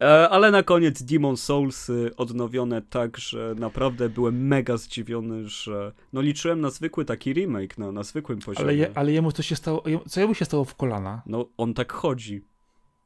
E, 0.00 0.28
ale 0.28 0.50
na 0.50 0.62
koniec 0.62 1.02
Demon 1.02 1.36
Souls 1.36 1.90
odnowione 2.16 2.82
tak, 2.82 3.16
że 3.16 3.54
naprawdę 3.58 4.08
byłem 4.08 4.46
mega 4.46 4.76
zdziwiony, 4.76 5.48
że 5.48 5.92
no 6.12 6.20
liczyłem 6.20 6.60
na 6.60 6.70
zwykły 6.70 7.04
taki 7.04 7.32
remake, 7.32 7.78
na, 7.78 7.92
na 7.92 8.02
zwykłym 8.02 8.38
poziomie. 8.38 8.64
Ale, 8.64 8.76
je, 8.76 8.90
ale 8.94 9.12
jemu 9.12 9.32
co 9.32 9.42
się 9.42 9.56
stało, 9.56 9.84
co 10.08 10.20
jemu 10.20 10.34
się 10.34 10.44
stało 10.44 10.64
w 10.64 10.74
kolana? 10.74 11.22
No 11.26 11.46
on 11.56 11.74
tak 11.74 11.92
chodzi. 11.92 12.42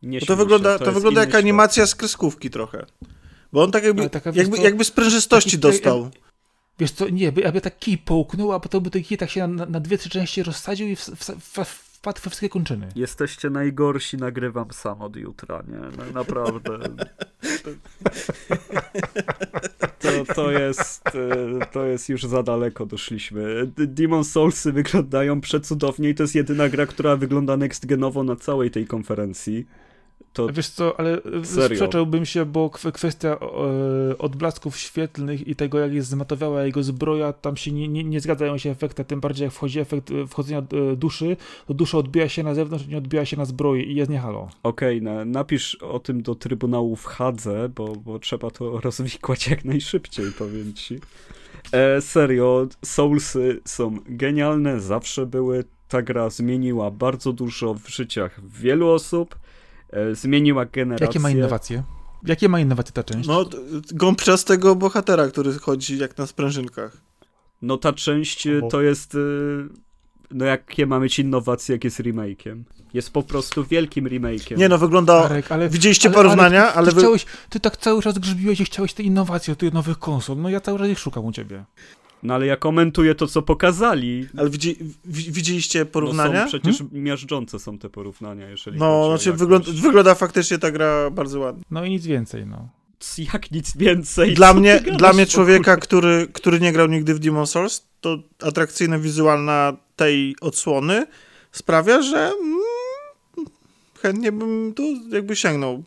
Nie 0.03 0.21
to 0.21 0.37
wygląda, 0.37 0.79
to, 0.79 0.85
to 0.85 0.93
wygląda 0.93 1.21
jak 1.21 1.35
animacja 1.35 1.87
z 1.87 1.95
kreskówki 1.95 2.51
trochę. 2.51 2.87
Bo 3.53 3.63
on 3.63 3.71
tak 3.71 3.85
jakby, 3.85 4.11
taka, 4.11 4.31
jakby, 4.35 4.57
to, 4.57 4.63
jakby 4.63 4.85
sprężystości 4.85 5.51
taki, 5.51 5.59
dostał. 5.59 6.11
wiesz 6.79 6.91
co, 6.91 7.09
nie, 7.09 7.33
aby 7.47 7.61
tak 7.61 7.79
kij 7.79 7.99
połknął, 7.99 8.53
a 8.53 8.61
potem 8.61 8.83
by 8.83 8.91
ten 8.91 9.03
kij 9.03 9.19
tak 9.19 9.31
się 9.31 9.49
na, 9.49 9.67
na 9.67 9.81
dwie, 9.81 9.99
trzy 9.99 10.11
części 10.11 10.43
rozsadził 10.43 10.89
i 10.89 10.97
w, 10.97 11.01
w, 11.01 11.65
w, 11.65 11.93
wpadł 12.03 12.21
we 12.25 12.31
wszystkie 12.31 12.49
kończyny. 12.49 12.89
Jesteście 12.97 13.51
najgorsi, 13.51 14.17
nagrywam 14.17 14.73
sam 14.73 15.03
od 15.03 15.17
jutra, 15.17 15.63
nie? 15.69 15.79
No, 15.79 16.13
naprawdę. 16.15 16.79
To, 19.99 20.35
to, 20.35 20.51
jest, 20.51 21.07
e, 21.07 21.67
to 21.73 21.85
jest 21.85 22.09
już 22.09 22.23
za 22.23 22.43
daleko 22.43 22.87
doszliśmy. 22.87 23.73
Demon 23.77 24.25
Soulsy 24.25 24.73
wyglądają 24.73 25.41
przecudownie 25.41 26.09
i 26.09 26.15
to 26.15 26.23
jest 26.23 26.35
jedyna 26.35 26.69
gra, 26.69 26.87
która 26.87 27.17
wygląda 27.17 27.57
next 27.57 27.87
genowo 27.87 28.25
na 28.25 28.37
całej 28.37 28.71
tej 28.71 28.87
konferencji. 28.87 29.67
To 30.33 30.49
Wiesz 30.53 30.69
co, 30.69 31.01
ale 31.01 31.21
serio? 31.45 31.77
sprzeczałbym 31.77 32.27
się, 32.27 32.45
bo 32.45 32.71
kwestia 32.71 33.29
e, 33.29 34.19
odblasków 34.19 34.79
świetlnych 34.79 35.49
i 35.49 35.57
tego, 35.57 35.79
jak 35.79 35.93
jest 35.93 36.09
zmatowiała 36.09 36.65
jego 36.65 36.83
zbroja, 36.83 37.33
tam 37.33 37.57
się 37.57 37.73
nie, 37.73 37.89
nie, 37.89 38.05
nie 38.05 38.21
zgadzają 38.21 38.59
się 38.59 38.71
efekty, 38.71 39.05
tym 39.05 39.21
bardziej 39.21 39.45
jak 39.45 39.53
wchodzi 39.53 39.81
efekt 39.81 40.11
e, 40.11 40.27
wchodzenia 40.27 40.59
e, 40.59 40.97
duszy, 40.97 41.37
to 41.67 41.75
dusza 41.75 41.99
odbija 41.99 42.29
się 42.29 42.43
na 42.43 42.55
zewnątrz, 42.55 42.87
nie 42.87 42.99
odbija 42.99 43.25
się 43.25 43.37
na 43.37 43.45
zbroi 43.45 43.91
i 43.91 43.95
jest 43.95 44.11
nie 44.11 44.19
halo. 44.19 44.49
Okej, 44.63 44.99
okay, 44.99 45.15
na, 45.15 45.25
napisz 45.25 45.75
o 45.75 45.99
tym 45.99 46.23
do 46.23 46.35
Trybunału 46.35 46.97
w 46.97 47.05
Hadze, 47.05 47.69
bo, 47.69 47.97
bo 47.97 48.19
trzeba 48.19 48.51
to 48.51 48.81
rozwikłać 48.81 49.49
jak 49.49 49.65
najszybciej, 49.65 50.27
powiem 50.39 50.75
ci. 50.75 50.99
E, 51.73 52.01
serio, 52.01 52.67
Soulsy 52.85 53.61
są 53.65 53.99
genialne, 54.07 54.81
zawsze 54.81 55.27
były. 55.27 55.65
Ta 55.89 56.03
gra 56.03 56.31
zmieniła 56.31 56.91
bardzo 56.91 57.33
dużo 57.33 57.75
w 57.75 57.89
życiach 57.89 58.41
wielu 58.49 58.89
osób 58.89 59.35
E, 59.35 59.42
zmieniła 60.13 60.65
generację. 60.65 61.07
Jakie 61.07 61.21
ma 61.21 61.31
innowacje? 61.31 61.83
Jakie 62.27 62.49
ma 62.49 62.61
innowacje 62.61 62.93
ta 62.93 63.05
część? 63.05 63.29
No, 63.29 63.45
gąbczastego 63.93 64.77
bohatera, 64.77 65.29
który 65.29 65.53
chodzi 65.53 65.99
jak 65.99 66.19
na 66.19 66.27
sprężynkach. 66.27 66.97
No 67.63 67.77
ta 67.77 67.93
część 67.93 68.47
e, 68.47 68.61
to 68.71 68.83
jest... 68.83 69.15
E, 69.15 69.19
no 70.31 70.45
jakie 70.45 70.87
ma 70.87 70.99
mieć 71.01 71.19
innowacje, 71.19 71.75
jak 71.75 71.85
jest 71.85 72.01
remake'iem? 72.01 72.63
Jest 72.95 73.11
po 73.11 73.23
prostu 73.23 73.65
wielkim 73.65 74.07
remake'iem. 74.07 74.57
Nie 74.57 74.69
no, 74.69 74.79
wygląda... 74.79 75.25
Arek, 75.25 75.53
ale, 75.53 75.69
Widzieliście 75.69 76.09
ale, 76.09 76.17
porównania, 76.17 76.63
ale, 76.63 76.73
ty, 76.73 76.79
ale... 76.79 76.89
ty, 76.89 76.95
wy... 76.95 77.01
chciałeś, 77.01 77.27
ty 77.49 77.61
tak 77.61 77.77
cały 77.77 78.03
czas 78.03 78.19
grzybiłeś 78.19 78.61
i 78.61 78.65
chciałeś 78.65 78.95
te 78.95 79.03
innowacje, 79.03 79.57
tych 79.57 79.73
nowych 79.73 79.99
konsol. 79.99 80.37
No 80.37 80.49
ja 80.49 80.61
cały 80.61 80.79
czas 80.79 80.89
ich 80.89 80.99
szukam 80.99 81.25
u 81.25 81.33
ciebie. 81.33 81.65
No 82.23 82.35
ale 82.35 82.47
ja 82.47 82.57
komentuję 82.57 83.15
to, 83.15 83.27
co 83.27 83.43
pokazali. 83.43 84.29
Ale 84.37 84.51
widzi, 84.51 84.77
wi- 85.05 85.33
widzieliście 85.33 85.79
No 85.79 85.87
porównania? 85.87 86.43
są 86.43 86.49
przecież 86.49 86.83
miażdżące 86.93 87.59
są 87.59 87.79
te 87.79 87.89
porównania, 87.91 88.49
jeżeli 88.49 88.79
No, 88.79 89.07
znaczy 89.09 89.33
wygląda, 89.33 89.71
wygląda 89.83 90.15
faktycznie 90.15 90.59
ta 90.59 90.71
gra 90.71 91.11
bardzo 91.11 91.41
ładnie. 91.41 91.63
No 91.71 91.85
i 91.85 91.91
nic 91.91 92.07
więcej, 92.07 92.47
no. 92.47 92.69
Jak 93.33 93.51
nic 93.51 93.77
więcej. 93.77 94.35
Dla 94.35 94.53
co 94.55 94.61
mnie, 94.61 94.81
gadasz 94.81 94.97
dla 94.97 95.13
mnie 95.13 95.27
człowieka, 95.27 95.77
który, 95.77 96.27
który 96.33 96.61
nie 96.61 96.73
grał 96.73 96.87
nigdy 96.89 97.15
w 97.15 97.19
Demon 97.19 97.47
Souls, 97.47 97.87
to 98.01 98.19
atrakcyjna 98.43 98.99
wizualna 98.99 99.77
tej 99.97 100.37
odsłony 100.41 101.07
sprawia, 101.53 102.03
że 102.03 102.19
mm, 102.19 102.59
chętnie 104.03 104.33
bym 104.33 104.73
tu 104.77 104.83
jakby 105.13 105.37
sięgnął. 105.37 105.83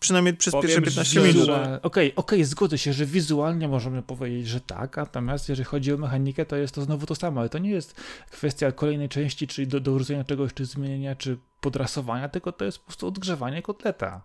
Przynajmniej 0.00 0.34
przez 0.36 0.52
Powiem, 0.52 0.66
pierwsze 0.68 0.82
15 0.82 1.20
że- 1.20 1.26
minut. 1.28 1.42
Wizual- 1.42 1.78
Okej, 1.82 2.12
okej, 2.16 2.44
zgodzę 2.44 2.78
się, 2.78 2.92
że 2.92 3.06
wizualnie 3.06 3.68
możemy 3.68 4.02
powiedzieć, 4.02 4.48
że 4.48 4.60
tak, 4.60 4.96
natomiast 4.96 5.48
jeżeli 5.48 5.64
chodzi 5.64 5.92
o 5.92 5.96
mechanikę, 5.96 6.46
to 6.46 6.56
jest 6.56 6.74
to 6.74 6.82
znowu 6.82 7.06
to 7.06 7.14
samo, 7.14 7.40
ale 7.40 7.48
to 7.48 7.58
nie 7.58 7.70
jest 7.70 7.94
kwestia 8.30 8.72
kolejnej 8.72 9.08
części, 9.08 9.46
czyli 9.46 9.66
do, 9.66 9.80
dorzucenia 9.80 10.24
czegoś, 10.24 10.54
czy 10.54 10.64
zmienienia, 10.64 11.16
czy 11.16 11.38
podrasowania, 11.60 12.28
tylko 12.28 12.52
to 12.52 12.64
jest 12.64 12.78
po 12.78 12.84
prostu 12.84 13.06
odgrzewanie 13.06 13.62
kotleta. 13.62 14.20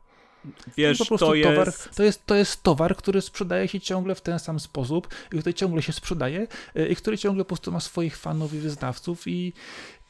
Wiesz, 0.78 0.98
po 0.98 1.06
prostu 1.06 1.26
to 1.26 1.34
towar, 1.44 1.68
jest... 1.68 1.90
to, 1.96 2.04
jest, 2.04 2.26
to 2.26 2.36
jest 2.36 2.64
towar, 2.64 2.96
który 2.96 3.22
sprzedaje 3.22 3.68
się 3.68 3.80
ciągle 3.80 4.16
w 4.16 4.22
ten 4.22 4.40
sam 4.40 4.60
sposób 4.60 5.08
i 5.34 5.40
który 5.40 5.54
ciągle 5.54 5.82
się 5.82 5.94
sprzedaje 5.94 6.48
y, 6.78 6.88
i 6.88 6.96
który 6.96 7.18
ciągle 7.18 7.44
po 7.44 7.48
prostu 7.48 7.72
ma 7.72 7.80
swoich 7.80 8.18
fanów 8.18 8.54
i 8.54 8.58
wyznawców 8.58 9.28
i 9.28 9.54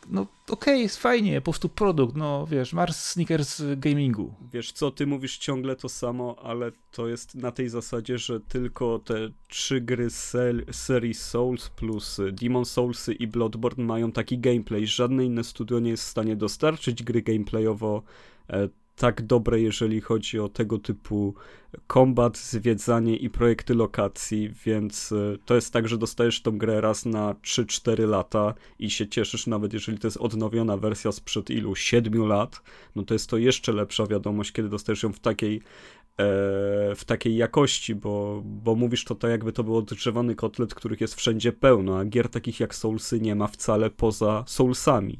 no 0.09 0.27
okej, 0.49 0.81
jest 0.81 0.97
fajnie, 0.97 1.41
po 1.41 1.51
prostu 1.51 1.69
produkt, 1.69 2.15
no 2.15 2.47
wiesz, 2.47 2.73
Mars 2.73 3.05
Sneakers 3.05 3.61
gamingu. 3.77 4.33
Wiesz 4.53 4.71
co, 4.71 4.91
ty 4.91 5.07
mówisz 5.07 5.37
ciągle 5.37 5.75
to 5.75 5.89
samo, 5.89 6.35
ale 6.43 6.71
to 6.91 7.07
jest 7.07 7.35
na 7.35 7.51
tej 7.51 7.69
zasadzie, 7.69 8.17
że 8.17 8.39
tylko 8.39 8.99
te 8.99 9.29
trzy 9.47 9.81
gry 9.81 10.07
sel- 10.07 10.73
serii 10.73 11.13
Souls 11.13 11.69
plus 11.69 12.21
Demon 12.31 12.65
Soulsy 12.65 13.13
i 13.13 13.27
Bloodborne 13.27 13.83
mają 13.85 14.11
taki 14.11 14.39
gameplay. 14.39 14.87
Żadne 14.87 15.25
inne 15.25 15.43
studio 15.43 15.79
nie 15.79 15.89
jest 15.89 16.03
w 16.03 16.07
stanie 16.07 16.35
dostarczyć 16.35 17.03
gry 17.03 17.21
gameplayowo 17.21 18.03
e, 18.49 18.69
tak 19.03 19.21
dobre, 19.21 19.61
jeżeli 19.61 20.01
chodzi 20.01 20.39
o 20.39 20.49
tego 20.49 20.79
typu 20.79 21.33
kombat, 21.87 22.37
zwiedzanie 22.37 23.15
i 23.15 23.29
projekty 23.29 23.75
lokacji, 23.75 24.53
więc 24.65 25.11
y, 25.11 25.37
to 25.45 25.55
jest 25.55 25.73
tak, 25.73 25.87
że 25.87 25.97
dostajesz 25.97 26.41
tą 26.41 26.57
grę 26.57 26.81
raz 26.81 27.05
na 27.05 27.33
3-4 27.33 28.07
lata 28.07 28.53
i 28.79 28.89
się 28.89 29.07
cieszysz, 29.07 29.47
nawet 29.47 29.73
jeżeli 29.73 29.97
to 29.97 30.07
jest 30.07 30.17
odnowiona 30.17 30.77
wersja 30.77 31.11
sprzed 31.11 31.49
ilu? 31.49 31.75
7 31.75 32.27
lat, 32.27 32.61
no 32.95 33.03
to 33.03 33.13
jest 33.13 33.29
to 33.29 33.37
jeszcze 33.37 33.71
lepsza 33.71 34.07
wiadomość, 34.07 34.51
kiedy 34.51 34.69
dostajesz 34.69 35.03
ją 35.03 35.13
w 35.13 35.19
takiej 35.19 35.55
e, 35.55 35.61
w 36.95 37.01
takiej 37.05 37.35
jakości, 37.35 37.95
bo, 37.95 38.41
bo 38.45 38.75
mówisz 38.75 39.05
to 39.05 39.15
tak, 39.15 39.31
jakby 39.31 39.51
to 39.51 39.63
był 39.63 39.77
odgrzewany 39.77 40.35
kotlet, 40.35 40.75
których 40.75 41.01
jest 41.01 41.15
wszędzie 41.15 41.51
pełno, 41.51 41.97
a 41.97 42.05
gier 42.05 42.29
takich 42.29 42.59
jak 42.59 42.75
Soulsy 42.75 43.19
nie 43.19 43.35
ma 43.35 43.47
wcale 43.47 43.89
poza 43.89 44.43
Soulsami. 44.47 45.19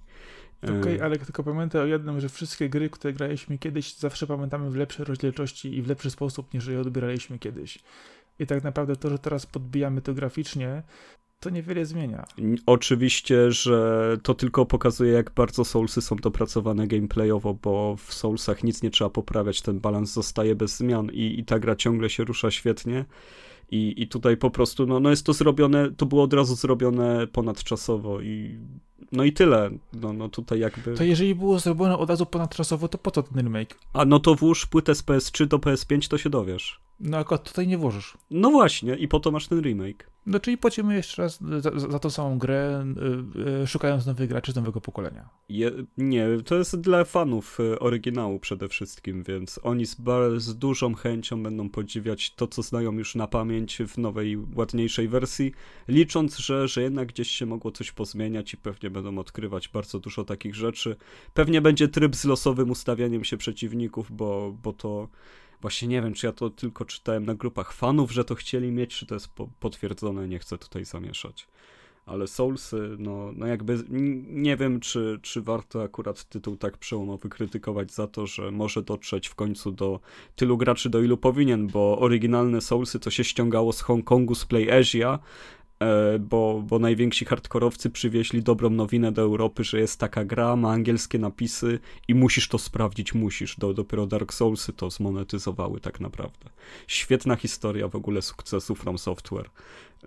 Okej, 0.64 1.01
ale 1.01 1.18
tylko 1.18 1.43
pamiętaj 1.43 1.82
o 1.82 1.86
jednym, 1.86 2.20
że 2.20 2.30
wszystkie 2.30 2.70
gry, 2.70 2.89
które 2.89 3.14
graliśmy 3.14 3.57
kiedyś, 3.57 3.95
zawsze 3.95 4.28
pamiętamy 4.28 4.72
w 4.72 4.76
lepszej 4.76 5.05
rozdzielczości 5.05 5.78
i 5.78 5.82
w 5.82 5.88
lepszy 5.88 6.11
sposób, 6.11 6.53
niż 6.53 6.68
je 6.68 6.80
odbieraliśmy 6.80 7.39
kiedyś. 7.39 7.80
I 8.39 8.47
tak 8.47 8.64
naprawdę 8.64 8.95
to, 8.95 9.09
że 9.09 9.20
teraz 9.20 9.45
podbijamy 9.45 10.01
to 10.01 10.14
graficznie, 10.14 10.84
to 11.39 11.49
niewiele 11.49 11.86
zmienia. 11.86 12.26
Oczywiście, 12.66 13.51
że 13.51 14.18
to 14.24 14.34
tylko 14.34 14.66
pokazuje, 14.66 15.14
jak 15.14 15.32
bardzo 15.32 15.66
Soulsy 15.66 16.01
są 16.01 16.16
dopracowane 16.16 16.88
gameplayowo, 16.88 17.53
bo 17.53 17.95
w 17.95 18.14
Soulsach 18.14 18.64
nic 18.64 18.84
nie 18.84 18.89
trzeba 18.89 19.09
poprawiać, 19.09 19.61
ten 19.61 19.80
balans 19.80 20.14
zostaje 20.14 20.55
bez 20.55 20.78
zmian 20.78 21.11
i, 21.11 21.39
i 21.39 21.45
ta 21.45 21.59
gra 21.59 21.76
ciągle 21.76 22.09
się 22.09 22.24
rusza 22.24 22.51
świetnie. 22.51 23.05
I, 23.72 24.01
I 24.01 24.07
tutaj 24.07 24.38
po 24.38 24.51
prostu, 24.51 24.86
no, 24.86 24.99
no 24.99 25.09
jest 25.09 25.26
to 25.26 25.34
zrobione, 25.34 25.91
to 25.91 26.05
było 26.05 26.24
od 26.24 26.34
razu 26.34 26.55
zrobione 26.55 27.28
ponadczasowo 27.28 28.22
i 28.22 28.59
no 29.12 29.24
i 29.24 29.34
tyle. 29.34 29.70
No, 29.94 30.14
no 30.14 30.30
tutaj 30.30 30.60
jakby... 30.60 30.94
To 30.94 31.04
jeżeli 31.04 31.36
było 31.36 31.60
zrobione 31.60 31.98
od 31.98 32.10
razu 32.10 32.26
ponadczasowo, 32.26 32.88
to 32.88 32.98
po 32.98 33.12
co 33.12 33.24
ten 33.24 33.44
remake? 33.44 33.76
A 33.94 34.06
no 34.06 34.20
to 34.20 34.36
włóż 34.36 34.66
płytę 34.66 34.96
z 34.96 35.04
PS3 35.04 35.46
do 35.46 35.58
PS5, 35.58 36.10
to 36.10 36.18
się 36.18 36.30
dowiesz. 36.30 36.80
No 37.00 37.18
akurat 37.18 37.44
tutaj 37.44 37.68
nie 37.68 37.78
włożysz. 37.78 38.18
No 38.32 38.52
właśnie, 38.52 38.96
i 38.96 39.08
po 39.08 39.20
to 39.20 39.32
masz 39.32 39.48
ten 39.48 39.62
remake. 39.62 40.14
No 40.26 40.39
czyli 40.39 40.58
płacimy 40.58 40.96
jeszcze 40.96 41.22
raz 41.22 41.39
za, 41.60 41.80
za 41.80 42.00
tą 42.00 42.10
samą 42.10 42.38
grę, 42.38 42.86
y, 43.38 43.64
y, 43.64 43.68
szukając 43.68 44.06
nowych 44.06 44.30
graczy 44.30 44.52
z 44.52 44.56
nowego 44.56 44.82
pokolenia. 44.82 45.30
Je, 45.50 45.72
nie, 45.98 46.28
to 46.46 46.56
jest 46.56 46.82
dla 46.82 47.04
fanów 47.04 47.60
e, 47.60 47.80
oryginału 47.80 48.39
przede 48.39 48.68
wszystkim, 48.68 49.24
więc 49.24 49.60
oni 49.64 49.86
z, 49.86 49.98
z 50.38 50.58
dużą 50.58 50.94
chęcią 50.94 51.44
będą 51.44 51.70
podziwiać 51.70 52.36
to, 52.36 52.48
co 52.48 52.62
znają 52.62 52.94
już 52.94 53.16
na 53.16 53.28
pamięć 53.28 53.78
w 53.88 53.98
nowej, 53.98 54.38
ładniejszej 54.56 55.08
wersji, 55.08 55.52
licząc, 55.88 56.38
że, 56.38 56.68
że 56.68 56.82
jednak 56.82 57.08
gdzieś 57.08 57.32
się 57.32 57.46
mogło 57.46 57.72
coś 57.72 57.91
pozmieniać 57.91 58.54
i 58.54 58.58
pewnie 58.58 58.89
będą 58.94 59.18
odkrywać 59.18 59.70
bardzo 59.70 60.00
dużo 60.00 60.24
takich 60.24 60.56
rzeczy. 60.56 60.96
Pewnie 61.34 61.62
będzie 61.62 61.88
tryb 61.88 62.16
z 62.16 62.26
losowym 62.26 62.72
ustawianiem 62.72 63.24
się 63.24 63.38
przeciwników, 63.38 64.12
bo, 64.12 64.56
bo 64.64 64.74
to 64.74 65.08
właśnie 65.62 65.88
nie 65.88 66.02
wiem, 66.02 66.14
czy 66.14 66.26
ja 66.26 66.32
to 66.32 66.50
tylko 66.50 66.86
czytałem 66.86 67.26
na 67.26 67.36
grupach 67.36 67.74
fanów, 67.74 68.12
że 68.12 68.26
to 68.26 68.36
chcieli 68.36 68.72
mieć, 68.72 68.96
czy 68.96 69.06
to 69.06 69.16
jest 69.16 69.28
po, 69.28 69.48
potwierdzone, 69.60 70.28
nie 70.28 70.39
chcę 70.39 70.58
tutaj 70.58 70.86
zamieszać 70.86 71.48
ale 72.06 72.28
Soulsy, 72.28 72.96
no, 73.00 73.32
no 73.36 73.48
jakby 73.48 73.84
nie 74.28 74.58
wiem, 74.58 74.80
czy, 74.80 75.20
czy 75.22 75.41
warto 75.41 75.84
akurat 75.84 76.24
tytuł 76.24 76.58
tak 76.58 76.78
przełomowy 76.78 77.30
krytykować 77.30 77.91
za 77.91 78.08
to, 78.08 78.28
że 78.28 78.52
może 78.52 78.82
dotrzeć 78.82 79.28
w 79.28 79.36
końcu 79.36 79.72
do 79.72 80.00
tylu 80.36 80.58
graczy, 80.58 80.89
do 80.89 81.02
ilu 81.02 81.18
powinien, 81.18 81.68
bo 81.68 82.00
oryginalne 82.00 82.62
Soulsy 82.62 83.00
to 83.00 83.12
się 83.12 83.24
ściągało 83.24 83.74
z 83.74 83.82
Hongkongu, 83.82 84.36
z 84.36 84.46
PlayAsia, 84.46 85.20
bo, 86.19 86.63
bo 86.67 86.79
najwięksi 86.79 87.25
hardkorowcy 87.25 87.89
przywieźli 87.89 88.43
dobrą 88.43 88.69
nowinę 88.69 89.11
do 89.11 89.21
Europy, 89.21 89.63
że 89.63 89.79
jest 89.79 89.99
taka 89.99 90.25
gra, 90.25 90.55
ma 90.55 90.71
angielskie 90.71 91.19
napisy 91.19 91.79
i 92.07 92.15
musisz 92.15 92.47
to 92.47 92.57
sprawdzić, 92.57 93.13
musisz. 93.13 93.55
Do, 93.57 93.73
dopiero 93.73 94.07
Dark 94.07 94.34
Soulsy 94.34 94.73
to 94.73 94.89
zmonetyzowały 94.89 95.79
tak 95.79 95.99
naprawdę. 95.99 96.49
Świetna 96.88 97.36
historia 97.36 97.88
w 97.88 97.95
ogóle 97.95 98.21
sukcesu 98.21 98.75
From 98.75 98.97
Software. 98.97 99.49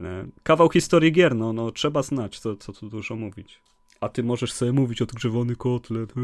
E, 0.01 0.27
Kawał 0.43 0.71
historii 0.71 1.13
gier, 1.13 1.35
no, 1.35 1.53
no 1.53 1.71
trzeba 1.71 2.03
znać, 2.03 2.39
co, 2.39 2.57
co 2.57 2.73
tu 2.73 2.89
dużo 2.89 3.17
mówić. 3.17 3.61
A 4.01 4.09
ty 4.09 4.23
możesz 4.23 4.53
sobie 4.53 4.73
mówić 4.73 5.03
odgrzewany 5.03 5.57
kotlet, 5.57 6.11
e, 6.11 6.15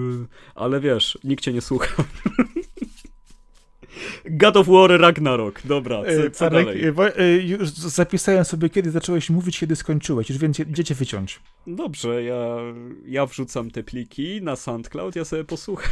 ale 0.55 0.81
wiesz, 0.81 1.19
nikt 1.25 1.45
cię 1.45 1.53
nie 1.53 1.61
słucha. 1.61 2.05
God 4.31 4.57
of 4.57 4.67
War 4.69 5.01
Ragnarok, 5.01 5.61
dobra, 5.65 6.03
co, 6.03 6.31
co 6.31 6.45
Parek, 6.51 6.67
dalej? 6.67 6.85
y, 7.21 7.43
już 7.43 7.69
zapisałem 7.71 8.45
sobie, 8.45 8.69
kiedy 8.71 8.91
zacząłeś 8.91 9.31
mówić, 9.31 9.59
kiedy 9.59 9.77
skończyłeś. 9.77 10.29
Już 10.31 10.39
wiem, 10.39 10.53
gdzie- 10.69 10.85
cię 10.85 10.95
wyciąć. 10.95 11.41
Dobrze, 11.67 12.23
ja, 12.25 12.57
ja 13.07 13.27
wrzucam 13.27 13.71
te 13.71 13.83
pliki 13.83 14.43
na 14.43 14.57
SoundCloud, 14.57 15.17
ja 15.17 15.25
sobie 15.25 15.45
posłucham, 15.45 15.91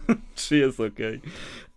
czy 0.34 0.56
jest 0.56 0.80
okej. 0.80 1.20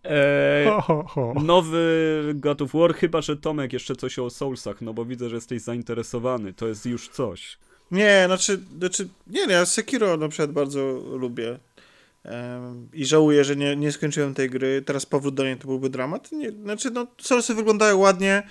Eee, 0.04 0.66
Ho, 0.68 0.82
ho, 0.82 1.04
ho. 1.08 1.34
Nowy 1.44 2.22
God 2.36 2.62
of 2.62 2.72
War, 2.74 2.96
chyba 2.96 3.22
że 3.22 3.38
Tomek 3.38 3.74
jeszcze 3.74 3.96
coś 3.96 4.20
o 4.20 4.30
Soulsach, 4.30 4.82
no 4.82 4.94
bo 4.94 5.06
widzę, 5.06 5.30
że 5.30 5.36
jesteś 5.36 5.62
zainteresowany, 5.62 6.54
to 6.54 6.68
jest 6.68 6.86
już 6.86 7.10
coś. 7.10 7.58
Nie, 7.92 8.24
znaczy, 8.26 8.60
znaczy 8.80 9.08
nie, 9.28 9.48
nie, 9.48 9.54
ja 9.54 9.66
Sekiro 9.66 10.18
na 10.18 10.28
przykład 10.30 10.52
bardzo 10.52 10.80
lubię. 11.18 11.60
I 12.94 13.06
żałuję, 13.06 13.44
że 13.44 13.56
nie, 13.56 13.76
nie 13.76 13.92
skończyłem 13.92 14.34
tej 14.34 14.50
gry. 14.50 14.82
Teraz 14.82 15.06
powrót 15.06 15.36
do 15.36 15.44
niej 15.44 15.58
to 15.58 15.68
byłby 15.68 15.90
dramat. 15.90 16.32
Nie, 16.32 16.52
znaczy, 16.52 16.92
no, 16.92 17.08
Soulsy 17.22 17.54
wyglądają 17.54 17.98
ładnie. 17.98 18.44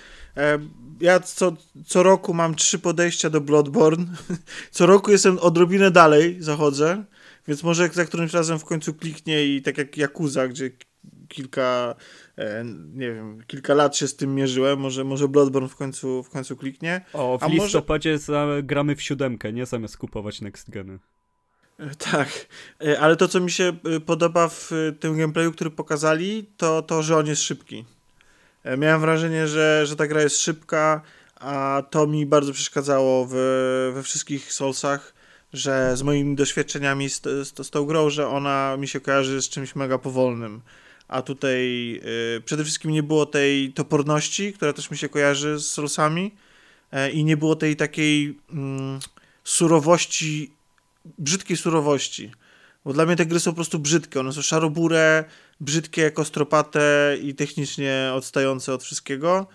Ja 1.01 1.19
co, 1.19 1.53
co 1.85 2.03
roku 2.03 2.33
mam 2.33 2.55
trzy 2.55 2.79
podejścia 2.79 3.29
do 3.29 3.41
Bloodborne. 3.41 4.05
co 4.71 4.85
roku 4.85 5.11
jestem 5.11 5.39
odrobinę 5.39 5.91
dalej, 5.91 6.37
zachodzę. 6.39 7.03
Więc 7.47 7.63
może 7.63 7.89
za 7.89 8.05
którymś 8.05 8.33
razem 8.33 8.59
w 8.59 8.65
końcu 8.65 8.93
kliknie 8.93 9.45
i 9.45 9.61
tak 9.61 9.77
jak 9.77 9.97
Yakuza, 9.97 10.47
gdzie 10.47 10.71
kilka, 11.27 11.95
e, 12.37 12.65
nie 12.93 13.13
wiem, 13.13 13.43
kilka 13.47 13.73
lat 13.73 13.97
się 13.97 14.07
z 14.07 14.15
tym 14.15 14.35
mierzyłem, 14.35 14.79
może, 14.79 15.03
może 15.03 15.27
Bloodborne 15.27 15.69
w 15.69 15.75
końcu, 15.75 16.23
w 16.23 16.29
końcu 16.29 16.55
kliknie. 16.57 17.01
O, 17.13 17.37
w 17.37 17.43
A 17.43 17.47
może- 17.47 17.63
listopadzie 17.63 18.17
zagramy 18.17 18.95
w 18.95 19.01
siódemkę, 19.01 19.53
nie 19.53 19.65
zamiast 19.65 19.97
kupować 19.97 20.41
Next 20.41 20.69
Geny. 20.69 20.99
Tak, 22.11 22.47
E, 22.85 22.99
ale 22.99 23.15
to, 23.15 23.27
co 23.27 23.39
mi 23.39 23.51
się 23.51 23.73
e, 23.95 23.99
podoba 23.99 24.47
w 24.47 24.71
e, 24.71 24.91
tym 24.91 25.17
gameplayu, 25.17 25.51
który 25.51 25.69
pokazali, 25.69 26.45
to 26.57 26.81
to, 26.81 27.03
że 27.03 27.17
on 27.17 27.27
jest 27.27 27.41
szybki. 27.41 27.85
Miałem 28.77 29.01
wrażenie, 29.01 29.47
że, 29.47 29.85
że 29.85 29.95
ta 29.95 30.07
gra 30.07 30.21
jest 30.21 30.41
szybka, 30.41 31.01
a 31.35 31.83
to 31.89 32.07
mi 32.07 32.25
bardzo 32.25 32.53
przeszkadzało 32.53 33.27
w, 33.29 33.33
we 33.93 34.03
wszystkich 34.03 34.53
Soulsach, 34.53 35.13
że 35.53 35.97
z 35.97 36.03
moimi 36.03 36.35
doświadczeniami 36.35 37.09
z, 37.09 37.21
z, 37.21 37.67
z 37.67 37.69
tą 37.69 37.85
grą, 37.85 38.09
że 38.09 38.27
ona 38.27 38.77
mi 38.77 38.87
się 38.87 38.99
kojarzy 38.99 39.41
z 39.41 39.49
czymś 39.49 39.75
mega 39.75 39.97
powolnym. 39.97 40.61
A 41.07 41.21
tutaj 41.21 42.01
przede 42.45 42.63
wszystkim 42.63 42.91
nie 42.91 43.03
było 43.03 43.25
tej 43.25 43.73
toporności, 43.73 44.53
która 44.53 44.73
też 44.73 44.91
mi 44.91 44.97
się 44.97 45.09
kojarzy 45.09 45.59
z 45.59 45.69
Soulsami 45.69 46.35
i 47.13 47.23
nie 47.23 47.37
było 47.37 47.55
tej 47.55 47.75
takiej 47.75 48.39
mm, 48.51 48.99
surowości 49.43 50.51
brzydkiej 51.05 51.57
surowości. 51.57 52.31
Bo 52.85 52.93
dla 52.93 53.05
mnie 53.05 53.15
te 53.15 53.25
gry 53.25 53.39
są 53.39 53.51
po 53.51 53.55
prostu 53.55 53.79
brzydkie. 53.79 54.19
One 54.19 54.33
są 54.33 54.41
szarobure, 54.41 55.23
brzydkie, 55.59 56.11
kostropate 56.11 57.17
i 57.21 57.35
technicznie 57.35 58.11
odstające 58.13 58.73
od 58.73 58.83
wszystkiego. 58.83 59.47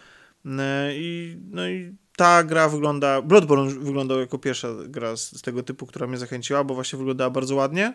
E, 0.47 0.91
I, 0.95 1.37
no 1.51 1.69
i 1.69 1.95
ta 2.17 2.45
gra 2.45 2.69
wygląda. 2.69 3.23
Bloodborne 3.23 3.71
wyglądał 3.71 4.21
jako 4.21 4.39
pierwsza 4.39 4.69
gra 4.87 5.17
z, 5.17 5.37
z, 5.37 5.43
tego 5.43 5.63
typu, 5.63 5.87
która 5.87 6.07
mnie 6.07 6.19
zachęciła, 6.19 6.65
bo 6.65 6.75
właśnie 6.75 6.99
wyglądała 6.99 7.31
bardzo 7.31 7.55
ładnie. 7.55 7.95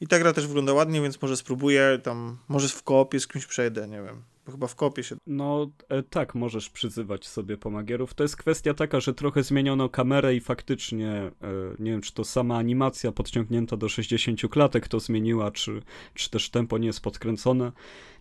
I 0.00 0.06
ta 0.06 0.18
gra 0.18 0.32
też 0.32 0.46
wygląda 0.46 0.72
ładnie, 0.72 1.02
więc 1.02 1.22
może 1.22 1.36
spróbuję 1.36 2.00
tam, 2.02 2.38
może 2.48 2.68
w 2.68 2.82
koopie 2.82 3.20
z 3.20 3.26
kimś 3.26 3.46
przejdę, 3.46 3.88
nie 3.88 4.02
wiem. 4.02 4.22
Bo 4.46 4.52
chyba 4.52 4.66
w 4.66 4.74
kopie 4.74 5.02
się. 5.02 5.16
No 5.26 5.70
e, 5.88 6.02
tak, 6.02 6.34
możesz 6.34 6.70
przyzywać 6.70 7.26
sobie 7.26 7.56
pomagierów. 7.56 8.14
To 8.14 8.24
jest 8.24 8.36
kwestia 8.36 8.74
taka, 8.74 9.00
że 9.00 9.14
trochę 9.14 9.42
zmieniono 9.42 9.88
kamerę 9.88 10.34
i 10.34 10.40
faktycznie 10.40 11.10
e, 11.10 11.32
nie 11.78 11.90
wiem, 11.90 12.00
czy 12.00 12.14
to 12.14 12.24
sama 12.24 12.56
animacja 12.56 13.12
podciągnięta 13.12 13.76
do 13.76 13.88
60 13.88 14.40
klatek 14.50 14.88
to 14.88 15.00
zmieniła, 15.00 15.50
czy, 15.50 15.82
czy 16.14 16.30
też 16.30 16.50
tempo 16.50 16.78
nie 16.78 16.86
jest 16.86 17.00
podkręcone. 17.00 17.72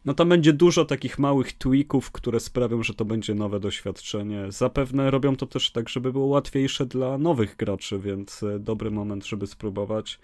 No 0.05 0.13
tam 0.13 0.29
będzie 0.29 0.53
dużo 0.53 0.85
takich 0.85 1.19
małych 1.19 1.53
tweaków, 1.53 2.11
które 2.11 2.39
sprawią, 2.39 2.83
że 2.83 2.93
to 2.93 3.05
będzie 3.05 3.35
nowe 3.35 3.59
doświadczenie. 3.59 4.45
Zapewne 4.49 5.11
robią 5.11 5.35
to 5.35 5.47
też 5.47 5.71
tak, 5.71 5.89
żeby 5.89 6.11
było 6.11 6.25
łatwiejsze 6.25 6.85
dla 6.85 7.17
nowych 7.17 7.55
graczy, 7.55 7.99
więc 7.99 8.43
e, 8.43 8.59
dobry 8.59 8.91
moment, 8.91 9.25
żeby 9.25 9.47
spróbować. 9.47 10.19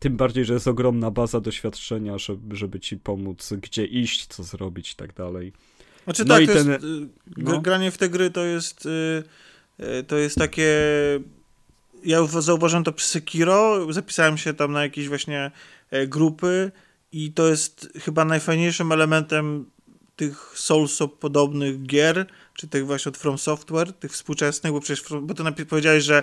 Tym 0.00 0.16
bardziej, 0.16 0.44
że 0.44 0.54
jest 0.54 0.68
ogromna 0.68 1.10
baza 1.10 1.40
doświadczenia, 1.40 2.18
żeby, 2.18 2.56
żeby 2.56 2.80
ci 2.80 2.96
pomóc, 2.96 3.52
gdzie 3.60 3.84
iść, 3.84 4.26
co 4.26 4.42
zrobić 4.42 4.92
i 4.92 4.96
tak 4.96 5.14
dalej. 5.14 5.52
Znaczy 6.04 6.24
no 6.24 6.34
tak, 6.34 6.42
i 6.44 6.46
ten... 6.46 6.70
jest, 6.70 6.84
y, 6.84 7.08
no. 7.36 7.60
granie 7.60 7.90
w 7.90 7.98
te 7.98 8.08
gry 8.08 8.30
to 8.30 8.44
jest 8.44 8.86
y, 8.86 9.22
y, 9.80 10.04
to 10.04 10.16
jest 10.16 10.36
takie 10.36 10.70
ja 12.04 12.26
zauważyłem 12.26 12.84
to 12.84 12.92
przy 12.92 13.06
Sekiro, 13.06 13.92
zapisałem 13.92 14.38
się 14.38 14.54
tam 14.54 14.72
na 14.72 14.82
jakieś 14.82 15.08
właśnie 15.08 15.50
e, 15.90 16.06
grupy 16.06 16.72
i 17.12 17.32
to 17.32 17.48
jest 17.48 17.88
chyba 18.00 18.24
najfajniejszym 18.24 18.92
elementem 18.92 19.70
tych 20.16 20.52
Souls-podobnych 20.54 21.82
gier, 21.82 22.26
czy 22.54 22.68
tych 22.68 22.86
właśnie 22.86 23.10
od 23.10 23.16
From 23.16 23.38
Software, 23.38 23.92
tych 23.92 24.12
współczesnych, 24.12 24.72
bo 24.72 24.80
przecież, 24.80 25.04
bo 25.22 25.34
ty 25.34 25.66
powiedziałeś, 25.66 26.04
że 26.04 26.22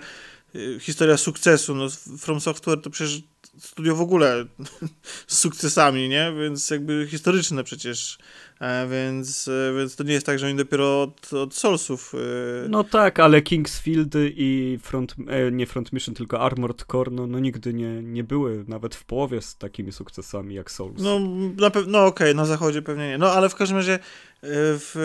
historia 0.79 1.17
sukcesu, 1.17 1.75
no 1.75 1.89
From 2.17 2.39
Software 2.39 2.81
to 2.81 2.89
przecież 2.89 3.21
studio 3.59 3.95
w 3.95 4.01
ogóle 4.01 4.45
z 5.27 5.38
sukcesami, 5.38 6.09
nie? 6.09 6.34
Więc 6.41 6.69
jakby 6.69 7.07
historyczne 7.11 7.63
przecież. 7.63 8.17
E, 8.59 8.88
więc, 8.88 9.47
e, 9.47 9.73
więc 9.77 9.95
to 9.95 10.03
nie 10.03 10.13
jest 10.13 10.25
tak, 10.25 10.39
że 10.39 10.47
oni 10.47 10.55
dopiero 10.55 11.01
od, 11.01 11.34
od 11.34 11.55
Soulsów. 11.55 12.13
E... 12.15 12.69
No 12.69 12.84
tak, 12.84 13.19
ale 13.19 13.41
Kingsfield 13.41 14.13
i 14.17 14.79
Front, 14.81 15.15
nie 15.51 15.65
Front 15.65 15.93
Mission, 15.93 16.15
tylko 16.15 16.41
Armored 16.41 16.85
Core, 16.91 17.11
no, 17.11 17.27
no 17.27 17.39
nigdy 17.39 17.73
nie, 17.73 18.03
nie 18.03 18.23
były 18.23 18.65
nawet 18.67 18.95
w 18.95 19.05
połowie 19.05 19.41
z 19.41 19.57
takimi 19.57 19.91
sukcesami 19.91 20.55
jak 20.55 20.71
Souls. 20.71 21.01
No, 21.01 21.19
na 21.57 21.69
pe- 21.69 21.88
no 21.88 22.05
okej, 22.05 22.27
okay, 22.27 22.34
na 22.34 22.45
zachodzie 22.45 22.81
pewnie 22.81 23.07
nie. 23.07 23.17
No 23.17 23.31
ale 23.31 23.49
w 23.49 23.55
każdym 23.55 23.77
razie 23.77 23.99
w, 24.43 24.95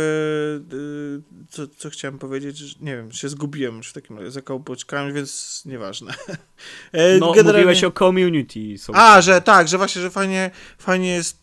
co, 1.51 1.69
co 1.69 1.91
chciałem 1.91 2.19
powiedzieć, 2.19 2.81
nie 2.81 2.97
wiem, 2.97 3.13
się 3.13 3.29
zgubiłem 3.29 3.77
już 3.77 3.89
w 3.91 3.93
takim 3.93 4.19
razie, 4.19 4.31
zakołpoczkałem, 4.31 5.15
więc 5.15 5.63
nieważne. 5.67 6.15
No, 7.21 7.33
Generalnie... 7.33 7.53
mówiłeś 7.53 7.85
o 7.85 7.91
community. 7.91 8.75
A, 8.93 9.21
że 9.21 9.41
tak, 9.41 9.69
że 9.69 9.79
właśnie, 9.79 10.03
że 10.03 10.11
fajnie, 10.11 10.51
fajnie 10.79 11.09
jest 11.09 11.42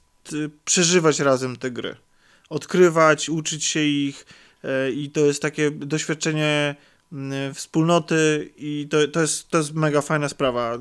przeżywać 0.66 1.20
razem 1.20 1.56
te 1.56 1.72
gry. 1.72 1.96
Odkrywać, 2.50 3.30
uczyć 3.30 3.66
się 3.66 3.80
ich 3.80 4.26
e, 4.64 4.92
i 4.92 5.10
to 5.10 5.20
jest 5.20 5.42
takie 5.42 5.72
doświadczenie 5.72 6.76
wspólnoty 7.54 8.50
i 8.58 8.88
to, 8.90 9.08
to, 9.08 9.22
jest, 9.22 9.50
to 9.50 9.58
jest 9.58 9.74
mega 9.74 10.02
fajna 10.02 10.30
sprawa 10.30 10.78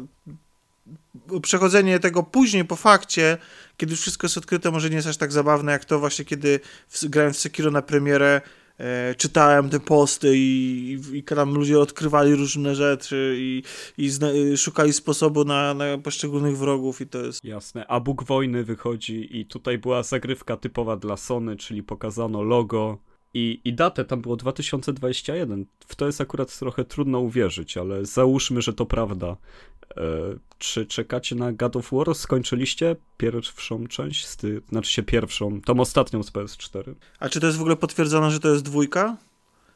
przechodzenie 1.43 2.01
tego 2.01 2.23
później 2.23 2.65
po 2.65 2.77
fakcie, 2.77 3.39
kiedy 3.77 3.93
już 3.93 4.01
wszystko 4.01 4.25
jest 4.25 4.39
odkryte, 4.39 4.71
może 4.71 4.91
nie 4.91 4.97
jest 4.97 5.09
aż 5.09 5.17
tak 5.17 5.33
zabawne, 5.33 5.73
jak 5.73 5.85
to 5.85 5.99
właśnie 5.99 6.25
kiedy 6.25 6.61
w, 6.89 7.05
grałem 7.05 7.33
w 7.33 7.39
Sekiro 7.39 7.71
na 7.71 7.83
premierę, 7.83 8.41
e, 8.79 9.15
czytałem 9.15 9.71
te 9.71 9.81
posty 9.81 10.37
i, 10.37 10.99
i, 11.13 11.19
i 11.19 11.23
tam 11.23 11.55
ludzie 11.55 11.81
odkrywali 11.81 12.35
różne 12.35 12.75
rzeczy 12.75 13.35
i, 13.39 13.63
i 13.99 14.09
zna, 14.09 14.29
szukali 14.57 14.93
sposobu 14.93 15.45
na, 15.45 15.75
na 15.75 15.99
poszczególnych 15.99 16.59
wrogów 16.59 17.01
i 17.01 17.07
to 17.07 17.19
jest... 17.19 17.45
Jasne, 17.45 17.87
a 17.87 18.01
Bóg 18.01 18.25
Wojny 18.25 18.65
wychodzi 18.65 19.39
i 19.39 19.47
tutaj 19.47 19.79
była 19.79 20.03
zagrywka 20.03 20.57
typowa 20.57 20.97
dla 20.97 21.17
Sony, 21.17 21.57
czyli 21.57 21.83
pokazano 21.83 22.43
logo 22.43 23.08
i, 23.39 23.61
I 23.65 23.73
datę 23.75 24.05
tam 24.05 24.21
było 24.21 24.37
2021. 24.37 25.67
W 25.87 25.97
to 25.97 26.07
jest 26.07 26.21
akurat 26.21 26.59
trochę 26.59 26.85
trudno 26.85 27.21
uwierzyć, 27.21 27.77
ale 27.77 28.07
załóżmy, 28.07 28.63
że 28.63 28.73
to 28.73 28.87
prawda. 28.87 29.37
E, 29.97 30.03
czy 30.59 30.87
czekacie 30.87 31.37
na 31.37 31.53
God 31.53 31.77
of 31.77 31.91
War? 31.93 32.15
Skończyliście 32.15 32.97
pierwszą 33.17 33.87
część, 33.87 34.27
z 34.27 34.37
ty, 34.37 34.63
znaczy 34.69 34.93
się 34.93 35.03
pierwszą, 35.03 35.61
tą 35.61 35.81
ostatnią 35.81 36.23
z 36.23 36.31
PS4. 36.33 36.95
A 37.21 37.29
czy 37.29 37.41
to 37.41 37.47
jest 37.47 37.59
w 37.59 37.61
ogóle 37.61 37.77
potwierdzone, 37.77 38.31
że 38.31 38.41
to 38.41 38.49
jest 38.49 38.65
dwójka? 38.65 39.17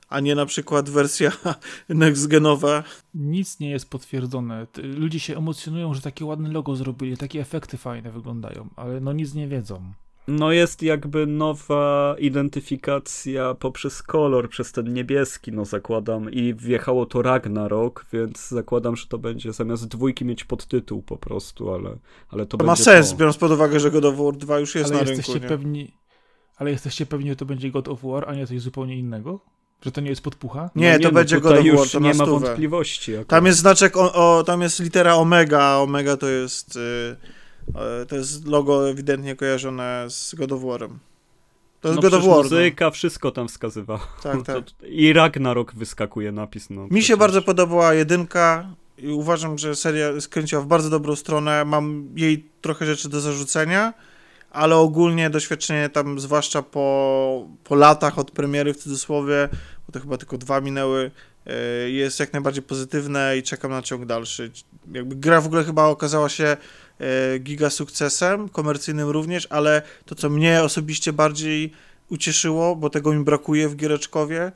A 0.09 0.20
nie 0.20 0.34
na 0.34 0.47
przykład 0.47 0.90
wersja 0.90 1.32
next-genowa? 1.89 2.82
Nic 3.14 3.60
nie 3.60 3.70
jest 3.70 3.90
potwierdzone. 3.90 4.66
Ludzie 4.82 5.20
się 5.20 5.39
emocjonują, 5.39 5.94
że 5.94 6.01
takie 6.01 6.24
ładne 6.24 6.48
logo 6.48 6.76
zrobili, 6.76 7.16
takie 7.16 7.40
efekty 7.40 7.76
fajne 7.76 8.10
wyglądają, 8.10 8.68
ale 8.76 9.01
no 9.01 9.12
nic 9.12 9.34
nie 9.34 9.48
wiedzą. 9.48 9.93
No 10.28 10.52
jest 10.52 10.82
jakby 10.82 11.26
nowa 11.26 12.16
identyfikacja 12.18 13.54
poprzez 13.54 14.02
kolor, 14.02 14.48
przez 14.48 14.72
ten 14.72 14.92
niebieski, 14.92 15.52
no 15.52 15.64
zakładam, 15.64 16.30
i 16.30 16.54
wjechało 16.54 17.06
to 17.06 17.22
Ragnarok, 17.22 18.06
więc 18.12 18.48
zakładam, 18.48 18.96
że 18.96 19.06
to 19.06 19.18
będzie 19.18 19.52
zamiast 19.52 19.88
dwójki 19.88 20.24
mieć 20.24 20.44
podtytuł 20.44 21.02
po 21.02 21.16
prostu, 21.16 21.74
ale, 21.74 21.96
ale 22.28 22.46
to, 22.46 22.56
to 22.56 22.66
ma 22.66 22.76
sens, 22.76 23.10
to... 23.10 23.16
biorąc 23.16 23.36
pod 23.36 23.52
uwagę, 23.52 23.80
że 23.80 23.90
God 23.90 24.04
of 24.04 24.16
War 24.16 24.36
2 24.36 24.58
już 24.58 24.74
jest 24.74 24.90
ale 24.90 25.02
na 25.02 25.08
jesteście 25.08 25.32
rynku. 25.32 25.48
Pewni, 25.48 25.96
ale 26.56 26.70
jesteście 26.70 27.06
pewni, 27.06 27.28
że 27.28 27.36
to 27.36 27.44
będzie 27.44 27.70
God 27.70 27.88
of 27.88 28.02
War, 28.02 28.28
a 28.28 28.34
nie 28.34 28.46
coś 28.46 28.60
zupełnie 28.60 28.98
innego? 28.98 29.40
Że 29.84 29.92
to 29.92 30.00
nie 30.00 30.10
jest 30.10 30.22
podpucha? 30.22 30.70
Nie, 30.76 30.92
no 30.92 30.98
nie 30.98 31.02
to 31.02 31.08
no, 31.08 31.14
będzie 31.14 31.40
God 31.40 31.58
of 31.58 31.66
War, 31.66 31.88
to 31.88 32.00
nie 32.00 32.14
ma 32.14 32.26
wątpliwości. 32.26 33.12
Akurat. 33.12 33.28
Tam 33.28 33.46
jest 33.46 33.58
znaczek, 33.58 33.96
o, 33.96 34.12
o, 34.38 34.44
tam 34.44 34.62
jest 34.62 34.80
litera 34.80 35.14
Omega, 35.14 35.76
Omega 35.76 36.16
to 36.16 36.28
jest... 36.28 36.76
Yy 36.76 37.41
to 38.09 38.16
jest 38.16 38.47
logo 38.47 38.90
ewidentnie 38.90 39.36
kojarzone 39.36 40.06
z 40.09 40.34
God 40.34 40.52
of 40.52 40.60
War'em. 40.62 40.98
To 41.82 41.89
jest 41.89 42.02
no 42.02 42.02
God 42.02 42.14
of 42.14 42.24
War. 42.24 42.36
No. 42.36 42.43
muzyka, 42.43 42.84
no. 42.84 42.90
wszystko 42.90 43.30
tam 43.30 43.48
wskazywa. 43.48 44.06
Tak, 44.22 44.43
tak. 44.47 44.64
I 44.82 45.12
Ragnarok 45.12 45.74
wyskakuje 45.74 46.32
napis. 46.32 46.70
No, 46.70 46.82
Mi 46.82 46.89
przecież. 46.89 47.06
się 47.06 47.16
bardzo 47.16 47.43
podobała 47.43 47.94
jedynka 47.94 48.66
i 48.98 49.09
uważam, 49.09 49.59
że 49.59 49.76
seria 49.76 50.20
skręciła 50.20 50.62
w 50.62 50.66
bardzo 50.66 50.90
dobrą 50.90 51.16
stronę. 51.16 51.64
Mam 51.64 52.09
jej 52.16 52.47
trochę 52.60 52.86
rzeczy 52.86 53.09
do 53.09 53.20
zarzucenia, 53.20 53.94
ale 54.51 54.76
ogólnie 54.76 55.30
doświadczenie 55.30 55.89
tam, 55.89 56.20
zwłaszcza 56.20 56.62
po, 56.62 57.47
po 57.64 57.74
latach 57.74 58.18
od 58.18 58.30
premiery 58.30 58.74
w 58.74 58.76
cudzysłowie, 58.76 59.48
bo 59.86 59.93
to 59.93 60.01
chyba 60.01 60.18
tylko 60.18 60.39
dwa 60.39 60.60
minęły, 60.60 61.10
e, 61.47 61.90
jest 61.90 62.20
jak 62.20 62.32
najbardziej 62.32 62.62
pozytywne 62.62 63.36
i 63.39 63.43
czekam 63.43 63.70
na 63.70 63.82
ciąg 63.82 64.06
dalszy. 64.06 64.51
Jakby 64.93 65.16
gra 65.16 65.40
w 65.40 65.47
ogóle 65.47 65.64
chyba 65.64 65.84
okazała 65.84 66.28
się 66.28 66.44
E, 66.44 66.56
giga 67.40 67.70
sukcesem, 67.70 68.48
komercyjnym 68.48 69.09
również, 69.09 69.47
ale 69.51 69.82
to, 70.05 70.14
co 70.14 70.31
mnie 70.31 70.62
osobiście 70.62 71.12
bardziej 71.12 71.73
ucieszyło, 72.09 72.77
bo 72.77 72.90
tego 72.90 73.12
mi 73.12 73.24
brakuje 73.24 73.69
w 73.69 73.77
Giereczkowie, 73.77 74.52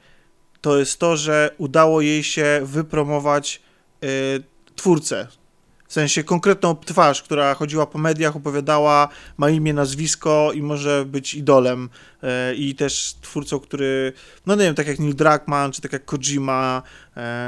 to 0.60 0.78
jest 0.78 0.98
to, 0.98 1.16
że 1.16 1.50
udało 1.58 2.00
jej 2.00 2.24
się 2.24 2.60
wypromować 2.64 3.62
y, 4.04 4.42
twórcę. 4.76 5.28
W 5.88 5.92
sensie 5.92 6.24
konkretną 6.24 6.76
twarz, 6.76 7.22
która 7.22 7.54
chodziła 7.54 7.86
po 7.86 7.98
mediach, 7.98 8.36
opowiadała, 8.36 9.08
ma 9.36 9.50
imię, 9.50 9.74
nazwisko 9.74 10.50
i 10.54 10.62
może 10.62 11.04
być 11.04 11.34
idolem. 11.34 11.88
Y, 12.22 12.54
I 12.54 12.74
też 12.74 13.16
twórcą, 13.20 13.60
który, 13.60 14.12
no 14.46 14.54
nie 14.54 14.64
wiem, 14.64 14.74
tak 14.74 14.86
jak 14.86 14.98
Neil 14.98 15.14
Druckmann, 15.14 15.72
czy 15.72 15.82
tak 15.82 15.92
jak 15.92 16.04
Kojima, 16.04 16.82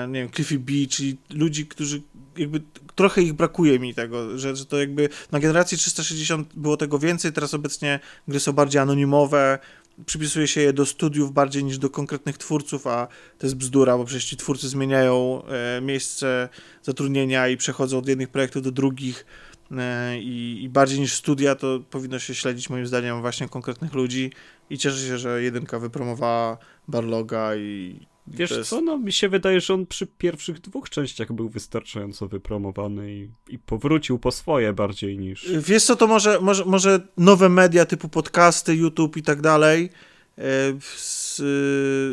nie 0.09 0.21
wiem, 0.21 0.31
Cliffy 0.31 0.59
B, 0.59 0.73
czyli 0.91 1.17
ludzi, 1.31 1.67
którzy 1.67 2.03
jakby 2.37 2.61
trochę 2.99 3.23
ich 3.23 3.33
brakuje 3.33 3.79
mi 3.79 3.95
tego, 3.95 4.39
że, 4.39 4.57
że 4.57 4.67
to 4.67 4.79
jakby 4.79 5.09
na 5.33 5.41
generacji 5.41 5.79
360 5.79 6.49
było 6.55 6.77
tego 6.77 6.99
więcej, 6.99 7.33
teraz 7.33 7.55
obecnie 7.55 8.01
gry 8.29 8.41
są 8.41 8.53
bardziej 8.53 8.81
anonimowe, 8.81 9.59
przypisuje 10.07 10.49
się 10.49 10.61
je 10.61 10.73
do 10.73 10.87
studiów 10.87 11.33
bardziej 11.33 11.65
niż 11.65 11.79
do 11.79 11.91
konkretnych 11.91 12.39
twórców, 12.39 12.87
a 12.87 13.09
to 13.39 13.47
jest 13.47 13.57
bzdura, 13.57 13.99
bo 13.99 14.05
przecież 14.05 14.25
ci 14.25 14.37
twórcy 14.37 14.69
zmieniają 14.69 15.43
e, 15.45 15.81
miejsce 15.81 16.49
zatrudnienia 16.83 17.49
i 17.49 17.57
przechodzą 17.57 17.99
od 17.99 18.09
jednych 18.09 18.29
projektów 18.29 18.63
do 18.63 18.73
drugich 18.73 19.27
e, 19.71 20.19
i, 20.19 20.65
i, 20.65 20.69
bardziej 20.69 21.01
niż 21.01 21.15
studia 21.15 21.55
to 21.55 21.81
powinno 21.91 22.19
się 22.19 22.35
śledzić 22.35 22.71
moim 22.71 22.87
zdaniem 22.87 23.21
właśnie 23.21 23.49
konkretnych 23.49 23.95
ludzi. 23.95 24.33
I 24.71 24.79
cieszę 24.79 25.07
się, 25.07 25.19
że 25.19 25.43
jedynka 25.43 25.79
wypromowała 25.79 26.59
Barloga 26.89 27.57
i 27.57 28.01
Wiesz 28.31 28.51
jest... 28.51 28.71
co, 28.71 28.81
no 28.81 28.99
mi 28.99 29.13
się 29.13 29.29
wydaje, 29.29 29.61
że 29.61 29.75
on 29.75 29.87
przy 29.87 30.07
pierwszych 30.07 30.61
dwóch 30.61 30.91
częściach 30.91 31.33
był 31.33 31.49
wystarczająco 31.49 32.29
wypromowany 32.29 33.15
i, 33.15 33.29
i 33.49 33.59
powrócił 33.59 34.19
po 34.19 34.33
swoje 34.33 34.73
bardziej 34.73 35.19
niż... 35.19 35.53
Wiesz 35.59 35.85
co, 35.85 35.97
to 35.97 36.07
może, 36.07 36.41
może, 36.41 36.65
może 36.65 37.01
nowe 37.17 37.49
media 37.49 37.87
typu 37.87 38.09
podcasty, 38.09 38.75
YouTube 38.75 39.17
i 39.17 39.23
tak 39.23 39.41
dalej 39.41 39.91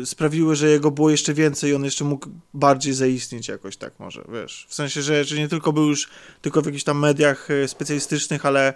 sprawiły, 0.04 0.56
że 0.56 0.68
jego 0.68 0.90
było 0.90 1.10
jeszcze 1.10 1.34
więcej 1.34 1.70
i 1.70 1.74
on 1.74 1.84
jeszcze 1.84 2.04
mógł 2.04 2.28
bardziej 2.54 2.92
zaistnieć 2.92 3.48
jakoś 3.48 3.76
tak 3.76 3.92
może, 3.98 4.24
wiesz. 4.32 4.66
W 4.68 4.74
sensie, 4.74 5.02
że, 5.02 5.24
że 5.24 5.36
nie 5.36 5.48
tylko 5.48 5.72
był 5.72 5.88
już 5.88 6.08
tylko 6.42 6.62
w 6.62 6.66
jakichś 6.66 6.84
tam 6.84 6.98
mediach 6.98 7.48
specjalistycznych, 7.66 8.46
ale 8.46 8.74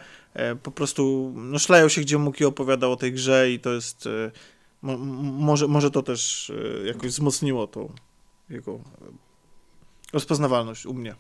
po 0.63 0.71
prostu 0.71 1.33
no, 1.37 1.59
szlajał 1.59 1.91
się 1.91 2.01
gdzie 2.01 2.19
mógł 2.19 2.43
i 2.43 2.45
opowiadał 2.45 2.93
o 2.93 2.97
tej 2.97 3.13
grze 3.13 3.51
i 3.51 3.61
to 3.61 3.73
jest 3.73 4.09
może, 4.83 5.69
może 5.69 5.91
to 5.91 6.03
też 6.03 6.53
jakoś 6.87 7.11
wzmocniło 7.11 7.67
tą 7.67 7.93
jego 8.51 8.81
rozpoznawalność 10.13 10.87
u 10.87 10.95
mnie. 10.95 11.15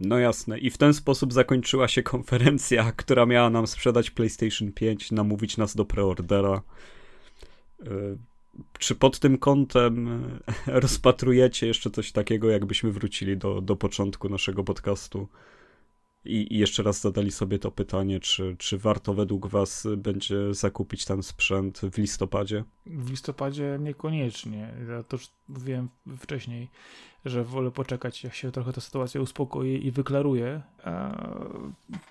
No 0.00 0.18
jasne. 0.18 0.58
I 0.58 0.70
w 0.70 0.78
ten 0.78 0.94
sposób 0.94 1.32
zakończyła 1.32 1.88
się 1.88 2.02
konferencja, 2.02 2.92
która 2.92 3.26
miała 3.26 3.50
nam 3.50 3.66
sprzedać 3.66 4.10
PlayStation 4.10 4.72
5, 4.72 5.12
namówić 5.12 5.56
nas 5.56 5.76
do 5.76 5.84
preordera. 5.84 6.62
E, 7.80 7.86
czy 8.78 8.94
pod 8.94 9.18
tym 9.18 9.38
kątem 9.38 10.08
e, 10.08 10.40
rozpatrujecie 10.80 11.66
jeszcze 11.66 11.90
coś 11.90 12.12
takiego, 12.12 12.50
jakbyśmy 12.50 12.92
wrócili 12.92 13.36
do, 13.36 13.60
do 13.60 13.76
początku 13.76 14.28
naszego 14.28 14.64
podcastu 14.64 15.28
i, 16.24 16.54
i 16.54 16.58
jeszcze 16.58 16.82
raz 16.82 17.00
zadali 17.00 17.30
sobie 17.30 17.58
to 17.58 17.70
pytanie, 17.70 18.20
czy, 18.20 18.56
czy 18.58 18.78
warto 18.78 19.14
według 19.14 19.46
Was 19.46 19.86
będzie 19.96 20.54
zakupić 20.54 21.04
ten 21.04 21.22
sprzęt 21.22 21.80
w 21.92 21.98
listopadzie? 21.98 22.64
W 22.86 23.10
listopadzie 23.10 23.78
niekoniecznie. 23.80 24.74
Ja 24.88 25.02
to 25.02 25.16
już 25.16 25.30
mówiłem 25.48 25.88
wcześniej 26.18 26.68
że 27.24 27.44
wolę 27.44 27.70
poczekać, 27.70 28.24
jak 28.24 28.34
się 28.34 28.52
trochę 28.52 28.72
ta 28.72 28.80
sytuacja 28.80 29.20
uspokoi 29.20 29.86
i 29.86 29.90
wyklaruje. 29.90 30.62
A 30.84 31.12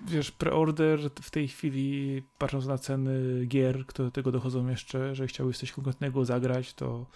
wiesz, 0.06 0.30
preorder 0.30 1.00
w 1.22 1.30
tej 1.30 1.48
chwili, 1.48 2.22
patrząc 2.38 2.66
na 2.66 2.78
ceny 2.78 3.46
gier, 3.46 3.86
które 3.86 4.08
do 4.08 4.12
tego 4.12 4.32
dochodzą 4.32 4.68
jeszcze, 4.68 5.14
że 5.14 5.26
chciałbyś 5.26 5.58
coś 5.58 5.72
konkretnego 5.72 6.24
zagrać, 6.24 6.74
to 6.74 7.06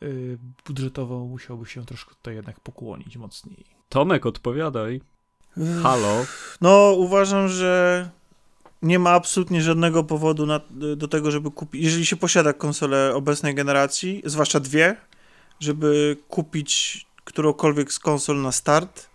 yy, 0.00 0.38
budżetowo 0.66 1.24
musiałby 1.24 1.66
się 1.66 1.84
troszkę 1.84 2.14
tutaj 2.14 2.34
jednak 2.34 2.60
pokłonić 2.60 3.16
mocniej. 3.16 3.64
Tomek, 3.88 4.26
odpowiadaj. 4.26 5.00
Halo. 5.82 6.26
No, 6.60 6.94
uważam, 6.96 7.48
że 7.48 8.10
nie 8.82 8.98
ma 8.98 9.10
absolutnie 9.10 9.62
żadnego 9.62 10.04
powodu 10.04 10.46
na, 10.46 10.60
do 10.96 11.08
tego, 11.08 11.30
żeby 11.30 11.50
kupić. 11.50 11.84
Jeżeli 11.84 12.06
się 12.06 12.16
posiada 12.16 12.52
konsolę 12.52 13.14
obecnej 13.14 13.54
generacji, 13.54 14.22
zwłaszcza 14.24 14.60
dwie, 14.60 14.96
żeby 15.60 16.16
kupić 16.28 17.06
którąkolwiek 17.24 17.92
z 17.92 17.98
konsol 17.98 18.42
na 18.42 18.52
start. 18.52 19.08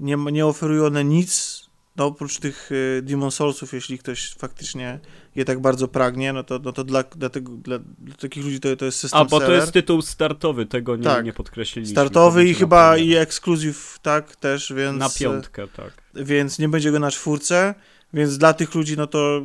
Nie, 0.00 0.16
nie 0.16 0.46
oferują 0.46 0.86
one 0.86 1.04
nic, 1.04 1.63
no 1.96 2.06
oprócz 2.06 2.38
tych 2.38 2.72
y, 2.72 3.02
Demon 3.02 3.30
Soulsów, 3.30 3.72
jeśli 3.72 3.98
ktoś 3.98 4.34
faktycznie 4.34 5.00
je 5.34 5.44
tak 5.44 5.60
bardzo 5.60 5.88
pragnie, 5.88 6.32
no 6.32 6.44
to, 6.44 6.58
no 6.58 6.72
to 6.72 6.84
dla, 6.84 7.02
dla, 7.02 7.28
tego, 7.28 7.52
dla, 7.52 7.78
dla 7.78 8.16
takich 8.16 8.44
ludzi 8.44 8.60
to, 8.60 8.76
to 8.76 8.84
jest 8.84 8.98
system 8.98 9.20
A, 9.20 9.24
bo 9.24 9.40
to 9.40 9.52
jest 9.52 9.72
tytuł 9.72 10.02
startowy, 10.02 10.66
tego 10.66 10.96
nie, 10.96 11.04
tak. 11.04 11.24
nie 11.24 11.32
podkreśliliśmy. 11.32 11.92
Startowy 11.92 12.44
i 12.44 12.54
chyba 12.54 12.96
i 12.96 13.14
ekskluzyw, 13.14 13.98
tak, 14.02 14.36
też, 14.36 14.72
więc... 14.72 14.98
Na 14.98 15.10
piątkę, 15.10 15.68
tak. 15.68 15.92
Więc 16.14 16.58
nie 16.58 16.68
będzie 16.68 16.92
go 16.92 16.98
na 16.98 17.10
czwórce, 17.10 17.74
więc 18.12 18.38
dla 18.38 18.52
tych 18.52 18.74
ludzi, 18.74 18.96
no 18.96 19.06
to 19.06 19.42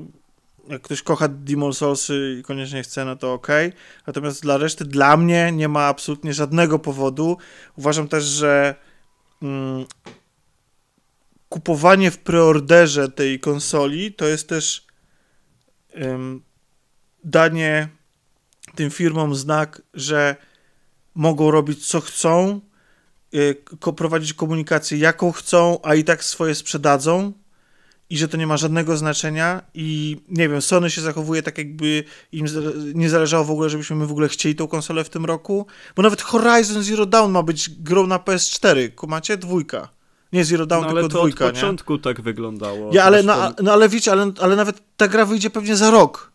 jak 0.69 0.81
ktoś 0.81 1.01
kocha 1.01 1.27
Demon 1.27 1.73
Soulsy 1.73 2.37
i 2.39 2.43
koniecznie 2.43 2.83
chce, 2.83 3.05
no 3.05 3.15
to 3.15 3.33
ok. 3.33 3.47
Natomiast 4.07 4.41
dla 4.41 4.57
reszty, 4.57 4.85
dla 4.85 5.17
mnie 5.17 5.51
nie 5.51 5.67
ma 5.67 5.85
absolutnie 5.85 6.33
żadnego 6.33 6.79
powodu. 6.79 7.37
Uważam 7.75 8.07
też, 8.07 8.23
że 8.23 8.75
mm, 9.41 9.85
kupowanie 11.59 12.11
w 12.11 12.17
preorderze 12.17 13.09
tej 13.09 13.39
konsoli 13.39 14.13
to 14.13 14.25
jest 14.25 14.49
też 14.49 14.87
um, 16.01 16.43
danie 17.23 17.89
tym 18.75 18.91
firmom 18.91 19.35
znak, 19.35 19.81
że 19.93 20.35
mogą 21.15 21.51
robić 21.51 21.87
co 21.87 22.01
chcą, 22.01 22.61
y, 23.33 23.55
prowadzić 23.95 24.33
komunikację 24.33 24.97
jaką 24.97 25.31
chcą, 25.31 25.79
a 25.83 25.95
i 25.95 26.03
tak 26.03 26.23
swoje 26.23 26.55
sprzedadzą 26.55 27.33
i 28.09 28.17
że 28.17 28.27
to 28.27 28.37
nie 28.37 28.47
ma 28.47 28.57
żadnego 28.57 28.97
znaczenia 28.97 29.61
i 29.73 30.17
nie 30.29 30.49
wiem, 30.49 30.61
Sony 30.61 30.89
się 30.89 31.01
zachowuje 31.01 31.43
tak 31.43 31.57
jakby 31.57 32.03
im 32.31 32.45
nie 32.93 33.09
zależało 33.09 33.45
w 33.45 33.51
ogóle, 33.51 33.69
żebyśmy 33.69 33.95
my 33.95 34.07
w 34.07 34.11
ogóle 34.11 34.29
chcieli 34.29 34.55
tą 34.55 34.67
konsolę 34.67 35.03
w 35.03 35.09
tym 35.09 35.25
roku, 35.25 35.67
bo 35.95 36.03
nawet 36.03 36.21
Horizon 36.21 36.83
Zero 36.83 37.05
Dawn 37.05 37.31
ma 37.31 37.43
być 37.43 37.69
grą 37.69 38.07
na 38.07 38.17
PS4, 38.17 38.95
kumacie? 38.95 39.37
Dwójka. 39.37 39.98
Nie 40.33 40.45
Zero 40.45 40.65
Dawn, 40.65 40.85
no, 40.85 40.93
tylko 40.93 41.07
dwójka, 41.07 41.45
od 41.45 41.53
początku 41.53 41.93
nie? 41.93 41.99
tak 41.99 42.21
wyglądało. 42.21 42.89
Ja, 42.93 43.03
ale, 43.03 43.23
no, 43.23 43.53
no, 43.63 43.73
ale 43.73 43.89
wiecie, 43.89 44.11
ale, 44.11 44.31
ale 44.41 44.55
nawet 44.55 44.81
ta 44.97 45.07
gra 45.07 45.25
wyjdzie 45.25 45.49
pewnie 45.49 45.75
za 45.75 45.91
rok 45.91 46.31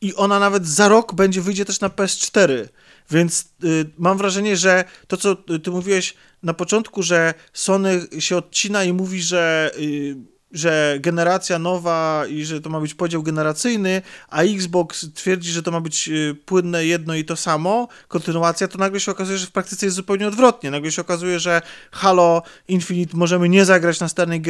i 0.00 0.14
ona 0.14 0.38
nawet 0.38 0.66
za 0.66 0.88
rok 0.88 1.14
będzie 1.14 1.40
wyjdzie 1.40 1.64
też 1.64 1.80
na 1.80 1.88
PS4, 1.88 2.68
więc 3.10 3.48
y, 3.64 3.90
mam 3.98 4.18
wrażenie, 4.18 4.56
że 4.56 4.84
to, 5.06 5.16
co 5.16 5.36
ty 5.36 5.70
mówiłeś 5.70 6.14
na 6.42 6.54
początku, 6.54 7.02
że 7.02 7.34
Sony 7.52 8.06
się 8.18 8.36
odcina 8.36 8.84
i 8.84 8.92
mówi, 8.92 9.22
że 9.22 9.70
y, 9.78 10.16
że 10.52 10.98
generacja 11.00 11.58
nowa 11.58 12.24
i 12.28 12.44
że 12.44 12.60
to 12.60 12.70
ma 12.70 12.80
być 12.80 12.94
podział 12.94 13.22
generacyjny, 13.22 14.02
a 14.28 14.42
Xbox 14.42 15.06
twierdzi, 15.14 15.52
że 15.52 15.62
to 15.62 15.70
ma 15.70 15.80
być 15.80 16.08
y, 16.08 16.36
płynne 16.44 16.86
jedno 16.86 17.14
i 17.14 17.24
to 17.24 17.36
samo, 17.36 17.88
kontynuacja, 18.08 18.68
to 18.68 18.78
nagle 18.78 19.00
się 19.00 19.12
okazuje, 19.12 19.38
że 19.38 19.46
w 19.46 19.50
praktyce 19.50 19.86
jest 19.86 19.96
zupełnie 19.96 20.28
odwrotnie. 20.28 20.70
Nagle 20.70 20.92
się 20.92 21.02
okazuje, 21.02 21.40
że 21.40 21.62
Halo 21.90 22.42
Infinite 22.68 23.16
możemy 23.16 23.48
nie 23.48 23.64
zagrać 23.64 24.00
na 24.00 24.08
starej, 24.08 24.42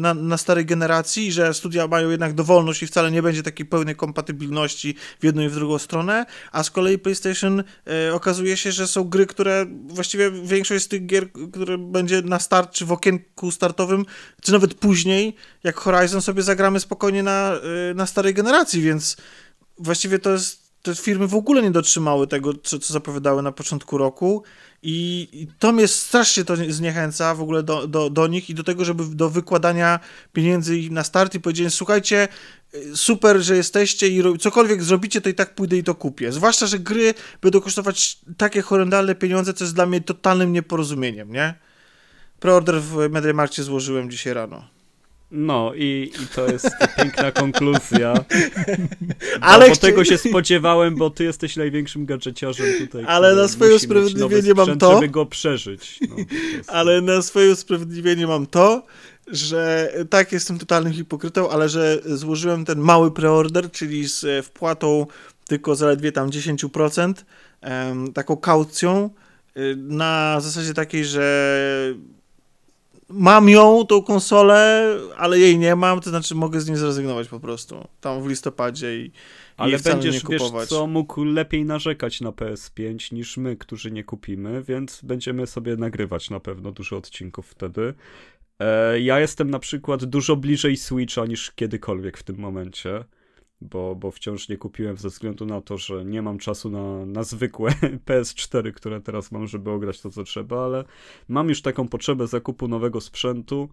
na, 0.00 0.14
na 0.14 0.36
starej 0.36 0.66
generacji, 0.66 1.32
że 1.32 1.54
studia 1.54 1.86
mają 1.86 2.10
jednak 2.10 2.34
dowolność 2.34 2.82
i 2.82 2.86
wcale 2.86 3.10
nie 3.10 3.22
będzie 3.22 3.42
takiej 3.42 3.66
pełnej 3.66 3.96
kompatybilności 3.96 4.94
w 5.20 5.24
jedną 5.24 5.42
i 5.42 5.48
w 5.48 5.54
drugą 5.54 5.78
stronę, 5.78 6.26
a 6.52 6.62
z 6.62 6.70
kolei 6.70 6.98
PlayStation 6.98 7.64
y, 8.08 8.14
okazuje 8.14 8.56
się, 8.56 8.72
że 8.72 8.86
są 8.86 9.04
gry, 9.04 9.26
które 9.26 9.66
właściwie 9.86 10.30
większość 10.30 10.84
z 10.84 10.88
tych 10.88 11.06
gier, 11.06 11.32
które 11.52 11.78
będzie 11.78 12.22
na 12.22 12.38
start 12.38 12.72
czy 12.72 12.86
w 12.86 12.92
okienku 12.92 13.50
startowym, 13.50 14.06
czy 14.40 14.52
nawet 14.52 14.74
później 14.74 15.31
jak 15.64 15.76
Horizon 15.76 16.22
sobie 16.22 16.42
zagramy 16.42 16.80
spokojnie 16.80 17.22
na, 17.22 17.52
y, 17.90 17.94
na 17.94 18.06
starej 18.06 18.34
generacji, 18.34 18.82
więc 18.82 19.16
właściwie 19.78 20.18
to 20.18 20.30
jest 20.30 20.62
te 20.82 20.94
firmy 20.94 21.26
w 21.26 21.34
ogóle 21.34 21.62
nie 21.62 21.70
dotrzymały 21.70 22.26
tego, 22.26 22.54
co, 22.54 22.78
co 22.78 22.92
zapowiadały 22.92 23.42
na 23.42 23.52
początku 23.52 23.98
roku 23.98 24.42
i, 24.82 25.28
i 25.32 25.46
to 25.58 25.72
mnie 25.72 25.88
strasznie 25.88 26.44
to 26.44 26.56
zniechęca 26.68 27.34
w 27.34 27.40
ogóle 27.40 27.62
do, 27.62 27.86
do, 27.86 28.10
do 28.10 28.26
nich 28.26 28.50
i 28.50 28.54
do 28.54 28.64
tego, 28.64 28.84
żeby 28.84 29.04
do 29.04 29.30
wykładania 29.30 30.00
pieniędzy 30.32 30.90
na 30.90 31.04
start 31.04 31.34
i 31.34 31.40
powiedzieć, 31.40 31.74
słuchajcie, 31.74 32.28
y, 32.74 32.96
super, 32.96 33.40
że 33.40 33.56
jesteście 33.56 34.08
i 34.08 34.38
cokolwiek 34.38 34.82
zrobicie, 34.82 35.20
to 35.20 35.28
i 35.28 35.34
tak 35.34 35.54
pójdę 35.54 35.76
i 35.76 35.84
to 35.84 35.94
kupię. 35.94 36.32
Zwłaszcza, 36.32 36.66
że 36.66 36.78
gry 36.78 37.14
będą 37.42 37.60
kosztować 37.60 38.18
takie 38.36 38.62
horrendalne 38.62 39.14
pieniądze, 39.14 39.54
co 39.54 39.64
jest 39.64 39.74
dla 39.74 39.86
mnie 39.86 40.00
totalnym 40.00 40.52
nieporozumieniem, 40.52 41.32
nie? 41.32 41.54
Preorder 42.40 42.80
w 42.80 43.10
Mediamarkcie 43.10 43.62
złożyłem 43.62 44.10
dzisiaj 44.10 44.34
rano. 44.34 44.81
No 45.34 45.72
i, 45.74 46.12
i 46.22 46.26
to 46.34 46.46
jest 46.46 46.70
piękna 46.96 47.32
konkluzja. 47.32 48.14
Ale 49.40 49.68
bo, 49.68 49.76
tego 49.76 50.04
się 50.04 50.18
spodziewałem, 50.18 50.96
bo 50.96 51.10
ty 51.10 51.24
jesteś 51.24 51.56
największym 51.56 52.06
gadżeciarzem 52.06 52.66
tutaj. 52.78 53.04
Ale 53.06 53.34
na 53.34 53.48
swoje 53.48 53.74
usprawiedliwienie 53.74 54.54
mam 54.54 54.78
to, 54.78 54.94
żeby 54.94 55.08
go 55.08 55.26
przeżyć. 55.26 56.00
No, 56.08 56.16
ale 56.66 57.00
na 57.00 57.22
swoje 57.22 57.52
usprawiedliwienie 57.52 58.26
mam 58.26 58.46
to, 58.46 58.82
że 59.26 59.92
tak, 60.10 60.32
jestem 60.32 60.58
totalnym 60.58 60.92
hipokrytą, 60.92 61.50
ale 61.50 61.68
że 61.68 61.98
złożyłem 62.04 62.64
ten 62.64 62.78
mały 62.78 63.10
preorder, 63.10 63.70
czyli 63.70 64.08
z 64.08 64.24
e, 64.24 64.42
wpłatą 64.42 65.06
tylko 65.46 65.74
zaledwie 65.74 66.12
tam 66.12 66.30
10%, 66.30 67.14
taką 68.14 68.36
kaucją, 68.36 69.10
y, 69.56 69.76
na 69.76 70.40
zasadzie 70.40 70.74
takiej, 70.74 71.04
że 71.04 71.94
mam 73.12 73.48
ją, 73.48 73.86
tą 73.86 74.02
konsolę, 74.02 74.86
ale 75.16 75.38
jej 75.38 75.58
nie 75.58 75.76
mam, 75.76 76.00
to 76.00 76.10
znaczy 76.10 76.34
mogę 76.34 76.60
z 76.60 76.68
niej 76.68 76.76
zrezygnować 76.76 77.28
po 77.28 77.40
prostu. 77.40 77.88
Tam 78.00 78.22
w 78.22 78.26
listopadzie 78.26 78.96
i, 78.96 79.12
ale 79.56 79.78
i 79.78 79.82
będziesz, 79.82 80.14
nie 80.14 80.38
kupować. 80.38 80.62
wiesz 80.62 80.68
co, 80.68 80.86
mógł 80.86 81.24
lepiej 81.24 81.64
narzekać 81.64 82.20
na 82.20 82.30
PS5 82.30 83.12
niż 83.12 83.36
my, 83.36 83.56
którzy 83.56 83.90
nie 83.90 84.04
kupimy, 84.04 84.62
więc 84.62 85.00
będziemy 85.02 85.46
sobie 85.46 85.76
nagrywać 85.76 86.30
na 86.30 86.40
pewno 86.40 86.72
dużo 86.72 86.96
odcinków 86.96 87.46
wtedy. 87.46 87.94
E, 88.58 89.00
ja 89.00 89.20
jestem 89.20 89.50
na 89.50 89.58
przykład 89.58 90.04
dużo 90.04 90.36
bliżej 90.36 90.76
Switcha 90.76 91.26
niż 91.26 91.50
kiedykolwiek 91.50 92.18
w 92.18 92.22
tym 92.22 92.36
momencie 92.38 93.04
bo, 93.62 93.94
bo 93.94 94.10
wciąż 94.10 94.48
nie 94.48 94.56
kupiłem 94.56 94.96
ze 94.96 95.08
względu 95.08 95.46
na 95.46 95.60
to, 95.60 95.78
że 95.78 96.04
nie 96.04 96.22
mam 96.22 96.38
czasu 96.38 96.70
na, 96.70 97.06
na 97.06 97.22
zwykłe 97.22 97.70
PS4, 98.06 98.72
które 98.72 99.00
teraz 99.00 99.32
mam, 99.32 99.46
żeby 99.46 99.70
ograć 99.70 100.00
to, 100.00 100.10
co 100.10 100.24
trzeba, 100.24 100.64
ale 100.64 100.84
mam 101.28 101.48
już 101.48 101.62
taką 101.62 101.88
potrzebę 101.88 102.26
zakupu 102.26 102.68
nowego 102.68 103.00
sprzętu 103.00 103.68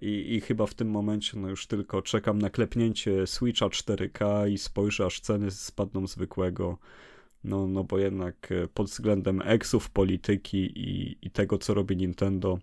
i, 0.00 0.34
i 0.34 0.40
chyba 0.40 0.66
w 0.66 0.74
tym 0.74 0.90
momencie 0.90 1.38
no 1.38 1.48
już 1.48 1.66
tylko 1.66 2.02
czekam 2.02 2.38
na 2.38 2.50
klepnięcie 2.50 3.26
Switcha 3.26 3.66
4K 3.66 4.50
i 4.50 4.58
spojrzę, 4.58 5.06
aż 5.06 5.20
ceny 5.20 5.50
spadną 5.50 6.06
zwykłego. 6.06 6.78
No, 7.44 7.66
no 7.66 7.84
bo 7.84 7.98
jednak 7.98 8.52
e, 8.52 8.68
pod 8.68 8.86
względem 8.86 9.42
eksów, 9.44 9.90
polityki 9.90 10.58
i, 10.58 11.18
i 11.22 11.30
tego, 11.30 11.58
co 11.58 11.74
robi 11.74 11.96
Nintendo, 11.96 12.58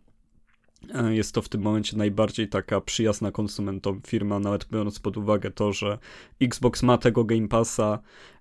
jest 1.10 1.36
to 1.36 1.42
w 1.42 1.50
tym 1.50 1.62
momencie 1.62 1.98
najbardziej 1.98 2.48
taka 2.50 2.82
przyjazna 2.82 3.32
konsumentom 3.32 4.02
firma, 4.08 4.40
nawet 4.40 4.68
biorąc 4.72 5.00
pod 5.00 5.18
uwagę 5.18 5.52
to, 5.52 5.74
że 5.74 5.98
Xbox 6.42 6.84
ma 6.84 6.98
tego 6.98 7.24
Game 7.24 7.48
Passa, 7.48 8.00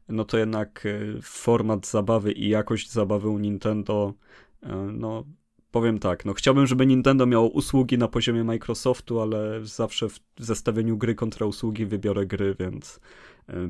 no 0.09 0.25
to 0.25 0.39
jednak 0.39 0.87
e, 0.87 1.23
format 1.23 1.87
zabawy 1.87 2.33
i 2.33 2.49
jakość 2.49 2.91
zabawy 2.91 3.29
u 3.29 3.39
Nintendo, 3.39 4.15
e, 4.63 4.77
no 4.93 5.25
powiem 5.71 5.99
tak, 5.99 6.25
no 6.25 6.33
chciałbym, 6.33 6.67
żeby 6.67 6.87
Nintendo 6.87 7.27
miało 7.27 7.49
usługi 7.49 7.99
na 7.99 8.09
poziomie 8.09 8.45
Microsoftu, 8.45 9.21
ale 9.21 9.61
zawsze 9.63 10.09
w 10.09 10.21
zestawieniu 10.39 10.97
gry 10.97 11.15
kontra 11.15 11.47
usługi 11.47 11.87
wybiorę 11.87 12.27
gry, 12.27 12.57
więc 12.59 13.01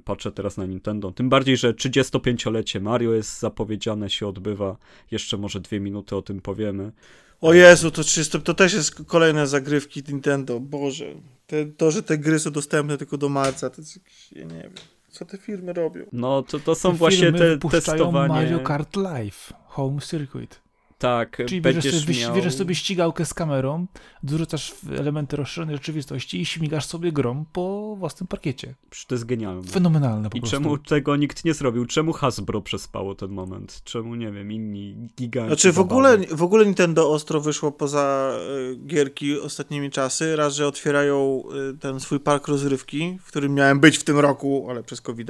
patrzę 0.04 0.32
teraz 0.32 0.56
na 0.56 0.66
Nintendo. 0.66 1.12
Tym 1.12 1.28
bardziej, 1.28 1.56
że 1.56 1.72
35-lecie 1.72 2.80
Mario 2.80 3.12
jest 3.12 3.40
zapowiedziane, 3.40 4.10
się 4.10 4.28
odbywa. 4.28 4.76
Jeszcze 5.10 5.36
może 5.36 5.60
dwie 5.60 5.80
minuty 5.80 6.16
o 6.16 6.22
tym 6.22 6.40
powiemy. 6.40 6.92
O 7.40 7.54
Jezu, 7.54 7.90
to, 7.90 8.04
300, 8.04 8.38
to 8.38 8.54
też 8.54 8.74
jest 8.74 9.04
kolejne 9.06 9.46
zagrywki 9.46 10.02
Nintendo. 10.08 10.60
Boże, 10.60 11.06
te, 11.46 11.66
to, 11.66 11.90
że 11.90 12.02
te 12.02 12.18
gry 12.18 12.38
są 12.38 12.50
dostępne 12.50 12.98
tylko 12.98 13.18
do 13.18 13.28
marca, 13.28 13.70
to 13.70 13.82
jest 13.82 13.96
jakieś, 13.96 14.32
ja 14.32 14.44
nie 14.44 14.62
wiem. 14.62 14.72
Co 15.10 15.24
te 15.24 15.38
firmy 15.38 15.72
robią? 15.72 16.04
No, 16.12 16.42
to, 16.42 16.60
to 16.60 16.74
są 16.74 16.90
te 16.90 16.96
właśnie 16.96 17.32
te 17.32 17.58
testowanie... 17.58 18.34
Mario 18.34 18.60
Kart 18.60 18.96
Live, 18.96 19.52
Home 19.64 20.00
Circuit. 20.00 20.63
Tak, 21.04 21.36
Czyli 21.46 21.60
bierzesz 21.60 22.00
sobie, 22.00 22.20
miał... 22.20 22.34
bierzesz 22.34 22.54
sobie 22.54 22.74
ścigałkę 22.74 23.24
z 23.24 23.34
kamerą, 23.34 23.86
dorzucasz 24.22 24.74
elementy 24.98 25.36
rozszerzonej 25.36 25.76
rzeczywistości 25.76 26.40
i 26.40 26.46
śmigasz 26.46 26.86
sobie 26.86 27.12
grom 27.12 27.44
po 27.52 27.96
własnym 27.98 28.26
parkiecie. 28.26 28.74
To 29.06 29.14
jest 29.14 29.24
genialne. 29.24 29.62
Fenomenalne 29.62 30.30
po 30.30 30.36
I 30.36 30.40
prostu. 30.40 30.56
czemu 30.56 30.78
tego 30.78 31.16
nikt 31.16 31.44
nie 31.44 31.54
zrobił? 31.54 31.86
Czemu 31.86 32.12
Hasbro 32.12 32.60
przespało 32.60 33.14
ten 33.14 33.30
moment? 33.30 33.80
Czemu, 33.84 34.14
nie 34.14 34.32
wiem, 34.32 34.52
inni 34.52 35.08
giganci 35.18 35.48
Znaczy 35.48 35.72
w 35.72 35.78
ogóle, 35.78 36.18
w 36.18 36.42
ogóle 36.42 36.64
Nintendo 36.64 37.10
ostro 37.10 37.40
wyszło 37.40 37.72
poza 37.72 38.36
y, 38.72 38.76
gierki 38.86 39.40
ostatnimi 39.40 39.90
czasy. 39.90 40.36
Raz, 40.36 40.54
że 40.54 40.66
otwierają 40.66 41.42
y, 41.74 41.78
ten 41.78 42.00
swój 42.00 42.20
park 42.20 42.48
rozrywki, 42.48 43.18
w 43.22 43.26
którym 43.26 43.54
miałem 43.54 43.80
być 43.80 43.98
w 43.98 44.04
tym 44.04 44.18
roku, 44.18 44.66
ale 44.70 44.82
przez 44.82 45.00
covid 45.00 45.28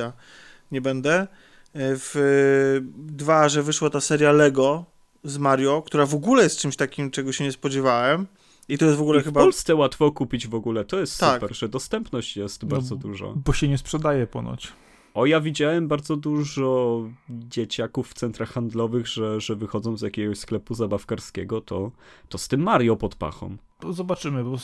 nie 0.72 0.80
będę. 0.80 1.22
Y, 1.22 1.26
w, 1.74 2.80
dwa, 2.96 3.48
że 3.48 3.62
wyszła 3.62 3.90
ta 3.90 4.00
seria 4.00 4.32
Lego, 4.32 4.93
z 5.24 5.38
Mario, 5.38 5.82
która 5.82 6.06
w 6.06 6.14
ogóle 6.14 6.42
jest 6.42 6.58
czymś 6.58 6.76
takim, 6.76 7.10
czego 7.10 7.32
się 7.32 7.44
nie 7.44 7.52
spodziewałem. 7.52 8.26
I 8.68 8.78
to 8.78 8.84
jest 8.84 8.98
w 8.98 9.02
ogóle 9.02 9.20
I 9.20 9.22
chyba. 9.22 9.40
W 9.40 9.44
Polsce 9.44 9.74
łatwo 9.74 10.12
kupić 10.12 10.48
w 10.48 10.54
ogóle. 10.54 10.84
To 10.84 11.00
jest 11.00 11.20
tak. 11.20 11.40
super, 11.40 11.56
że 11.56 11.68
dostępność 11.68 12.36
jest 12.36 12.62
no, 12.62 12.68
bardzo 12.68 12.96
duża. 12.96 13.26
Bo 13.36 13.52
się 13.52 13.68
nie 13.68 13.78
sprzedaje 13.78 14.26
ponoć. 14.26 14.72
O, 15.14 15.26
ja 15.26 15.40
widziałem 15.40 15.88
bardzo 15.88 16.16
dużo 16.16 17.02
dzieciaków 17.30 18.10
w 18.10 18.14
centrach 18.14 18.52
handlowych, 18.52 19.08
że, 19.08 19.40
że 19.40 19.56
wychodzą 19.56 19.96
z 19.96 20.02
jakiegoś 20.02 20.38
sklepu 20.38 20.74
zabawkarskiego, 20.74 21.60
to, 21.60 21.90
to 22.28 22.38
z 22.38 22.48
tym 22.48 22.62
Mario 22.62 22.96
pod 22.96 23.14
pachą. 23.14 23.56
Zobaczymy, 23.90 24.44
bo 24.44 24.56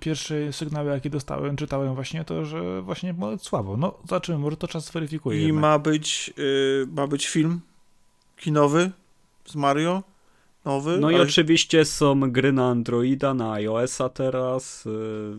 pierwsze 0.00 0.52
sygnały, 0.52 0.90
jakie 0.90 1.10
dostałem, 1.10 1.56
czytałem 1.56 1.94
właśnie 1.94 2.24
to, 2.24 2.44
że 2.44 2.82
właśnie 2.82 3.14
słabo. 3.38 3.76
No, 3.76 3.94
zobaczymy, 4.08 4.38
może 4.38 4.56
to 4.56 4.68
czas 4.68 4.86
zweryfikuje. 4.86 5.48
I 5.48 5.52
ma 5.52 5.78
być, 5.78 6.32
yy, 6.36 6.88
ma 6.92 7.06
być 7.06 7.26
film 7.26 7.60
kinowy 8.36 8.90
z 9.46 9.56
Mario 9.56 10.02
nowy. 10.64 10.98
No 10.98 11.06
ale... 11.06 11.18
i 11.18 11.20
oczywiście 11.20 11.84
są 11.84 12.30
gry 12.30 12.52
na 12.52 12.68
Androida, 12.68 13.34
na 13.34 13.52
iOS-a 13.52 14.08
teraz. 14.08 14.86
Y, 14.86 15.36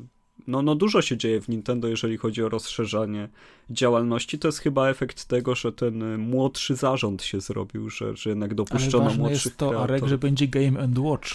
no, 0.48 0.62
no 0.62 0.76
dużo 0.76 1.02
się 1.02 1.18
dzieje 1.18 1.42
w 1.42 1.50
Nintendo, 1.50 1.88
jeżeli 1.88 2.18
chodzi 2.18 2.44
o 2.44 2.50
rozszerzanie 2.50 3.30
działalności. 3.70 4.40
To 4.40 4.48
jest 4.48 4.60
chyba 4.60 4.90
efekt 4.90 5.26
tego, 5.26 5.56
że 5.56 5.72
ten 5.72 6.18
młodszy 6.18 6.76
zarząd 6.76 7.24
się 7.24 7.42
zrobił, 7.42 7.90
że, 7.90 8.16
że 8.16 8.30
jednak 8.30 8.54
dopuszczono 8.56 9.06
ale 9.06 9.18
młodszych 9.18 9.46
jest 9.46 9.58
to, 9.58 9.70
kreatorów. 9.70 9.92
Arek, 9.92 10.10
że 10.10 10.18
będzie 10.18 10.48
Game 10.48 10.80
and 10.84 11.00
Watch. 11.00 11.30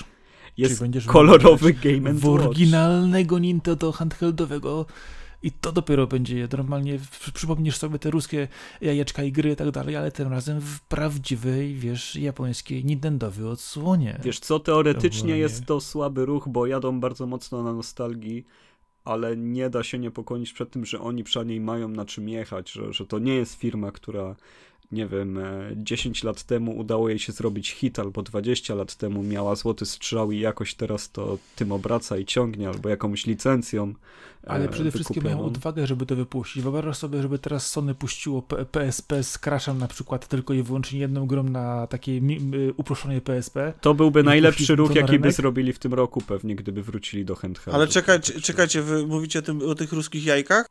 Jest 0.56 0.82
kolorowy 1.06 1.72
Game 1.72 2.10
and 2.10 2.20
w 2.20 2.24
Watch. 2.24 2.44
oryginalnego 2.44 3.38
Nintendo 3.38 3.92
handheldowego 3.92 4.86
i 5.42 5.52
to 5.52 5.72
dopiero 5.72 6.06
będzie 6.06 6.48
normalnie, 6.52 6.98
przypomnisz 7.34 7.76
sobie 7.76 7.98
te 7.98 8.10
ruskie 8.10 8.48
jajeczka 8.80 9.22
i 9.22 9.32
gry 9.32 9.52
i 9.52 9.56
tak 9.56 9.70
dalej, 9.70 9.96
ale 9.96 10.12
tym 10.12 10.28
razem 10.28 10.60
w 10.60 10.80
prawdziwej, 10.80 11.74
wiesz, 11.74 12.16
japońskiej 12.16 12.84
Nintendowej 12.84 13.46
odsłonie. 13.46 14.20
Wiesz 14.24 14.38
co, 14.40 14.60
teoretycznie 14.60 15.38
jest 15.38 15.66
to 15.66 15.80
słaby 15.80 16.26
ruch, 16.26 16.48
bo 16.48 16.66
jadą 16.66 17.00
bardzo 17.00 17.26
mocno 17.26 17.62
na 17.62 17.72
nostalgii, 17.72 18.46
ale 19.04 19.36
nie 19.36 19.70
da 19.70 19.82
się 19.82 19.98
niepokoić 19.98 20.52
przed 20.52 20.70
tym, 20.70 20.86
że 20.86 21.00
oni 21.00 21.24
przynajmniej 21.24 21.60
mają 21.60 21.88
na 21.88 22.04
czym 22.04 22.28
jechać, 22.28 22.70
że, 22.70 22.92
że 22.92 23.06
to 23.06 23.18
nie 23.18 23.34
jest 23.34 23.54
firma, 23.54 23.92
która 23.92 24.36
nie 24.92 25.06
wiem, 25.06 25.38
10 25.76 26.24
e, 26.24 26.26
lat 26.26 26.42
temu 26.42 26.78
udało 26.78 27.08
jej 27.08 27.18
się 27.18 27.32
zrobić 27.32 27.70
hit, 27.70 27.98
albo 27.98 28.22
20 28.22 28.74
lat 28.74 28.94
temu 28.94 29.22
miała 29.22 29.54
złoty 29.54 29.86
strzał 29.86 30.32
i 30.32 30.40
jakoś 30.40 30.74
teraz 30.74 31.10
to 31.10 31.38
tym 31.56 31.72
obraca 31.72 32.18
i 32.18 32.24
ciągnie, 32.24 32.68
albo 32.68 32.88
jakąś 32.88 33.26
licencją. 33.26 33.94
Ale 34.46 34.68
przede 34.68 34.90
wszystkim 34.90 35.24
mają 35.24 35.44
odwagę, 35.44 35.86
żeby 35.86 36.06
to 36.06 36.16
wypuścić. 36.16 36.62
Wyobraź 36.62 36.96
sobie, 36.96 37.22
żeby 37.22 37.38
teraz 37.38 37.66
Sony 37.66 37.94
puściło 37.94 38.42
PSP 38.42 39.22
z 39.22 39.38
Crashem 39.38 39.78
na 39.78 39.88
przykład 39.88 40.28
tylko 40.28 40.54
i 40.54 40.62
wyłącznie 40.62 41.00
jedną 41.00 41.26
grą 41.26 41.42
na 41.42 41.86
takiej 41.86 42.22
uproszczonej 42.76 43.20
PSP. 43.20 43.72
To 43.80 43.94
byłby 43.94 44.22
najlepszy 44.22 44.76
ruch, 44.76 44.94
jaki 44.94 45.18
by 45.18 45.32
zrobili 45.32 45.72
w 45.72 45.78
tym 45.78 45.94
roku 45.94 46.20
pewnie, 46.20 46.56
gdyby 46.56 46.82
wrócili 46.82 47.24
do 47.24 47.34
handheldu. 47.34 47.76
Ale 47.76 47.88
czekajcie, 47.88 48.40
czekajcie, 48.40 48.82
wy 48.82 49.06
mówicie 49.06 49.38
o, 49.38 49.42
tym, 49.42 49.62
o 49.62 49.74
tych 49.74 49.92
ruskich 49.92 50.24
jajkach? 50.24 50.66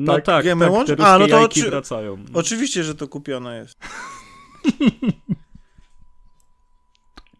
No 0.00 0.14
tak, 0.14 0.24
tak, 0.24 0.44
Game 0.44 0.70
tak 0.70 0.96
te 0.96 1.06
A, 1.06 1.18
no 1.18 1.28
to 1.28 1.40
oczy... 1.40 1.70
wracają. 1.70 2.18
Oczywiście, 2.34 2.84
że 2.84 2.94
to 2.94 3.08
kupione 3.08 3.56
jest. 3.56 3.78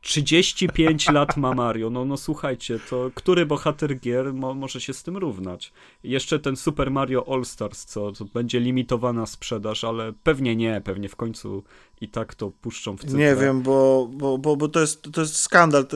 35 0.01 1.09
lat 1.09 1.37
ma 1.37 1.55
Mario. 1.55 1.91
No, 1.91 2.05
no 2.05 2.17
słuchajcie, 2.17 2.81
to 2.91 3.11
który 3.15 3.47
bohater 3.47 4.01
gier 4.01 4.35
mo 4.35 4.55
może 4.55 4.81
się 4.81 4.95
z 4.95 5.03
tym 5.03 5.17
równać? 5.17 5.73
Jeszcze 6.03 6.39
ten 6.39 6.57
Super 6.57 6.91
Mario 6.91 7.35
All 7.35 7.45
Stars, 7.45 7.85
co 7.85 8.13
będzie 8.35 8.61
limitowana 8.61 9.27
sprzedaż, 9.27 9.85
ale 9.85 10.13
pewnie 10.13 10.57
nie, 10.57 10.81
pewnie 10.85 11.09
w 11.09 11.17
końcu 11.17 11.65
i 12.01 12.09
tak 12.09 12.35
to 12.35 12.51
puszczą 12.51 12.97
w 12.97 13.01
cyfrę. 13.01 13.19
Nie 13.19 13.37
wiem, 13.37 13.63
bo, 13.63 14.09
bo, 14.13 14.39
bo, 14.39 14.57
bo 14.57 14.69
to, 14.69 14.81
jest, 14.81 15.03
to 15.13 15.21
jest 15.21 15.37
skandal. 15.37 15.87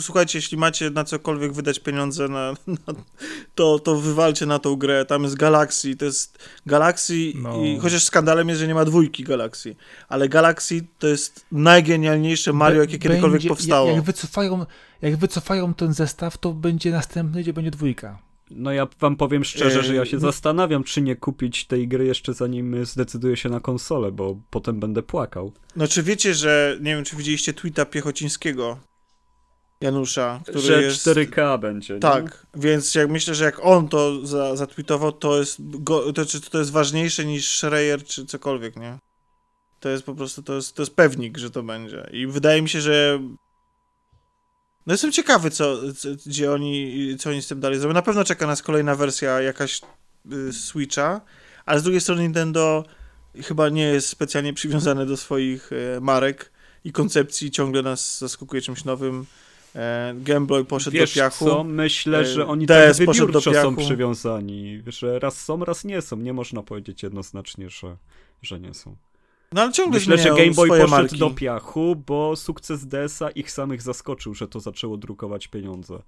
Słuchajcie, 0.00 0.38
jeśli 0.38 0.58
macie 0.58 0.90
na 0.90 1.04
cokolwiek 1.04 1.52
wydać 1.52 1.80
pieniądze, 1.80 2.28
na, 2.28 2.52
na, 2.66 2.94
to, 3.54 3.78
to 3.78 3.96
wywalcie 3.96 4.46
na 4.46 4.58
tą 4.58 4.76
grę. 4.76 5.04
Tam 5.04 5.22
jest 5.22 5.36
Galaxy, 5.36 5.96
to 5.96 6.04
jest 6.04 6.38
Galaxy 6.66 7.32
no. 7.34 7.64
i 7.64 7.78
chociaż 7.78 8.04
skandalem 8.04 8.48
jest, 8.48 8.60
że 8.60 8.68
nie 8.68 8.74
ma 8.74 8.84
dwójki 8.84 9.24
Galaxy, 9.24 9.76
ale 10.08 10.28
Galaxy 10.28 10.84
to 10.98 11.06
jest 11.06 11.46
najgenialniejsze 11.52 12.52
Mario, 12.52 12.80
jakie 12.80 12.98
kiedykolwiek 12.98 13.32
będzie, 13.32 13.48
powstało. 13.48 13.90
Jak 13.90 14.02
wycofają, 14.02 14.66
jak 15.02 15.16
wycofają 15.16 15.74
ten 15.74 15.94
zestaw, 15.94 16.38
to 16.38 16.52
będzie 16.52 16.90
następny, 16.90 17.42
gdzie 17.42 17.52
będzie 17.52 17.70
dwójka. 17.70 18.31
No 18.56 18.72
ja 18.72 18.88
wam 19.00 19.16
powiem 19.16 19.44
szczerze, 19.44 19.82
że 19.82 19.94
ja 19.94 20.04
się 20.04 20.18
zastanawiam, 20.18 20.84
czy 20.84 21.02
nie 21.02 21.16
kupić 21.16 21.66
tej 21.66 21.88
gry 21.88 22.06
jeszcze 22.06 22.34
zanim 22.34 22.86
zdecyduję 22.86 23.36
się 23.36 23.48
na 23.48 23.60
konsolę, 23.60 24.12
bo 24.12 24.40
potem 24.50 24.80
będę 24.80 25.02
płakał. 25.02 25.52
No 25.76 25.88
czy 25.88 26.02
wiecie, 26.02 26.34
że, 26.34 26.78
nie 26.80 26.94
wiem, 26.94 27.04
czy 27.04 27.16
widzieliście 27.16 27.52
tweeta 27.52 27.84
Piechocińskiego, 27.84 28.78
Janusza, 29.80 30.40
który 30.42 30.60
że 30.60 30.82
jest... 30.82 31.06
4K 31.06 31.58
będzie. 31.58 31.98
Tak, 31.98 32.46
nie? 32.54 32.62
więc 32.62 32.94
jak 32.94 33.10
myślę, 33.10 33.34
że 33.34 33.44
jak 33.44 33.64
on 33.64 33.88
to 33.88 34.26
za, 34.26 34.56
zatweetował, 34.56 35.12
to 35.12 35.38
jest, 35.38 35.56
go, 35.60 36.12
to, 36.12 36.22
to 36.50 36.58
jest 36.58 36.70
ważniejsze 36.70 37.24
niż 37.24 37.48
Schreier 37.48 38.04
czy 38.04 38.26
cokolwiek, 38.26 38.76
nie? 38.76 38.98
To 39.80 39.88
jest 39.88 40.04
po 40.04 40.14
prostu, 40.14 40.42
to 40.42 40.54
jest, 40.54 40.76
to 40.76 40.82
jest 40.82 40.96
pewnik, 40.96 41.38
że 41.38 41.50
to 41.50 41.62
będzie. 41.62 42.10
I 42.12 42.26
wydaje 42.26 42.62
mi 42.62 42.68
się, 42.68 42.80
że 42.80 43.20
no 44.86 44.94
jestem 44.94 45.12
ciekawy, 45.12 45.50
co, 45.50 45.92
co, 45.92 46.08
gdzie 46.26 46.52
oni, 46.52 47.16
co 47.18 47.30
oni 47.30 47.42
z 47.42 47.48
tym 47.48 47.60
dalej 47.60 47.78
zrobią. 47.78 47.94
Na 47.94 48.02
pewno 48.02 48.24
czeka 48.24 48.46
nas 48.46 48.62
kolejna 48.62 48.94
wersja 48.94 49.40
jakaś 49.40 49.80
y, 50.32 50.52
Switcha, 50.52 51.20
ale 51.66 51.80
z 51.80 51.82
drugiej 51.82 52.00
strony 52.00 52.22
Nintendo 52.22 52.84
chyba 53.42 53.68
nie 53.68 53.84
jest 53.84 54.08
specjalnie 54.08 54.52
przywiązane 54.60 55.06
do 55.06 55.16
swoich 55.16 55.72
y, 55.72 56.00
marek 56.00 56.52
i 56.84 56.92
koncepcji, 56.92 57.50
ciągle 57.50 57.82
nas 57.82 58.18
zaskakuje 58.18 58.62
czymś 58.62 58.84
nowym. 58.84 59.26
E, 59.74 60.14
Game 60.16 60.46
Boy 60.46 60.64
poszedł 60.64 60.94
Wiesz 60.94 61.14
do 61.14 61.20
piachu. 61.20 61.44
co, 61.44 61.64
myślę, 61.64 62.26
że 62.26 62.46
oni 62.46 62.66
DS 62.66 62.98
tak 62.98 63.06
wybiórczo 63.06 63.54
są 63.54 63.76
przywiązani, 63.76 64.82
że 64.86 65.18
raz 65.18 65.44
są, 65.44 65.64
raz 65.64 65.84
nie 65.84 66.02
są. 66.02 66.16
Nie 66.16 66.32
można 66.32 66.62
powiedzieć 66.62 67.02
jednoznacznie, 67.02 67.70
że, 67.70 67.96
że 68.42 68.60
nie 68.60 68.74
są. 68.74 68.96
No 69.52 69.62
ale 69.62 69.72
ciągle 69.72 70.00
Myślę, 70.00 70.18
że 70.18 70.28
Game 70.28 70.50
Boy 70.50 70.68
poszedł 70.68 70.90
marki. 70.90 71.18
do 71.18 71.30
piachu, 71.30 71.96
bo 72.06 72.36
sukces 72.36 72.86
DS-a 72.86 73.30
ich 73.30 73.50
samych 73.50 73.82
zaskoczył, 73.82 74.34
że 74.34 74.48
to 74.48 74.60
zaczęło 74.60 74.96
drukować 74.96 75.48
pieniądze. 75.48 76.02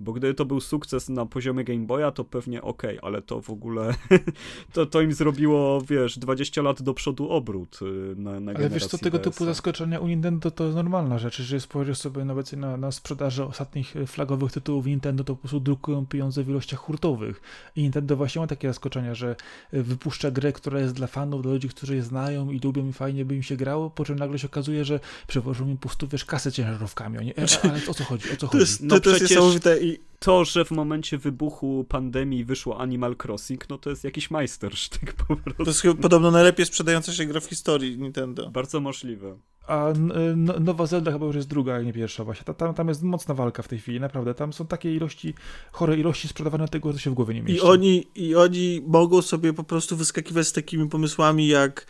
Bo 0.00 0.12
gdyby 0.12 0.34
to 0.34 0.44
był 0.44 0.60
sukces 0.60 1.08
na 1.08 1.26
poziomie 1.26 1.64
Game 1.64 1.86
Boya, 1.86 2.10
to 2.10 2.24
pewnie 2.24 2.62
ok, 2.62 2.82
ale 3.02 3.22
to 3.22 3.40
w 3.42 3.50
ogóle 3.50 3.94
to, 4.72 4.86
to 4.86 5.00
im 5.00 5.12
zrobiło, 5.12 5.80
wiesz, 5.80 6.18
20 6.18 6.62
lat 6.62 6.82
do 6.82 6.94
przodu 6.94 7.30
obrót 7.30 7.78
y, 7.82 8.14
na, 8.16 8.40
na 8.40 8.52
Ale 8.52 8.70
wiesz 8.70 8.86
co, 8.86 8.98
tego 8.98 9.18
typu 9.18 9.44
zaskoczenia 9.44 10.00
u 10.00 10.06
Nintendo 10.06 10.50
to 10.50 10.64
jest 10.64 10.76
normalna 10.76 11.18
rzecz. 11.18 11.38
Jeżeli 11.38 11.60
spojrzysz 11.60 11.98
sobie 11.98 12.24
nawet 12.24 12.52
na, 12.52 12.76
na 12.76 12.92
sprzedaży 12.92 13.44
ostatnich 13.44 13.96
e, 13.96 14.06
flagowych 14.06 14.52
tytułów 14.52 14.86
Nintendo, 14.86 15.24
to 15.24 15.34
po 15.34 15.40
prostu 15.40 15.60
drukują 15.60 16.06
pieniądze 16.06 16.44
w 16.44 16.48
ilościach 16.48 16.80
hurtowych. 16.80 17.40
I 17.76 17.82
Nintendo 17.82 18.16
właśnie 18.16 18.40
ma 18.40 18.46
takie 18.46 18.68
zaskoczenia, 18.68 19.14
że 19.14 19.36
e, 19.72 19.82
wypuszcza 19.82 20.30
grę, 20.30 20.52
która 20.52 20.80
jest 20.80 20.94
dla 20.94 21.06
fanów, 21.06 21.42
dla 21.42 21.52
ludzi, 21.52 21.68
którzy 21.68 21.96
je 21.96 22.02
znają 22.02 22.50
i 22.50 22.60
lubią 22.60 22.88
i 22.88 22.92
fajnie 22.92 23.24
by 23.24 23.36
im 23.36 23.42
się 23.42 23.56
grało, 23.56 23.90
po 23.90 24.04
czym 24.04 24.18
nagle 24.18 24.38
się 24.38 24.46
okazuje, 24.46 24.84
że 24.84 25.00
przewożą 25.26 25.68
im 25.68 25.76
po 25.76 25.80
prostu, 25.82 26.08
wiesz, 26.08 26.24
kasę 26.24 26.52
ciężarówkami. 26.52 27.18
Oni, 27.18 27.30
e, 27.30 27.34
ale 27.70 27.80
o 27.88 27.94
co 27.94 28.04
chodzi? 28.04 28.24
O 28.32 28.36
co 28.36 28.36
To 28.36 28.46
chodzi? 28.46 28.58
jest, 28.60 28.78
to, 28.78 28.84
No 28.86 29.00
to 29.00 29.10
jest 29.10 29.20
przecież- 29.20 29.30
niesamowite 29.30 29.78
i 29.88 29.98
To, 30.18 30.44
że 30.44 30.64
w 30.64 30.70
momencie 30.70 31.18
wybuchu 31.18 31.84
pandemii 31.88 32.44
wyszło 32.44 32.80
Animal 32.80 33.16
Crossing, 33.24 33.68
no 33.70 33.78
to 33.78 33.90
jest 33.90 34.04
jakiś 34.04 34.30
majstersztyk 34.30 35.12
po 35.12 35.36
prostu. 35.36 35.64
to 35.64 35.70
jest 35.70 35.80
chyba 35.80 36.02
podobno 36.02 36.30
najlepiej 36.30 36.66
sprzedająca 36.66 37.12
się 37.12 37.24
gra 37.26 37.40
w 37.40 37.44
historii 37.46 37.98
Nintendo. 37.98 38.50
Bardzo 38.50 38.80
możliwe. 38.80 39.36
A 39.66 39.88
n- 39.88 40.12
n- 40.12 40.64
Nowa 40.64 40.86
Zelda 40.86 41.12
chyba 41.12 41.26
już 41.26 41.36
jest 41.36 41.48
druga, 41.48 41.74
a 41.74 41.80
nie 41.82 41.92
pierwsza 41.92 42.24
właśnie. 42.24 42.44
Ta- 42.44 42.54
Tam, 42.54 42.74
tam 42.74 42.88
jest 42.88 43.02
mocna 43.02 43.34
walka 43.34 43.62
w 43.62 43.68
tej 43.68 43.78
chwili, 43.78 44.00
naprawdę. 44.00 44.34
Tam 44.34 44.52
są 44.52 44.66
takie 44.66 44.94
ilości, 44.94 45.34
chore 45.72 45.96
ilości 45.96 46.28
sprzedawane 46.28 46.68
tego, 46.68 46.92
że 46.92 46.98
się 46.98 47.10
w 47.10 47.14
głowie 47.14 47.34
nie 47.34 47.40
I 47.40 47.42
mieści. 47.42 47.60
oni, 47.60 48.06
I 48.14 48.34
oni 48.34 48.82
mogą 48.86 49.22
sobie 49.22 49.52
po 49.52 49.64
prostu 49.64 49.96
wyskakiwać 49.96 50.46
z 50.46 50.52
takimi 50.52 50.88
pomysłami 50.88 51.48
jak 51.48 51.86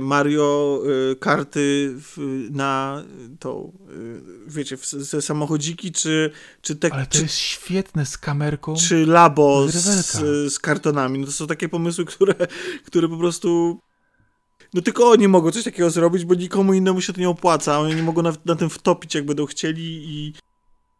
Mario 0.00 0.82
e, 1.12 1.16
karty 1.16 1.94
na 2.50 3.02
tą, 3.38 3.72
e, 3.88 4.50
wiecie, 4.50 4.76
ze 4.82 5.22
samochodziki, 5.22 5.92
czy, 5.92 6.30
czy, 6.62 6.76
te, 6.76 6.92
Ale 6.92 7.06
to 7.06 7.12
czy, 7.12 7.22
jest 7.22 7.34
świetne 7.36 8.06
z 8.06 8.18
kamerką. 8.18 8.74
czy 8.74 9.06
labo 9.06 9.68
z, 9.68 9.74
Rewelka. 9.86 10.50
z 10.50 10.58
kartonami. 10.58 11.18
No 11.18 11.26
to 11.26 11.32
są 11.32 11.46
takie 11.46 11.68
pomysły, 11.68 12.04
które, 12.04 12.34
które 12.86 13.08
po 13.08 13.16
prostu. 13.16 13.80
No 14.74 14.82
tylko 14.82 15.10
oni 15.10 15.28
mogą 15.28 15.50
coś 15.50 15.64
takiego 15.64 15.90
zrobić, 15.90 16.24
bo 16.24 16.34
nikomu 16.34 16.74
innemu 16.74 17.00
się 17.00 17.12
to 17.12 17.20
nie 17.20 17.28
opłaca. 17.28 17.80
Oni 17.80 17.94
nie 17.94 18.02
mogą 18.02 18.22
na, 18.22 18.32
na 18.44 18.56
tym 18.56 18.70
wtopić, 18.70 19.14
jak 19.14 19.26
będą 19.26 19.46
chcieli 19.46 19.82
i 19.82 20.32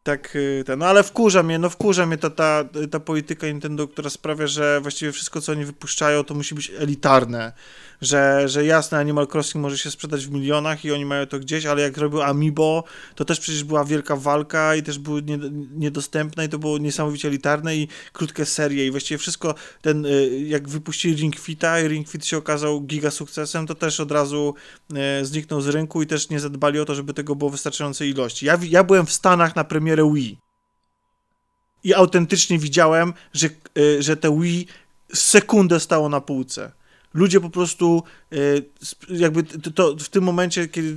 tak 0.04 0.36
y, 0.36 0.64
ten. 0.66 0.78
No 0.78 0.86
ale 0.86 1.02
wkurza 1.02 1.42
mnie, 1.42 1.58
no 1.58 1.70
wkurza 1.70 2.06
mnie 2.06 2.18
ta, 2.18 2.30
ta, 2.30 2.64
ta 2.90 3.00
polityka 3.00 3.46
Nintendo, 3.46 3.88
która 3.88 4.10
sprawia, 4.10 4.46
że 4.46 4.80
właściwie 4.80 5.12
wszystko, 5.12 5.40
co 5.40 5.52
oni 5.52 5.64
wypuszczają, 5.64 6.24
to 6.24 6.34
musi 6.34 6.54
być 6.54 6.72
elitarne. 6.78 7.52
Że, 8.00 8.48
że 8.48 8.64
jasne, 8.64 8.98
Animal 8.98 9.28
Crossing 9.32 9.62
może 9.62 9.78
się 9.78 9.90
sprzedać 9.90 10.26
w 10.26 10.30
milionach 10.30 10.84
i 10.84 10.92
oni 10.92 11.04
mają 11.04 11.26
to 11.26 11.38
gdzieś, 11.38 11.66
ale 11.66 11.82
jak 11.82 11.96
robił 11.96 12.22
Amiibo, 12.22 12.84
to 13.14 13.24
też 13.24 13.40
przecież 13.40 13.64
była 13.64 13.84
wielka 13.84 14.16
walka 14.16 14.76
i 14.76 14.82
też 14.82 14.98
były 14.98 15.22
nie, 15.22 15.38
niedostępne 15.74 16.44
i 16.44 16.48
to 16.48 16.58
było 16.58 16.78
niesamowicie 16.78 17.28
elitarne 17.28 17.76
i 17.76 17.88
krótkie 18.12 18.44
serie 18.44 18.86
i 18.86 18.90
właściwie 18.90 19.18
wszystko, 19.18 19.54
ten, 19.82 20.06
y, 20.06 20.44
jak 20.46 20.68
wypuścili 20.68 21.14
Ring 21.14 21.36
Fita 21.36 21.80
i 21.80 21.88
Ring 21.88 22.08
Fit 22.08 22.26
się 22.26 22.36
okazał 22.36 22.80
giga 22.80 23.10
sukcesem, 23.10 23.66
to 23.66 23.74
też 23.74 24.00
od 24.00 24.12
razu 24.12 24.54
e, 24.94 25.24
zniknął 25.24 25.60
z 25.60 25.68
rynku 25.68 26.02
i 26.02 26.06
też 26.06 26.30
nie 26.30 26.40
zadbali 26.40 26.80
o 26.80 26.84
to, 26.84 26.94
żeby 26.94 27.14
tego 27.14 27.34
było 27.34 27.50
wystarczającej 27.50 28.10
ilości. 28.10 28.46
Ja, 28.46 28.58
ja 28.68 28.84
byłem 28.84 29.06
w 29.06 29.12
Stanach 29.12 29.56
na 29.56 29.64
premierę 29.94 30.14
Wii 30.14 30.38
i 31.84 31.94
autentycznie 31.94 32.58
widziałem, 32.58 33.12
że, 33.32 33.48
e, 33.78 34.02
że 34.02 34.16
te 34.16 34.40
Wii 34.40 34.66
sekundę 35.14 35.80
stało 35.80 36.08
na 36.08 36.20
półce. 36.20 36.72
Ludzie 37.14 37.40
po 37.40 37.50
prostu 37.50 38.02
e, 38.32 38.36
jakby 39.08 39.42
to, 39.42 39.70
to 39.70 39.96
w 39.98 40.08
tym 40.08 40.24
momencie, 40.24 40.68
kiedy 40.68 40.94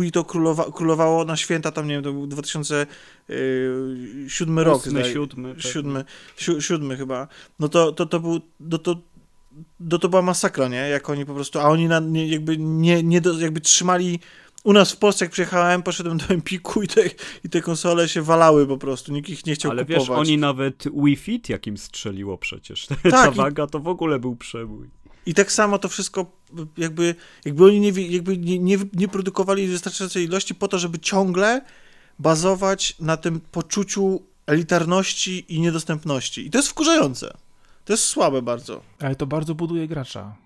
Wii 0.00 0.12
to 0.12 0.24
królowa, 0.24 0.72
królowało 0.72 1.24
na 1.24 1.36
święta, 1.36 1.72
tam 1.72 1.88
nie 1.88 1.94
wiem, 1.94 2.04
to 2.04 2.12
był 2.12 2.26
2007 2.26 4.58
rok. 4.58 4.86
Ósmy, 4.86 5.00
zdaje- 5.00 5.12
siódmy. 5.12 5.54
siódmy, 5.58 6.04
si, 6.36 6.62
siódmy 6.62 6.96
chyba, 6.96 7.28
no 7.58 7.68
to, 7.68 7.92
to, 7.92 8.06
to 8.06 8.20
był, 8.20 8.40
no 8.60 8.78
to, 8.78 8.96
no 9.80 9.98
to 9.98 10.08
była 10.08 10.22
masakra, 10.22 10.68
nie? 10.68 10.88
Jak 10.88 11.10
oni 11.10 11.26
po 11.26 11.34
prostu, 11.34 11.58
a 11.58 11.62
oni 11.64 11.88
na, 11.88 12.02
jakby 12.26 12.56
nie, 12.58 13.02
nie 13.02 13.20
do, 13.20 13.40
jakby 13.40 13.60
trzymali, 13.60 14.20
u 14.64 14.72
nas 14.72 14.92
w 14.92 14.96
Polsce 14.96 15.24
jak 15.24 15.32
przyjechałem, 15.32 15.82
poszedłem 15.82 16.18
do 16.18 16.24
Empiku 16.28 16.82
i 16.82 16.88
te, 16.88 17.00
i 17.44 17.48
te 17.48 17.60
konsole 17.60 18.08
się 18.08 18.22
walały 18.22 18.66
po 18.66 18.78
prostu, 18.78 19.12
nikt 19.12 19.28
ich 19.28 19.46
nie 19.46 19.54
chciał 19.54 19.70
Ale 19.70 19.82
kupować. 19.84 20.08
wiesz, 20.08 20.16
oni 20.18 20.38
nawet 20.38 20.84
Wii 21.04 21.16
Fit 21.16 21.48
jakim 21.48 21.78
strzeliło 21.78 22.38
przecież. 22.38 22.86
Ta 22.86 23.10
Tak, 23.10 23.32
i- 23.34 23.36
waga 23.36 23.66
to 23.66 23.80
w 23.80 23.88
ogóle 23.88 24.18
był 24.18 24.36
przebój. 24.36 24.88
I 25.26 25.34
tak 25.34 25.52
samo 25.52 25.78
to 25.78 25.88
wszystko 25.88 26.26
jakby, 26.78 27.14
jakby 27.44 27.64
oni 27.64 27.80
nie, 27.80 27.90
jakby 27.90 28.38
nie, 28.38 28.58
nie, 28.58 28.78
nie 28.92 29.08
produkowali 29.08 29.66
wystarczającej 29.68 30.24
ilości 30.24 30.54
po 30.54 30.68
to, 30.68 30.78
żeby 30.78 30.98
ciągle 30.98 31.60
bazować 32.18 32.96
na 33.00 33.16
tym 33.16 33.40
poczuciu 33.40 34.22
elitarności 34.46 35.54
i 35.54 35.60
niedostępności. 35.60 36.46
I 36.46 36.50
to 36.50 36.58
jest 36.58 36.68
wkurzające. 36.68 37.34
To 37.84 37.92
jest 37.92 38.02
słabe 38.04 38.42
bardzo. 38.42 38.80
Ale 39.00 39.16
to 39.16 39.26
bardzo 39.26 39.54
buduje 39.54 39.88
gracza 39.88 40.36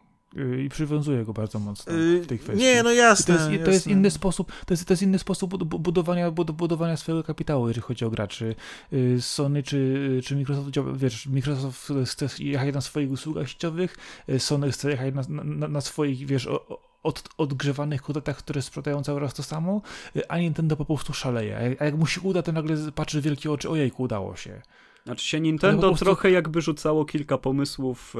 i 0.65 0.69
przywiązuje 0.69 1.25
go 1.25 1.33
bardzo 1.33 1.59
mocno 1.59 1.93
Yy, 1.93 2.21
w 2.21 2.27
tej 2.27 2.39
kwestii. 2.39 2.63
Nie, 2.65 2.83
no 2.83 2.93
I 2.93 2.97
jasne. 2.97 3.27
to 3.27 3.33
jest, 3.33 3.65
to 3.65 3.71
jest 3.71 3.87
jasne. 3.87 3.93
inny 3.93 4.11
sposób, 4.11 4.53
to 4.67 4.73
jest, 4.75 4.85
to 4.85 4.93
jest 4.93 5.03
inny 5.03 5.19
sposób 5.19 5.51
bud- 5.51 5.65
bud- 5.65 5.81
budowania, 5.83 6.31
bud- 6.31 6.51
budowania 6.51 6.97
swojego 6.97 7.25
kapitału, 7.25 7.69
jeżeli 7.69 7.83
chodzi 7.87 8.05
o 8.05 8.11
graczy. 8.11 8.55
Yy, 8.93 9.21
Sony 9.21 9.63
czy, 9.63 10.21
czy 10.25 10.37
Microsoft, 10.37 10.71
wiesz, 10.97 11.27
Microsoft 11.27 11.93
chce 12.07 12.29
jechać 12.39 12.75
na 12.75 12.81
swoich 12.81 13.11
usługach 13.11 13.49
sieciowych, 13.49 13.97
Sony 14.39 14.71
chce 14.73 14.91
jechać 14.91 15.15
na, 15.15 15.23
na, 15.45 15.69
na 15.69 15.81
swoich, 15.81 16.27
wiesz, 16.27 16.47
o, 16.47 16.67
o- 16.69 16.89
od, 17.03 17.29
odgrzewanych 17.39 18.03
kotletach, 18.03 18.37
które 18.39 18.63
sprzedają 18.63 19.03
cały 19.03 19.21
raz 19.21 19.35
to 19.35 19.43
samo, 19.43 19.83
a 20.29 20.39
Nintendo 20.39 20.77
po 20.77 20.85
prostu 20.85 21.13
szaleje. 21.13 21.57
A 21.57 21.61
jak, 21.63 21.83
a 21.83 21.85
jak 21.85 21.95
mu 21.97 22.07
się 22.07 22.21
uda, 22.21 22.43
to 22.43 22.53
nagle 22.53 22.77
patrzy 22.95 23.21
w 23.21 23.25
wielkie 23.25 23.53
oczy, 23.53 23.69
ojejku, 23.71 24.03
udało 24.03 24.37
się. 24.37 24.63
Znaczy 25.05 25.27
się 25.29 25.41
Nintendo 25.41 25.89
prostu- 25.89 26.05
trochę 26.05 26.31
jakby 26.31 26.61
rzucało 26.63 27.05
kilka 27.05 27.39
pomysłów 27.39 28.15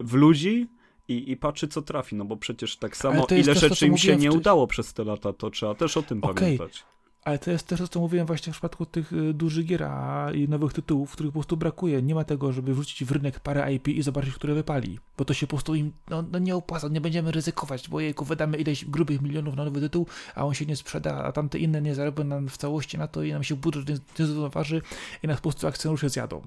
w 0.00 0.12
ludzi 0.14 0.68
i, 1.08 1.30
i 1.30 1.36
patrzy 1.36 1.68
co 1.68 1.82
trafi, 1.82 2.16
no 2.16 2.24
bo 2.24 2.36
przecież 2.36 2.76
tak 2.76 2.96
samo 2.96 3.26
ile 3.30 3.54
rzeczy 3.54 3.86
im 3.86 3.98
się 3.98 4.16
nie 4.16 4.32
udało 4.32 4.66
przez 4.66 4.94
te 4.94 5.04
lata, 5.04 5.32
to 5.32 5.50
trzeba 5.50 5.74
też 5.74 5.96
o 5.96 6.02
tym 6.02 6.24
Okej. 6.24 6.34
pamiętać. 6.34 6.84
Ale 7.24 7.38
to 7.38 7.50
jest 7.50 7.66
też 7.66 7.80
to, 7.80 7.88
co 7.88 8.00
mówiłem 8.00 8.26
właśnie 8.26 8.52
w 8.52 8.56
przypadku 8.56 8.86
tych 8.86 9.12
y, 9.12 9.34
dużych 9.34 9.66
gier 9.66 9.86
i 10.34 10.48
nowych 10.48 10.72
tytułów, 10.72 11.12
których 11.12 11.32
po 11.32 11.38
prostu 11.38 11.56
brakuje. 11.56 12.02
Nie 12.02 12.14
ma 12.14 12.24
tego, 12.24 12.52
żeby 12.52 12.74
wrzucić 12.74 13.04
w 13.08 13.12
rynek 13.12 13.40
parę 13.40 13.72
IP 13.74 13.88
i 13.88 14.02
zobaczyć, 14.02 14.34
które 14.34 14.54
wypali. 14.54 14.98
Bo 15.18 15.24
to 15.24 15.34
się 15.34 15.46
po 15.46 15.50
prostu 15.56 15.74
im 15.74 15.92
no, 16.10 16.24
no 16.32 16.38
nie 16.38 16.56
opłaca, 16.56 16.88
nie 16.88 17.00
będziemy 17.00 17.30
ryzykować, 17.32 17.88
bo 17.88 18.00
jejku, 18.00 18.24
wydamy 18.24 18.56
ileś 18.58 18.84
grubych 18.84 19.22
milionów 19.22 19.56
na 19.56 19.64
nowy 19.64 19.80
tytuł, 19.80 20.06
a 20.34 20.44
on 20.46 20.54
się 20.54 20.66
nie 20.66 20.76
sprzeda, 20.76 21.24
a 21.24 21.32
tamte 21.32 21.58
inne 21.58 21.82
nie 21.82 21.94
zarobią 21.94 22.24
nam 22.24 22.48
w 22.48 22.56
całości 22.56 22.98
na 22.98 23.08
to 23.08 23.22
i 23.22 23.32
nam 23.32 23.44
się 23.44 23.54
budżet 23.56 23.88
nie, 23.88 23.94
nie 24.18 24.26
zrównoważy 24.26 24.82
i 25.22 25.26
nas 25.26 25.36
po 25.36 25.42
prostu 25.42 25.66
akcjonariusze 25.66 26.08
zjadą. 26.08 26.42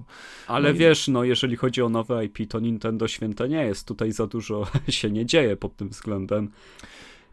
Ale 0.46 0.68
No 0.68 0.74
i- 0.74 0.78
wiesz, 0.78 1.08
no 1.08 1.24
jeżeli 1.24 1.56
chodzi 1.56 1.82
o 1.82 1.88
nowe 1.88 2.24
IP, 2.24 2.38
to 2.48 2.60
Nintendo 2.60 3.08
święte 3.08 3.48
nie 3.48 3.64
jest. 3.64 3.86
Tutaj 3.88 4.12
za 4.12 4.26
dużo 4.26 4.66
się 4.88 5.10
nie 5.10 5.26
dzieje 5.26 5.56
pod 5.56 5.76
tym 5.76 5.88
względem. 5.88 6.50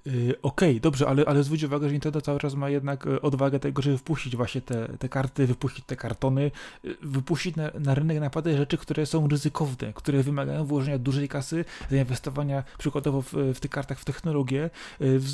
Yy, 0.06 0.36
Okej, 0.42 0.82
dobrze, 0.82 1.08
ale, 1.08 1.26
ale 1.26 1.44
zwróć 1.44 1.64
uwagę, 1.64 1.88
że 1.88 1.92
Nintendo 1.92 2.22
cały 2.22 2.40
czas 2.40 2.56
ma 2.56 2.70
jednak 2.70 3.08
e, 3.08 3.22
odwagę 3.22 3.60
tego, 3.60 3.82
żeby 3.82 3.98
wpuścić 3.98 4.36
właśnie 4.36 4.62
te, 4.62 4.88
te 5.00 5.10
karty, 5.10 5.48
wypuścić 5.48 5.86
te 5.86 5.96
kartony, 5.96 6.52
y, 6.86 6.96
wypuścić 7.02 7.56
na, 7.56 7.72
na 7.80 7.96
rynek 7.96 8.20
naprawdę 8.20 8.58
rzeczy, 8.58 8.78
które 8.78 9.06
są 9.06 9.28
ryzykowne, 9.28 9.94
które 9.94 10.24
wymagają 10.24 10.66
włożenia 10.66 10.98
dużej 10.98 11.28
kasy, 11.28 11.66
zainwestowania 11.90 12.64
przykładowo 12.78 13.22
w, 13.22 13.34
w 13.34 13.60
tych 13.60 13.72
kartach 13.72 14.00
w 14.00 14.06
technologię, 14.06 14.70
y, 15.02 15.20
w 15.20 15.28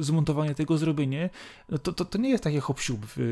zmontowanie 0.00 0.54
tego, 0.54 0.78
zrobienie. 0.78 1.30
No 1.68 1.78
to, 1.78 1.92
to, 1.92 2.04
to 2.04 2.18
nie 2.18 2.30
jest 2.30 2.44
takie 2.44 2.60
hop 2.60 2.80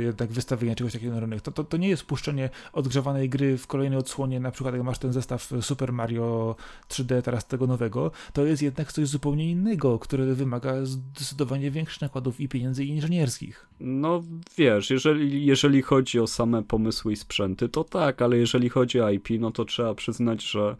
jednak 0.04 0.32
wystawienie 0.32 0.76
czegoś 0.76 0.92
takiego 0.92 1.14
na 1.14 1.20
rynek. 1.20 1.40
To, 1.40 1.52
to, 1.52 1.64
to 1.64 1.76
nie 1.76 1.88
jest 1.88 2.04
puszczenie 2.04 2.50
odgrzewanej 2.72 3.28
gry 3.28 3.58
w 3.58 3.66
kolejnej 3.66 3.98
odsłonie, 3.98 4.40
na 4.40 4.50
przykład 4.50 4.74
jak 4.74 4.84
masz 4.84 4.98
ten 4.98 5.12
zestaw 5.12 5.52
Super 5.60 5.92
Mario 5.92 6.56
3D 6.88 7.22
teraz 7.22 7.46
tego 7.46 7.66
nowego, 7.66 8.10
to 8.32 8.44
jest 8.44 8.62
jednak 8.62 8.92
coś 8.92 9.08
zupełnie 9.08 9.50
innego, 9.50 9.98
które 9.98 10.34
wymaga 10.34 10.63
zdecydowanie 10.82 11.70
większych 11.70 12.02
nakładów 12.02 12.40
i 12.40 12.48
pieniędzy 12.48 12.84
inżynierskich. 12.84 13.68
No 13.80 14.22
wiesz, 14.58 14.90
jeżeli, 14.90 15.46
jeżeli 15.46 15.82
chodzi 15.82 16.20
o 16.20 16.26
same 16.26 16.62
pomysły 16.62 17.12
i 17.12 17.16
sprzęty, 17.16 17.68
to 17.68 17.84
tak, 17.84 18.22
ale 18.22 18.36
jeżeli 18.36 18.68
chodzi 18.68 19.00
o 19.00 19.10
IP, 19.10 19.28
no 19.40 19.50
to 19.50 19.64
trzeba 19.64 19.94
przyznać, 19.94 20.42
że 20.42 20.76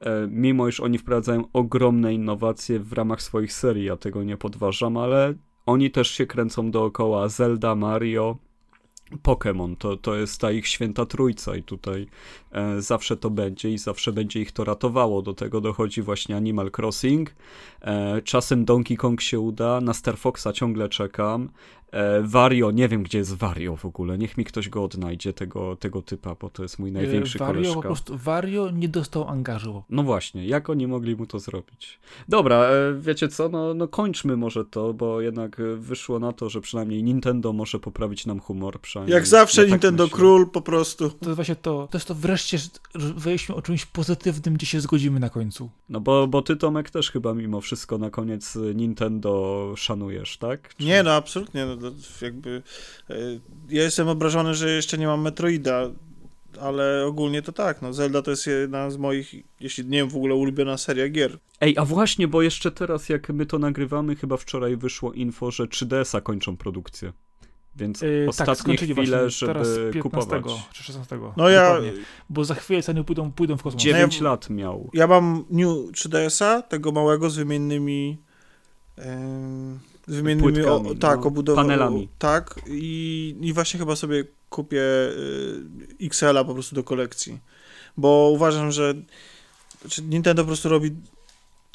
e, 0.00 0.28
mimo 0.30 0.68
iż 0.68 0.80
oni 0.80 0.98
wprowadzają 0.98 1.44
ogromne 1.52 2.14
innowacje 2.14 2.80
w 2.80 2.92
ramach 2.92 3.22
swoich 3.22 3.52
serii, 3.52 3.84
ja 3.84 3.96
tego 3.96 4.24
nie 4.24 4.36
podważam, 4.36 4.96
ale 4.96 5.34
oni 5.66 5.90
też 5.90 6.10
się 6.10 6.26
kręcą 6.26 6.70
dookoła 6.70 7.28
Zelda, 7.28 7.74
Mario, 7.74 8.36
Pokémon, 9.22 9.76
to, 9.76 9.96
to 9.96 10.14
jest 10.14 10.40
ta 10.40 10.50
ich 10.50 10.66
święta 10.66 11.06
trójca 11.06 11.56
i 11.56 11.62
tutaj 11.62 12.06
e, 12.52 12.82
zawsze 12.82 13.16
to 13.16 13.30
będzie 13.30 13.70
i 13.70 13.78
zawsze 13.78 14.12
będzie 14.12 14.40
ich 14.40 14.52
to 14.52 14.64
ratowało. 14.64 15.22
Do 15.22 15.34
tego 15.34 15.60
dochodzi 15.60 16.02
właśnie 16.02 16.36
Animal 16.36 16.70
Crossing. 16.78 17.34
E, 17.80 18.22
czasem 18.22 18.64
Donkey 18.64 18.96
Kong 18.96 19.20
się 19.20 19.40
uda, 19.40 19.80
na 19.80 19.94
Star 19.94 20.18
Foxa 20.18 20.52
ciągle 20.54 20.88
czekam. 20.88 21.48
E, 21.92 22.22
Wario, 22.22 22.70
nie 22.70 22.88
wiem 22.88 23.02
gdzie 23.02 23.18
jest 23.18 23.34
Wario 23.34 23.76
w 23.76 23.84
ogóle, 23.84 24.18
niech 24.18 24.36
mi 24.36 24.44
ktoś 24.44 24.68
go 24.68 24.84
odnajdzie, 24.84 25.32
tego, 25.32 25.76
tego 25.76 26.02
typa, 26.02 26.34
bo 26.34 26.50
to 26.50 26.62
jest 26.62 26.78
mój 26.78 26.92
największy 26.92 27.38
Wario 27.38 27.54
koleżka. 27.54 27.74
po 27.74 27.82
prostu, 27.82 28.18
Wario 28.18 28.70
nie 28.70 28.88
dostał 28.88 29.28
angażu. 29.28 29.82
No 29.90 30.02
właśnie, 30.02 30.46
jak 30.46 30.70
oni 30.70 30.86
mogli 30.86 31.16
mu 31.16 31.26
to 31.26 31.38
zrobić? 31.38 31.98
Dobra, 32.28 32.56
e, 32.56 32.94
wiecie 33.00 33.28
co, 33.28 33.48
no, 33.48 33.74
no 33.74 33.88
kończmy 33.88 34.36
może 34.36 34.64
to, 34.64 34.94
bo 34.94 35.20
jednak 35.20 35.60
e, 35.60 35.76
wyszło 35.76 36.18
na 36.18 36.32
to, 36.32 36.48
że 36.48 36.60
przynajmniej 36.60 37.02
Nintendo 37.02 37.52
może 37.52 37.78
poprawić 37.80 38.26
nam 38.26 38.40
humor. 38.40 38.80
Przynajmniej 38.80 39.14
Jak 39.14 39.26
zawsze 39.26 39.60
ja 39.62 39.66
tak 39.66 39.70
Nintendo 39.72 40.04
myślę. 40.04 40.16
Król 40.18 40.50
po 40.50 40.60
prostu. 40.62 41.10
To 41.10 41.16
jest 41.26 41.36
właśnie 41.36 41.56
to, 41.56 41.88
to 41.90 41.98
jest 41.98 42.08
to 42.08 42.14
wreszcie, 42.14 42.58
że 42.94 43.14
weźmy 43.16 43.54
o 43.54 43.62
czymś 43.62 43.86
pozytywnym, 43.86 44.54
gdzie 44.54 44.66
się 44.66 44.80
zgodzimy 44.80 45.20
na 45.20 45.30
końcu. 45.30 45.70
No 45.88 46.00
bo, 46.00 46.26
bo 46.26 46.42
ty 46.42 46.56
Tomek 46.56 46.90
też 46.90 47.10
chyba 47.10 47.34
mimo 47.34 47.60
wszystko 47.60 47.98
na 47.98 48.10
koniec 48.10 48.56
e, 48.56 48.74
Nintendo 48.74 49.74
szanujesz, 49.76 50.38
tak? 50.38 50.74
Czy- 50.76 50.84
Nie, 50.84 51.02
no 51.02 51.12
absolutnie. 51.12 51.66
No, 51.66 51.76
jakby, 52.22 52.62
e, 53.10 53.14
ja 53.68 53.82
jestem 53.82 54.08
obrażony, 54.08 54.54
że 54.54 54.70
jeszcze 54.70 54.98
nie 54.98 55.06
mam 55.06 55.20
Metroida, 55.22 55.90
ale 56.60 57.06
ogólnie 57.06 57.42
to 57.42 57.52
tak. 57.52 57.82
No, 57.82 57.92
Zelda 57.92 58.22
to 58.22 58.30
jest 58.30 58.46
jedna 58.46 58.90
z 58.90 58.96
moich, 58.96 59.34
jeśli 59.60 59.84
nie 59.84 59.98
wiem, 59.98 60.08
w 60.08 60.16
ogóle 60.16 60.34
ulubiona 60.34 60.76
seria 60.76 61.08
gier. 61.08 61.38
Ej, 61.60 61.74
a 61.78 61.84
właśnie, 61.84 62.28
bo 62.28 62.42
jeszcze 62.42 62.70
teraz 62.70 63.08
jak 63.08 63.28
my 63.28 63.46
to 63.46 63.58
nagrywamy, 63.58 64.16
chyba 64.16 64.36
wczoraj 64.36 64.76
wyszło 64.76 65.12
info, 65.12 65.50
że 65.50 65.64
3DS-a 65.64 66.20
kończą 66.20 66.56
produkcję. 66.56 67.12
Więc 67.76 68.00
Yy, 68.02 68.26
ostatnie 68.28 68.54
skończyli 68.54 68.92
chwile, 68.94 69.20
właśnie 69.20 69.46
teraz 69.48 69.68
żeby 69.68 69.90
15 69.92 70.02
kupować. 70.02 70.68
czy 70.72 70.82
16. 70.82 71.18
No 71.36 71.48
ja, 71.48 71.64
Dokładnie. 71.74 71.92
Bo 72.30 72.44
za 72.44 72.54
chwilę 72.54 72.82
ceny 72.82 73.04
pójdą, 73.04 73.32
pójdą 73.32 73.56
w 73.56 73.62
kosmos. 73.62 73.82
9 73.82 74.20
No 74.20 74.24
ja- 74.26 74.30
lat 74.30 74.50
miał. 74.50 74.90
ja 74.94 75.06
mam 75.06 75.44
New 75.50 75.68
3DS-a, 75.92 76.62
tego 76.62 76.92
małego 76.92 77.30
z 77.30 77.36
wymiennymi. 77.36 78.18
z 78.96 79.89
wymiennymi 80.08 80.52
Płytkami, 80.52 80.90
o, 80.90 80.94
tak, 80.94 81.20
no, 81.20 81.26
obudową. 81.26 81.56
panelami. 81.62 82.08
Tak, 82.18 82.60
i, 82.66 83.36
i 83.40 83.52
właśnie 83.52 83.80
chyba 83.80 83.96
sobie 83.96 84.24
kupię 84.50 84.82
y, 84.82 86.06
XL-a 86.06 86.44
po 86.44 86.54
prostu 86.54 86.74
do 86.74 86.84
kolekcji. 86.84 87.38
Bo 87.96 88.30
uważam, 88.34 88.72
że 88.72 88.94
znaczy 89.80 90.02
Nintendo 90.02 90.42
po 90.42 90.46
prostu 90.46 90.68
robi 90.68 90.90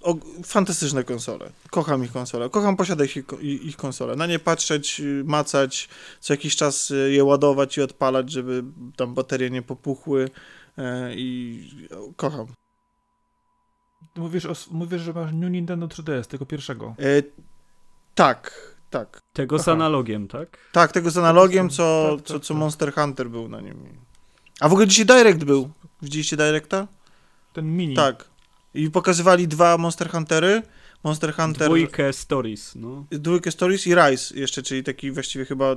o, 0.04 0.16
fantastyczne 0.44 1.04
konsole. 1.04 1.50
Kocham 1.72 2.04
ich 2.04 2.12
konsole. 2.12 2.50
Kocham 2.50 2.78
posiadać 2.78 3.18
ich, 3.18 3.26
ich 3.42 3.78
konsole. 3.78 4.16
Na 4.16 4.28
nie 4.28 4.40
patrzeć, 4.40 5.00
y, 5.00 5.24
macać, 5.26 5.90
co 6.20 6.34
jakiś 6.34 6.56
czas 6.56 6.92
y, 6.92 7.12
je 7.12 7.24
ładować 7.24 7.78
i 7.78 7.82
odpalać, 7.82 8.32
żeby 8.32 8.64
tam 8.96 9.14
baterie 9.14 9.50
nie 9.50 9.62
popuchły. 9.62 10.30
e, 10.78 11.16
I 11.16 11.70
kocham. 12.16 12.46
Mówisz, 14.16 14.46
o, 14.46 14.54
mówisz, 14.72 15.02
że 15.02 15.14
masz 15.14 15.34
New 15.34 15.52
Nintendo 15.52 15.88
3DS, 15.88 16.26
tego 16.26 16.46
pierwszego. 16.46 16.96
E, 17.00 17.24
tak, 18.16 18.72
tak. 18.90 19.22
Tego 19.34 19.60
z 19.60 19.62
Aha. 19.62 19.72
analogiem, 19.72 20.28
tak? 20.28 20.58
Tak, 20.72 20.92
tego 20.92 21.12
z 21.12 21.18
analogiem, 21.18 21.68
Tak, 21.68 21.78
co, 21.78 22.16
tak, 22.18 22.26
co, 22.28 22.34
tak, 22.34 22.44
co 22.44 22.54
tak. 22.54 22.60
Monster 22.60 22.94
Hunter 22.94 23.30
był 23.30 23.50
na 23.50 23.62
nim. 23.62 23.76
A 24.60 24.70
w 24.70 24.72
ogóle 24.72 24.88
dzisiaj 24.88 25.06
Direct 25.06 25.44
był. 25.44 25.70
Widzieliście 26.02 26.38
Directa? 26.38 26.88
Ten 27.54 27.78
mini. 27.78 27.96
Tak. 27.96 28.26
I 28.74 28.92
pokazywali 28.92 29.48
dwa 29.48 29.78
Monster 29.78 30.10
Huntery. 30.12 30.62
Monster 31.04 31.34
Hunter, 31.36 31.68
Dwójkę 31.68 32.14
Stories, 32.14 32.76
no. 32.76 33.06
dwójkę 33.12 33.52
Stories 33.52 33.88
i 33.88 33.96
Rise 33.96 34.40
jeszcze, 34.40 34.64
czyli 34.64 34.84
taki 34.84 35.12
właściwie 35.12 35.46
chyba 35.46 35.76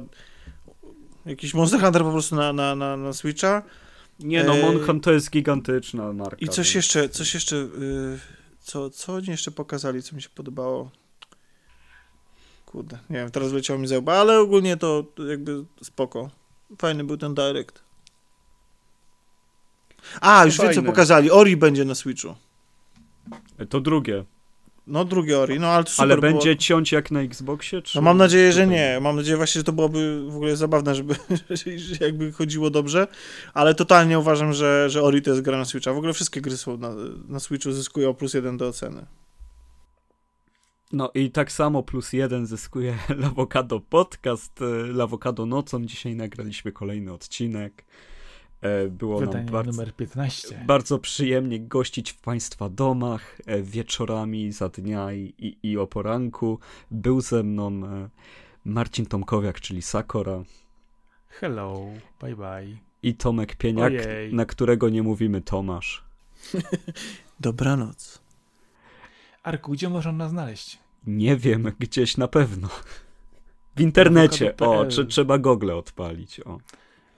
jakiś 1.26 1.54
Monster 1.54 1.80
Hunter 1.80 2.02
po 2.02 2.12
prostu 2.12 2.36
na, 2.36 2.52
na, 2.52 2.74
na, 2.74 2.96
na 2.96 3.12
Switcha. 3.12 3.62
Nie 4.20 4.44
no, 4.44 4.54
Ej. 4.56 4.62
Monhan 4.62 5.00
to 5.00 5.12
jest 5.12 5.30
gigantyczna 5.30 6.12
marka. 6.12 6.36
I 6.40 6.48
coś 6.48 6.66
więc- 6.66 6.74
jeszcze, 6.74 7.08
coś 7.08 7.34
jeszcze, 7.34 7.56
y, 7.56 8.18
co, 8.60 8.90
co 8.90 9.14
oni 9.14 9.26
jeszcze 9.26 9.50
pokazali, 9.50 10.02
co 10.02 10.16
mi 10.16 10.22
się 10.22 10.28
podobało? 10.34 10.90
Kurde, 12.68 12.98
nie 13.10 13.16
wiem, 13.16 13.30
teraz 13.30 13.50
wleciało 13.50 13.80
mi 13.80 13.86
z 13.86 13.92
łba, 13.92 14.14
ale 14.14 14.38
ogólnie 14.38 14.76
to 14.76 15.04
jakby 15.28 15.64
spoko. 15.82 16.30
Fajny 16.78 17.04
był 17.04 17.16
ten 17.16 17.34
Direct. 17.34 17.82
A, 20.20 20.44
już 20.44 20.58
wiem, 20.58 20.74
co 20.74 20.82
pokazali. 20.82 21.30
Ori 21.30 21.56
będzie 21.56 21.84
na 21.84 21.94
Switchu. 21.94 22.34
To 23.68 23.80
drugie. 23.80 24.24
No, 24.86 25.04
drugie 25.04 25.38
Ori, 25.38 25.60
no 25.60 25.66
ale 25.66 25.84
to 25.84 25.90
super 25.90 26.02
Ale 26.02 26.16
było. 26.16 26.32
będzie 26.32 26.56
ciąć 26.56 26.92
jak 26.92 27.10
na 27.10 27.20
Xboxie? 27.20 27.82
Czy... 27.82 27.98
No 27.98 28.02
mam 28.02 28.16
nadzieję, 28.16 28.52
że 28.52 28.66
nie. 28.66 28.98
Mam 29.00 29.16
nadzieję 29.16 29.36
właśnie, 29.36 29.58
że 29.58 29.64
to 29.64 29.72
byłoby 29.72 30.30
w 30.30 30.36
ogóle 30.36 30.56
zabawne, 30.56 30.94
żeby 30.94 31.14
że 31.76 31.96
jakby 32.00 32.32
chodziło 32.32 32.70
dobrze, 32.70 33.06
ale 33.54 33.74
totalnie 33.74 34.18
uważam, 34.18 34.52
że, 34.52 34.90
że 34.90 35.02
Ori 35.02 35.22
to 35.22 35.30
jest 35.30 35.42
gra 35.42 35.58
na 35.58 35.64
Switcha. 35.64 35.92
W 35.92 35.98
ogóle 35.98 36.12
wszystkie 36.12 36.40
gry 36.40 36.56
są 36.56 36.76
na, 36.76 36.90
na 37.28 37.40
Switchu 37.40 37.72
zyskują 37.72 38.14
plus 38.14 38.34
jeden 38.34 38.56
do 38.56 38.68
oceny. 38.68 39.06
No 40.92 41.10
i 41.14 41.30
tak 41.30 41.52
samo 41.52 41.82
plus 41.82 42.12
jeden 42.12 42.46
zyskuje 42.46 42.98
Lawokado 43.22 43.80
Podcast. 43.80 44.62
e, 44.62 44.64
Lawokado 44.92 45.46
nocą 45.46 45.84
dzisiaj 45.86 46.16
nagraliśmy 46.16 46.72
kolejny 46.72 47.12
odcinek. 47.12 47.84
E, 48.60 48.88
Było 48.88 49.20
nam 49.20 49.28
Wydanie 49.28 49.50
bardzo, 49.50 49.70
numer 49.72 49.94
15. 49.96 50.64
bardzo 50.66 50.98
przyjemnie 50.98 51.60
gościć 51.60 52.12
w 52.12 52.20
Państwa 52.20 52.68
domach 52.68 53.38
e, 53.46 53.62
wieczorami, 53.62 54.52
za 54.52 54.68
dnia 54.68 55.12
i, 55.12 55.34
i, 55.38 55.56
i 55.70 55.78
o 55.78 55.86
poranku. 55.86 56.58
Był 56.90 57.20
ze 57.20 57.42
mną 57.42 57.80
Marcin 58.64 59.06
Tomkowiak, 59.06 59.60
czyli 59.60 59.82
Sakora 59.82 60.42
Hello, 61.28 61.86
bye 62.20 62.36
bye. 62.36 62.76
i 63.02 63.14
Tomek 63.14 63.56
Pieniak, 63.56 63.92
Ojej. 63.92 64.34
na 64.34 64.44
którego 64.44 64.88
nie 64.88 65.02
mówimy 65.02 65.40
Tomasz. 65.42 66.04
Dobranoc. 67.40 68.27
Arku, 69.42 69.72
gdzie 69.72 69.88
można 69.88 70.12
nas 70.12 70.30
znaleźć? 70.30 70.78
Nie 71.06 71.36
wiem, 71.36 71.72
gdzieś 71.78 72.16
na 72.16 72.28
pewno. 72.28 72.68
W 73.76 73.80
internecie. 73.80 74.56
O, 74.56 74.86
czy, 74.86 75.06
trzeba 75.06 75.38
Google 75.38 75.70
odpalić. 75.70 76.40
O. 76.40 76.58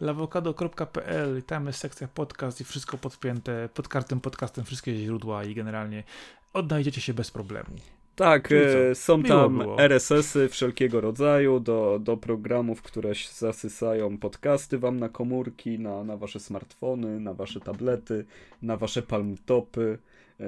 lawokado.pl 0.00 1.38
i 1.38 1.42
tam 1.42 1.66
jest 1.66 1.78
sekcja 1.78 2.08
podcast 2.08 2.60
i 2.60 2.64
wszystko 2.64 2.98
podpięte 2.98 3.68
pod 3.74 3.88
każdym 3.88 4.20
podcastem, 4.20 4.64
wszystkie 4.64 4.96
źródła 4.96 5.44
i 5.44 5.54
generalnie 5.54 6.04
odnajdziecie 6.52 7.00
się 7.00 7.14
bez 7.14 7.30
problemu. 7.30 7.70
Tak, 8.16 8.48
Czyli 8.48 8.60
e, 8.90 8.94
są 8.94 9.22
tam. 9.22 9.62
RSS-y 9.78 10.48
wszelkiego 10.48 11.00
rodzaju 11.00 11.60
do, 11.60 11.98
do 12.02 12.16
programów, 12.16 12.82
które 12.82 13.12
zasysają 13.32 14.18
podcasty 14.18 14.78
wam 14.78 15.00
na 15.00 15.08
komórki, 15.08 15.78
na, 15.78 16.04
na 16.04 16.16
wasze 16.16 16.40
smartfony, 16.40 17.20
na 17.20 17.34
wasze 17.34 17.60
tablety, 17.60 18.24
na 18.62 18.76
wasze 18.76 19.02
palmtopy, 19.02 19.98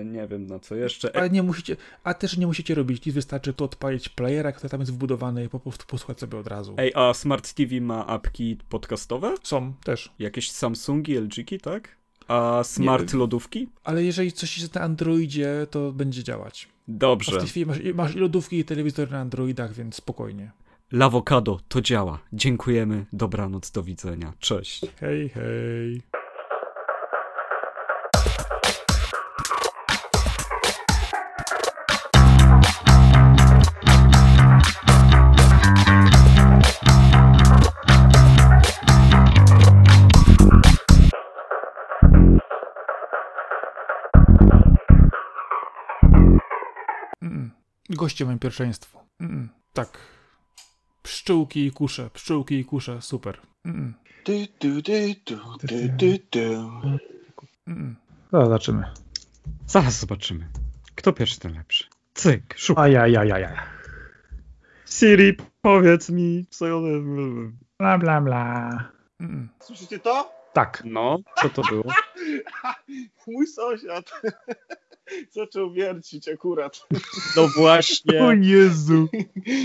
nie 0.05 0.27
wiem 0.27 0.47
na 0.47 0.59
co 0.59 0.75
jeszcze. 0.75 1.15
E, 1.15 1.19
Ale 1.19 1.31
nie 1.31 1.43
musicie, 1.43 1.77
a 2.05 2.15
też 2.15 2.37
nie 2.37 2.47
musicie 2.47 2.75
robić 2.75 3.07
nic, 3.07 3.15
wystarczy 3.15 3.53
tu 3.53 3.65
odpalić 3.65 4.09
playera, 4.09 4.53
który 4.53 4.69
tam 4.71 4.81
jest 4.81 4.93
wbudowany 4.93 5.45
i 5.45 5.49
po 5.49 5.61
prostu 5.61 5.87
posłuchać 5.87 6.21
sobie 6.21 6.39
od 6.39 6.47
razu. 6.47 6.75
Ej, 6.79 6.93
a 6.95 7.15
Smart 7.15 7.53
TV 7.55 7.81
ma 7.81 8.07
apki 8.07 8.57
podcastowe? 8.69 9.35
Są 9.43 9.75
też. 9.85 10.13
Jakieś 10.19 10.51
Samsungi, 10.51 11.17
LG-ki, 11.19 11.61
tak? 11.61 11.97
A 12.29 12.61
smart 12.65 13.13
lodówki? 13.15 13.69
Ale 13.85 14.05
jeżeli 14.05 14.33
coś 14.33 14.59
jest 14.59 14.75
na 14.75 14.81
Androidzie, 14.81 15.67
to 15.71 15.93
będzie 15.93 16.25
działać. 16.25 16.69
A 16.69 16.93
w 16.93 16.97
Dobrze. 16.97 17.39
tej 17.39 17.49
chwili 17.49 17.67
masz, 17.67 17.79
masz 17.95 18.17
i 18.17 18.19
lodówki 18.19 18.59
i 18.59 18.65
telewizory 18.65 19.11
na 19.11 19.21
Androidach, 19.21 19.73
więc 19.73 19.95
spokojnie. 19.95 20.51
Lawokado, 20.93 21.61
to 21.69 21.81
działa. 21.81 22.19
Dziękujemy, 22.33 23.07
dobranoc, 23.13 23.71
do 23.71 23.83
widzenia. 23.83 24.33
Cześć. 24.39 24.81
Hej, 25.01 25.29
hej. 25.29 26.03
Goście 47.93 48.25
mają 48.25 48.39
pierwszeństwo. 48.39 49.05
Mm. 49.21 49.49
Tak. 49.73 49.99
Pszczółki 51.03 51.67
i 51.67 51.71
kusze, 51.71 52.11
pszczółki 52.11 52.55
i 52.55 52.65
kusze, 52.65 53.03
super. 53.03 53.41
Mm. 53.65 53.95
Du, 54.25 54.33
du, 54.61 54.83
du, 54.83 54.93
du, 55.27 55.37
du, 55.63 55.89
du, 55.99 56.19
du. 56.33 56.71
Mm. 57.67 57.97
Zaraz 58.33 58.49
zobaczymy. 58.49 58.85
Zaraz 59.67 60.01
zobaczymy. 60.01 60.49
Kto 60.95 61.13
pierwszy, 61.13 61.41
ten 61.41 61.55
lepszy. 61.55 61.85
Cyk, 62.15 62.55
szukaj. 62.57 62.97
Ajajajajaj. 62.97 63.57
Siri, 64.87 65.37
powiedz 65.63 66.11
mi, 66.11 66.47
co 66.51 66.67
ja... 66.67 66.75
Bla, 67.79 67.99
bla, 67.99 68.21
bla. 68.21 68.71
Mm. 69.21 69.49
Słyszycie 69.61 69.99
to? 69.99 70.33
Tak. 70.53 70.83
No, 70.85 71.19
co 71.43 71.49
to 71.49 71.63
było? 71.63 71.85
Mój 73.27 73.47
sąsiad 73.47 74.23
zaczął 75.37 75.73
wiercić 75.73 76.29
akurat. 76.29 76.87
No 77.37 77.49
właśnie, 77.57 78.39
Jezu. 78.41 79.09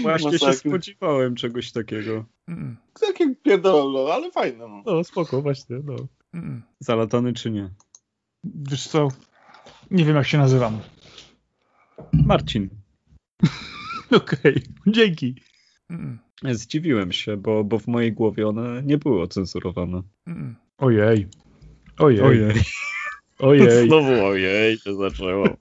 właśnie 0.01 0.39
się 0.39 0.45
Masakra. 0.45 0.53
spodziewałem 0.53 1.35
czegoś 1.35 1.71
takiego. 1.71 2.25
Mm. 2.47 2.77
Takie 3.01 3.35
pierdolno, 3.35 4.13
ale 4.13 4.31
fajne. 4.31 4.67
No. 4.67 4.83
No, 4.85 5.03
spoko, 5.03 5.41
właśnie, 5.41 5.79
no. 5.83 5.95
Mm. 6.33 6.63
Zalatany 6.79 7.33
czy 7.33 7.51
nie? 7.51 7.69
Wiesz 8.43 8.87
co? 8.87 9.07
Nie 9.91 10.05
wiem 10.05 10.15
jak 10.15 10.27
się 10.27 10.37
nazywam. 10.37 10.79
Marcin. 12.13 12.69
Okej, 14.11 14.63
dzięki. 14.87 15.35
Mm. 15.89 16.19
Zdziwiłem 16.51 17.11
się, 17.11 17.37
bo, 17.37 17.63
bo 17.63 17.79
w 17.79 17.87
mojej 17.87 18.13
głowie 18.13 18.47
one 18.47 18.83
nie 18.83 18.97
były 18.97 19.21
ocenzurowane. 19.21 20.01
Mm. 20.27 20.55
Ojej. 20.77 21.27
Ojej. 21.97 22.21
Ojej. 22.21 22.53
Ojej. 23.39 23.87
Znowu 23.87 24.25
ojej 24.25 24.77
się 24.77 24.95
zaczęło. 24.95 25.47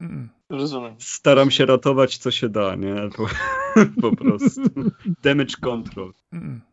Mm. 0.00 0.28
Rozumiem. 0.50 0.94
Staram 0.98 1.50
się 1.50 1.66
ratować 1.66 2.18
co 2.18 2.30
się 2.30 2.48
da, 2.48 2.74
nie? 2.74 2.94
Po, 3.16 3.26
po 4.10 4.16
prostu. 4.16 4.60
Damage 5.22 5.54
control. 5.60 6.12
Mm. 6.32 6.60